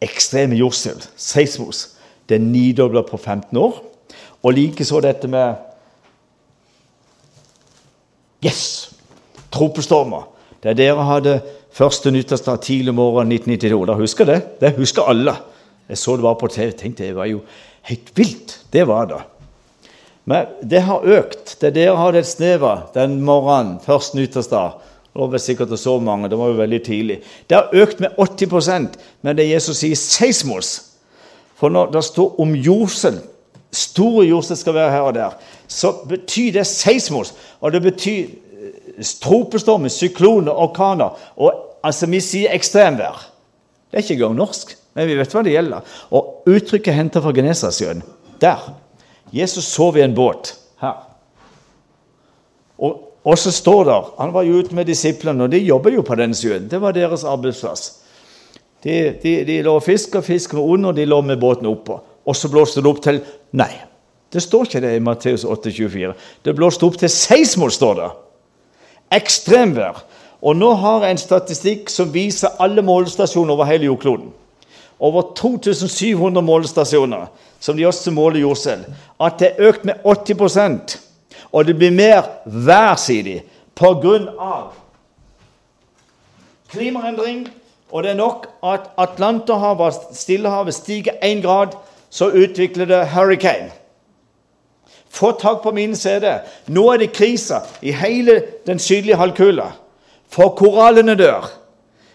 ekstreme 0.00 0.56
jordskjelv, 0.56 1.04
seismos, 1.16 1.82
den 2.28 2.48
nidobla 2.52 3.02
på 3.04 3.16
15 3.16 3.56
år. 3.60 3.82
Og 4.42 4.54
likeså 4.56 5.02
dette 5.04 5.28
med 5.28 5.64
Yes! 8.44 8.94
Tropestormer. 9.50 10.28
Det 10.62 10.70
er 10.70 10.76
dere 10.78 11.04
hadde 11.08 11.38
første 11.74 12.12
nyttårsdag 12.14 12.60
tidlig 12.62 12.94
morgen 12.94 13.32
1992. 13.32 13.80
Da 13.88 13.96
husker 13.98 14.28
det? 14.28 14.38
Det 14.60 14.76
husker 14.76 15.08
alle. 15.10 15.34
Jeg 15.88 15.98
så 15.98 16.14
det 16.16 16.22
var 16.22 16.36
på 16.38 16.48
TV. 16.52 16.70
tenkte 16.70 17.08
Det 17.08 17.16
var 17.16 17.26
jo 17.26 17.40
helt 17.90 18.12
vilt. 18.14 18.60
Det 18.72 18.86
var 18.86 19.08
det. 19.10 19.20
Men 20.24 20.46
det 20.70 20.84
har 20.86 21.02
økt. 21.02 21.56
Det 21.60 21.74
dere 21.74 21.96
hadde 21.96 22.22
et 22.22 22.28
snev 22.28 22.64
av 22.64 22.92
den 22.94 23.18
morgenen, 23.24 23.80
første 23.82 24.20
nyttårsdag. 24.20 24.78
Var 25.18 25.40
sikkert 25.42 25.72
så 25.78 25.96
mange, 25.98 26.28
det 26.30 26.38
var 26.38 26.52
jo 26.52 26.60
veldig 26.60 26.78
tidlig. 26.86 27.16
Det 27.50 27.56
har 27.56 27.72
økt 27.74 28.00
med 28.00 28.14
80% 28.18 28.98
men 29.22 29.36
det 29.36 29.48
Jesus 29.48 29.80
sier 29.82 29.98
seismos. 29.98 30.74
For 31.58 31.72
når 31.74 31.90
det 31.94 32.04
står 32.06 32.36
om 32.40 32.54
jordsel, 32.54 33.18
store 33.74 34.28
jordsel 34.28 34.60
skal 34.60 34.76
være 34.76 34.92
her 34.94 35.06
og 35.08 35.16
der, 35.16 35.34
så 35.66 35.92
betyr 36.08 36.52
det 36.60 36.66
seismos. 36.70 37.34
Og 37.60 37.74
det 37.74 37.82
betyr 37.82 38.28
eh, 38.28 39.08
tropestormer, 39.20 39.90
sykloner, 39.90 40.52
orkaner. 40.52 41.18
Og 41.36 41.50
altså, 41.82 42.06
vi 42.06 42.22
sier 42.22 42.54
ekstremvær. 42.54 43.26
Det 43.90 43.98
er 43.98 44.04
ikke 44.06 44.20
engang 44.20 44.38
norsk, 44.38 44.76
men 44.94 45.08
vi 45.08 45.18
vet 45.18 45.34
hva 45.34 45.42
det 45.42 45.56
gjelder. 45.56 45.98
Og 46.14 46.48
uttrykket 46.48 46.94
henter 46.94 47.24
fra 47.24 47.34
Genesasjøen. 47.34 48.04
Der. 48.40 48.70
Jesus 49.34 49.66
sov 49.66 49.98
i 49.98 50.04
en 50.06 50.14
båt 50.14 50.54
her. 50.80 51.02
Og, 52.78 53.07
og, 53.28 53.38
så 53.38 53.52
står 53.52 53.84
det 53.84 53.96
Han 54.18 54.32
var 54.32 54.46
jo 54.46 54.60
ute 54.62 54.74
med 54.74 54.86
disiplene, 54.88 55.44
og 55.44 55.52
de 55.52 55.60
jobber 55.60 55.92
jo 55.92 56.02
på 56.02 56.16
den 56.16 56.32
sjøen. 56.34 56.68
Det 56.70 56.80
var 56.80 56.96
deres 56.96 57.26
arbeidsplass. 57.28 57.90
De, 58.84 58.94
de, 59.22 59.32
de 59.44 59.58
lå 59.66 59.74
og 59.76 59.84
fiska, 59.84 60.22
fisken 60.24 60.60
var 60.60 60.70
under, 60.72 60.94
de 60.96 61.04
lå 61.04 61.20
med 61.22 61.40
båten 61.40 61.68
oppå. 61.68 61.98
Og 62.24 62.36
så 62.36 62.48
blåste 62.48 62.80
det 62.80 62.88
opp 62.88 63.02
til 63.04 63.20
Nei, 63.58 63.72
det 64.32 64.42
står 64.44 64.68
ikke 64.68 64.80
det 64.84 64.94
i 64.96 65.02
Matteus 65.04 65.44
8,24. 65.44 66.12
Det 66.44 66.54
blåste 66.56 66.84
opp 66.86 66.98
til 67.00 67.10
seismol, 67.12 67.72
står 67.72 67.94
det. 68.00 68.08
Ekstremvær. 69.18 70.02
Og 70.44 70.56
nå 70.56 70.70
har 70.78 71.04
jeg 71.04 71.16
en 71.16 71.22
statistikk 71.22 71.90
som 71.90 72.12
viser 72.14 72.60
alle 72.62 72.84
målestasjoner 72.84 73.56
over 73.56 73.68
hele 73.68 73.88
jordkloden. 73.88 74.30
Over 74.98 75.32
2700 75.38 76.44
målestasjoner 76.44 77.28
som 77.60 77.76
de 77.76 77.86
også 77.86 78.10
måler 78.14 78.40
jordselv. 78.40 78.84
at 79.20 79.38
det 79.38 79.48
er 79.48 79.68
økt 79.68 79.84
med 79.84 79.94
80 80.04 80.98
Og 81.52 81.64
det 81.66 81.76
blir 81.78 81.90
mer 81.90 82.22
værsidig 82.44 83.42
pga. 83.74 84.18
klimaendring. 86.70 87.48
Og 87.90 88.02
det 88.02 88.10
er 88.10 88.14
nok 88.14 88.46
at 88.62 88.80
Atlanterhavet 88.98 89.94
Stillehavet 90.12 90.74
stiger 90.74 91.12
én 91.24 91.42
grad, 91.42 91.68
så 92.10 92.28
utvikler 92.28 92.84
det 92.84 93.08
hurricane. 93.08 93.70
Få 95.10 95.32
tak 95.40 95.62
på 95.62 95.70
min 95.72 95.96
CD. 95.96 96.40
Nå 96.66 96.90
er 96.92 96.96
det 96.96 97.12
krise 97.12 97.60
i 97.82 97.92
hele 97.92 98.42
den 98.66 98.78
sydlige 98.78 99.16
halvkula. 99.16 99.72
For 100.28 100.48
korallene 100.48 101.14
dør. 101.14 101.48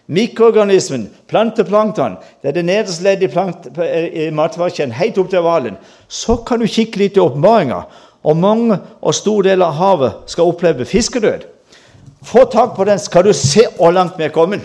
Mikroorganismen, 0.07 1.07
planteplankton, 1.27 2.17
det 2.41 2.49
er 2.49 2.51
det 2.57 2.65
nederste 2.65 3.03
leddet 3.03 3.31
i, 3.31 4.25
i 4.25 4.29
matvarekjeden, 4.35 4.91
helt 4.93 5.17
opp 5.17 5.29
til 5.31 5.41
hvalen. 5.45 5.77
Så 6.07 6.35
kan 6.45 6.59
du 6.59 6.67
kikke 6.67 6.99
litt 6.99 7.17
i 7.17 7.23
åpenbaringa. 7.23 7.85
Og 8.23 8.37
mange 8.37 8.77
og 9.01 9.15
store 9.15 9.49
deler 9.49 9.65
av 9.65 9.73
havet 9.79 10.31
skal 10.31 10.47
oppleve 10.47 10.85
fiskedød. 10.85 11.43
Få 12.23 12.45
tak 12.51 12.75
på 12.75 12.85
den, 12.87 12.99
skal 12.99 13.25
du 13.25 13.33
se 13.33 13.65
hvor 13.77 13.91
langt 13.91 14.17
vi 14.17 14.23
er 14.23 14.35
kommet. 14.35 14.61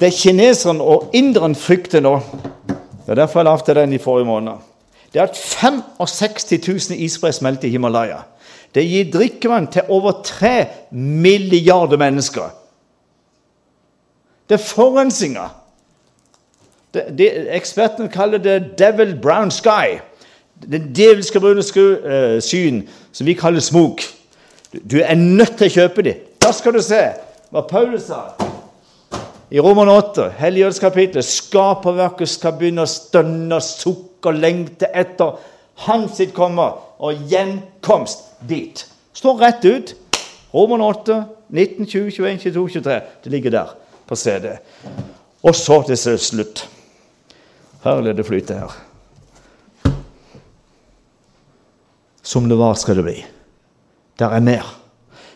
Det 0.00 0.12
kineserne 0.14 0.82
og 0.82 1.10
inderen 1.14 1.54
frykter 1.54 2.00
nå, 2.00 2.20
Det 3.02 3.10
er 3.10 3.14
derfor 3.14 3.40
jeg 3.40 3.44
lagde 3.44 3.74
den 3.80 3.92
i 3.92 3.98
forrige 3.98 4.24
måned. 4.24 4.52
Det 5.12 5.20
er 5.20 5.26
at 5.26 5.36
65 5.36 6.52
000 6.90 6.98
isbre 6.98 7.32
smelter 7.32 7.68
i 7.68 7.70
Himalaya. 7.70 8.22
Det 8.74 8.84
gir 8.88 9.10
drikkevann 9.12 9.66
til 9.66 9.82
over 9.88 10.22
3 10.24 10.66
milliarder 10.90 11.96
mennesker. 11.96 12.50
Det 14.48 14.54
er 14.54 14.64
forurensninga. 14.64 15.48
Ekspertene 17.58 18.08
kaller 18.08 18.38
det 18.38 18.80
'devil 18.80 19.20
brown 19.22 19.50
sky'. 19.50 20.00
Den 20.70 20.92
djevelske 20.94 21.40
brune 21.40 21.62
uh, 21.62 22.38
skyen 22.42 22.84
som 23.12 23.26
vi 23.26 23.34
kaller 23.38 23.60
smok. 23.60 24.02
Du 24.72 25.00
er 25.02 25.14
nødt 25.18 25.58
til 25.58 25.68
å 25.68 25.76
kjøpe 25.80 26.04
dem. 26.06 26.24
Da 26.42 26.52
skal 26.54 26.76
du 26.76 26.82
se 26.84 27.02
hva 27.52 27.62
Paulus 27.68 28.08
sa 28.08 28.30
i 29.52 29.60
Roman 29.60 29.88
8, 29.92 30.30
Helligåndskapitlet. 30.38 31.26
Skaperverket 31.28 32.30
skal 32.32 32.54
begynne 32.56 32.86
å 32.86 32.88
stønne, 32.88 33.58
sukke 33.60 34.30
og 34.30 34.38
lengte 34.40 34.88
etter 34.96 35.34
hans 35.84 36.16
sitt 36.16 36.32
kommer 36.32 36.78
og 37.02 37.26
gjenkomst 37.28 38.30
dit. 38.48 38.80
Står 39.12 39.42
rett 39.42 39.66
ut. 39.68 39.92
Roman 40.54 40.84
8, 40.86 41.18
19, 41.52 41.84
20, 41.84 42.14
21, 42.16 42.40
22, 42.46 42.64
23. 42.78 42.96
Det 43.24 43.34
ligger 43.34 43.54
der 43.58 43.74
på 44.08 44.16
CD. 44.16 44.54
Og 45.44 45.56
så 45.56 45.82
til 45.90 46.00
slutt. 46.00 46.64
Herlig 47.84 48.16
det 48.16 48.26
flyter 48.28 48.64
her. 48.64 48.91
Som 52.22 52.48
det 52.48 52.58
var, 52.58 52.74
skal 52.74 52.96
det 52.96 53.04
bli. 53.06 53.16
Der 54.18 54.34
er 54.34 54.40
mer. 54.40 54.66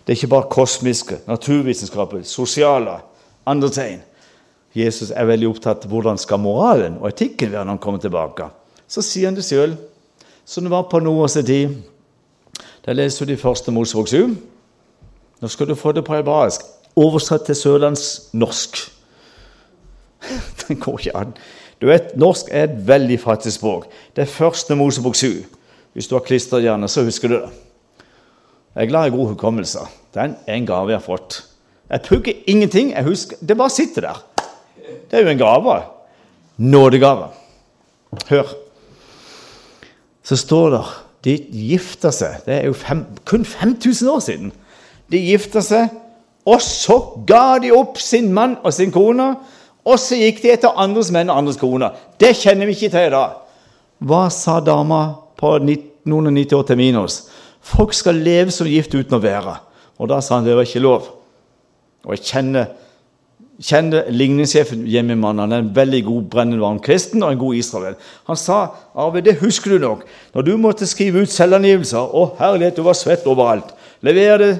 Det 0.07 0.13
er 0.13 0.19
ikke 0.21 0.35
bare 0.37 0.51
kosmiske, 0.51 1.19
naturvitenskaper, 1.27 2.23
sosiale, 2.23 3.01
andre 3.47 3.71
tegn. 3.71 4.05
Jesus 4.77 5.11
er 5.11 5.27
veldig 5.27 5.49
opptatt 5.49 5.87
av 5.87 5.91
hvordan 5.91 6.19
skal 6.21 6.39
moralen 6.39 6.99
og 7.01 7.09
etikken 7.09 7.51
være 7.51 7.65
når 7.65 7.77
han 7.77 7.83
kommer 7.83 8.03
tilbake. 8.03 8.47
Så 8.87 9.03
sier 9.03 9.31
han 9.31 9.39
det 9.39 9.47
sjøl, 9.47 9.75
som 10.45 10.63
det 10.63 10.71
var 10.71 10.87
på 10.91 11.01
Noas 11.03 11.35
tid. 11.35 11.75
Da 12.87 12.95
leser 12.95 13.27
du 13.27 13.33
de 13.33 13.41
første 13.41 13.73
Mosebok 13.75 14.09
7. 14.09 14.37
Nå 15.43 15.49
skal 15.51 15.67
du 15.69 15.75
få 15.75 15.93
det 15.93 16.05
på 16.07 16.15
hebraisk, 16.15 16.63
oversatt 16.97 17.49
til 17.49 17.59
sørlandsnorsk. 17.59 18.79
Det 20.69 20.79
går 20.81 20.99
ikke 20.99 21.17
an. 21.17 21.35
Du 21.81 21.87
vet, 21.91 22.15
Norsk 22.17 22.49
er 22.51 22.65
et 22.65 22.79
veldig 22.89 23.19
fattig 23.21 23.53
språk. 23.53 23.85
Det 24.17 24.23
er 24.25 24.33
første 24.33 24.75
Mosebok 24.75 25.15
7. 25.15 25.45
Hvis 25.97 26.11
du 26.11 26.15
har 26.15 26.27
klisterhjerne, 26.27 26.89
så 26.93 27.07
husker 27.07 27.29
du 27.29 27.35
det. 27.39 27.53
Jeg 28.75 28.85
er 28.85 28.89
glad 28.91 29.07
i 29.07 29.15
god 29.15 29.29
hukommelse. 29.29 29.79
Den 30.15 30.35
er 30.47 30.59
en 30.59 30.67
gave 30.69 30.93
jeg 30.93 30.99
har 30.99 31.05
fått. 31.07 31.39
Jeg 31.89 32.03
pugger 32.05 32.33
ingenting. 32.47 32.91
jeg 32.93 33.05
husker, 33.05 33.37
Det 33.41 33.57
bare 33.57 33.71
sitter 33.71 34.01
der. 34.01 34.25
Det 35.11 35.19
er 35.19 35.23
jo 35.23 35.29
en 35.29 35.39
gave. 35.39 35.83
Nådegave. 36.57 37.29
Hør. 38.29 38.45
Så 40.23 40.37
står 40.37 40.71
det 40.71 40.85
de 41.25 41.37
gifta 41.51 42.13
seg. 42.13 42.45
Det 42.45 42.55
er 42.55 42.67
jo 42.67 42.73
fem, 42.73 43.05
kun 43.25 43.45
5000 43.45 44.09
år 44.09 44.21
siden. 44.21 44.53
De 45.13 45.19
gifta 45.19 45.61
seg, 45.61 45.89
og 46.45 46.61
så 46.61 47.25
ga 47.27 47.59
de 47.59 47.73
opp 47.73 47.99
sin 47.99 48.33
mann 48.33 48.59
og 48.63 48.75
sin 48.75 48.93
kone. 48.93 49.35
Og 49.85 49.99
så 49.99 50.21
gikk 50.21 50.43
de 50.43 50.53
etter 50.53 50.77
andres 50.77 51.09
menn 51.11 51.31
og 51.31 51.39
andres 51.39 51.57
koner. 51.57 51.97
Det 52.21 52.37
kjenner 52.37 52.67
vi 52.67 52.77
ikke 52.77 52.93
til 52.93 53.09
i 53.09 53.15
dag. 53.17 53.39
Hva 54.05 54.27
sa 54.29 54.61
dama 54.61 55.26
på 55.39 55.53
noen 55.61 56.31
og 56.31 56.35
90 56.35 56.59
år 56.59 56.67
til 56.69 56.81
minus. 56.81 57.21
Folk 57.67 57.95
skal 57.97 58.19
leve 58.23 58.55
som 58.55 58.69
gift 58.71 58.95
uten 58.95 59.17
å 59.17 59.23
være. 59.23 59.57
Og 59.99 60.11
da 60.11 60.21
sa 60.23 60.37
han 60.37 60.47
det 60.47 60.57
var 60.57 60.69
ikke 60.69 60.85
lov. 60.85 61.09
Og 62.07 62.15
jeg 62.15 62.23
kjenner, 62.29 62.69
kjenner 63.63 64.11
ligningssjefen 64.13 64.85
hjemme 64.87 65.17
i 65.17 65.19
mannen. 65.19 65.47
Han 65.47 65.57
er 65.57 65.65
en 65.65 65.73
veldig 65.75 66.03
god 66.07 66.31
brennende 66.33 66.63
varm 66.63 66.79
kristen 66.85 67.25
og 67.25 67.33
en 67.33 67.41
god 67.41 67.59
israel. 67.59 67.99
Han 68.31 68.39
sa 68.39 68.61
Arve, 68.95 69.25
det 69.25 69.39
husker 69.41 69.75
du 69.75 69.83
nok. 69.83 70.07
Når 70.37 70.47
du 70.47 70.55
måtte 70.61 70.87
skrive 70.87 71.25
ut 71.25 71.33
selvangivelser 71.33 72.15
Å, 72.15 72.25
herlighet, 72.39 72.79
du 72.79 72.87
var 72.87 72.99
svett 72.99 73.27
overalt. 73.27 73.75
Levere 74.07 74.39
det 74.45 74.55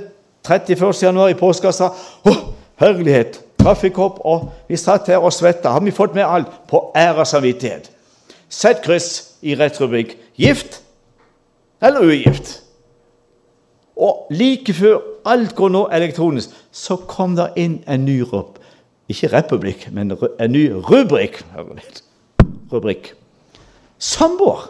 31.1. 0.47 1.23
i 1.31 1.39
postkassa. 1.39 1.93
Å, 2.27 2.37
herlighet! 2.83 3.43
Trafikkopp, 3.67 4.21
og 4.23 4.51
vi 4.71 4.79
satt 4.79 5.09
her 5.11 5.25
og 5.25 5.33
svetta. 5.35 5.73
Har 5.75 5.83
vi 5.83 5.95
fått 5.95 6.15
med 6.15 6.27
alt? 6.27 6.53
På 6.71 6.91
ære 6.95 7.25
og 7.25 7.27
samvittighet. 7.27 7.89
Sett 8.53 8.83
kryss 8.85 9.39
i 9.43 9.57
rett 9.59 9.81
rubrikk. 9.81 10.15
Gift 10.37 10.81
eller 11.83 12.05
ugift? 12.05 12.63
Og 13.97 14.29
like 14.31 14.75
før 14.77 15.01
alt 15.27 15.55
går 15.57 15.73
nå 15.73 15.87
elektronisk, 15.97 16.53
så 16.73 16.99
kom 17.09 17.37
det 17.37 17.49
inn 17.57 17.79
en 17.89 18.05
ny 18.05 18.21
rub. 18.29 18.59
Ikke 19.09 19.31
republikk, 19.33 19.87
men 19.93 20.13
en 20.13 20.53
ny 20.53 20.69
rubrikk. 20.71 21.41
rubrikk. 22.73 23.15
Samboer. 23.99 24.69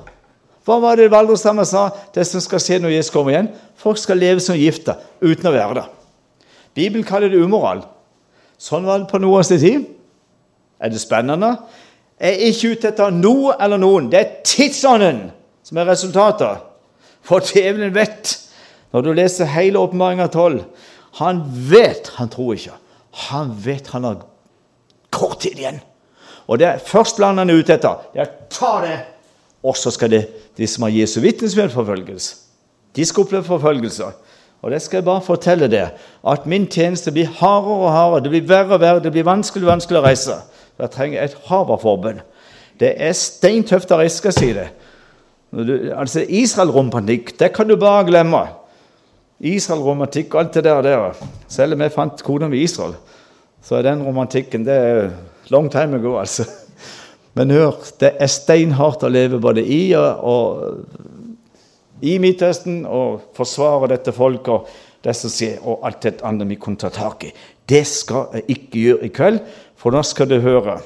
Hva 0.66 0.78
var 0.82 0.98
det 0.98 1.10
Valdresdammen 1.10 1.66
sa? 1.66 1.88
Det 2.14 2.26
som 2.26 2.42
skal 2.42 2.62
skje 2.62 2.78
når 2.82 2.96
Jesus 2.96 3.12
kommer 3.14 3.34
igjen? 3.34 3.50
Folk 3.78 3.98
skal 3.98 4.18
leve 4.18 4.42
som 4.42 4.58
gifte 4.58 4.96
uten 5.22 5.46
å 5.46 5.54
være 5.54 5.78
det. 5.78 5.84
Bibelen 6.74 7.06
kaller 7.06 7.30
det 7.30 7.42
umoral. 7.42 7.84
Sånn 8.58 8.86
var 8.86 9.00
det 9.00 9.10
på 9.10 9.20
Noas 9.22 9.50
tid. 9.52 9.86
Er 10.82 10.92
det 10.92 11.00
spennende? 11.00 11.54
Jeg 12.20 12.34
er 12.34 12.50
ikke 12.50 12.72
ute 12.72 12.90
etter 12.90 13.14
noe 13.14 13.54
eller 13.60 13.80
noen. 13.80 14.10
Det 14.12 14.20
er 14.20 14.34
tidsånden 14.46 15.26
som 15.66 15.78
er 15.80 15.88
resultatet. 15.90 16.62
For 17.26 17.42
djevelen 17.42 17.94
vet 17.94 18.36
når 18.94 19.02
du 19.02 19.12
leser 19.18 19.50
hele 19.50 19.80
åpenbaringa 19.82 20.28
12 20.30 20.60
Han 21.18 21.42
vet 21.70 22.12
Han 22.16 22.30
tror 22.30 22.54
ikke. 22.54 22.76
Han 23.26 23.52
vet 23.64 23.88
han 23.88 24.04
har 24.04 24.22
kort 25.10 25.40
tid 25.40 25.58
igjen. 25.58 25.80
Og 26.46 26.60
det 26.60 26.66
er 26.68 26.82
først 26.84 27.18
land 27.18 27.40
han 27.40 27.50
er 27.50 27.62
ute 27.62 27.74
etter. 27.74 28.02
Er 28.14 28.28
ta 28.52 28.74
det! 28.84 28.98
Og 29.64 29.76
så 29.80 29.90
skal 29.90 30.12
det, 30.12 30.20
de 30.58 30.68
som 30.68 30.84
har 30.84 30.92
Jesu 30.92 31.18
vitnesbyrd, 31.24 31.72
forfølges. 31.72 32.28
De 32.94 33.06
skal 33.08 33.24
oppleve 33.24 33.48
forfølgelser. 33.48 34.12
Og 34.62 34.70
det 34.70 34.82
skal 34.82 35.00
jeg 35.00 35.06
bare 35.08 35.24
fortelle 35.24 35.70
det, 35.72 35.86
at 36.26 36.46
min 36.46 36.68
tjeneste 36.70 37.12
blir 37.12 37.32
hardere 37.40 37.80
og 37.80 37.92
hardere. 37.92 38.22
Det 38.22 38.34
blir 38.34 38.48
verre 38.48 38.76
og 38.76 38.80
verre. 38.84 39.02
Det 39.02 39.12
blir 39.16 39.26
vanskelig 39.26 39.66
og 39.66 39.72
vanskelig 39.72 40.00
å 40.00 40.04
reise. 40.04 40.38
Jeg 40.76 40.92
trenger 40.92 41.24
et 41.24 41.36
hav 41.48 41.72
av 41.72 41.80
forbund. 41.82 42.20
Det 42.80 42.92
er 43.00 43.16
steintøft 43.16 43.92
å 43.92 44.02
reise, 44.02 44.20
skal 44.20 44.34
jeg 44.34 44.38
si 44.38 44.52
det. 44.56 44.68
Altså, 45.52 46.24
Israel-romantikk, 46.26 47.38
det 47.38 47.52
kan 47.54 47.68
du 47.68 47.76
bare 47.80 48.06
glemme. 48.08 48.42
Israel-romantikk 49.40 50.34
og 50.34 50.40
alt 50.40 50.54
det 50.54 50.64
der, 50.64 50.82
der. 50.82 51.26
Selv 51.48 51.76
om 51.76 51.84
jeg 51.84 51.94
fant 51.94 52.22
kona 52.24 52.48
mi 52.48 52.60
i 52.60 52.66
Israel, 52.66 52.96
så 53.62 53.78
er 53.78 53.86
den 53.88 54.04
romantikken 54.06 54.64
det 54.66 54.74
er 54.74 55.10
long 55.50 55.70
time 55.70 56.00
ago, 56.00 56.16
altså. 56.20 56.44
Men 57.36 57.50
hør, 57.52 57.76
det 58.00 58.14
er 58.20 58.32
steinhardt 58.32 59.04
å 59.04 59.12
leve 59.12 59.40
både 59.42 59.60
i 59.60 59.92
og, 59.98 60.24
og 60.24 62.04
i 62.06 62.16
Midtøsten 62.20 62.84
og 62.88 63.32
forsvare 63.36 63.90
dette 63.92 64.14
folket 64.16 64.52
og 64.52 64.70
det 65.04 65.14
som 65.16 65.30
skjer, 65.30 65.60
og 65.62 65.84
alt 65.86 66.02
det 66.02 66.24
andre 66.26 66.48
vi 66.48 66.58
kunne 66.60 66.80
ta 66.80 66.90
tak 66.92 67.28
i. 67.28 67.32
Det 67.68 67.84
skal 67.86 68.32
jeg 68.34 68.46
ikke 68.56 68.82
gjøre 68.82 69.06
i 69.06 69.12
kveld, 69.14 69.40
for 69.76 69.94
nå 69.94 70.02
skal 70.06 70.30
du 70.30 70.38
høre. 70.42 70.78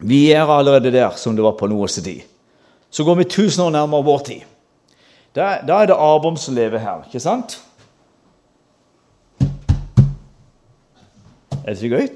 Vi 0.00 0.30
er 0.32 0.48
allerede 0.48 0.92
der 0.94 1.16
som 1.20 1.36
det 1.36 1.44
var 1.44 1.56
på 1.58 1.68
Noas 1.70 1.98
tid. 2.00 2.22
Så 2.90 3.04
går 3.04 3.14
vi 3.14 3.24
tusen 3.24 3.64
år 3.64 3.70
nærmere 3.70 4.04
vår 4.04 4.18
tid. 4.18 4.40
Da, 5.34 5.60
da 5.66 5.82
er 5.82 5.86
det 5.86 5.96
Abom 5.98 6.36
som 6.36 6.54
lever 6.54 6.78
her, 6.82 7.04
ikke 7.06 7.20
sant? 7.22 7.60
Er 11.64 11.74
det 11.74 11.82
ikke 11.82 11.96
gøy? 11.96 12.08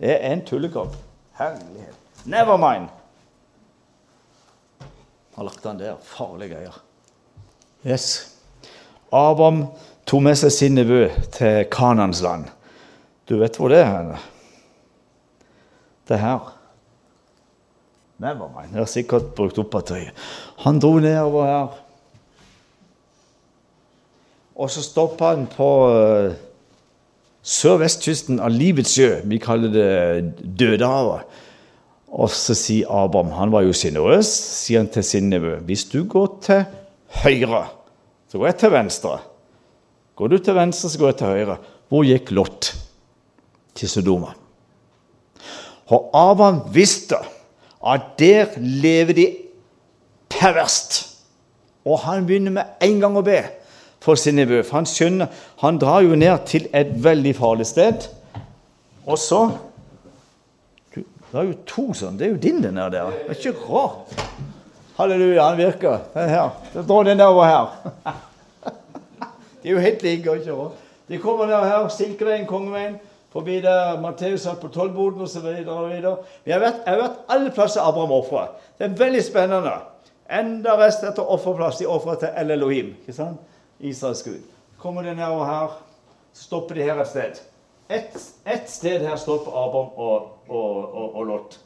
Det 0.00 0.10
er 0.16 0.32
en 0.32 0.42
tullekopp. 0.44 0.96
Herlighet. 1.38 1.94
Never 2.24 2.56
mind. 2.56 2.88
Har 5.36 5.44
lagt 5.44 5.62
den 5.64 5.78
der. 5.78 5.94
Farlige 6.02 6.54
greier. 6.54 6.82
Yes. 7.86 8.32
Abraham 9.12 9.66
tok 10.06 10.22
med 10.22 10.34
seg 10.40 10.52
sin 10.52 10.74
nevø 10.74 11.06
til 11.36 11.66
Kanans 11.70 12.22
land. 12.24 12.48
Du 13.28 13.36
vet 13.38 13.56
hvor 13.60 13.70
det 13.70 13.78
er? 13.84 13.90
henne? 13.92 14.18
Det 16.08 16.16
er 16.16 16.22
her. 16.24 16.55
Never 18.18 18.48
mind. 18.48 18.72
Jeg 18.72 18.80
har 18.80 18.88
sikkert 18.88 19.34
brukt 19.36 19.58
opp 19.60 19.74
batteriet. 19.74 20.16
Han 20.64 20.80
dro 20.80 20.94
nedover 21.02 21.50
her. 21.50 21.74
Og 24.56 24.70
så 24.72 24.80
stoppa 24.80 25.34
han 25.34 25.44
på 25.52 25.68
uh, 25.92 26.32
sørvestkysten 27.44 28.40
av 28.40 28.54
livets 28.54 28.94
sjø. 28.96 29.10
Vi 29.28 29.40
kaller 29.42 29.74
det 29.74 29.90
Dødehavet. 30.40 31.28
Og 32.16 32.32
så 32.32 32.56
sier 32.56 32.88
Abraham, 32.88 33.34
han 33.36 33.52
var 33.52 33.66
jo 33.66 33.76
sjenerøs, 33.76 34.30
sier 34.62 34.80
han 34.80 34.88
til 34.88 35.04
sin 35.04 35.26
nevø 35.28 35.58
Hvis 35.66 35.84
du 35.90 36.04
går 36.08 36.28
til 36.46 36.62
høyre, 37.20 37.66
så 38.30 38.38
går 38.38 38.48
jeg 38.48 38.60
til 38.62 38.72
venstre. 38.72 39.16
Går 40.16 40.32
du 40.32 40.38
til 40.40 40.56
venstre, 40.56 40.88
så 40.88 40.98
går 41.02 41.12
jeg 41.12 41.18
til 41.20 41.34
høyre. 41.34 41.56
Hvor 41.92 42.06
gikk 42.06 42.32
Lot? 42.32 42.72
Til 43.76 43.90
Sodoma. 43.92 44.32
Og 45.92 46.08
Abraham 46.16 46.62
visste 46.72 47.18
at 47.86 48.00
der 48.18 48.46
lever 48.58 49.12
de 49.12 49.26
perverst. 50.28 51.16
Og 51.84 51.98
han 51.98 52.26
begynner 52.26 52.50
med 52.50 52.62
en 52.82 53.00
gang 53.00 53.18
å 53.18 53.22
be 53.26 53.38
for 54.02 54.18
sin 54.18 54.38
nevø. 54.38 54.62
For 54.66 54.80
han 54.80 54.88
skjønner 54.90 55.26
Han 55.62 55.78
drar 55.78 56.02
jo 56.02 56.14
ned 56.18 56.46
til 56.46 56.68
et 56.74 56.90
veldig 57.04 57.34
farlig 57.36 57.66
sted. 57.66 58.08
Og 59.06 59.18
så 59.18 59.50
Det 60.94 61.42
er 61.42 61.48
jo 61.50 61.56
to 61.66 61.92
sånn. 61.94 62.16
Det 62.16 62.26
er 62.26 62.30
jo 62.30 62.40
din, 62.40 62.62
den 62.62 62.78
der. 62.78 62.88
der. 62.88 63.10
Det 63.26 63.34
er 63.34 63.50
ikke 63.50 63.66
rart. 63.68 64.12
Halleluja, 64.96 65.42
han 65.42 65.58
virker. 65.58 65.98
Den 66.14 66.28
her. 66.30 66.50
Dra 66.88 67.02
den 67.04 67.18
der 67.18 67.26
over 67.26 67.44
her. 67.44 67.90
De 69.62 69.68
er 69.68 69.72
jo 69.72 69.82
helt 69.82 70.02
like. 70.02 70.36
ikke 70.38 70.54
rart. 70.54 70.78
De 71.08 71.18
kommer 71.18 71.46
ned 71.46 71.66
her, 71.68 71.88
Silkeveien, 71.88 72.46
Kongeveien, 72.46 72.96
forbi 73.36 73.58
der 73.64 74.00
Matteus 74.00 74.46
satt 74.46 74.60
på 74.62 74.70
tollboden 74.72 75.26
osv. 75.26 75.44
Jeg 75.46 76.54
har 76.54 76.62
vært 76.62 77.18
alle 77.28 77.52
plasser 77.52 77.84
Abraham 77.84 78.14
ofra. 78.16 78.48
Det 78.78 78.88
er 78.88 78.96
veldig 78.98 79.22
spennende. 79.24 79.74
Enda 80.32 80.74
rest 80.80 81.04
etter 81.06 81.26
offerplass. 81.34 81.78
De 81.78 81.88
ofra 81.90 82.16
til 82.20 82.32
El 82.36 82.54
Elohim, 82.56 82.94
ikke 83.02 83.14
sant? 83.14 83.42
Israels 83.80 84.24
Gud. 84.24 84.40
Kommer 84.80 85.04
de 85.04 85.14
nedover 85.14 85.46
her, 85.46 85.76
stopper 86.34 86.78
de 86.78 86.88
her 86.88 87.00
et 87.02 87.12
sted. 87.12 87.42
Ett 87.88 88.16
et 88.46 88.70
sted 88.70 89.04
her 89.06 89.16
stopper 89.20 89.52
Abraham 89.52 89.92
og, 89.96 90.32
og, 90.48 90.94
og, 90.94 91.16
og 91.16 91.26
Lot. 91.26 91.58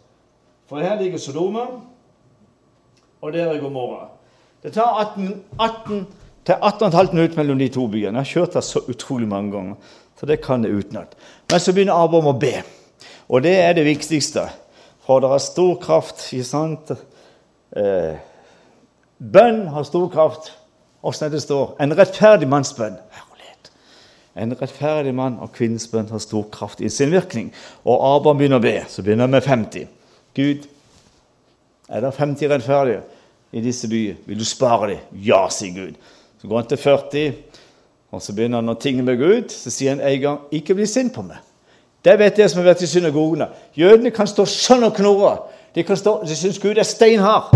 For 0.69 0.83
her 0.83 1.01
ligger 1.01 1.19
Sodoma, 1.19 1.67
og 3.21 3.33
der 3.33 3.53
er 3.53 3.61
Gomorra. 3.61 4.09
Det 4.63 4.73
tar 4.73 5.01
18, 5.15 5.45
18 5.59 6.07
til 6.45 6.53
18,5 6.53 7.15
minutter 7.15 7.37
mellom 7.37 7.59
de 7.59 7.69
to 7.69 7.87
byene. 7.87 8.19
Jeg 8.19 8.27
har 8.27 8.33
kjørt 8.35 8.55
der 8.55 8.61
så 8.61 8.83
utrolig 8.89 9.29
mange 9.29 9.53
ganger. 9.53 9.75
Så 10.21 10.29
det 10.29 10.43
kan 10.45 10.65
jeg 10.65 10.77
utenat. 10.77 11.17
Men 11.51 11.61
så 11.61 11.73
begynner 11.73 11.97
Abraham 11.97 12.35
å 12.35 12.39
be. 12.39 12.61
Og 13.31 13.43
det 13.43 13.55
er 13.57 13.73
det 13.77 13.87
viktigste. 13.87 14.45
For 15.07 15.23
det 15.23 15.31
er 15.33 15.43
stor 15.43 15.79
kraft. 15.81 16.27
ikke 16.33 16.45
sant? 16.45 16.93
Eh, 17.73 18.19
bønn 19.19 19.65
har 19.73 19.89
stor 19.89 20.11
kraft. 20.13 20.53
Åssen 21.03 21.33
det 21.33 21.41
står? 21.41 21.79
En 21.81 21.97
rettferdig 21.97 22.49
manns 22.49 22.75
bønn. 22.77 22.99
En 24.39 24.55
rettferdig 24.55 25.11
mann 25.15 25.41
og 25.43 25.51
kvinnes 25.57 25.89
bønn 25.91 26.11
har 26.13 26.21
stor 26.23 26.45
kraft 26.55 26.81
i 26.81 26.91
sin 26.93 27.11
virkning. 27.11 27.51
Og 27.83 27.97
Abraham 27.99 28.39
begynner 28.39 28.61
å 28.61 28.65
be. 28.65 28.77
Så 28.89 29.03
begynner 29.03 29.27
han 29.27 29.35
med 29.35 29.45
50. 29.45 29.89
Gud, 30.37 30.69
er 31.91 32.05
det 32.05 32.13
50 32.15 32.53
rettferdige 32.53 33.03
i 33.53 33.63
disse 33.65 33.91
byer? 33.91 34.21
Vil 34.27 34.39
du 34.39 34.47
spare 34.47 34.93
dem? 34.93 35.19
Ja, 35.27 35.43
sier 35.51 35.75
Gud. 35.75 35.99
Så 36.41 36.49
går 36.49 36.63
han 36.63 36.71
til 36.71 36.79
40, 36.81 37.33
og 38.11 38.23
så 38.23 38.35
begynner 38.35 38.59
han 38.59 38.73
å 38.73 38.79
tinge 38.81 39.05
med 39.07 39.19
Gud. 39.19 39.53
Så 39.55 39.71
sier 39.71 39.95
han 39.95 40.01
en 40.01 40.21
gang 40.21 40.39
'Ikke 40.53 40.75
bli 40.75 40.87
sint 40.87 41.15
på 41.15 41.23
meg'. 41.23 41.39
Det 42.05 42.19
vet 42.19 42.39
jeg 42.39 42.51
som 42.51 42.63
har 42.63 42.75
vært 42.75 42.83
i 42.83 42.87
synagogene. 42.87 43.49
Jødene 43.77 44.11
kan 44.11 44.27
stå 44.27 44.45
sånn 44.45 44.85
og 44.85 44.95
knurre. 44.97 45.39
De, 45.75 45.85
stå, 45.97 46.23
de 46.25 46.37
syns 46.37 46.59
Gud 46.59 46.79
er 46.79 46.83
steinhard. 46.83 47.53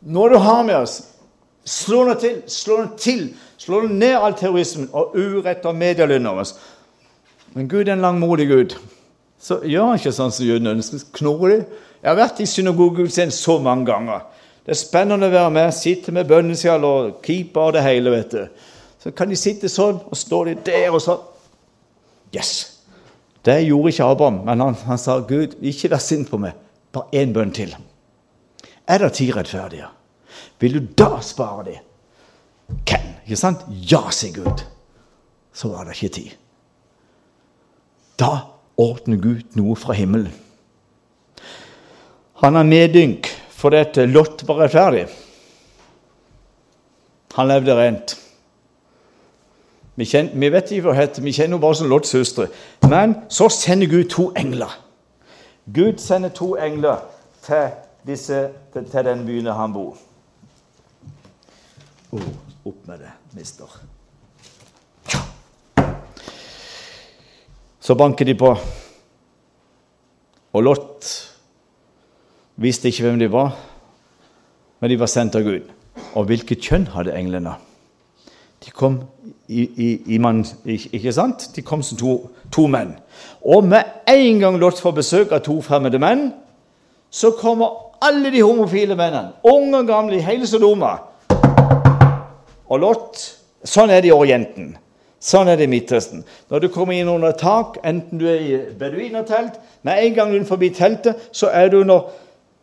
Når 0.00 0.28
du 0.28 0.38
har 0.38 0.62
med 0.62 0.74
oss, 0.74 1.02
slå 1.64 2.04
nå 2.04 2.14
til. 2.14 2.42
Slå 2.46 2.80
nå 2.82 2.96
til. 2.98 3.34
Slå 3.58 3.82
ned 3.86 4.16
all 4.16 4.34
terrorismen 4.34 4.88
og 4.92 5.14
urett 5.14 5.64
og 5.64 5.76
medielynn 5.76 6.26
over 6.26 6.40
oss. 6.40 6.54
Men 7.54 7.68
Gud 7.68 7.88
er 7.88 7.92
en 7.92 8.00
langmodig 8.00 8.48
Gud. 8.48 8.74
Så 9.40 9.60
gjør 9.64 9.86
han 9.86 10.00
ikke 10.00 10.12
sånn 10.12 10.32
som 10.32 10.46
jødene 10.46 10.74
ønsker. 10.76 11.06
Knurrer 11.16 11.54
de? 11.54 11.64
Jeg 12.02 12.10
har 12.10 12.16
vært 12.16 12.40
i 12.40 12.48
synagogegudstjeneste 12.48 13.42
så 13.42 13.58
mange 13.62 13.86
ganger. 13.86 14.26
Det 14.64 14.74
er 14.74 14.80
spennende 14.80 15.28
å 15.28 15.32
være 15.32 15.50
med, 15.52 15.72
sitte 15.74 16.12
med 16.12 16.28
bønneskjall 16.28 16.84
og 16.84 17.22
keeper 17.24 17.70
og 17.70 17.72
det 17.76 17.84
hele. 17.84 18.10
vet 18.10 18.32
du. 18.32 18.44
Så 19.00 19.12
kan 19.16 19.30
de 19.30 19.36
sitte 19.38 19.68
sånn, 19.72 20.00
og 20.04 20.18
står 20.18 20.50
de 20.50 20.56
der 20.68 20.90
og 20.92 21.00
sånn. 21.04 21.22
Yes! 22.34 22.80
Det 23.44 23.56
gjorde 23.64 23.94
ikke 23.94 24.08
Abraham, 24.12 24.42
men 24.44 24.60
han, 24.60 24.74
han 24.84 24.98
sa, 25.00 25.16
'Gud, 25.24 25.56
ikke 25.64 25.88
vær 25.94 26.02
sint 26.04 26.28
på 26.28 26.40
meg. 26.40 26.58
Bare 26.92 27.08
én 27.16 27.32
bønn 27.32 27.54
til.' 27.56 27.72
Er 28.90 28.98
det 28.98 29.12
ti 29.16 29.30
rettferdige? 29.32 29.88
Vil 30.60 30.76
du 30.76 30.80
da 30.98 31.20
spare 31.24 31.64
dem? 31.64 31.86
Hvem? 32.84 33.08
Ikke 33.24 33.38
sant? 33.38 33.64
Ja, 33.70 34.02
sier 34.12 34.34
Gud. 34.34 34.64
Så 35.52 35.70
var 35.72 35.86
det 35.86 35.96
ikke 35.96 36.14
tid. 36.14 36.36
Da 38.20 38.50
åpner 38.76 39.16
Gud 39.16 39.56
noe 39.56 39.76
fra 39.78 39.94
himmelen. 39.96 40.32
Han 42.42 42.56
har 42.56 42.64
medynk 42.64 43.28
fordi 43.60 44.06
Lot 44.08 44.44
var 44.48 44.62
rettferdig. 44.64 45.06
Han 47.36 47.48
levde 47.48 47.76
rent. 47.76 48.19
Vi, 50.00 50.06
kjenner, 50.08 50.32
vi 50.32 50.48
vet 50.48 50.70
ikke 50.72 50.86
hva 50.86 50.92
hun 50.94 50.96
heter, 50.96 51.20
vi 51.20 51.32
kjenner 51.36 51.58
henne 51.58 51.60
bare 51.60 51.76
som 51.76 51.88
Lots 51.92 52.08
søstre. 52.14 52.46
Men 52.88 53.18
så 53.28 53.50
sender 53.52 53.90
Gud 53.90 54.06
to 54.08 54.30
engler. 54.32 54.72
Gud 55.68 56.00
sender 56.00 56.32
to 56.32 56.54
engler 56.56 57.02
til, 57.44 57.74
disse, 58.08 58.38
til, 58.72 58.86
til 58.88 59.04
den 59.04 59.26
byen 59.28 59.52
han 59.52 59.76
bor. 59.76 60.00
Oh, 62.16 62.24
opp 62.64 62.88
med 62.88 63.04
det, 63.04 63.12
mister. 63.36 63.68
Så 67.80 67.94
banker 67.94 68.24
de 68.24 68.40
på. 68.40 68.56
Og 70.52 70.62
Lot 70.64 71.14
visste 72.56 72.88
ikke 72.88 73.10
hvem 73.10 73.20
de 73.20 73.28
var, 73.32 73.52
men 74.80 74.90
de 74.90 74.96
var 74.96 75.12
sendt 75.12 75.36
av 75.36 75.44
Gud. 75.44 75.68
Og 76.16 76.24
hvilket 76.24 76.64
kjønn 76.64 76.88
hadde 76.96 77.20
englene? 77.20 77.60
De 78.64 78.72
kom 78.76 79.00
i, 79.50 79.92
i, 80.14 80.76
ikke 80.92 81.12
sant? 81.12 81.48
De 81.56 81.62
kom 81.66 81.82
som 81.82 81.98
to, 81.98 82.14
to, 82.54 82.66
menn. 82.70 82.94
Og 83.42 83.64
med 83.66 84.06
en 84.08 84.40
gang 84.42 84.58
Lot 84.60 84.78
får 84.80 84.94
besøk 85.00 85.34
av 85.34 85.42
to 85.46 85.58
fremmede 85.64 85.98
menn, 85.98 86.30
så 87.10 87.32
kommer 87.34 87.74
alle 88.06 88.30
de 88.30 88.44
homofile 88.46 88.94
mennene, 88.96 89.34
unge 89.42 89.82
og 89.82 89.90
gamle, 89.90 90.22
hele 90.22 90.46
Sodoma. 90.46 90.96
Og 92.70 92.78
Lot 92.80 93.26
Sånn 93.60 93.90
er 93.92 94.00
det 94.00 94.08
i 94.08 94.16
Orienten. 94.16 94.70
Sånn 95.20 95.50
er 95.52 95.58
det 95.60 95.66
i 95.66 95.68
Midtøsten. 95.68 96.22
Når 96.48 96.62
du 96.62 96.68
kommer 96.72 96.96
inn 96.96 97.10
under 97.12 97.34
tak, 97.36 97.74
enten 97.84 98.16
du 98.16 98.24
er 98.24 98.40
i 98.40 98.54
beduinertelt 98.80 99.58
Med 99.84 100.00
en 100.00 100.14
gang 100.16 100.32
du 100.32 100.38
er 100.38 100.46
forbi 100.48 100.70
teltet, 100.72 101.28
så 101.32 101.50
er 101.52 101.68
du 101.68 101.82
under 101.82 102.08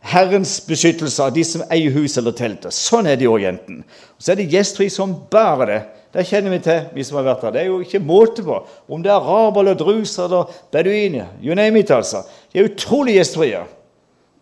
Herrens 0.08 0.60
beskyttelse 0.66 1.24
av 1.24 1.34
de 1.36 1.44
som 1.46 1.64
eier 1.74 1.94
hus 1.94 2.18
eller 2.18 2.34
teltet. 2.38 2.74
Sånn 2.74 3.10
er 3.10 3.18
det 3.18 3.26
i 3.26 3.30
Orienten. 3.30 3.84
Så 4.18 4.32
er 4.34 4.40
det 4.40 4.50
gjestfri 4.54 4.90
som 4.94 5.16
bare 5.30 5.70
det. 5.70 5.80
Det 6.14 6.24
kjenner 6.26 6.54
vi 6.56 6.60
til, 6.64 6.86
vi 6.96 7.04
som 7.04 7.20
har 7.20 7.26
vært 7.28 7.44
der. 7.46 7.54
Det 7.56 7.62
er 7.62 7.70
jo 7.70 7.80
ikke 7.84 8.00
måte 8.04 8.44
på 8.46 8.62
om 8.88 9.02
det 9.04 9.12
er 9.12 9.20
araber 9.20 9.66
eller 9.66 9.80
druser 9.80 10.26
eller 10.26 10.54
beduiner. 10.74 11.34
You 11.44 11.56
name 11.56 11.80
it, 11.80 11.92
altså. 11.92 12.24
De 12.54 12.62
er 12.62 12.70
utrolig 12.72 13.18
gjestfrie. 13.18 13.64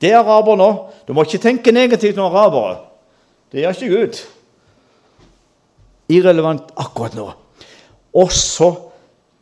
Det 0.02 0.12
er 0.12 0.20
araber 0.20 0.60
nå. 0.60 0.70
Du 1.08 1.14
må 1.14 1.26
ikke 1.26 1.42
tenke 1.42 1.74
negativt 1.74 2.20
om 2.22 2.30
arabere. 2.30 2.78
Det 3.52 3.64
gjør 3.64 3.78
ikke 3.78 3.94
Gud. 3.96 4.22
Irrelevant 6.16 6.74
akkurat 6.78 7.18
nå. 7.18 7.30
Og 8.16 8.32
så 8.32 8.70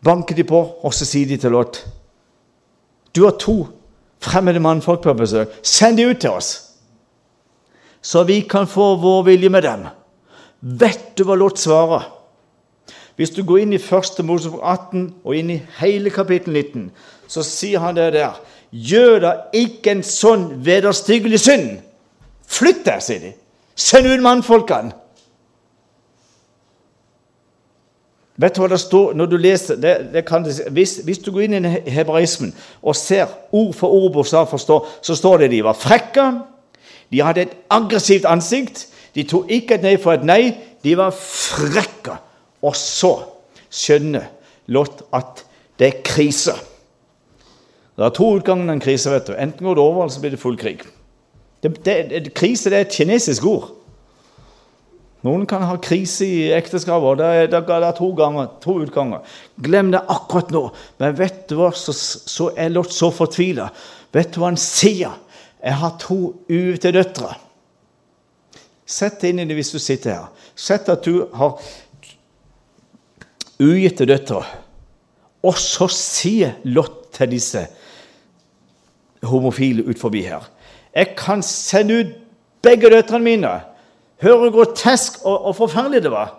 banker 0.03 0.35
de 0.35 0.45
på, 0.47 0.59
og 0.83 0.93
så 0.95 1.05
sier 1.07 1.27
de 1.29 1.37
til 1.39 1.53
Lot 1.53 1.83
Du 3.13 3.23
har 3.25 3.35
to 3.39 3.67
fremmede 4.23 4.61
mannfolk 4.63 5.03
på 5.03 5.13
besøk. 5.13 5.51
Send 5.61 5.97
de 5.97 6.07
ut 6.07 6.21
til 6.23 6.31
oss, 6.31 6.53
så 8.01 8.23
vi 8.23 8.41
kan 8.49 8.67
få 8.67 8.95
vår 8.99 9.23
vilje 9.27 9.49
med 9.49 9.63
dem. 9.63 9.85
Vet 10.63 11.17
du 11.17 11.25
hva 11.27 11.35
Lot 11.35 11.59
svarer? 11.59 12.05
Hvis 13.19 13.33
du 13.35 13.43
går 13.45 13.65
inn 13.65 13.75
i 13.75 13.81
1. 13.81 14.23
Mosebok 14.25 14.63
18 14.63 15.03
og 15.21 15.35
inn 15.37 15.51
i 15.53 15.61
hele 15.81 16.09
kapittel 16.09 16.55
19, 16.55 16.87
så 17.27 17.43
sier 17.45 17.83
han 17.83 17.97
det 17.99 18.13
der. 18.15 18.39
Gjør 18.71 19.19
da 19.21 19.33
ikke 19.53 19.91
en 19.93 20.05
sånn 20.07 20.47
vederstyggelig 20.65 21.43
synd. 21.43 21.69
Flytt 22.49 22.81
deg, 22.87 23.03
sier 23.05 23.21
de. 23.21 23.33
Send 23.75 24.09
ut 24.09 24.23
mannfolkene. 24.23 24.95
Vet 28.41 28.55
du 28.55 28.63
hva 28.63 28.69
det 28.71 28.79
står 28.81 29.11
når 29.13 29.27
du 29.29 29.35
leser 29.37 29.77
det, 29.77 29.91
det 30.13 30.23
det, 30.25 30.53
hvis, 30.73 30.95
hvis, 31.05 31.19
du 31.21 31.29
går 31.31 31.45
inn 31.45 31.67
i 31.67 31.91
hebraismen 31.93 32.49
og 32.81 32.95
ser 32.97 33.29
ord 33.53 33.75
for 33.77 33.93
ord 33.93 34.09
bokstav 34.15 34.47
forstå, 34.49 34.79
så 35.05 35.15
står 35.15 35.43
det 35.43 35.51
de 35.51 35.61
var 35.63 35.77
frekke, 35.77 36.25
de 37.13 37.21
hadde 37.21 37.45
et 37.45 37.53
aggressivt 37.69 38.25
ansikt, 38.25 38.87
de 39.13 39.25
tok 39.29 39.51
ikke 39.53 39.77
et 39.77 39.85
nei 39.85 39.95
for 40.01 40.15
et 40.15 40.25
nei, 40.25 40.41
de 40.83 40.95
var 40.97 41.13
frekke. 41.15 42.17
Og 42.63 42.75
så 42.77 43.13
skjønner 43.73 44.29
Lot 44.73 45.03
at 45.13 45.43
det 45.79 45.89
er 45.89 46.03
krise. 46.07 46.55
Det 47.93 48.05
er 48.07 48.13
to 48.15 48.29
utganger 48.37 48.69
av 48.69 48.77
en 48.77 48.81
krise. 48.81 49.11
vet 49.11 49.27
du. 49.27 49.33
Enten 49.35 49.67
går 49.67 49.75
det 49.75 49.83
over, 49.83 50.03
eller 50.03 50.13
så 50.13 50.21
blir 50.23 50.33
det 50.33 50.41
full 50.41 50.57
krig. 50.57 50.85
Det, 51.61 51.73
det, 51.85 52.33
krise 52.35 52.71
det 52.71 52.77
er 52.77 52.87
et 52.87 52.95
kinesisk 52.95 53.45
ord. 53.47 53.71
Noen 55.23 55.45
kan 55.47 55.63
ha 55.63 55.77
krise 55.79 56.25
i 56.27 56.39
ekteskapet. 56.51 57.21
Det 57.21 57.27
er, 57.27 57.45
det 57.51 57.61
er 57.63 57.95
to, 57.95 58.09
ganger, 58.17 58.49
to 58.63 58.75
utganger. 58.83 59.21
Glem 59.63 59.93
det 59.93 60.01
akkurat 60.11 60.51
nå. 60.51 60.65
Men 60.99 61.15
vet 61.15 61.45
du 61.47 61.55
hva, 61.61 61.69
så, 61.71 61.95
så 61.95 62.49
er 62.59 62.73
Lot 62.73 62.91
så 62.91 63.11
fortvila. 63.13 63.69
Vet 64.13 64.33
du 64.33 64.41
hva 64.41 64.51
han 64.51 64.59
sier? 64.59 65.15
Jeg 65.63 65.79
har 65.79 65.95
to 66.01 66.19
uete 66.51 66.91
døtre. 66.91 67.31
Sett 68.93 69.21
deg 69.21 69.33
inn 69.33 69.41
i 69.41 69.47
det 69.49 69.57
hvis 69.57 69.73
du 69.73 69.79
sitter 69.81 70.13
her. 70.13 70.27
Sett 70.55 70.89
at 70.91 71.05
du 71.05 71.25
har 71.33 71.57
ugitte 73.63 74.05
døtre. 74.09 74.43
Og 75.43 75.57
så 75.59 75.89
sier 75.91 76.59
Lot 76.69 76.99
til 77.13 77.33
disse 77.33 77.65
homofile 79.27 79.83
ut 79.85 79.99
forbi 79.99 80.23
her 80.25 80.45
Jeg 80.95 81.13
kan 81.17 81.43
sende 81.43 81.99
ut 81.99 82.13
begge 82.63 82.89
døtrene 82.89 83.23
mine. 83.23 83.51
Hør 84.21 84.37
hvor 84.37 84.51
grotesk 84.55 85.19
og, 85.25 85.45
og, 85.45 85.55
forferdelig 85.55 86.03
det 86.03 86.11
var. 86.11 86.35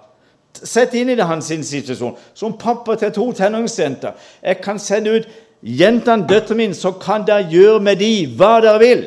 Sett 0.54 0.94
inn 0.94 1.10
i 1.10 1.16
det 1.18 1.26
hans 1.26 1.50
situasjon. 1.50 2.14
Som 2.34 2.54
pappa 2.58 2.94
til 2.96 3.12
to 3.12 3.26
tenåringsjenter. 3.32 4.14
Jeg 4.42 4.60
kan 4.64 4.78
sende 4.78 5.18
ut 5.18 5.26
Jentene, 5.64 6.26
døtrene 6.28 6.58
mine, 6.58 6.74
så 6.76 6.90
kan 7.00 7.22
dere 7.24 7.48
gjøre 7.48 7.80
med 7.80 7.96
de 7.96 8.26
hva 8.36 8.58
dere 8.60 8.80
vil. 8.82 9.04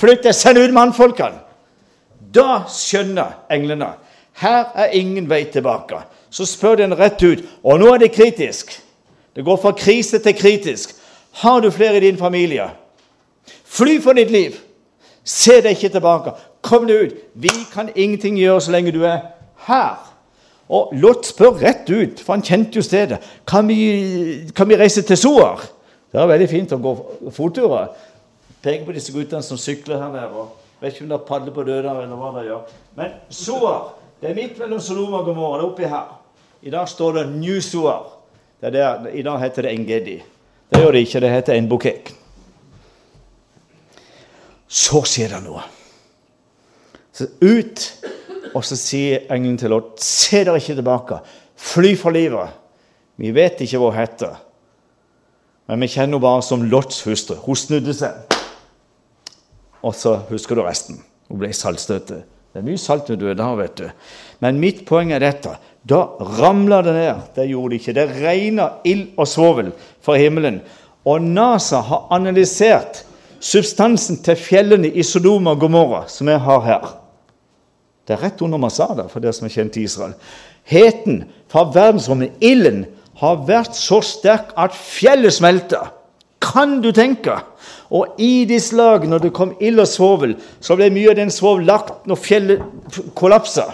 Flytt 0.00 0.26
deg, 0.26 0.34
send 0.36 0.60
ut 0.60 0.74
mannfolkene. 0.76 1.43
Da 2.34 2.64
skjønner 2.70 3.44
englene 3.52 3.94
her 4.34 4.64
er 4.74 4.84
ingen 4.92 5.28
vei 5.30 5.44
tilbake. 5.44 6.00
Så 6.30 6.46
spør 6.46 6.74
den 6.74 6.98
rett 6.98 7.22
ut. 7.22 7.44
Og 7.62 7.78
nå 7.78 7.92
er 7.94 7.98
det 8.02 8.12
kritisk. 8.12 8.72
Det 9.36 9.44
går 9.44 9.56
fra 9.62 9.74
krise 9.78 10.18
til 10.18 10.34
kritisk. 10.34 10.96
Har 11.42 11.60
du 11.60 11.70
flere 11.70 11.96
i 11.96 12.00
din 12.00 12.18
familie? 12.18 12.70
Fly 13.64 14.00
for 14.02 14.12
ditt 14.12 14.30
liv. 14.30 14.58
Se 15.24 15.60
deg 15.62 15.76
ikke 15.76 15.92
tilbake. 15.94 16.34
Kom 16.62 16.86
deg 16.86 17.04
ut. 17.04 17.14
Vi 17.34 17.52
kan 17.72 17.92
ingenting 17.94 18.38
gjøre 18.38 18.60
så 18.60 18.74
lenge 18.74 18.92
du 18.92 19.04
er 19.04 19.20
her. 19.68 20.10
Og 20.68 20.94
Lot 20.96 21.26
spør 21.26 21.60
rett 21.60 21.90
ut, 21.90 22.20
for 22.24 22.34
han 22.34 22.42
kjente 22.42 22.78
jo 22.78 22.82
stedet. 22.82 23.20
Kan 23.46 23.68
vi, 23.68 24.50
kan 24.56 24.68
vi 24.68 24.78
reise 24.80 25.02
til 25.02 25.16
Soar? 25.16 25.62
Det 26.10 26.20
er 26.20 26.30
veldig 26.30 26.48
fint 26.48 26.72
å 26.72 26.80
gå 26.80 26.94
fotturer. 27.34 27.92
Peke 28.62 28.86
på 28.86 28.94
disse 28.96 29.12
guttene 29.12 29.42
som 29.44 29.60
sykler 29.60 30.00
her 30.00 30.14
nede. 30.14 30.46
Vet 30.84 30.98
ikke 30.98 31.06
om 31.06 31.12
de 31.14 31.20
padler 31.24 31.54
på 31.56 31.64
døder 31.64 31.90
eller 32.04 32.18
hva 32.20 32.32
de 32.36 32.48
gjør. 32.50 32.72
Men 32.98 33.14
Soar 33.32 33.94
det 34.20 34.30
er 34.30 34.36
midt 34.36 34.58
mellom 34.60 34.80
Soloma 34.80 35.18
og 35.20 35.26
Gomorra. 35.28 35.58
Det 35.58 35.64
er 35.64 35.70
oppi 35.70 35.88
her. 35.88 36.12
I 36.64 36.70
dag 36.72 36.88
står 36.88 37.16
det 37.18 37.24
New 37.34 37.58
Soar. 37.60 38.06
I 38.64 39.22
dag 39.22 39.38
heter 39.42 39.66
det 39.66 39.72
Engedi. 39.72 40.14
Det 40.70 40.80
gjør 40.80 40.92
det 40.96 41.02
ikke. 41.04 41.20
Det 41.20 41.30
heter 41.30 41.58
Enbukek. 41.58 42.12
Så 44.68 45.02
skjer 45.04 45.34
det 45.34 45.42
noe. 45.44 45.64
Så 47.14 47.28
ut, 47.44 47.84
og 48.54 48.64
så 48.64 48.78
sier 48.80 49.28
engelen 49.30 49.58
til 49.60 49.70
Lot, 49.70 50.00
se 50.02 50.40
dere 50.40 50.58
ikke 50.58 50.78
tilbake. 50.80 51.20
Fly 51.60 51.92
for 52.00 52.16
livet. 52.16 52.56
Vi 53.20 53.30
vet 53.36 53.60
ikke 53.62 53.78
hva 53.78 53.92
hun 53.92 54.00
heter, 54.00 54.40
men 55.68 55.84
vi 55.84 55.92
kjenner 55.92 56.16
henne 56.16 56.24
bare 56.24 56.42
som 56.42 56.64
Lots 56.66 57.04
hustru. 57.06 57.36
Hun 57.44 57.60
snudde 57.60 57.94
seg. 57.94 58.33
Og 59.84 59.96
så 59.96 60.16
husker 60.30 60.56
du 60.56 60.64
resten. 60.64 61.02
Hun 61.28 61.40
ble 61.40 61.52
saltstøtte. 61.56 62.22
Det 62.54 62.60
er 62.62 62.66
mye 62.68 62.78
salt 62.78 63.08
med 63.10 63.18
Dødehavet, 63.18 63.64
vet 63.64 63.80
du. 63.80 64.10
Men 64.44 64.60
mitt 64.62 64.84
poeng 64.86 65.10
er 65.12 65.22
dette. 65.24 65.56
Da 65.84 66.04
ramla 66.38 66.80
det 66.86 66.94
ned. 66.94 67.24
Det 67.34 67.48
gjorde 67.50 67.72
det 67.72 67.80
ikke. 67.80 67.94
Det 67.96 68.04
regna 68.22 68.68
ild 68.86 69.08
og 69.18 69.28
svovel 69.28 69.72
fra 70.04 70.16
himmelen. 70.20 70.60
Og 71.04 71.24
NASA 71.24 71.82
har 71.84 72.06
analysert 72.14 73.02
substansen 73.44 74.20
til 74.24 74.38
fjellene 74.40 74.88
i 74.88 75.02
Sodoma 75.04 75.52
og 75.52 75.64
Gomorra, 75.64 76.04
som 76.08 76.30
jeg 76.30 76.40
har 76.46 76.62
her. 76.64 76.86
Det 78.06 78.16
er 78.16 78.22
rett 78.22 78.40
under 78.44 78.60
Masada, 78.60 79.08
for 79.08 79.20
det 79.20 79.34
som 79.36 79.48
er 79.48 79.52
kjent 79.52 79.76
i 79.80 79.84
Israel. 79.88 80.14
Heten 80.68 81.24
fra 81.52 81.66
verdensrommet, 81.74 82.38
ilden, 82.40 82.84
har 83.20 83.44
vært 83.46 83.76
så 83.78 84.00
sterk 84.04 84.54
at 84.58 84.74
fjellet 84.74 85.34
smelter. 85.36 85.90
Kan 86.44 86.80
du 86.84 86.90
tenke? 86.92 87.38
Og 87.94 88.18
i 88.18 88.44
disse 88.48 88.76
lagene, 88.76 89.14
når 89.14 89.18
det 89.26 89.32
kom 89.36 89.54
ild 89.60 89.80
og 89.80 89.88
svovel, 89.88 90.36
så 90.60 90.76
ble 90.76 90.90
mye 90.92 91.12
av 91.12 91.18
den 91.18 91.32
svovel 91.32 91.66
lagt 91.68 92.08
når 92.08 92.20
fjellet 92.20 92.98
kollapsa. 93.16 93.70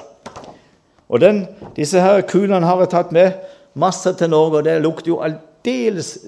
Og 1.10 1.20
den, 1.22 1.44
disse 1.76 2.00
her 2.00 2.22
kulene 2.28 2.66
har 2.66 2.84
jeg 2.84 2.92
tatt 2.92 3.14
med 3.16 3.40
masse 3.74 4.12
til 4.18 4.30
Norge, 4.30 4.60
og 4.60 4.64
det 4.68 4.80
lukter 4.82 5.10
jo 5.10 5.22
aldeles 5.26 6.18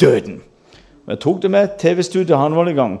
døden. 0.00 0.42
Jeg 1.06 1.20
tok 1.22 1.42
det 1.42 1.50
med 1.50 1.78
TV-studiet 1.78 2.38
Hanvold 2.38 2.68
en 2.68 2.76
gang. 2.76 2.98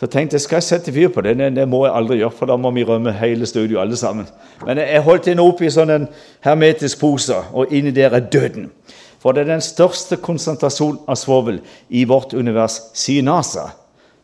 Så 0.00 0.06
tenkte 0.06 0.36
jeg 0.36 0.44
skal 0.44 0.56
jeg 0.56 0.62
sette 0.62 0.92
fyr 0.94 1.08
på 1.10 1.20
det. 1.26 1.36
det. 1.38 1.56
Det 1.56 1.68
må 1.68 1.82
jeg 1.86 1.94
aldri 1.94 2.20
gjøre, 2.20 2.36
for 2.38 2.46
da 2.46 2.56
må 2.56 2.70
vi 2.70 2.84
rømme 2.86 3.12
hele 3.12 3.46
studioet 3.46 3.80
alle 3.82 3.96
sammen. 3.96 4.28
Men 4.66 4.78
jeg 4.78 5.02
holdt 5.02 5.26
den 5.26 5.42
oppi 5.42 5.70
sånn 5.74 5.90
en 5.90 6.06
hermetisk 6.46 7.00
pose, 7.00 7.34
og 7.52 7.74
inni 7.74 7.90
der 7.90 8.14
er 8.14 8.28
døden. 8.30 8.70
For 9.18 9.34
det 9.34 9.44
er 9.44 9.54
den 9.54 9.64
største 9.64 10.18
konsentrasjonen 10.22 11.02
av 11.10 11.18
svovel 11.18 11.60
i 11.88 12.04
vårt 12.06 12.34
univers, 12.38 12.78
sier 12.94 13.24
NASA. 13.26 13.70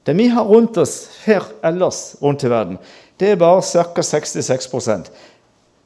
Det 0.07 0.15
vi 0.19 0.29
har 0.31 0.47
rundt 0.47 0.77
oss 0.79 1.09
her 1.25 1.47
ellers 1.65 2.15
rundt 2.23 2.45
i 2.45 2.51
verden, 2.53 2.79
det 3.21 3.33
er 3.33 3.41
bare 3.41 3.63
ca. 3.63 4.03
66% 4.03 5.11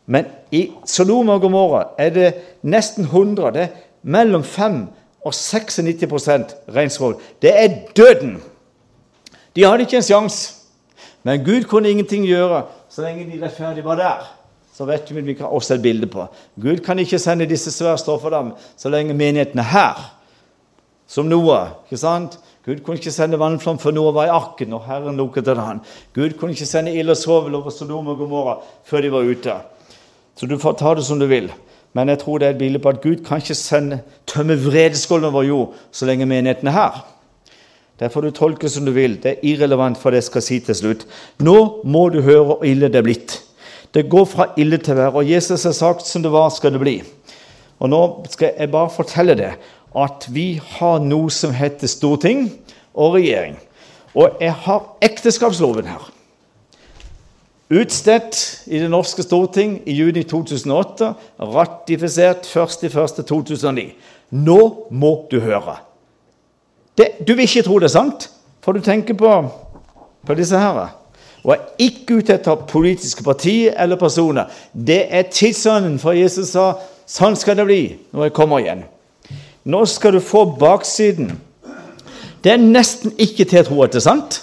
Men 0.06 0.26
i 0.50 0.70
Soloma 0.88 1.36
og 1.36 1.42
Gomorra 1.44 1.82
er 2.00 2.10
det 2.10 2.28
nesten 2.62 3.04
100. 3.04 3.50
Det 3.52 3.62
er 3.62 3.74
mellom 4.02 4.44
5 4.44 4.86
og 5.24 5.34
96% 5.34 6.54
rent. 6.72 6.98
Det 7.42 7.52
er 7.52 7.68
døden! 7.96 8.38
De 9.56 9.64
hadde 9.64 9.84
ikke 9.84 9.96
en 9.96 10.02
sjanse. 10.02 10.54
Men 11.22 11.44
Gud 11.44 11.66
kunne 11.68 11.90
ingenting 11.90 12.24
gjøre 12.24 12.62
så 12.88 13.02
lenge 13.04 13.26
de 13.28 13.44
rettferdige 13.44 13.84
var 13.84 13.98
der 14.00 14.37
så 14.78 14.86
vet 14.86 15.08
vi 15.10 15.24
vi 15.26 15.34
har 15.40 15.50
også 15.50 15.74
et 15.74 15.82
bilde 15.82 16.06
på. 16.06 16.22
Gud 16.62 16.84
kan 16.86 16.98
ikke 17.02 17.18
sende 17.18 17.48
disse 17.50 17.72
svære 17.74 18.30
dem 18.30 18.52
så 18.76 18.88
lenge 18.88 19.14
menigheten 19.14 19.58
er 19.58 19.72
her, 19.72 20.14
som 21.06 21.26
Noah. 21.26 21.68
ikke 21.86 21.98
sant? 21.98 22.38
Gud 22.64 22.84
kunne 22.84 22.96
ikke 22.96 23.10
sende 23.10 23.38
vannflom 23.38 23.78
før 23.78 23.90
Noah 23.90 24.14
var 24.14 24.26
i 24.26 24.28
arken, 24.28 24.72
og 24.72 24.84
Herren 24.86 25.16
lukket 25.16 25.46
den 25.46 25.58
han. 25.58 25.80
Gud 26.14 26.38
kunne 26.38 26.52
ikke 26.52 26.66
sende 26.66 26.94
ild 26.94 27.10
og 27.10 27.16
svovel 27.16 27.54
over 27.54 27.70
Sodom 27.70 28.06
og 28.06 28.18
Gomorra 28.18 28.58
før 28.84 29.00
de 29.00 29.10
var 29.12 29.26
ute. 29.26 29.56
Så 30.36 30.46
du 30.46 30.58
får 30.58 30.76
ta 30.78 30.94
det 30.94 31.04
som 31.04 31.18
du 31.18 31.26
vil. 31.26 31.50
Men 31.92 32.08
jeg 32.08 32.18
tror 32.18 32.38
det 32.38 32.46
er 32.46 32.50
et 32.54 32.58
bilde 32.58 32.78
på 32.78 32.92
at 32.92 33.00
Gud 33.02 33.24
kan 33.26 33.42
ikke 33.42 33.54
sende, 33.54 34.00
tømme 34.26 34.54
vredeskålen 34.54 35.24
over 35.24 35.42
jord 35.42 35.74
så 35.90 36.06
lenge 36.06 36.26
menigheten 36.26 36.68
er 36.68 36.76
her. 36.76 37.02
Der 37.98 38.08
får 38.08 38.20
du 38.20 38.30
tolke 38.30 38.68
som 38.68 38.84
du 38.86 38.92
vil. 38.94 39.16
Det 39.22 39.30
er 39.32 39.42
irrelevant 39.42 39.98
for 39.98 40.10
det 40.10 40.22
jeg 40.22 40.28
skal 40.30 40.42
si 40.42 40.60
til 40.60 40.74
slutt. 40.74 41.06
Nå 41.42 41.80
må 41.84 42.08
du 42.14 42.20
høre 42.22 42.44
hvor 42.44 42.64
ille 42.68 42.92
det 42.92 43.00
er 43.02 43.08
blitt. 43.08 43.40
Det 43.94 44.08
går 44.10 44.26
fra 44.28 44.50
ille 44.60 44.78
til 44.82 44.98
verre. 44.98 45.20
Og 45.20 45.30
Jesus 45.30 45.64
har 45.64 45.76
sagt 45.76 46.06
som 46.06 46.22
det 46.24 46.32
var, 46.32 46.50
skal 46.52 46.74
det 46.74 46.82
bli. 46.82 46.98
Og 47.78 47.90
nå 47.92 48.02
skal 48.32 48.56
jeg 48.58 48.72
bare 48.72 48.92
fortelle 48.92 49.36
det, 49.38 49.54
at 49.96 50.28
vi 50.34 50.60
har 50.78 51.00
noe 51.00 51.30
som 51.32 51.54
heter 51.54 51.90
storting 51.90 52.48
og 52.94 53.16
regjering. 53.16 53.56
Og 54.18 54.40
jeg 54.42 54.52
har 54.66 54.86
ekteskapsloven 55.04 55.88
her. 55.88 56.08
Utstedt 57.68 58.64
i 58.72 58.78
det 58.80 58.88
norske 58.88 59.22
storting 59.22 59.78
i 59.84 59.92
juni 59.92 60.22
2008, 60.24 61.12
ratifisert 61.52 62.48
1.1.2009. 62.48 63.90
Nå 64.30 64.60
må 64.90 65.12
du 65.30 65.38
høre. 65.44 65.76
Det, 66.98 67.12
du 67.28 67.34
vil 67.34 67.44
ikke 67.44 67.66
tro 67.68 67.76
det 67.78 67.90
er 67.90 67.94
sant, 67.98 68.30
for 68.64 68.72
du 68.74 68.82
tenker 68.84 69.16
på, 69.16 69.34
på 70.26 70.36
disse 70.36 70.58
her 70.58 70.88
og 71.48 71.54
er 71.54 71.68
ikke 71.80 72.18
ute 72.20 72.34
etter 72.36 72.66
politiske 72.68 73.24
partier 73.24 73.72
eller 73.80 73.96
personer. 73.96 74.50
Det 74.72 75.06
er 75.08 75.30
tidsånden, 75.32 75.96
for 75.98 76.12
Jesus 76.12 76.50
sa 76.52 76.74
sånn 77.08 77.38
skal 77.40 77.56
det 77.56 77.64
bli 77.64 77.82
når 78.12 78.28
jeg 78.28 78.34
kommer 78.36 78.60
igjen. 78.60 78.82
Nå 79.64 79.80
skal 79.88 80.18
du 80.18 80.20
få 80.20 80.44
baksiden. 80.60 81.30
Det 82.44 82.52
er 82.52 82.60
nesten 82.60 83.14
ikke 83.16 83.46
til 83.48 83.62
å 83.62 83.68
tro 83.70 83.78
at 83.86 83.96
det 83.96 84.02
er 84.02 84.04
sant. 84.10 84.42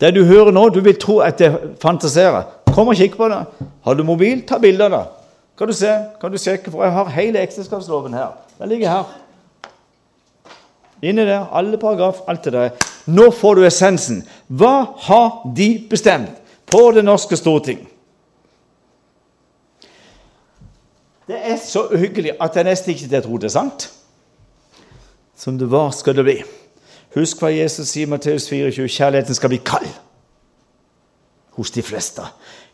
Det 0.00 0.14
du 0.16 0.22
hører 0.28 0.52
nå, 0.52 0.62
du 0.72 0.80
vil 0.84 0.96
tro 1.00 1.18
at 1.24 1.36
det 1.40 1.52
fantaserer. 1.80 2.48
Kom 2.72 2.88
og 2.92 2.96
kikk 2.96 3.18
på 3.20 3.28
det. 3.32 3.42
Har 3.84 3.96
du 3.96 4.02
mobil, 4.04 4.40
ta 4.48 4.56
bilder 4.60 4.92
det. 4.92 5.02
Kan 5.60 5.68
du 5.68 5.76
se, 5.76 5.92
kan 6.20 6.32
du 6.32 6.40
sjekke, 6.40 6.72
for 6.72 6.84
jeg 6.84 6.96
har 6.96 7.12
hele 7.12 7.44
ekteskapsloven 7.44 8.16
her. 8.16 8.32
Den 8.56 8.72
ligger 8.72 8.92
her. 8.92 9.14
Inni 11.04 11.28
der, 11.28 11.44
alle 11.52 11.76
paragraf, 11.80 12.24
alt 12.28 12.48
det 12.48 12.56
der. 12.56 12.90
Nå 13.12 13.28
får 13.36 13.60
du 13.60 13.64
essensen. 13.68 14.24
Hva 14.48 14.86
har 15.04 15.42
de 15.56 15.70
bestemt 15.90 16.32
på 16.66 16.90
Det 16.94 17.04
norske 17.04 17.36
storting? 17.36 17.88
Det 21.26 21.38
er 21.42 21.56
så 21.58 21.88
uhyggelig 21.90 22.36
at 22.40 22.56
jeg 22.56 22.64
nesten 22.68 22.94
ikke 22.94 23.08
til 23.08 23.18
å 23.18 23.24
tro 23.24 23.38
det 23.42 23.48
er 23.48 23.56
sant. 23.56 23.88
Som 25.36 25.58
det 25.58 25.66
var, 25.70 25.90
skal 25.90 26.14
det 26.16 26.24
bli. 26.24 26.36
Husk 27.16 27.40
hva 27.42 27.50
Jesus 27.50 27.90
sier 27.90 28.06
i 28.06 28.10
Matteus 28.10 28.46
24. 28.48 28.86
Kjærligheten 28.86 29.34
skal 29.34 29.50
bli 29.50 29.58
kald 29.64 29.88
hos 31.56 31.72
de 31.74 31.82
fleste. 31.82 32.22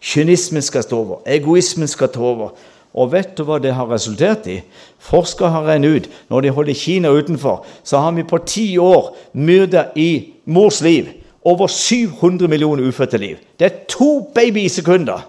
Kynismen 0.02 0.62
skal 0.62 0.84
stå 0.84 0.98
over. 0.98 1.22
Egoismen 1.26 1.88
skal 1.88 2.10
ta 2.12 2.20
over. 2.20 2.52
Og 2.92 3.12
vet 3.14 3.32
du 3.38 3.44
hva 3.48 3.56
det 3.62 3.72
har 3.72 3.88
resultert 3.88 4.46
i? 4.50 4.58
Forskere 5.00 5.52
har 5.54 5.64
regnet 5.64 5.96
ut 5.96 6.08
når 6.28 6.44
de 6.44 6.52
holder 6.52 6.76
Kina 6.76 7.08
utenfor, 7.08 7.64
så 7.84 8.02
har 8.04 8.12
vi 8.12 8.26
på 8.28 8.42
ti 8.44 8.66
år 8.78 9.14
myrda 9.32 9.86
i 9.96 10.34
mors 10.44 10.82
liv 10.84 11.08
over 11.44 11.66
700 11.66 12.48
millioner 12.48 12.88
ufødte 12.88 13.18
liv. 13.18 13.36
Det 13.58 13.66
er 13.66 13.84
to 13.88 14.30
babysekunder. 14.34 15.28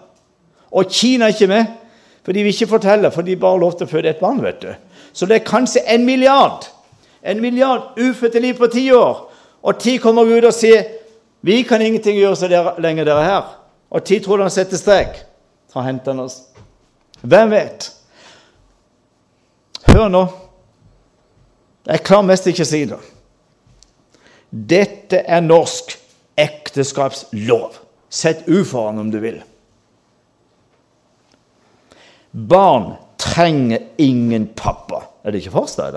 Og 0.72 0.86
Kina 0.90 1.26
er 1.26 1.34
ikke 1.34 1.48
med, 1.48 1.66
for 2.24 2.32
de 2.32 2.44
vil 2.44 2.54
ikke 2.54 2.68
fortelle, 2.68 3.12
for 3.12 3.22
de 3.22 3.36
bare 3.36 3.60
lov 3.60 3.78
til 3.78 3.88
å 3.88 3.90
føde 3.90 4.10
et 4.10 4.22
barn. 4.22 4.44
vet 4.44 4.62
du. 4.62 4.74
Så 5.14 5.26
det 5.26 5.36
er 5.36 5.50
kanskje 5.50 5.84
en 5.90 6.06
milliard 6.06 6.70
en 7.24 7.42
milliard 7.42 7.82
ufødte 8.00 8.40
liv 8.40 8.54
på 8.54 8.68
ti 8.68 8.92
år. 8.92 9.32
Og 9.62 9.80
ti 9.80 9.98
kommer 9.98 10.28
Gud 10.28 10.44
og 10.44 10.54
sier 10.54 10.84
vi 11.44 11.62
kan 11.68 11.82
ingenting 11.82 12.18
gjøre 12.20 12.36
så 12.40 12.48
lenge 12.80 13.04
dere 13.04 13.20
er 13.20 13.28
her. 13.28 13.50
Og 13.92 14.04
ti 14.04 14.20
tror 14.24 14.42
han 14.44 14.52
setter 14.52 14.80
strek. 14.80 15.18
Så 15.72 15.84
henter 15.84 16.14
han 16.14 16.24
oss. 16.24 16.42
Hvem 17.22 17.52
vet? 17.52 17.90
Hør 19.88 20.08
nå. 20.12 20.24
Jeg 21.88 22.04
klarer 22.04 22.28
mest 22.28 22.48
ikke 22.48 22.64
å 22.64 22.70
si 22.70 22.84
det. 22.88 23.00
Dette 24.50 25.24
er 25.28 25.44
norsk 25.44 25.98
ekteskapslov. 26.74 27.78
Sett 28.10 28.48
U 28.48 28.64
for 28.66 28.90
om 28.90 29.12
du 29.12 29.20
vil. 29.20 29.42
Barn 32.32 32.94
trenger 33.18 33.80
ingen 33.98 34.48
pappa. 34.56 35.04
Er 35.24 35.32
det 35.32 35.44
ikke 35.44 35.60
forstått? 35.60 35.96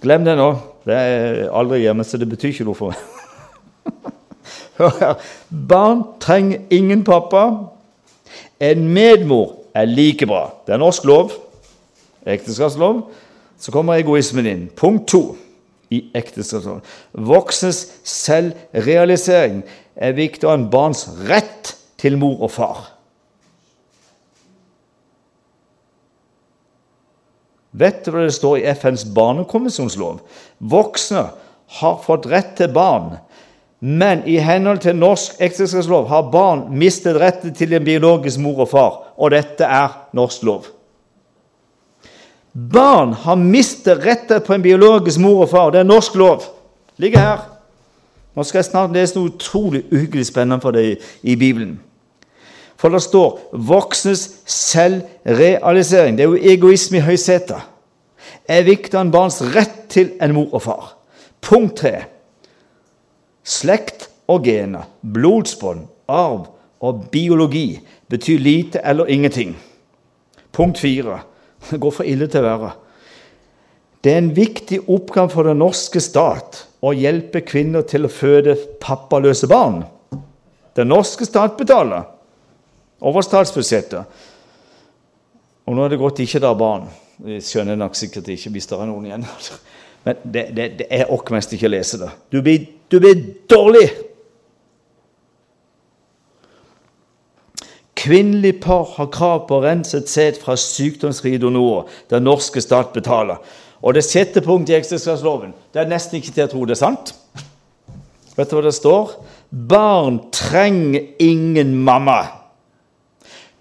Glem 0.00 0.24
det 0.24 0.36
nå. 0.36 0.50
Det 0.84 0.96
er 0.96 1.48
aldri 1.52 1.82
hjemme, 1.82 2.04
så 2.04 2.16
det 2.20 2.28
betyr 2.28 2.52
ikke 2.52 2.68
noe 2.68 2.76
for 2.76 2.92
meg. 2.92 2.98
Barn 5.72 6.04
trenger 6.20 6.60
ingen 6.72 7.04
pappa. 7.04 7.46
En 8.60 8.88
medmor 8.92 9.56
er 9.76 9.88
like 9.88 10.28
bra. 10.28 10.46
Det 10.66 10.76
er 10.76 10.80
norsk 10.80 11.04
lov. 11.08 11.32
Ekteskapslov. 12.24 13.06
Så 13.60 13.72
kommer 13.72 14.00
egoismen 14.00 14.48
inn. 14.48 14.68
Punkt 14.76 15.08
to 15.08 15.24
i 15.90 16.04
ekteskapsloven. 16.14 16.84
Voksnes 17.12 17.82
selvrealisering 18.06 19.62
er 19.96 20.16
viktigere 20.16 20.56
enn 20.58 20.70
barns 20.72 21.06
rett 21.28 21.74
til 22.00 22.16
mor 22.20 22.40
og 22.46 22.52
far. 22.54 22.82
Vet 27.70 28.02
du 28.04 28.10
hva 28.10 28.24
det 28.26 28.34
står 28.34 28.58
i 28.58 28.68
FNs 28.74 29.04
barnekonvensjonslov? 29.14 30.22
Voksne 30.58 31.28
har 31.80 32.00
fått 32.02 32.26
rett 32.30 32.56
til 32.58 32.72
barn, 32.74 33.20
men 33.80 34.24
i 34.28 34.40
henhold 34.42 34.82
til 34.82 34.98
norsk 34.98 35.38
ekteskapslov 35.40 36.08
har 36.10 36.32
barn 36.32 36.66
mistet 36.76 37.18
retten 37.20 37.54
til 37.56 37.76
en 37.76 37.86
biologisk 37.86 38.42
mor 38.42 38.66
og 38.66 38.72
far, 38.74 38.98
og 39.16 39.32
dette 39.36 39.64
er 39.64 39.94
norsk 40.18 40.44
lov. 40.48 40.66
Barn 42.52 43.12
har 43.12 43.36
mistet 43.36 44.04
retten 44.04 44.42
på 44.42 44.54
en 44.54 44.62
biologisk 44.62 45.20
mor 45.22 45.44
og 45.44 45.50
far. 45.50 45.70
Det 45.70 45.80
er 45.80 45.86
norsk 45.86 46.14
lov. 46.18 46.42
Ligger 46.98 47.18
her. 47.18 47.44
Nå 48.34 48.44
skal 48.46 48.58
jeg 48.58 48.70
snart 48.70 48.94
lese 48.94 49.18
noe 49.18 49.30
utrolig 49.30 49.84
uhyggelig 49.92 50.26
spennende 50.30 50.60
for 50.62 50.74
deg 50.74 50.98
i 51.22 51.36
Bibelen. 51.38 51.80
For 52.76 52.88
det 52.88 53.02
står 53.02 53.38
'voksnes 53.52 54.30
selvrealisering'. 54.46 56.16
Det 56.16 56.20
er 56.20 56.28
jo 56.28 56.34
egoisme 56.42 56.96
i 56.96 57.00
høysetet. 57.00 57.60
Er 58.48 58.62
viktigere 58.62 59.00
enn 59.00 59.12
barns 59.12 59.42
rett 59.42 59.88
til 59.88 60.10
en 60.20 60.34
mor 60.34 60.54
og 60.54 60.62
far. 60.62 60.96
Punkt 61.40 61.76
tre. 61.76 62.04
Slekt 63.44 64.08
og 64.28 64.44
gener, 64.44 64.82
blodsbånd, 65.02 65.86
arv 66.08 66.46
og 66.80 67.04
biologi 67.12 67.80
betyr 68.08 68.38
lite 68.38 68.80
eller 68.84 69.06
ingenting. 69.06 69.56
Punkt 70.52 70.78
fire. 70.78 71.20
Det 71.68 71.78
går 71.82 71.92
fra 71.94 72.06
ille 72.08 72.28
til 72.30 72.44
verre. 72.44 72.72
Det 74.00 74.14
er 74.14 74.22
en 74.22 74.32
viktig 74.32 74.80
oppgave 74.88 75.28
for 75.32 75.48
den 75.48 75.60
norske 75.60 76.00
stat 76.00 76.62
å 76.80 76.94
hjelpe 76.96 77.42
kvinner 77.44 77.84
til 77.84 78.08
å 78.08 78.12
føde 78.12 78.56
pappaløse 78.80 79.48
barn. 79.50 79.82
Den 80.76 80.88
norske 80.88 81.26
stat 81.28 81.58
betaler 81.58 82.06
over 83.04 83.24
statsbudsjettet. 83.24 84.20
Og 85.68 85.76
nå 85.76 85.84
er 85.84 85.92
det 85.92 86.00
godt 86.00 86.22
ikke 86.24 86.40
det 86.40 86.48
er 86.48 86.60
barn. 86.60 86.88
Jeg 87.28 87.44
skjønner 87.44 87.76
nok 87.76 87.98
sikkert 87.98 88.30
ikke 88.32 88.52
hvis 88.54 88.70
det 88.70 88.78
er 88.78 88.88
noen 88.88 89.10
igjen. 89.10 89.26
Men 90.06 90.22
det, 90.24 90.46
det, 90.56 90.68
det 90.80 90.86
er 90.96 91.12
ork 91.12 91.28
mest 91.34 91.52
ikke 91.52 91.68
å 91.68 91.74
lese 91.74 92.00
det. 92.00 92.08
Du 92.32 92.40
blir, 92.40 92.64
du 92.88 92.96
blir 93.02 93.20
dårlig! 93.50 93.88
Kvinnelig 98.00 98.54
par 98.64 98.86
har 98.96 99.10
krav 99.12 99.44
på 99.48 99.60
renset 99.60 100.08
sæd 100.08 100.40
fra 100.40 100.56
sykdomsfrie 100.56 101.38
donorer. 101.38 101.88
Den 102.10 102.24
norske 102.24 102.62
stat 102.64 102.94
betaler. 102.94 103.40
Og 103.82 103.94
det 103.96 104.04
sjette 104.08 104.40
punktet 104.44 104.74
i 104.74 104.78
ekteskapsloven 104.78 105.52
det 105.72 105.82
er 105.82 105.88
nesten 105.90 106.20
ikke 106.20 106.32
til 106.32 106.46
å 106.46 106.52
tro 106.52 106.64
det 106.68 106.76
er 106.76 106.80
sant. 106.80 107.12
Vet 108.36 108.50
du 108.50 108.56
hva 108.56 108.64
det 108.64 108.76
står? 108.76 109.16
Barn 109.50 110.20
trenger 110.32 111.10
ingen 111.20 111.74
mamma 111.84 112.22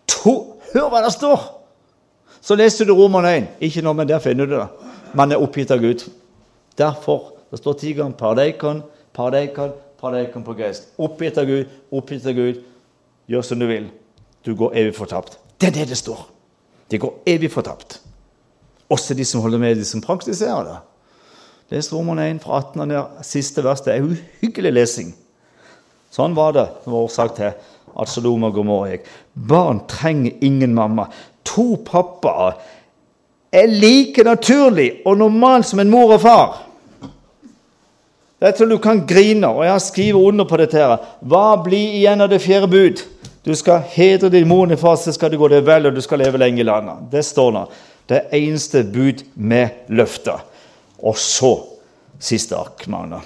to 0.10 0.36
Hør 0.70 0.92
hva 0.92 1.00
det 1.02 1.16
står! 1.16 1.48
Så 2.46 2.54
leser 2.54 2.86
du 2.86 2.94
Roman 2.94 3.26
1. 3.26 3.48
Ikke 3.66 3.82
nå, 3.82 3.94
men 3.98 4.08
der 4.08 4.22
finner 4.22 4.46
du 4.46 4.54
det. 4.54 4.68
Man 5.18 5.34
er 5.34 5.42
oppgitt 5.42 5.72
av 5.74 5.82
Gud. 5.82 6.04
Derfor. 6.78 7.34
Det 7.50 7.58
står 7.58 7.78
ti 7.82 7.96
ganger 7.98 8.14
paradeikon, 8.20 8.84
paradeikon, 9.18 9.72
paradeikon 9.98 10.46
på 10.46 10.54
geist. 10.60 10.92
Oppgitt 11.02 11.40
av 11.42 11.50
Gud, 11.50 11.72
oppgitt 11.90 12.28
av 12.30 12.38
Gud. 12.38 12.62
Gjør 13.30 13.48
som 13.48 13.62
du 13.62 13.66
vil. 13.66 13.90
Du 14.50 14.56
går 14.58 14.74
evig 14.82 14.96
fortapt. 14.98 15.36
Det 15.62 15.68
er 15.68 15.76
det 15.76 15.90
det 15.92 15.98
står. 16.00 16.22
De 16.90 16.98
går 16.98 17.20
evig 17.30 17.52
fortapt. 17.54 18.00
Også 18.90 19.14
de 19.14 19.26
som 19.26 19.44
holder 19.44 19.62
med, 19.62 19.76
de 19.78 19.86
som 19.86 20.02
praktiserer 20.02 20.64
det. 20.66 20.78
Les 21.70 21.92
Roman 21.94 22.20
1 22.24 22.40
fra 22.42 22.58
18 22.64 22.82
og 22.82 22.88
ned, 22.90 23.20
siste 23.22 23.62
vers. 23.62 23.84
Det 23.86 23.94
er 23.94 24.08
uhyggelig 24.08 24.72
lesing. 24.74 25.12
Sånn 26.10 26.34
var 26.34 26.56
det, 26.58 26.66
som 26.82 26.96
var 26.96 27.06
årsak 27.06 27.36
til 27.38 27.52
at 27.54 28.10
Sodom 28.10 28.48
og 28.48 28.56
Gomorra 28.58 28.96
gikk. 28.96 29.06
Barn 29.54 29.84
trenger 29.92 30.42
ingen 30.42 30.74
mamma. 30.74 31.06
To 31.46 31.76
pappaer 31.86 32.58
er 33.54 33.70
like 33.70 34.26
naturlig 34.26 35.04
og 35.06 35.22
normalt 35.22 35.70
som 35.70 35.84
en 35.84 35.94
mor 35.94 36.16
og 36.18 36.26
far. 36.26 36.58
Det 38.40 38.50
er 38.50 38.58
til 38.58 38.74
du 38.74 38.80
kan 38.82 39.06
grine, 39.06 39.46
og 39.46 39.62
jeg 39.68 39.76
har 39.76 39.86
skrevet 39.86 40.34
under 40.34 40.50
på 40.50 40.58
dette. 40.58 40.82
her. 40.82 40.98
Hva 41.22 41.62
blir 41.62 42.02
igjen 42.02 42.26
av 42.26 42.34
det 42.34 42.42
fjerde 42.42 42.72
bud? 42.72 43.06
Du 43.44 43.56
skal 43.56 43.86
hedre 43.94 44.30
din 44.34 44.48
mor 44.48 44.68
og 44.68 44.80
far, 44.80 44.98
så 45.00 45.14
skal 45.16 45.32
det 45.32 45.40
gå 45.40 45.48
deg 45.52 45.64
vel, 45.68 45.88
og 45.88 45.96
du 45.96 46.02
skal 46.04 46.20
leve 46.20 46.42
lenge 46.42 46.60
i 46.62 46.68
landet. 46.68 47.08
Det 47.12 47.24
står 47.26 47.52
nå. 47.56 47.66
Det 48.10 48.26
eneste 48.36 48.84
bud 48.84 49.24
med 49.36 49.92
løfter. 49.94 50.42
Og 51.00 51.18
så 51.18 51.54
siste 52.20 52.58
ark, 52.58 52.84
Magna. 52.92 53.22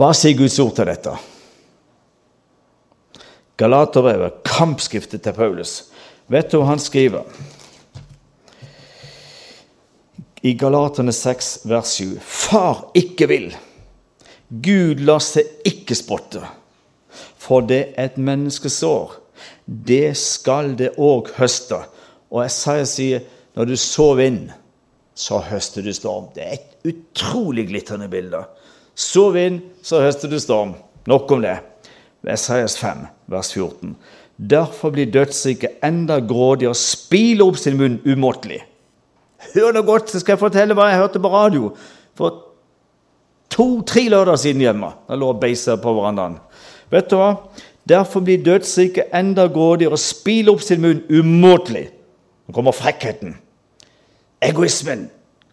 Hva 0.00 0.14
sier 0.16 0.38
Guds 0.38 0.56
ord 0.62 0.72
til 0.78 0.88
dette? 0.88 1.12
Galaterbrevet, 3.60 4.38
kampskriftet 4.46 5.20
til 5.20 5.36
Paulus. 5.36 5.74
Vet 6.32 6.48
du 6.48 6.60
hva 6.60 6.70
han 6.70 6.80
skriver? 6.80 7.26
I 10.40 10.54
Galaterne 10.56 11.12
6, 11.12 11.50
vers 11.68 11.98
7. 11.98 12.14
Far 12.24 12.86
ikke 12.96 13.28
vil. 13.28 13.50
Gud 14.48 15.04
lar 15.04 15.20
seg 15.20 15.68
ikke 15.68 15.98
spotte. 15.98 16.40
For 17.50 17.66
det 17.66 17.96
et 17.98 18.14
menneske 18.14 18.70
sår, 18.70 19.16
det 19.66 20.14
skal 20.18 20.76
det 20.78 20.92
òg 21.02 21.32
høste. 21.34 21.80
Og 22.30 22.44
Esaias 22.44 22.94
sier 22.94 23.24
når 23.58 23.72
du 23.72 23.76
sår 23.76 24.12
vind, 24.20 24.42
så 25.18 25.40
høster 25.42 25.82
du 25.82 25.90
storm. 25.92 26.28
Det 26.34 26.44
er 26.46 26.60
et 26.60 26.92
utrolig 26.92 27.66
glitrende 27.72 28.06
bilde. 28.08 28.44
Så 28.94 29.32
vind, 29.34 29.58
så 29.82 30.04
høster 30.04 30.30
du 30.30 30.38
storm. 30.38 30.76
Nok 31.10 31.32
om 31.34 31.42
det. 31.42 31.58
Esaias 32.30 32.76
5, 32.78 33.02
vers 33.32 33.50
14. 33.56 33.96
Derfor 34.36 34.94
blir 34.94 35.10
dødsriket 35.10 35.82
enda 35.84 36.20
grådigere 36.22 36.72
og 36.72 36.78
spiler 36.78 37.50
opp 37.50 37.58
sin 37.60 37.76
munn 37.80 37.98
umåtelig. 38.06 38.60
Hør 39.56 39.74
nå 39.74 39.82
godt, 39.88 40.12
så 40.12 40.20
skal 40.20 40.36
jeg 40.36 40.44
fortelle 40.44 40.76
hva 40.76 40.90
jeg 40.90 41.00
hørte 41.00 41.20
på 41.20 41.32
radio 41.32 41.72
for 42.16 42.46
to-tre 43.52 44.06
lørdager 44.12 44.40
siden 44.44 44.64
hjemme. 44.64 44.92
Da 45.08 45.18
lå 45.18 45.32
og 45.34 45.40
beisa 45.42 45.76
på 45.80 45.92
verandaen. 45.96 46.38
Vet 46.90 47.10
du 47.10 47.16
hva? 47.20 47.34
Derfor 47.88 48.20
blir 48.20 48.42
dødsriket 48.44 49.14
enda 49.14 49.46
grådigere 49.50 49.96
og 49.96 50.02
spiler 50.02 50.52
opp 50.52 50.62
sin 50.62 50.82
munn 50.82 51.02
umåtelig. 51.10 51.88
Nå 52.46 52.54
kommer 52.54 52.74
frekkheten, 52.74 53.36
egoismen, 54.42 55.08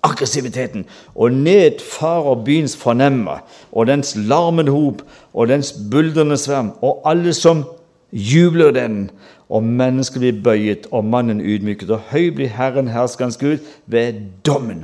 aggressiviteten, 0.05 0.85
og 1.15 1.31
ned 1.33 1.81
farer 1.81 2.43
byens 2.45 2.75
fornemme 2.77 3.39
og 3.71 3.87
dens 3.89 4.15
larmende 4.15 4.73
hop 4.73 5.01
og 5.33 5.49
dens 5.49 5.73
buldrende 5.91 6.37
sverm, 6.37 6.71
og 6.81 7.01
alle 7.05 7.33
som 7.33 7.65
jubler 8.11 8.71
den. 8.71 9.09
Og 9.49 9.63
mennesket 9.63 10.19
blir 10.19 10.41
bøyet, 10.43 10.87
og 10.91 11.05
mannen 11.05 11.39
ydmyket, 11.41 11.89
og 11.89 12.01
høy 12.11 12.33
blir 12.35 12.51
Herren 12.51 12.89
herskerens 12.91 13.37
Gud 13.39 13.57
ved 13.85 14.13
dommen. 14.45 14.83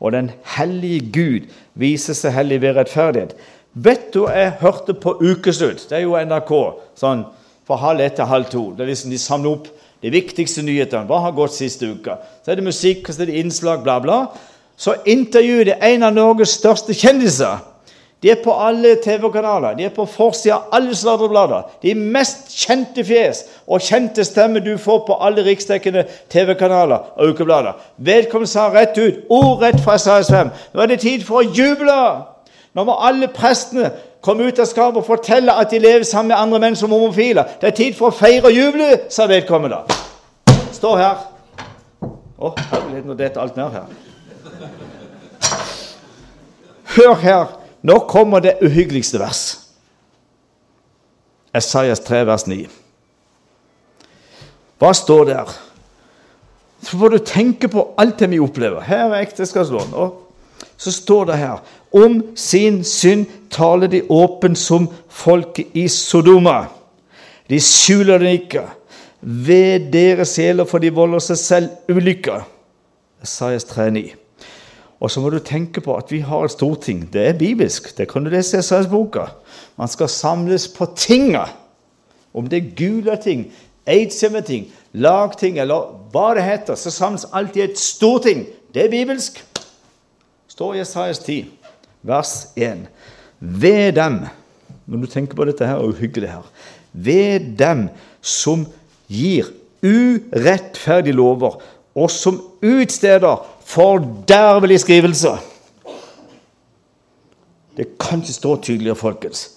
Og 0.00 0.12
den 0.12 0.30
hellige 0.56 1.12
Gud 1.14 1.46
viser 1.78 2.16
seg 2.18 2.34
hellig 2.34 2.58
ved 2.64 2.74
rettferdighet. 2.74 3.36
Vet 3.72 4.10
du, 4.12 4.26
jeg 4.28 4.52
hørte 4.60 4.92
på 4.94 5.14
Ukeslutt, 5.22 5.86
det 5.88 5.96
er 5.96 6.04
jo 6.04 6.18
NRK, 6.20 6.52
sånn 7.00 7.24
fra 7.66 7.78
halv 7.80 8.04
ett 8.04 8.18
til 8.18 8.28
halv 8.28 8.50
to. 8.52 8.64
Det 8.76 8.84
er 8.84 8.90
liksom 8.92 9.12
De 9.12 9.18
samler 9.20 9.56
opp 9.56 9.68
de 10.02 10.10
viktigste 10.12 10.64
nyhetene. 10.66 11.06
Hva 11.08 11.22
har 11.24 11.36
gått 11.36 11.54
siste 11.56 11.88
uka? 11.88 12.18
Så 12.44 12.52
er 12.52 12.58
det 12.58 12.66
musikk, 12.66 13.08
så 13.08 13.22
er 13.22 13.30
det 13.30 13.38
innslag, 13.40 13.84
bla, 13.84 14.00
bla. 14.02 14.18
Så 14.76 14.96
intervjuer 15.08 15.70
de 15.70 15.76
en 15.78 16.08
av 16.08 16.16
Norges 16.16 16.56
største 16.58 16.92
kjendiser. 16.96 17.62
De 18.22 18.30
er 18.30 18.38
på 18.38 18.52
alle 18.54 18.92
TV-kanaler, 19.02 19.74
de 19.74 19.86
er 19.88 19.94
på 19.94 20.04
forsida 20.06 20.58
av 20.58 20.76
alle 20.76 20.94
sladreblader. 20.94 21.64
De 21.82 21.94
mest 21.98 22.52
kjente 22.54 23.02
fjes 23.06 23.40
og 23.66 23.82
kjente 23.82 24.22
stemmer 24.26 24.62
du 24.62 24.76
får 24.78 25.00
på 25.08 25.16
alle 25.26 25.42
riksdekkende 25.46 26.04
TV-kanaler 26.30 27.16
og 27.16 27.32
ukeblader. 27.32 27.80
Vedkommende 27.96 28.52
sa 28.52 28.68
rett 28.70 28.98
ut, 29.00 29.24
ordrett 29.26 29.80
fra 29.82 29.96
SAS 29.98 30.30
5, 30.30 30.52
nå 30.74 30.84
er 30.84 30.92
det 30.92 31.00
tid 31.02 31.26
for 31.26 31.42
å 31.42 31.50
juble! 31.50 31.98
Nå 32.72 32.84
må 32.88 32.94
alle 33.04 33.28
prestene 33.28 33.90
komme 34.24 34.46
ut 34.48 34.60
av 34.62 34.68
skapet 34.70 35.00
og 35.02 35.06
fortelle 35.06 35.52
at 35.60 35.72
de 35.72 35.80
lever 35.82 36.06
sammen 36.08 36.32
med 36.32 36.38
andre 36.40 36.60
menn 36.62 36.78
som 36.78 36.92
homofile. 36.94 37.44
Det 37.60 37.68
er 37.68 37.76
tid 37.76 37.98
for 37.98 38.08
å 38.08 38.16
feire 38.16 38.48
og 38.48 38.56
juble, 38.56 38.88
sa 39.12 39.26
vedkommende. 39.28 39.82
Stå 40.72 40.94
her. 40.96 41.26
Å, 42.42 42.52
herlighet, 42.70 43.06
nå 43.06 43.16
detter 43.18 43.42
alt 43.42 43.58
ned 43.58 43.76
her. 43.76 43.90
Hør 46.96 47.18
her. 47.20 47.58
Nå 47.82 47.98
kommer 48.08 48.42
det 48.42 48.60
uhyggeligste 48.62 49.18
vers. 49.20 49.42
Esaias 51.54 52.00
3, 52.00 52.22
vers 52.26 52.46
9. 52.48 52.70
Hva 54.80 54.92
står 54.96 55.28
der? 55.28 55.52
Så 56.82 56.98
får 56.98 57.12
du 57.12 57.18
tenke 57.26 57.68
på 57.70 57.84
alt 58.00 58.18
det 58.18 58.30
vi 58.32 58.40
opplever. 58.42 58.82
Her 58.86 59.10
er 59.10 59.22
ekteskapsloven. 59.22 59.92
Og 59.94 60.31
så 60.82 60.92
står 60.92 61.30
det 61.30 61.38
her 61.38 61.60
om 61.92 62.20
sin 62.38 62.80
synd 62.84 63.26
taler 63.52 63.90
de 63.92 64.02
åpent 64.10 64.58
som 64.58 64.88
folket 65.08 65.76
i 65.76 65.84
Sodoma. 65.92 66.64
De 67.50 67.60
skjuler 67.60 68.22
den 68.22 68.40
ikke. 68.40 68.64
Ved 69.20 69.92
deres 69.92 70.34
sjeler, 70.34 70.66
for 70.66 70.82
de 70.82 70.90
volder 70.94 71.22
seg 71.22 71.38
selv 71.38 71.92
ulykker. 71.92 72.42
Esaias 73.22 73.68
3,9. 73.68 74.08
Og 75.02 75.10
så 75.10 75.20
må 75.22 75.30
du 75.30 75.38
tenke 75.42 75.82
på 75.82 75.94
at 75.98 76.10
vi 76.10 76.22
har 76.26 76.46
et 76.46 76.54
storting. 76.54 77.04
Det 77.12 77.26
er 77.28 77.38
bibelsk. 77.38 77.92
Det 77.98 78.08
kan 78.10 78.24
du 78.24 78.32
lese 78.32 78.56
i 78.56 78.62
Esaias-boka. 78.62 79.28
Man 79.78 79.90
skal 79.90 80.10
samles 80.10 80.66
på 80.70 80.88
tinga. 80.96 81.44
Om 82.34 82.48
det 82.48 82.58
er 82.58 82.74
gule 82.78 83.16
ting, 83.22 83.46
Eidshjemmeting, 83.86 84.68
lagting 84.94 85.58
eller 85.58 85.90
hva 86.14 86.32
det 86.38 86.44
heter, 86.46 86.78
så 86.78 86.90
samles 86.90 87.26
alltid 87.34 87.64
et 87.64 87.78
storting. 87.78 88.46
Det 88.74 88.86
er 88.86 88.94
bibelsk. 88.94 89.42
Står 90.62 90.76
i 90.76 90.80
Esaias 90.84 91.18
10, 91.18 91.36
vers 92.06 92.32
1. 92.54 92.84
Ved 93.40 93.96
dem 93.96 94.20
Når 94.86 95.00
du 95.02 95.08
tenker 95.10 95.34
på 95.34 95.46
dette 95.48 95.66
her, 95.66 95.80
og 95.82 95.96
uhyggelig 95.96 96.28
her 96.30 96.44
Ved 96.92 97.48
dem 97.58 97.88
som 98.22 98.62
gir 99.10 99.48
urettferdige 99.82 101.16
lover, 101.18 101.58
og 101.98 102.10
som 102.14 102.38
utsteder 102.62 103.42
fordervelig 103.66 104.78
skrivelser. 104.84 105.42
Det 107.76 107.98
kan 107.98 108.22
ikke 108.22 108.38
stå 108.38 108.56
tydeligere, 108.62 108.96
folkens. 108.96 109.48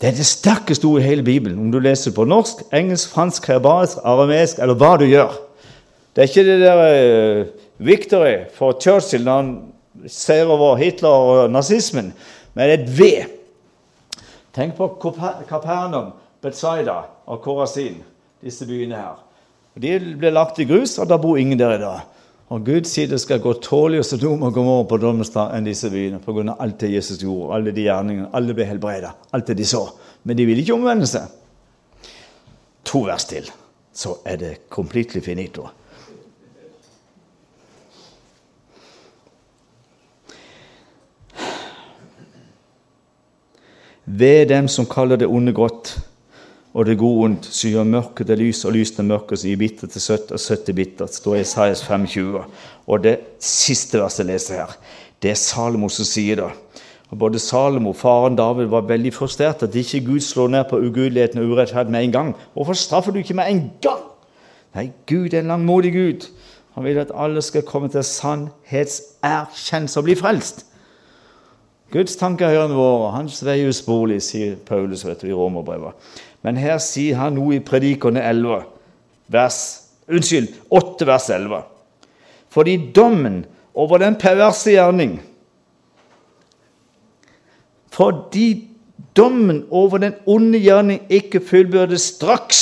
Det 0.00 0.08
er 0.08 0.16
det 0.16 0.26
sterkeste 0.26 0.88
ordet 0.88 1.04
i 1.04 1.08
hele 1.12 1.22
Bibelen, 1.22 1.58
om 1.58 1.72
du 1.72 1.78
leser 1.78 2.16
på 2.16 2.24
norsk, 2.24 2.64
engelsk, 2.72 3.12
fransk, 3.12 3.52
herbarisk, 3.52 4.00
arameisk 4.04 4.58
eller 4.58 4.80
hva 4.80 4.96
du 4.96 5.04
gjør. 5.04 5.36
Det 6.16 6.24
er 6.24 6.32
ikke 6.32 6.48
det 6.48 6.60
der 6.64 7.42
uh, 7.44 7.59
victory 7.80 8.44
for 8.54 8.76
Churchill 8.80 9.24
når 9.24 9.40
han 9.40 9.50
ser 10.08 10.50
over 10.52 10.76
Hitler 10.80 11.08
og 11.08 11.50
nazismen, 11.50 12.12
med 12.54 12.74
et 12.74 12.86
V. 12.98 13.10
Tenk 14.54 14.76
på 14.76 14.88
Kapernaum, 15.48 16.12
Betzaida 16.42 17.02
og 17.26 17.42
Korasin, 17.44 18.00
disse 18.42 18.66
byene 18.66 18.98
her. 18.98 19.18
De 19.80 19.94
ble 20.18 20.32
lagt 20.34 20.58
i 20.58 20.66
grus, 20.66 20.96
og 20.98 21.08
da 21.10 21.18
bor 21.20 21.38
ingen 21.38 21.58
der 21.58 21.76
i 21.76 21.82
dag. 21.82 22.06
Og 22.50 22.64
Gud 22.66 22.88
sier 22.90 23.06
det 23.06 23.20
skal 23.22 23.38
gå 23.42 23.52
tålig 23.62 24.00
og 24.02 24.06
Sodom 24.08 24.42
og 24.42 24.56
Gomorra 24.56 24.88
på 24.90 24.98
Dommestad 24.98 25.52
enn 25.54 25.68
disse 25.68 25.86
byene 25.92 26.18
pga. 26.18 26.56
alt 26.58 26.80
det 26.80 26.90
Jesus 26.90 27.20
gjorde, 27.22 27.54
alle 27.54 27.70
de 27.70 27.84
gjerningene. 27.86 28.30
Alle 28.34 28.54
ble 28.54 28.66
helbreda, 28.66 29.12
alt 29.30 29.46
det 29.46 29.56
de 29.60 29.64
så. 29.64 29.84
Men 30.24 30.36
de 30.36 30.46
ville 30.48 30.64
ikke 30.64 30.74
omvende 30.74 31.06
seg. 31.06 31.30
To 32.90 33.04
vers 33.06 33.24
til, 33.24 33.46
så 33.94 34.16
er 34.26 34.36
det 34.36 34.54
completely 34.68 35.22
finito. 35.22 35.68
Ved 44.10 44.48
dem 44.50 44.68
som 44.68 44.88
kaller 44.90 45.20
det 45.20 45.28
onde 45.30 45.52
godt 45.54 46.00
og 46.74 46.86
det 46.86 46.98
gode 46.98 47.24
ondt, 47.24 47.46
som 47.46 47.70
gjør 47.70 47.84
mørket 47.86 48.26
til 48.26 48.38
lys 48.38 48.64
og 48.64 48.72
lys 48.74 48.90
til 48.94 49.06
mørket, 49.06 49.38
så 49.38 49.48
gir 49.50 49.58
bitter 49.60 49.90
til 49.90 50.02
søtt 50.02 50.32
og 50.34 50.40
søtt 50.40 50.64
til 50.66 50.74
bittert, 50.78 51.14
står 51.14 51.36
i 51.36 51.40
Isaias 51.44 51.82
25. 51.86 52.42
Og 52.86 53.04
det 53.04 53.16
siste 53.42 53.98
verset 53.98 54.24
jeg 54.24 54.32
leser 54.32 54.60
her, 54.62 54.76
det 55.22 55.30
er 55.32 55.38
Salomo 55.38 55.88
som 55.92 56.06
sier 56.08 56.36
det. 56.40 56.50
Og 57.10 57.18
Både 57.18 57.38
Salomo 57.42 57.90
og 57.90 57.98
faren 57.98 58.38
David 58.38 58.70
var 58.70 58.86
veldig 58.86 59.12
frustrert 59.14 59.62
at 59.66 59.74
ikke 59.74 60.04
Gud 60.06 60.20
slår 60.22 60.48
ned 60.54 60.64
på 60.70 60.78
ugudeligheten 60.78 61.42
og 61.42 61.50
urettferd 61.50 61.90
med 61.90 62.04
en 62.04 62.12
gang. 62.12 62.36
Hvorfor 62.54 62.72
straffer 62.78 63.12
du 63.12 63.18
ikke 63.18 63.34
med 63.34 63.50
en 63.50 63.72
gang? 63.82 64.04
Nei, 64.74 64.90
Gud 65.10 65.34
er 65.34 65.40
en 65.42 65.50
langmodig 65.50 65.92
Gud. 65.92 66.30
Han 66.74 66.84
vil 66.86 66.98
at 67.02 67.10
alle 67.14 67.42
skal 67.42 67.66
komme 67.66 67.88
til 67.90 68.04
sannhetserkjennelse 68.06 69.98
og 69.98 70.04
bli 70.06 70.14
frelst. 70.14 70.69
Guds 71.90 72.14
tanker 72.20 72.52
er 72.52 72.60
enn 72.62 72.76
våre, 72.76 73.10
hans 73.16 73.40
vei 73.42 73.64
usporlig, 73.66 74.20
sier 74.22 74.54
Paulus 74.66 75.02
vet 75.06 75.24
du, 75.24 75.30
i 75.30 75.34
Romerbrevet. 75.34 75.96
Men 76.46 76.58
her 76.60 76.78
sier 76.82 77.18
han 77.18 77.34
noe 77.34 77.56
i 77.56 77.64
Predikerne 77.64 78.22
11, 78.22 78.62
vers, 79.34 79.58
unnskyld, 80.10 80.52
8 80.70 81.08
vers 81.08 81.26
11. 81.34 81.64
Fordi 82.50 82.76
dommen 82.94 83.42
over 83.74 84.02
den 84.02 84.16
perverse 84.18 84.72
gjerning 84.74 85.20
Fordi 87.94 88.68
dommen 89.16 89.64
over 89.70 89.98
den 89.98 90.14
onde 90.26 90.58
gjerning 90.62 91.02
ikke 91.10 91.42
fullbyrdes 91.42 92.06
straks, 92.14 92.60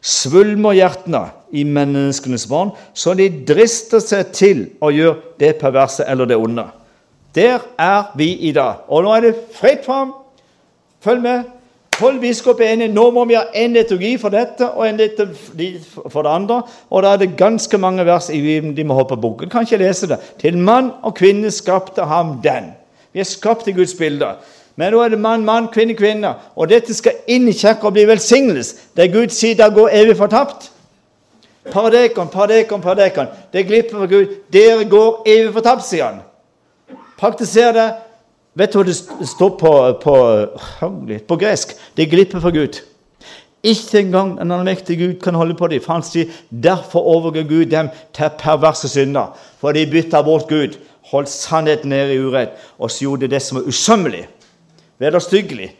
svulmer 0.00 0.74
hjertene 0.76 1.20
i 1.52 1.62
menneskenes 1.68 2.46
barn, 2.48 2.72
så 2.96 3.14
de 3.14 3.28
drister 3.46 4.02
seg 4.02 4.32
til 4.34 4.64
å 4.80 4.90
gjøre 4.92 5.36
det 5.40 5.52
perverse 5.60 6.08
eller 6.08 6.28
det 6.28 6.40
onde. 6.40 6.64
Der 7.34 7.58
er 7.78 8.12
vi 8.16 8.32
i 8.32 8.52
dag. 8.52 8.74
Og 8.88 9.02
nå 9.02 9.12
er 9.14 9.20
det 9.20 9.34
fritt 9.54 9.84
fram. 9.84 10.14
Følg 11.00 11.22
med. 11.22 11.42
Tolv 11.98 12.20
biskoper 12.20 12.64
er 12.64 12.72
enige. 12.72 12.92
Nå 12.94 13.10
må 13.10 13.24
vi 13.24 13.36
ha 13.38 13.44
en 13.54 13.72
liturgi 13.72 14.16
for 14.18 14.34
dette 14.34 14.66
og 14.70 14.88
en 14.88 14.96
liturgi 14.98 15.68
for 16.10 16.22
det 16.22 16.30
andre. 16.30 16.62
Og 16.90 17.02
da 17.02 17.12
er 17.14 17.22
det 17.22 17.36
ganske 17.38 17.78
mange 17.78 18.06
vers 18.06 18.28
i 18.30 18.40
Bibelen 18.40 18.76
de 18.76 18.84
må 18.84 18.94
hoppe. 18.94 19.14
Du 19.16 19.48
kan 19.48 19.62
ikke 19.62 19.76
lese 19.76 20.08
det. 20.10 20.18
Til 20.40 20.58
mann 20.58 20.90
og 21.02 21.14
kvinne 21.14 21.50
skapte 21.50 22.02
ham 22.02 22.40
den. 22.42 22.72
Vi 23.12 23.20
er 23.20 23.24
skapt 23.24 23.68
i 23.68 23.72
Guds 23.72 23.94
bilder. 23.94 24.34
Men 24.76 24.92
nå 24.92 25.00
er 25.04 25.08
det 25.08 25.20
mann, 25.20 25.44
mann, 25.44 25.68
kvinne, 25.68 25.94
kvinne. 25.94 26.34
Og 26.56 26.68
dette 26.68 26.94
skal 26.94 27.22
inn 27.30 27.48
i 27.48 27.54
kirka 27.54 27.86
og 27.86 27.94
bli 27.94 28.08
velsignelse. 28.10 28.76
Der 28.96 29.12
Gud 29.12 29.30
sier 29.30 29.54
da 29.54 29.68
går 29.70 29.94
evig 29.94 30.16
fortapt. 30.18 30.70
Paradekon, 31.70 32.28
paradekon, 32.28 32.82
paradekon. 32.82 33.30
Det 33.52 33.66
glipper 33.66 33.98
for 33.98 34.10
Gud. 34.10 34.34
Dere 34.52 34.84
går 34.84 35.22
evig 35.26 35.52
fortapt, 35.54 35.86
sier 35.86 36.10
han. 36.10 36.22
Praktiser 37.18 37.72
det, 37.72 37.88
Vet 38.54 38.70
du 38.70 38.78
hva 38.78 38.84
det 38.86 38.94
står 39.26 39.56
på, 39.58 39.70
på, 40.02 40.16
på 41.26 41.38
gresk? 41.40 41.72
Det 41.98 42.06
glipper 42.10 42.42
for 42.42 42.54
Gud. 42.54 42.78
Ikke 43.66 43.98
engang 43.98 44.36
en 44.38 44.52
allmektig 44.54 44.98
Gud 45.00 45.14
kan 45.24 45.34
holde 45.34 45.56
på 45.58 45.66
dem. 45.72 45.82
For 45.82 45.96
han 45.96 46.04
sier 46.06 46.30
derfor 46.50 47.02
overgår 47.16 47.48
Gud 47.48 47.72
dem 47.72 47.90
til 48.14 48.30
perverse 48.38 48.90
synder. 48.92 49.32
For 49.58 49.74
de 49.74 49.86
bytta 49.90 50.22
bort 50.22 50.46
Gud, 50.48 50.78
holdt 51.10 51.32
sannheten 51.32 51.90
nede 51.90 52.14
i 52.14 52.20
urett, 52.22 52.54
og 52.78 52.92
så 52.92 53.08
gjorde 53.08 53.32
det 53.32 53.42
som 53.42 53.58
er 53.58 53.66
usømmelig. 53.66 54.22
Vederstyggelig. 55.02 55.72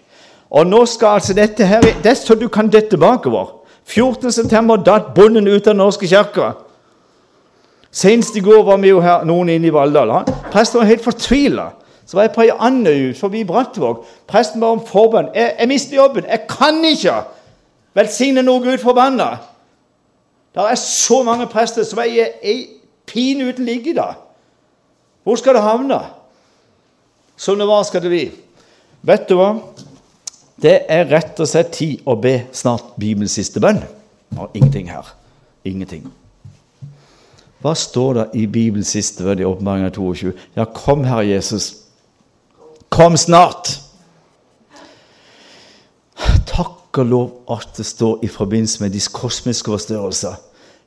Og 0.51 0.66
nå 0.66 0.82
skal 0.86 1.20
altså 1.20 1.35
dette 1.35 1.66
her 1.66 1.81
Det 1.82 2.11
er 2.11 2.19
så 2.19 2.35
du 2.35 2.48
kan 2.48 2.69
dette 2.73 2.98
bakover. 2.98 3.61
14.9. 3.86 4.82
datt 4.82 5.15
bonden 5.15 5.47
ut 5.47 5.66
av 5.66 5.74
Den 5.74 5.82
norske 5.85 6.09
kirke. 6.09 6.55
Senest 7.94 8.36
i 8.36 8.42
går 8.42 8.64
var 8.66 8.80
vi 8.82 8.90
jo 8.90 9.00
her, 9.04 9.22
noen 9.26 9.52
inne 9.54 9.70
i 9.70 9.74
Valldal. 9.74 10.10
Presten 10.50 10.80
var 10.80 10.88
helt 10.90 11.04
fortvila. 11.04 11.68
Så 12.04 12.18
var 12.18 12.26
jeg 12.26 12.34
på 12.34 12.42
ei 12.44 12.50
anna 12.52 12.90
ut 12.90 13.18
forbi 13.18 13.44
Brattvåg. 13.48 14.02
Presten 14.28 14.60
ba 14.60 14.72
om 14.74 14.82
forbønn. 14.84 15.30
Jeg, 15.34 15.54
jeg 15.60 15.70
mister 15.70 15.96
jobben. 15.96 16.26
Jeg 16.28 16.48
kan 16.50 16.82
ikke 16.84 17.20
velsigne 17.96 18.42
noe 18.42 18.60
Gud 18.64 18.82
forbanna. 18.82 19.30
Det 20.54 20.66
er 20.70 20.80
så 20.80 21.22
mange 21.26 21.46
prester 21.50 21.86
som 21.86 22.02
er 22.02 22.10
er 22.24 22.34
ei 22.42 22.58
pine 23.06 23.48
uten 23.48 23.64
like 23.64 23.90
i 23.90 23.96
dag. 23.96 24.18
Hvor 25.24 25.38
skal 25.40 25.54
det 25.54 25.62
havne? 25.62 26.00
Som 27.36 27.58
det 27.58 27.68
var, 27.68 27.82
skal 27.82 28.02
det 28.02 28.10
bli. 28.10 28.24
Vet 29.02 29.28
du 29.28 29.38
hva? 29.38 29.54
Det 30.62 30.80
er 30.88 31.08
rett 31.10 31.40
og 31.40 31.48
slett 31.48 31.72
tid 31.74 32.04
å 32.06 32.14
be 32.18 32.44
snart 32.52 32.94
Bibelens 32.98 33.38
siste 33.38 33.60
bønn. 33.60 33.82
Og 34.38 34.50
ingenting 34.54 34.90
her. 34.90 35.14
Ingenting. 35.64 36.06
Hva 37.64 37.72
står 37.72 38.10
det 38.18 38.24
i 38.36 38.44
Bibelens 38.44 38.90
siste 38.92 39.24
ved 39.24 39.40
i 39.40 39.44
Åpenbaringen 39.48 39.92
22? 39.94 40.34
Ja, 40.56 40.66
kom, 40.68 41.04
Herre 41.08 41.24
Jesus. 41.24 41.70
Kom 42.92 43.16
snart! 43.16 43.78
Takk 46.44 46.98
og 47.00 47.06
lov 47.08 47.30
at 47.50 47.70
det 47.78 47.86
står 47.88 48.20
i 48.22 48.28
forbindelse 48.28 48.82
med 48.82 48.92
de 48.92 49.00
kosmiske 49.12 49.72
forstørrelser 49.72 50.36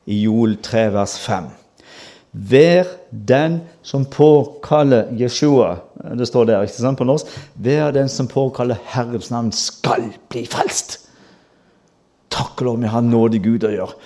i 0.05 0.19
Joel 0.21 0.53
3, 0.63 0.83
vers 0.93 1.15
5. 1.19 1.47
Vær 2.51 2.93
den 3.09 3.57
som 3.81 4.05
påkaller 4.05 5.09
Jeshua 5.17 5.79
Det 6.19 6.27
står 6.29 6.45
der, 6.45 6.61
ikke 6.61 6.77
sant, 6.77 6.99
på 7.01 7.07
norsk. 7.09 7.25
Vær 7.55 7.89
den 7.91 8.09
som 8.09 8.29
påkaller 8.29 8.77
Herrens 8.93 9.31
navn, 9.33 9.49
skal 9.51 10.11
bli 10.29 10.45
frelst. 10.45 10.99
Takk 12.29 12.61
og 12.61 12.65
lov, 12.69 12.79
vi 12.85 12.93
har 12.93 13.01
nådig 13.01 13.41
Gud 13.41 13.65
å 13.65 13.73
gjøre. 13.73 13.97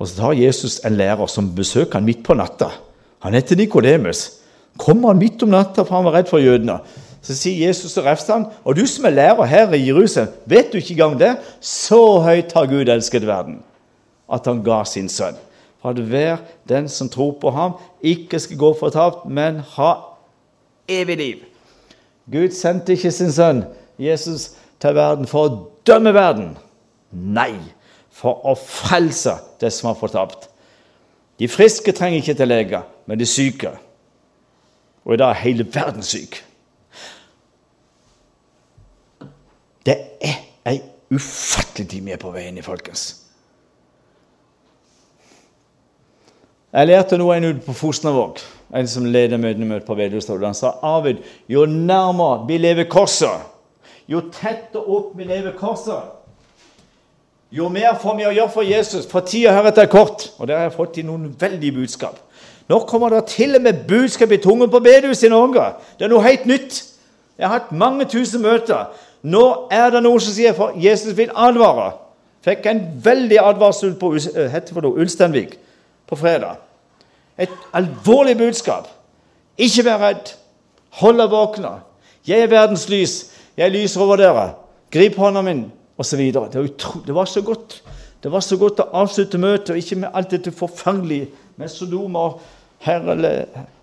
Og 0.00 0.08
så 0.08 0.16
tar 0.16 0.38
Jesus 0.38 0.78
en 0.86 0.96
lærer 0.96 1.28
som 1.28 1.50
besøker 1.54 2.00
han 2.00 2.08
midt 2.08 2.24
på 2.24 2.34
natta. 2.34 2.70
Han 3.20 3.36
heter 3.36 3.58
Nikodemus. 3.60 4.30
Kommer 4.80 5.12
han 5.12 5.20
midt 5.20 5.42
om 5.44 5.52
natta, 5.52 5.84
for 5.84 5.98
han 5.98 6.06
var 6.08 6.16
redd 6.16 6.30
for 6.30 6.40
jødene. 6.40 6.78
Så 7.20 7.36
sier 7.36 7.66
Jesus 7.68 7.98
og 8.00 8.06
refser 8.08 8.38
han, 8.38 8.46
og 8.64 8.78
du 8.78 8.86
som 8.88 9.04
er 9.04 9.12
lærer 9.12 9.44
her 9.44 9.74
i 9.76 9.82
Jerusalem, 9.84 10.32
vet 10.48 10.70
du 10.72 10.78
ikke 10.80 10.94
engang 10.96 11.18
det? 11.20 11.34
Så 11.60 11.98
høyt 12.24 12.54
har 12.56 12.70
Gud 12.70 12.88
elsket 12.88 13.26
verden, 13.28 13.58
at 14.32 14.48
han 14.48 14.62
ga 14.64 14.80
sin 14.88 15.10
sønn. 15.12 15.36
For 15.82 15.92
at 15.92 16.00
hver 16.00 16.40
den 16.68 16.88
som 16.88 17.08
tror 17.12 17.34
på 17.40 17.52
ham, 17.52 17.76
ikke 18.00 18.40
skal 18.40 18.56
gå 18.60 18.72
fortapt, 18.80 19.26
men 19.28 19.60
ha 19.76 19.92
evig 20.88 21.16
liv. 21.20 21.44
Gud 22.32 22.56
sendte 22.56 22.96
ikke 22.96 23.12
sin 23.12 23.32
sønn 23.32 23.64
Jesus 24.00 24.54
til 24.80 24.96
verden 24.96 25.28
for 25.28 25.44
å 25.44 25.54
dømme 25.88 26.12
verden. 26.16 26.54
Nei, 27.10 27.52
for 28.10 28.42
å 28.46 28.56
frelse 28.58 29.36
det 29.60 29.70
som 29.74 29.90
var 29.90 29.98
fortapt. 30.00 30.48
De 31.40 31.48
friske 31.48 31.92
trenger 31.96 32.20
ikke 32.20 32.36
til 32.36 32.50
lege, 32.50 32.82
men 33.06 33.18
de 33.18 33.26
syke. 33.28 33.72
Og 35.04 35.14
i 35.14 35.20
dag 35.20 35.32
er 35.32 35.44
hele 35.44 35.64
verden 35.74 36.04
syk. 36.04 36.42
Det 39.86 39.96
er 40.20 40.36
ei 40.68 40.82
ufattelig 41.10 41.88
tid 41.88 42.04
vi 42.04 42.12
er 42.12 42.20
på 42.20 42.32
veien 42.34 42.58
i, 42.60 42.64
folkens. 42.64 43.08
Jeg 46.70 46.86
lærte 46.86 47.16
noe 47.18 47.34
en 47.34 47.48
ute 47.48 47.64
på 47.64 47.74
Fosnavåg, 47.74 48.38
en 48.76 48.86
som 48.86 49.08
leder 49.08 49.40
møtene 49.42 49.80
på 49.82 49.96
Vedustad. 49.98 50.44
Han 50.44 50.54
sa 50.54 50.76
Arvid, 50.86 51.24
jo 51.50 51.64
nærmere 51.66 52.44
vi 52.46 52.60
lever 52.60 52.86
korset, 52.92 53.48
jo 54.06 54.20
tettere 54.30 54.84
opp 54.84 55.16
vi 55.18 55.26
lever 55.26 55.56
korset, 55.58 56.19
jo 57.52 57.68
mer 57.68 57.96
får 57.98 58.16
vi 58.16 58.26
å 58.28 58.32
gjøre 58.34 58.52
for 58.54 58.66
Jesus. 58.66 59.06
For 59.10 59.26
tida 59.26 59.54
heretter 59.56 59.86
er 59.86 59.90
kort. 59.90 60.28
Og 60.38 60.48
der 60.48 60.60
har 60.60 60.68
jeg 60.68 60.76
fått 60.76 61.00
i 61.00 61.06
noen 61.06 61.32
veldige 61.40 61.74
budskap. 61.80 62.18
Nå 62.70 62.78
kommer 62.86 63.10
det 63.10 63.24
til 63.32 63.56
og 63.58 63.64
med 63.64 63.82
budskap 63.88 64.30
i 64.30 64.38
tungen 64.38 64.70
på 64.70 64.78
bedehuset 64.78 65.26
i 65.26 65.32
Norge. 65.32 65.72
Det 65.98 66.06
er 66.06 66.12
noe 66.12 66.22
helt 66.22 66.46
nytt. 66.46 66.76
Jeg 67.38 67.48
har 67.48 67.58
hatt 67.58 67.72
mange 67.74 68.06
tusen 68.06 68.44
møter. 68.44 68.92
Nå 69.26 69.42
er 69.74 69.90
det 69.90 70.04
noe 70.04 70.20
som 70.22 70.34
sier 70.36 70.54
for 70.54 70.76
Jesus 70.78 71.16
vil 71.18 71.32
advare. 71.34 71.90
Fikk 72.46 72.68
en 72.70 72.84
veldig 73.04 73.40
advarsel 73.42 73.96
på 74.00 74.14
eh, 74.16 74.54
Ulsteinvik 74.94 75.58
på 76.08 76.16
fredag. 76.16 76.62
Et 77.36 77.52
alvorlig 77.74 78.36
budskap. 78.38 78.86
Ikke 79.58 79.84
vær 79.84 80.00
redd. 80.04 80.32
Hold 81.02 81.18
deg 81.20 81.34
våkne. 81.34 81.74
Jeg 82.26 82.44
er 82.44 82.52
verdens 82.52 82.88
lys. 82.88 83.18
Jeg 83.56 83.74
lyser 83.74 84.00
over 84.00 84.16
dere. 84.20 84.46
Grip 84.90 85.18
hånda 85.18 85.42
min, 85.42 85.66
osv. 86.00 86.22
Det, 86.32 86.64
det 87.06 87.14
var 87.14 87.28
så 87.28 87.42
godt. 87.44 87.80
Det 88.20 88.32
var 88.32 88.44
så 88.44 88.56
godt 88.60 88.82
å 88.82 88.90
avslutte 89.00 89.40
møtet, 89.40 89.72
og 89.74 89.80
ikke 89.80 90.02
med 90.02 90.16
alt 90.16 90.32
dette 90.34 90.52
forferdelige 90.52 91.30
med 91.60 91.72
Sodom 91.72 92.16
og 92.20 92.40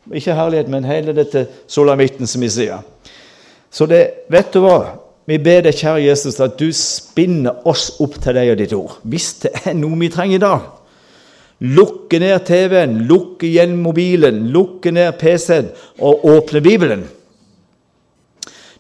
Ikke 0.07 0.33
herlighet, 0.33 0.69
men 0.71 0.85
hele 0.87 1.13
dette 1.13 1.43
solamitten, 1.67 2.27
som 2.27 2.41
vi 2.41 2.49
sier. 2.49 2.79
Så 3.69 3.85
det, 3.85 4.25
vet 4.31 4.53
du 4.53 4.61
hva? 4.63 4.77
Vi 5.27 5.37
ber 5.43 5.65
deg, 5.65 5.75
kjære 5.75 6.05
Jesus, 6.05 6.39
at 6.39 6.55
du 6.57 6.69
spinner 6.73 7.65
oss 7.67 7.89
opp 7.99 8.15
til 8.23 8.37
deg 8.37 8.53
og 8.53 8.61
ditt 8.61 8.73
ord. 8.73 8.95
Hvis 9.03 9.33
det 9.43 9.51
er 9.67 9.75
noe 9.75 9.99
vi 9.99 10.09
trenger 10.13 10.39
i 10.39 10.43
dag. 10.45 10.69
Lukke 11.77 12.21
ned 12.21 12.45
TV-en, 12.47 12.95
lukke 13.09 13.49
igjen 13.49 13.75
mobilen, 13.81 14.45
lukke 14.53 14.93
ned 14.95 15.17
PC-en 15.19 15.69
og 15.99 16.25
åpne 16.29 16.61
Bibelen. 16.63 17.03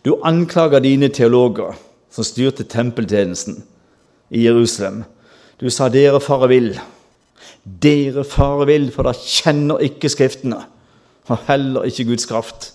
Du 0.05 0.15
anklager 0.23 0.79
dine 0.85 1.09
teologer 1.11 1.75
som 2.17 2.25
styrte 2.25 2.65
tempeltjenesten 2.65 3.59
i 4.33 4.47
Jerusalem. 4.47 5.03
Du 5.61 5.69
sa 5.69 5.85
dere 5.93 6.17
fare 6.21 6.49
vill. 6.49 6.71
Dere 7.61 8.23
fare 8.25 8.65
vill, 8.65 8.89
for 8.93 9.05
dere 9.05 9.21
kjenner 9.21 9.83
ikke 9.85 10.09
Skriftene, 10.09 10.63
og 11.29 11.45
heller 11.45 11.85
ikke 11.85 12.07
Guds 12.09 12.25
kraft. 12.25 12.71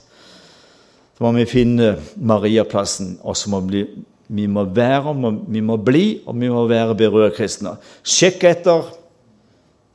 Så 1.19 1.27
må 1.27 1.33
vi 1.41 1.49
finne 1.51 1.97
Mariaplassen, 2.15 3.17
og 3.23 3.35
så 3.39 3.51
må 3.51 3.65
vi, 3.67 3.83
vi 4.31 4.47
må 4.47 4.65
være, 4.71 5.17
vi 5.51 5.65
må 5.65 5.81
bli, 5.83 6.07
og 6.27 6.39
vi 6.39 6.53
må 6.53 6.63
være 6.71 6.95
berørte 7.03 7.41
kristne. 7.41 7.75
Sjekk 8.07 8.47
etter. 8.47 8.95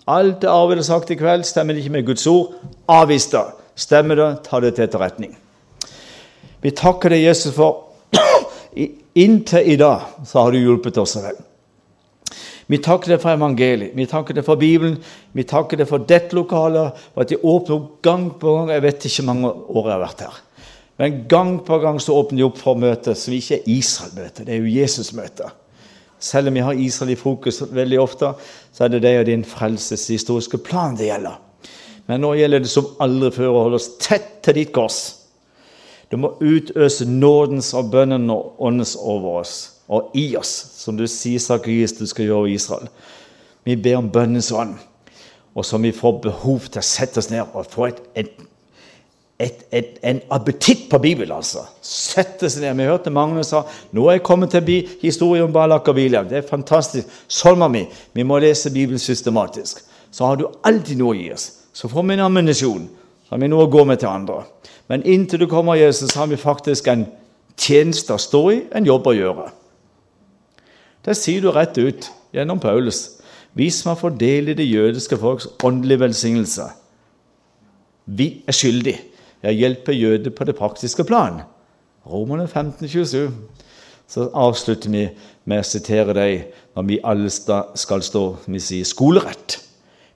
Alt 0.08 0.42
det 0.44 0.52
Arvid 0.52 0.82
har 0.82 0.90
sagt 0.92 1.12
i 1.12 1.20
kveld, 1.20 1.48
stemmer 1.48 1.76
det 1.76 1.86
ikke 1.86 1.96
med 1.98 2.08
Guds 2.08 2.28
ord. 2.28 2.56
Avvis 2.88 3.32
det. 3.32 3.48
Stemmer 3.80 4.20
det, 4.20 4.30
ta 4.44 4.60
det 4.60 4.76
til 4.76 4.88
etterretning. 4.88 5.36
Vi 6.64 6.72
takker 6.76 7.14
deg, 7.14 7.28
Jesus, 7.30 7.56
for 7.56 7.87
inntil 9.18 9.74
i 9.74 9.78
dag 9.80 10.26
så 10.26 10.44
har 10.44 10.54
du 10.54 10.60
hjulpet 10.60 10.98
oss 11.02 11.18
vel. 11.22 11.38
Vi 12.68 12.82
takker 12.84 13.14
deg 13.14 13.22
for 13.24 13.32
evangeliet, 13.32 13.94
vi 13.96 14.06
takker 14.12 14.36
deg 14.36 14.44
for 14.44 14.60
Bibelen, 14.60 14.98
vi 15.32 15.46
takker 15.48 15.80
deg 15.80 15.88
for 15.88 16.04
dette 16.04 16.36
lokalet, 16.36 16.98
for 17.14 17.24
at 17.24 17.32
de 17.32 17.40
åpner 17.40 17.78
opp 17.78 18.02
gang 18.04 18.26
på 18.42 18.56
gang. 18.58 18.74
Jeg 18.76 18.84
vet 18.84 19.08
ikke 19.08 19.24
hvor 19.24 19.30
mange 19.30 19.52
år 19.54 19.88
jeg 19.88 19.94
har 19.94 20.04
vært 20.04 20.26
her. 20.26 20.42
Men 20.98 21.22
gang 21.32 21.54
på 21.64 21.78
gang 21.80 22.02
så 22.04 22.18
åpner 22.18 22.42
de 22.42 22.48
opp 22.48 22.60
for 22.60 22.80
møter 22.80 23.16
som 23.16 23.36
ikke 23.38 23.60
er 23.62 23.72
Israel-møter, 23.72 24.48
det 24.48 24.56
er 24.56 24.64
jo 24.66 24.76
Jesus-møter. 24.82 25.56
Selv 26.20 26.50
om 26.50 26.58
vi 26.58 26.66
har 26.66 26.80
Israel 26.82 27.14
i 27.14 27.20
fokus 27.20 27.62
veldig 27.62 28.00
ofte, 28.02 28.32
så 28.74 28.86
er 28.86 28.96
det 28.96 29.04
deg 29.06 29.20
og 29.22 29.28
din 29.30 29.46
frelseshistoriske 29.46 30.60
plan 30.66 30.98
det 30.98 31.12
gjelder. 31.12 31.38
Men 32.10 32.24
nå 32.24 32.34
gjelder 32.40 32.64
det 32.64 32.72
som 32.72 32.96
aldri 33.04 33.30
før 33.36 33.52
å 33.52 33.64
holde 33.68 33.80
oss 33.80 33.92
tett 34.02 34.40
til 34.46 34.58
ditt 34.58 34.74
kors. 34.76 35.17
Du 36.12 36.18
må 36.18 36.34
utøse 36.40 37.06
nådens 37.10 37.74
og 37.76 37.92
bønnen 37.92 38.30
og 38.32 38.56
åndens 38.64 38.96
over 39.00 39.42
oss 39.42 39.56
og 39.88 40.12
i 40.20 40.36
oss, 40.36 40.52
som 40.76 40.98
du 41.00 41.06
sier 41.08 41.40
Sakarias 41.40 41.96
du 41.96 42.06
skal 42.08 42.28
gjøre 42.28 42.50
i 42.50 42.58
Israel. 42.58 42.90
Vi 43.68 43.76
ber 43.80 44.02
om 44.02 44.10
bønnens 44.12 44.52
ånd, 44.52 44.76
og 45.56 45.66
som 45.66 45.84
vi 45.84 45.94
får 45.96 46.20
behov 46.24 46.68
til 46.68 46.84
å 46.84 46.86
sette 46.86 47.22
oss 47.22 47.32
ned 47.32 47.56
og 47.56 47.68
få 47.72 47.88
et, 47.90 48.02
et, 48.20 49.64
et, 49.72 49.94
en 50.04 50.20
appetitt 50.36 50.86
på 50.92 51.00
Bibelen. 51.04 51.36
altså. 51.36 51.66
Sette 51.82 52.50
seg 52.52 52.64
ned. 52.64 52.78
Vi 52.80 52.90
hørte 52.90 53.14
Magne 53.14 53.44
sa 53.48 53.64
nå 53.96 54.08
er 54.08 54.20
jeg 54.20 54.26
kommet 54.28 54.56
til 54.56 54.88
historien 55.02 55.48
om 55.48 55.56
Balak 55.56 55.88
og 55.88 56.00
William. 56.00 56.28
Det 56.28 56.42
er 56.42 56.48
fantastisk. 56.48 57.08
Solma 57.28 57.68
mi, 57.72 57.86
vi. 57.88 58.22
Vi 58.22 58.28
må 58.28 58.40
lese 58.44 58.72
Bibelen 58.72 59.00
systematisk. 59.00 59.84
Så 60.12 60.26
har 60.26 60.40
du 60.40 60.48
alltid 60.64 61.00
noe 61.00 61.16
å 61.16 61.18
gi 61.18 61.32
oss. 61.34 61.50
Så 61.74 61.90
får 61.92 62.08
vi 62.08 62.16
en 62.16 62.26
ammunisjon. 62.28 62.88
Så 63.28 63.36
har 63.36 63.44
vi 63.44 63.52
noe 63.52 63.68
å 63.68 63.72
gå 63.72 63.84
med 63.86 64.00
til 64.00 64.10
andre. 64.10 64.44
Men 64.88 65.04
inntil 65.04 65.40
du 65.44 65.48
kommer, 65.52 65.76
Jesus, 65.76 66.16
har 66.16 66.28
vi 66.32 66.40
faktisk 66.40 66.88
en 66.88 67.06
tjeneste 67.58 68.16
å 68.16 68.22
stå 68.22 68.44
i, 68.54 68.62
en 68.76 68.88
jobb 68.88 69.10
å 69.10 69.16
gjøre. 69.16 69.50
Det 71.06 71.16
sier 71.18 71.44
du 71.44 71.52
rett 71.52 71.78
ut 71.80 72.10
gjennom 72.36 72.60
Paulus. 72.60 73.18
Hvis 73.58 73.82
man 73.88 73.98
får 73.98 74.18
del 74.20 74.52
i 74.52 74.58
det 74.58 74.68
jødiske 74.68 75.18
folks 75.18 75.48
åndelige 75.64 76.06
velsignelse. 76.06 76.68
Vi 78.06 78.44
er 78.48 78.56
skyldige. 78.56 79.00
Jeg 79.44 79.60
hjelper 79.60 79.96
jøder 79.96 80.34
på 80.34 80.46
det 80.48 80.56
praktiske 80.58 81.04
plan. 81.08 81.42
Romerne 82.08 82.48
15, 82.48 82.88
27. 82.88 83.32
Så 84.08 84.30
avslutter 84.34 84.92
vi 84.92 85.08
med 85.48 85.64
å 85.64 85.68
sitere 85.68 86.16
deg 86.16 86.46
når 86.78 86.86
vi 86.88 87.00
alle 87.04 87.32
skal 87.32 88.06
stå 88.06 88.24
vi 88.46 88.62
sier, 88.64 88.88
skolerett. 88.88 89.58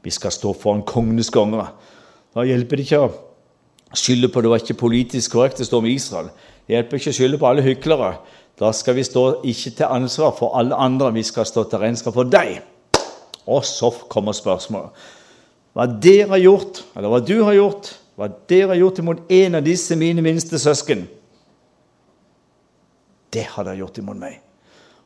Vi 0.01 0.13
skal 0.13 0.31
stå 0.31 0.53
foran 0.57 0.85
kongenes 0.87 1.29
konger. 1.33 1.73
Da 2.31 2.45
hjelper 2.47 2.79
det 2.79 2.87
ikke 2.87 3.03
å 3.03 3.11
skylde 3.97 4.29
på 4.31 4.41
det 4.41 4.51
var 4.51 4.61
ikke 4.63 4.79
politisk 4.79 5.35
korrekt 5.35 5.61
å 5.61 5.67
stå 5.67 5.81
med 5.83 5.95
Israel. 5.95 6.29
Det 6.65 6.75
hjelper 6.75 6.99
ikke 6.99 7.13
å 7.13 7.17
skylde 7.17 7.39
på 7.41 7.49
alle 7.49 7.65
hyklere. 7.65 8.11
Da 8.59 8.69
skal 8.75 8.95
vi 8.97 9.05
stå 9.07 9.23
ikke 9.47 9.73
til 9.79 9.87
ansvar 9.87 10.35
for 10.37 10.57
alle 10.59 10.77
andre, 10.77 11.13
vi 11.15 11.23
skal 11.25 11.47
stå 11.49 11.65
til 11.69 11.81
regnskap 11.81 12.15
for 12.15 12.29
deg. 12.29 12.59
Og 13.49 13.65
så 13.65 13.89
kommer 14.11 14.35
spørsmålet. 14.37 14.93
Hva 15.73 15.87
dere 15.87 16.29
har 16.33 16.43
gjort, 16.43 16.83
eller 16.95 17.11
hva 17.13 17.21
du 17.23 17.37
har 17.45 17.55
gjort, 17.55 17.93
hva 18.19 18.27
dere 18.51 18.73
har 18.73 18.81
gjort 18.81 18.99
imot 19.01 19.31
en 19.31 19.57
av 19.57 19.65
disse 19.65 19.95
mine 19.97 20.23
minste 20.23 20.59
søsken, 20.59 21.07
det 23.31 23.45
har 23.53 23.65
dere 23.65 23.79
gjort 23.79 24.01
imot 24.01 24.19
meg. 24.19 24.41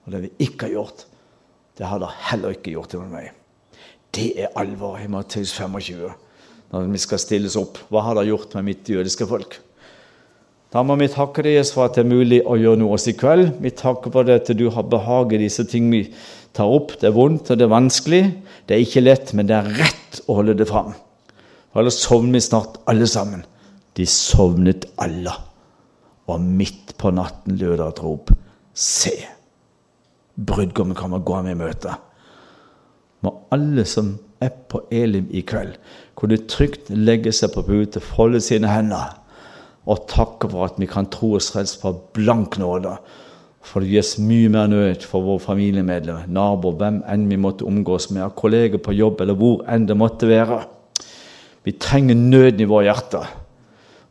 Og 0.05 0.13
det 0.13 0.23
vi 0.25 0.31
ikke 0.47 0.67
har 0.67 0.79
gjort, 0.79 1.05
det 1.77 1.85
har 1.85 2.01
dere 2.01 2.25
heller 2.31 2.57
ikke 2.57 2.73
gjort 2.73 2.97
imot 2.97 3.13
meg. 3.13 3.29
Det 4.15 4.31
er 4.41 4.53
alvor 4.57 4.97
i 5.01 5.09
Matteus 5.11 5.53
25, 5.53 6.09
når 6.75 6.91
vi 6.91 6.99
skal 6.99 7.21
stilles 7.21 7.55
opp. 7.59 7.79
Hva 7.87 8.03
har 8.03 8.17
det 8.19 8.27
gjort 8.27 8.55
med 8.57 8.67
mitt 8.67 8.89
jødiske 8.91 9.27
folk? 9.29 9.59
Da 10.75 10.81
må 10.83 10.97
vi 10.99 11.07
takke 11.07 11.45
deg 11.45 11.61
for 11.71 11.85
at 11.85 11.95
det 11.95 12.03
er 12.03 12.09
mulig 12.11 12.41
å 12.43 12.57
gjøre 12.59 12.81
noe 12.81 12.97
oss 12.97 13.07
i 13.07 13.15
kveld. 13.15 13.53
Vi 13.63 13.71
takker 13.79 14.11
for 14.11 14.27
at 14.33 14.51
du 14.59 14.65
har 14.75 14.89
behag 14.91 15.31
i 15.31 15.39
disse 15.45 15.63
ting 15.71 15.87
vi 15.93 16.01
tar 16.55 16.67
opp. 16.67 16.97
Det 16.99 17.07
er 17.07 17.15
vondt 17.15 17.53
og 17.53 17.59
det 17.59 17.63
er 17.63 17.71
vanskelig. 17.71 18.23
Det 18.67 18.75
er 18.75 18.83
ikke 18.83 19.05
lett, 19.05 19.31
men 19.37 19.47
det 19.47 19.55
er 19.55 19.71
rett 19.79 20.19
å 20.27 20.41
holde 20.41 20.57
det 20.59 20.67
fram. 20.67 20.91
For 21.71 21.79
ellers 21.79 22.01
sovner 22.03 22.35
vi 22.35 22.43
snart 22.43 22.81
alle 22.91 23.07
sammen. 23.07 23.45
De 23.95 24.07
sovnet 24.09 24.89
alle. 24.99 25.31
Og 26.27 26.43
midt 26.43 26.97
på 26.99 27.13
natten 27.15 27.55
lød 27.61 27.77
det 27.79 27.87
et 27.87 28.03
rop. 28.03 28.35
Se! 28.75 29.15
Brudgommen 30.35 30.97
kommer 30.97 31.23
gående 31.23 31.55
i 31.55 31.59
møte. 31.59 31.95
Må 33.23 33.31
alle 33.55 33.87
som 33.87 34.17
er 34.43 34.51
på 34.69 34.81
Elim 34.91 35.27
i 35.31 35.43
kveld, 35.47 35.75
hvor 36.15 36.31
du 36.31 36.37
trygt 36.37 36.89
legger 36.89 37.35
seg 37.35 37.53
på 37.53 37.63
pute, 37.67 38.01
folder 38.03 38.43
sine 38.43 38.71
hender 38.71 39.13
og 39.85 40.07
takker 40.09 40.49
for 40.49 40.65
at 40.65 40.79
vi 40.81 40.87
kan 40.89 41.07
tro 41.13 41.35
oss 41.37 41.51
frelst 41.53 41.81
fra 41.81 41.93
blank 42.17 42.57
nåde. 42.57 42.95
For 43.65 43.81
det 43.81 43.93
gis 43.93 44.15
mye 44.21 44.49
mer 44.53 44.69
nød 44.69 45.05
for 45.09 45.25
våre 45.25 45.41
familiemedlemmer, 45.41 46.27
naboer, 46.29 46.77
hvem 46.79 46.99
enn 47.09 47.25
vi 47.29 47.39
måtte 47.41 47.65
omgås 47.65 48.11
med, 48.13 48.27
kolleger 48.37 48.81
på 48.81 48.93
jobb 48.93 49.21
eller 49.21 49.37
hvor 49.39 49.63
enn 49.69 49.87
det 49.89 49.97
måtte 49.97 50.29
være. 50.29 50.61
Vi 51.65 51.73
trenger 51.81 52.17
nøden 52.17 52.61
i 52.61 52.69
våre 52.69 52.89
hjerter. 52.89 53.29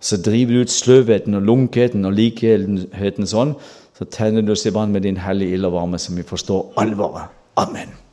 Så 0.03 0.19
driver 0.21 0.53
du 0.53 0.67
ut 0.67 0.75
sløvheten 0.75 1.39
og 1.39 1.47
lunkheten 1.47 2.07
og 2.07 2.17
likhetens 2.19 3.35
ånd, 3.35 3.55
så 3.95 4.07
tenner 4.11 4.43
du 4.43 4.53
oss 4.53 4.67
i 4.67 4.75
vann 4.75 4.93
med 4.93 5.07
din 5.07 5.23
hellige 5.23 5.55
ild 5.55 5.71
og 5.71 5.79
varme, 5.79 6.03
så 6.03 6.15
vi 6.15 6.27
forstår 6.27 6.75
alvoret. 6.83 7.31
Amen. 7.57 8.04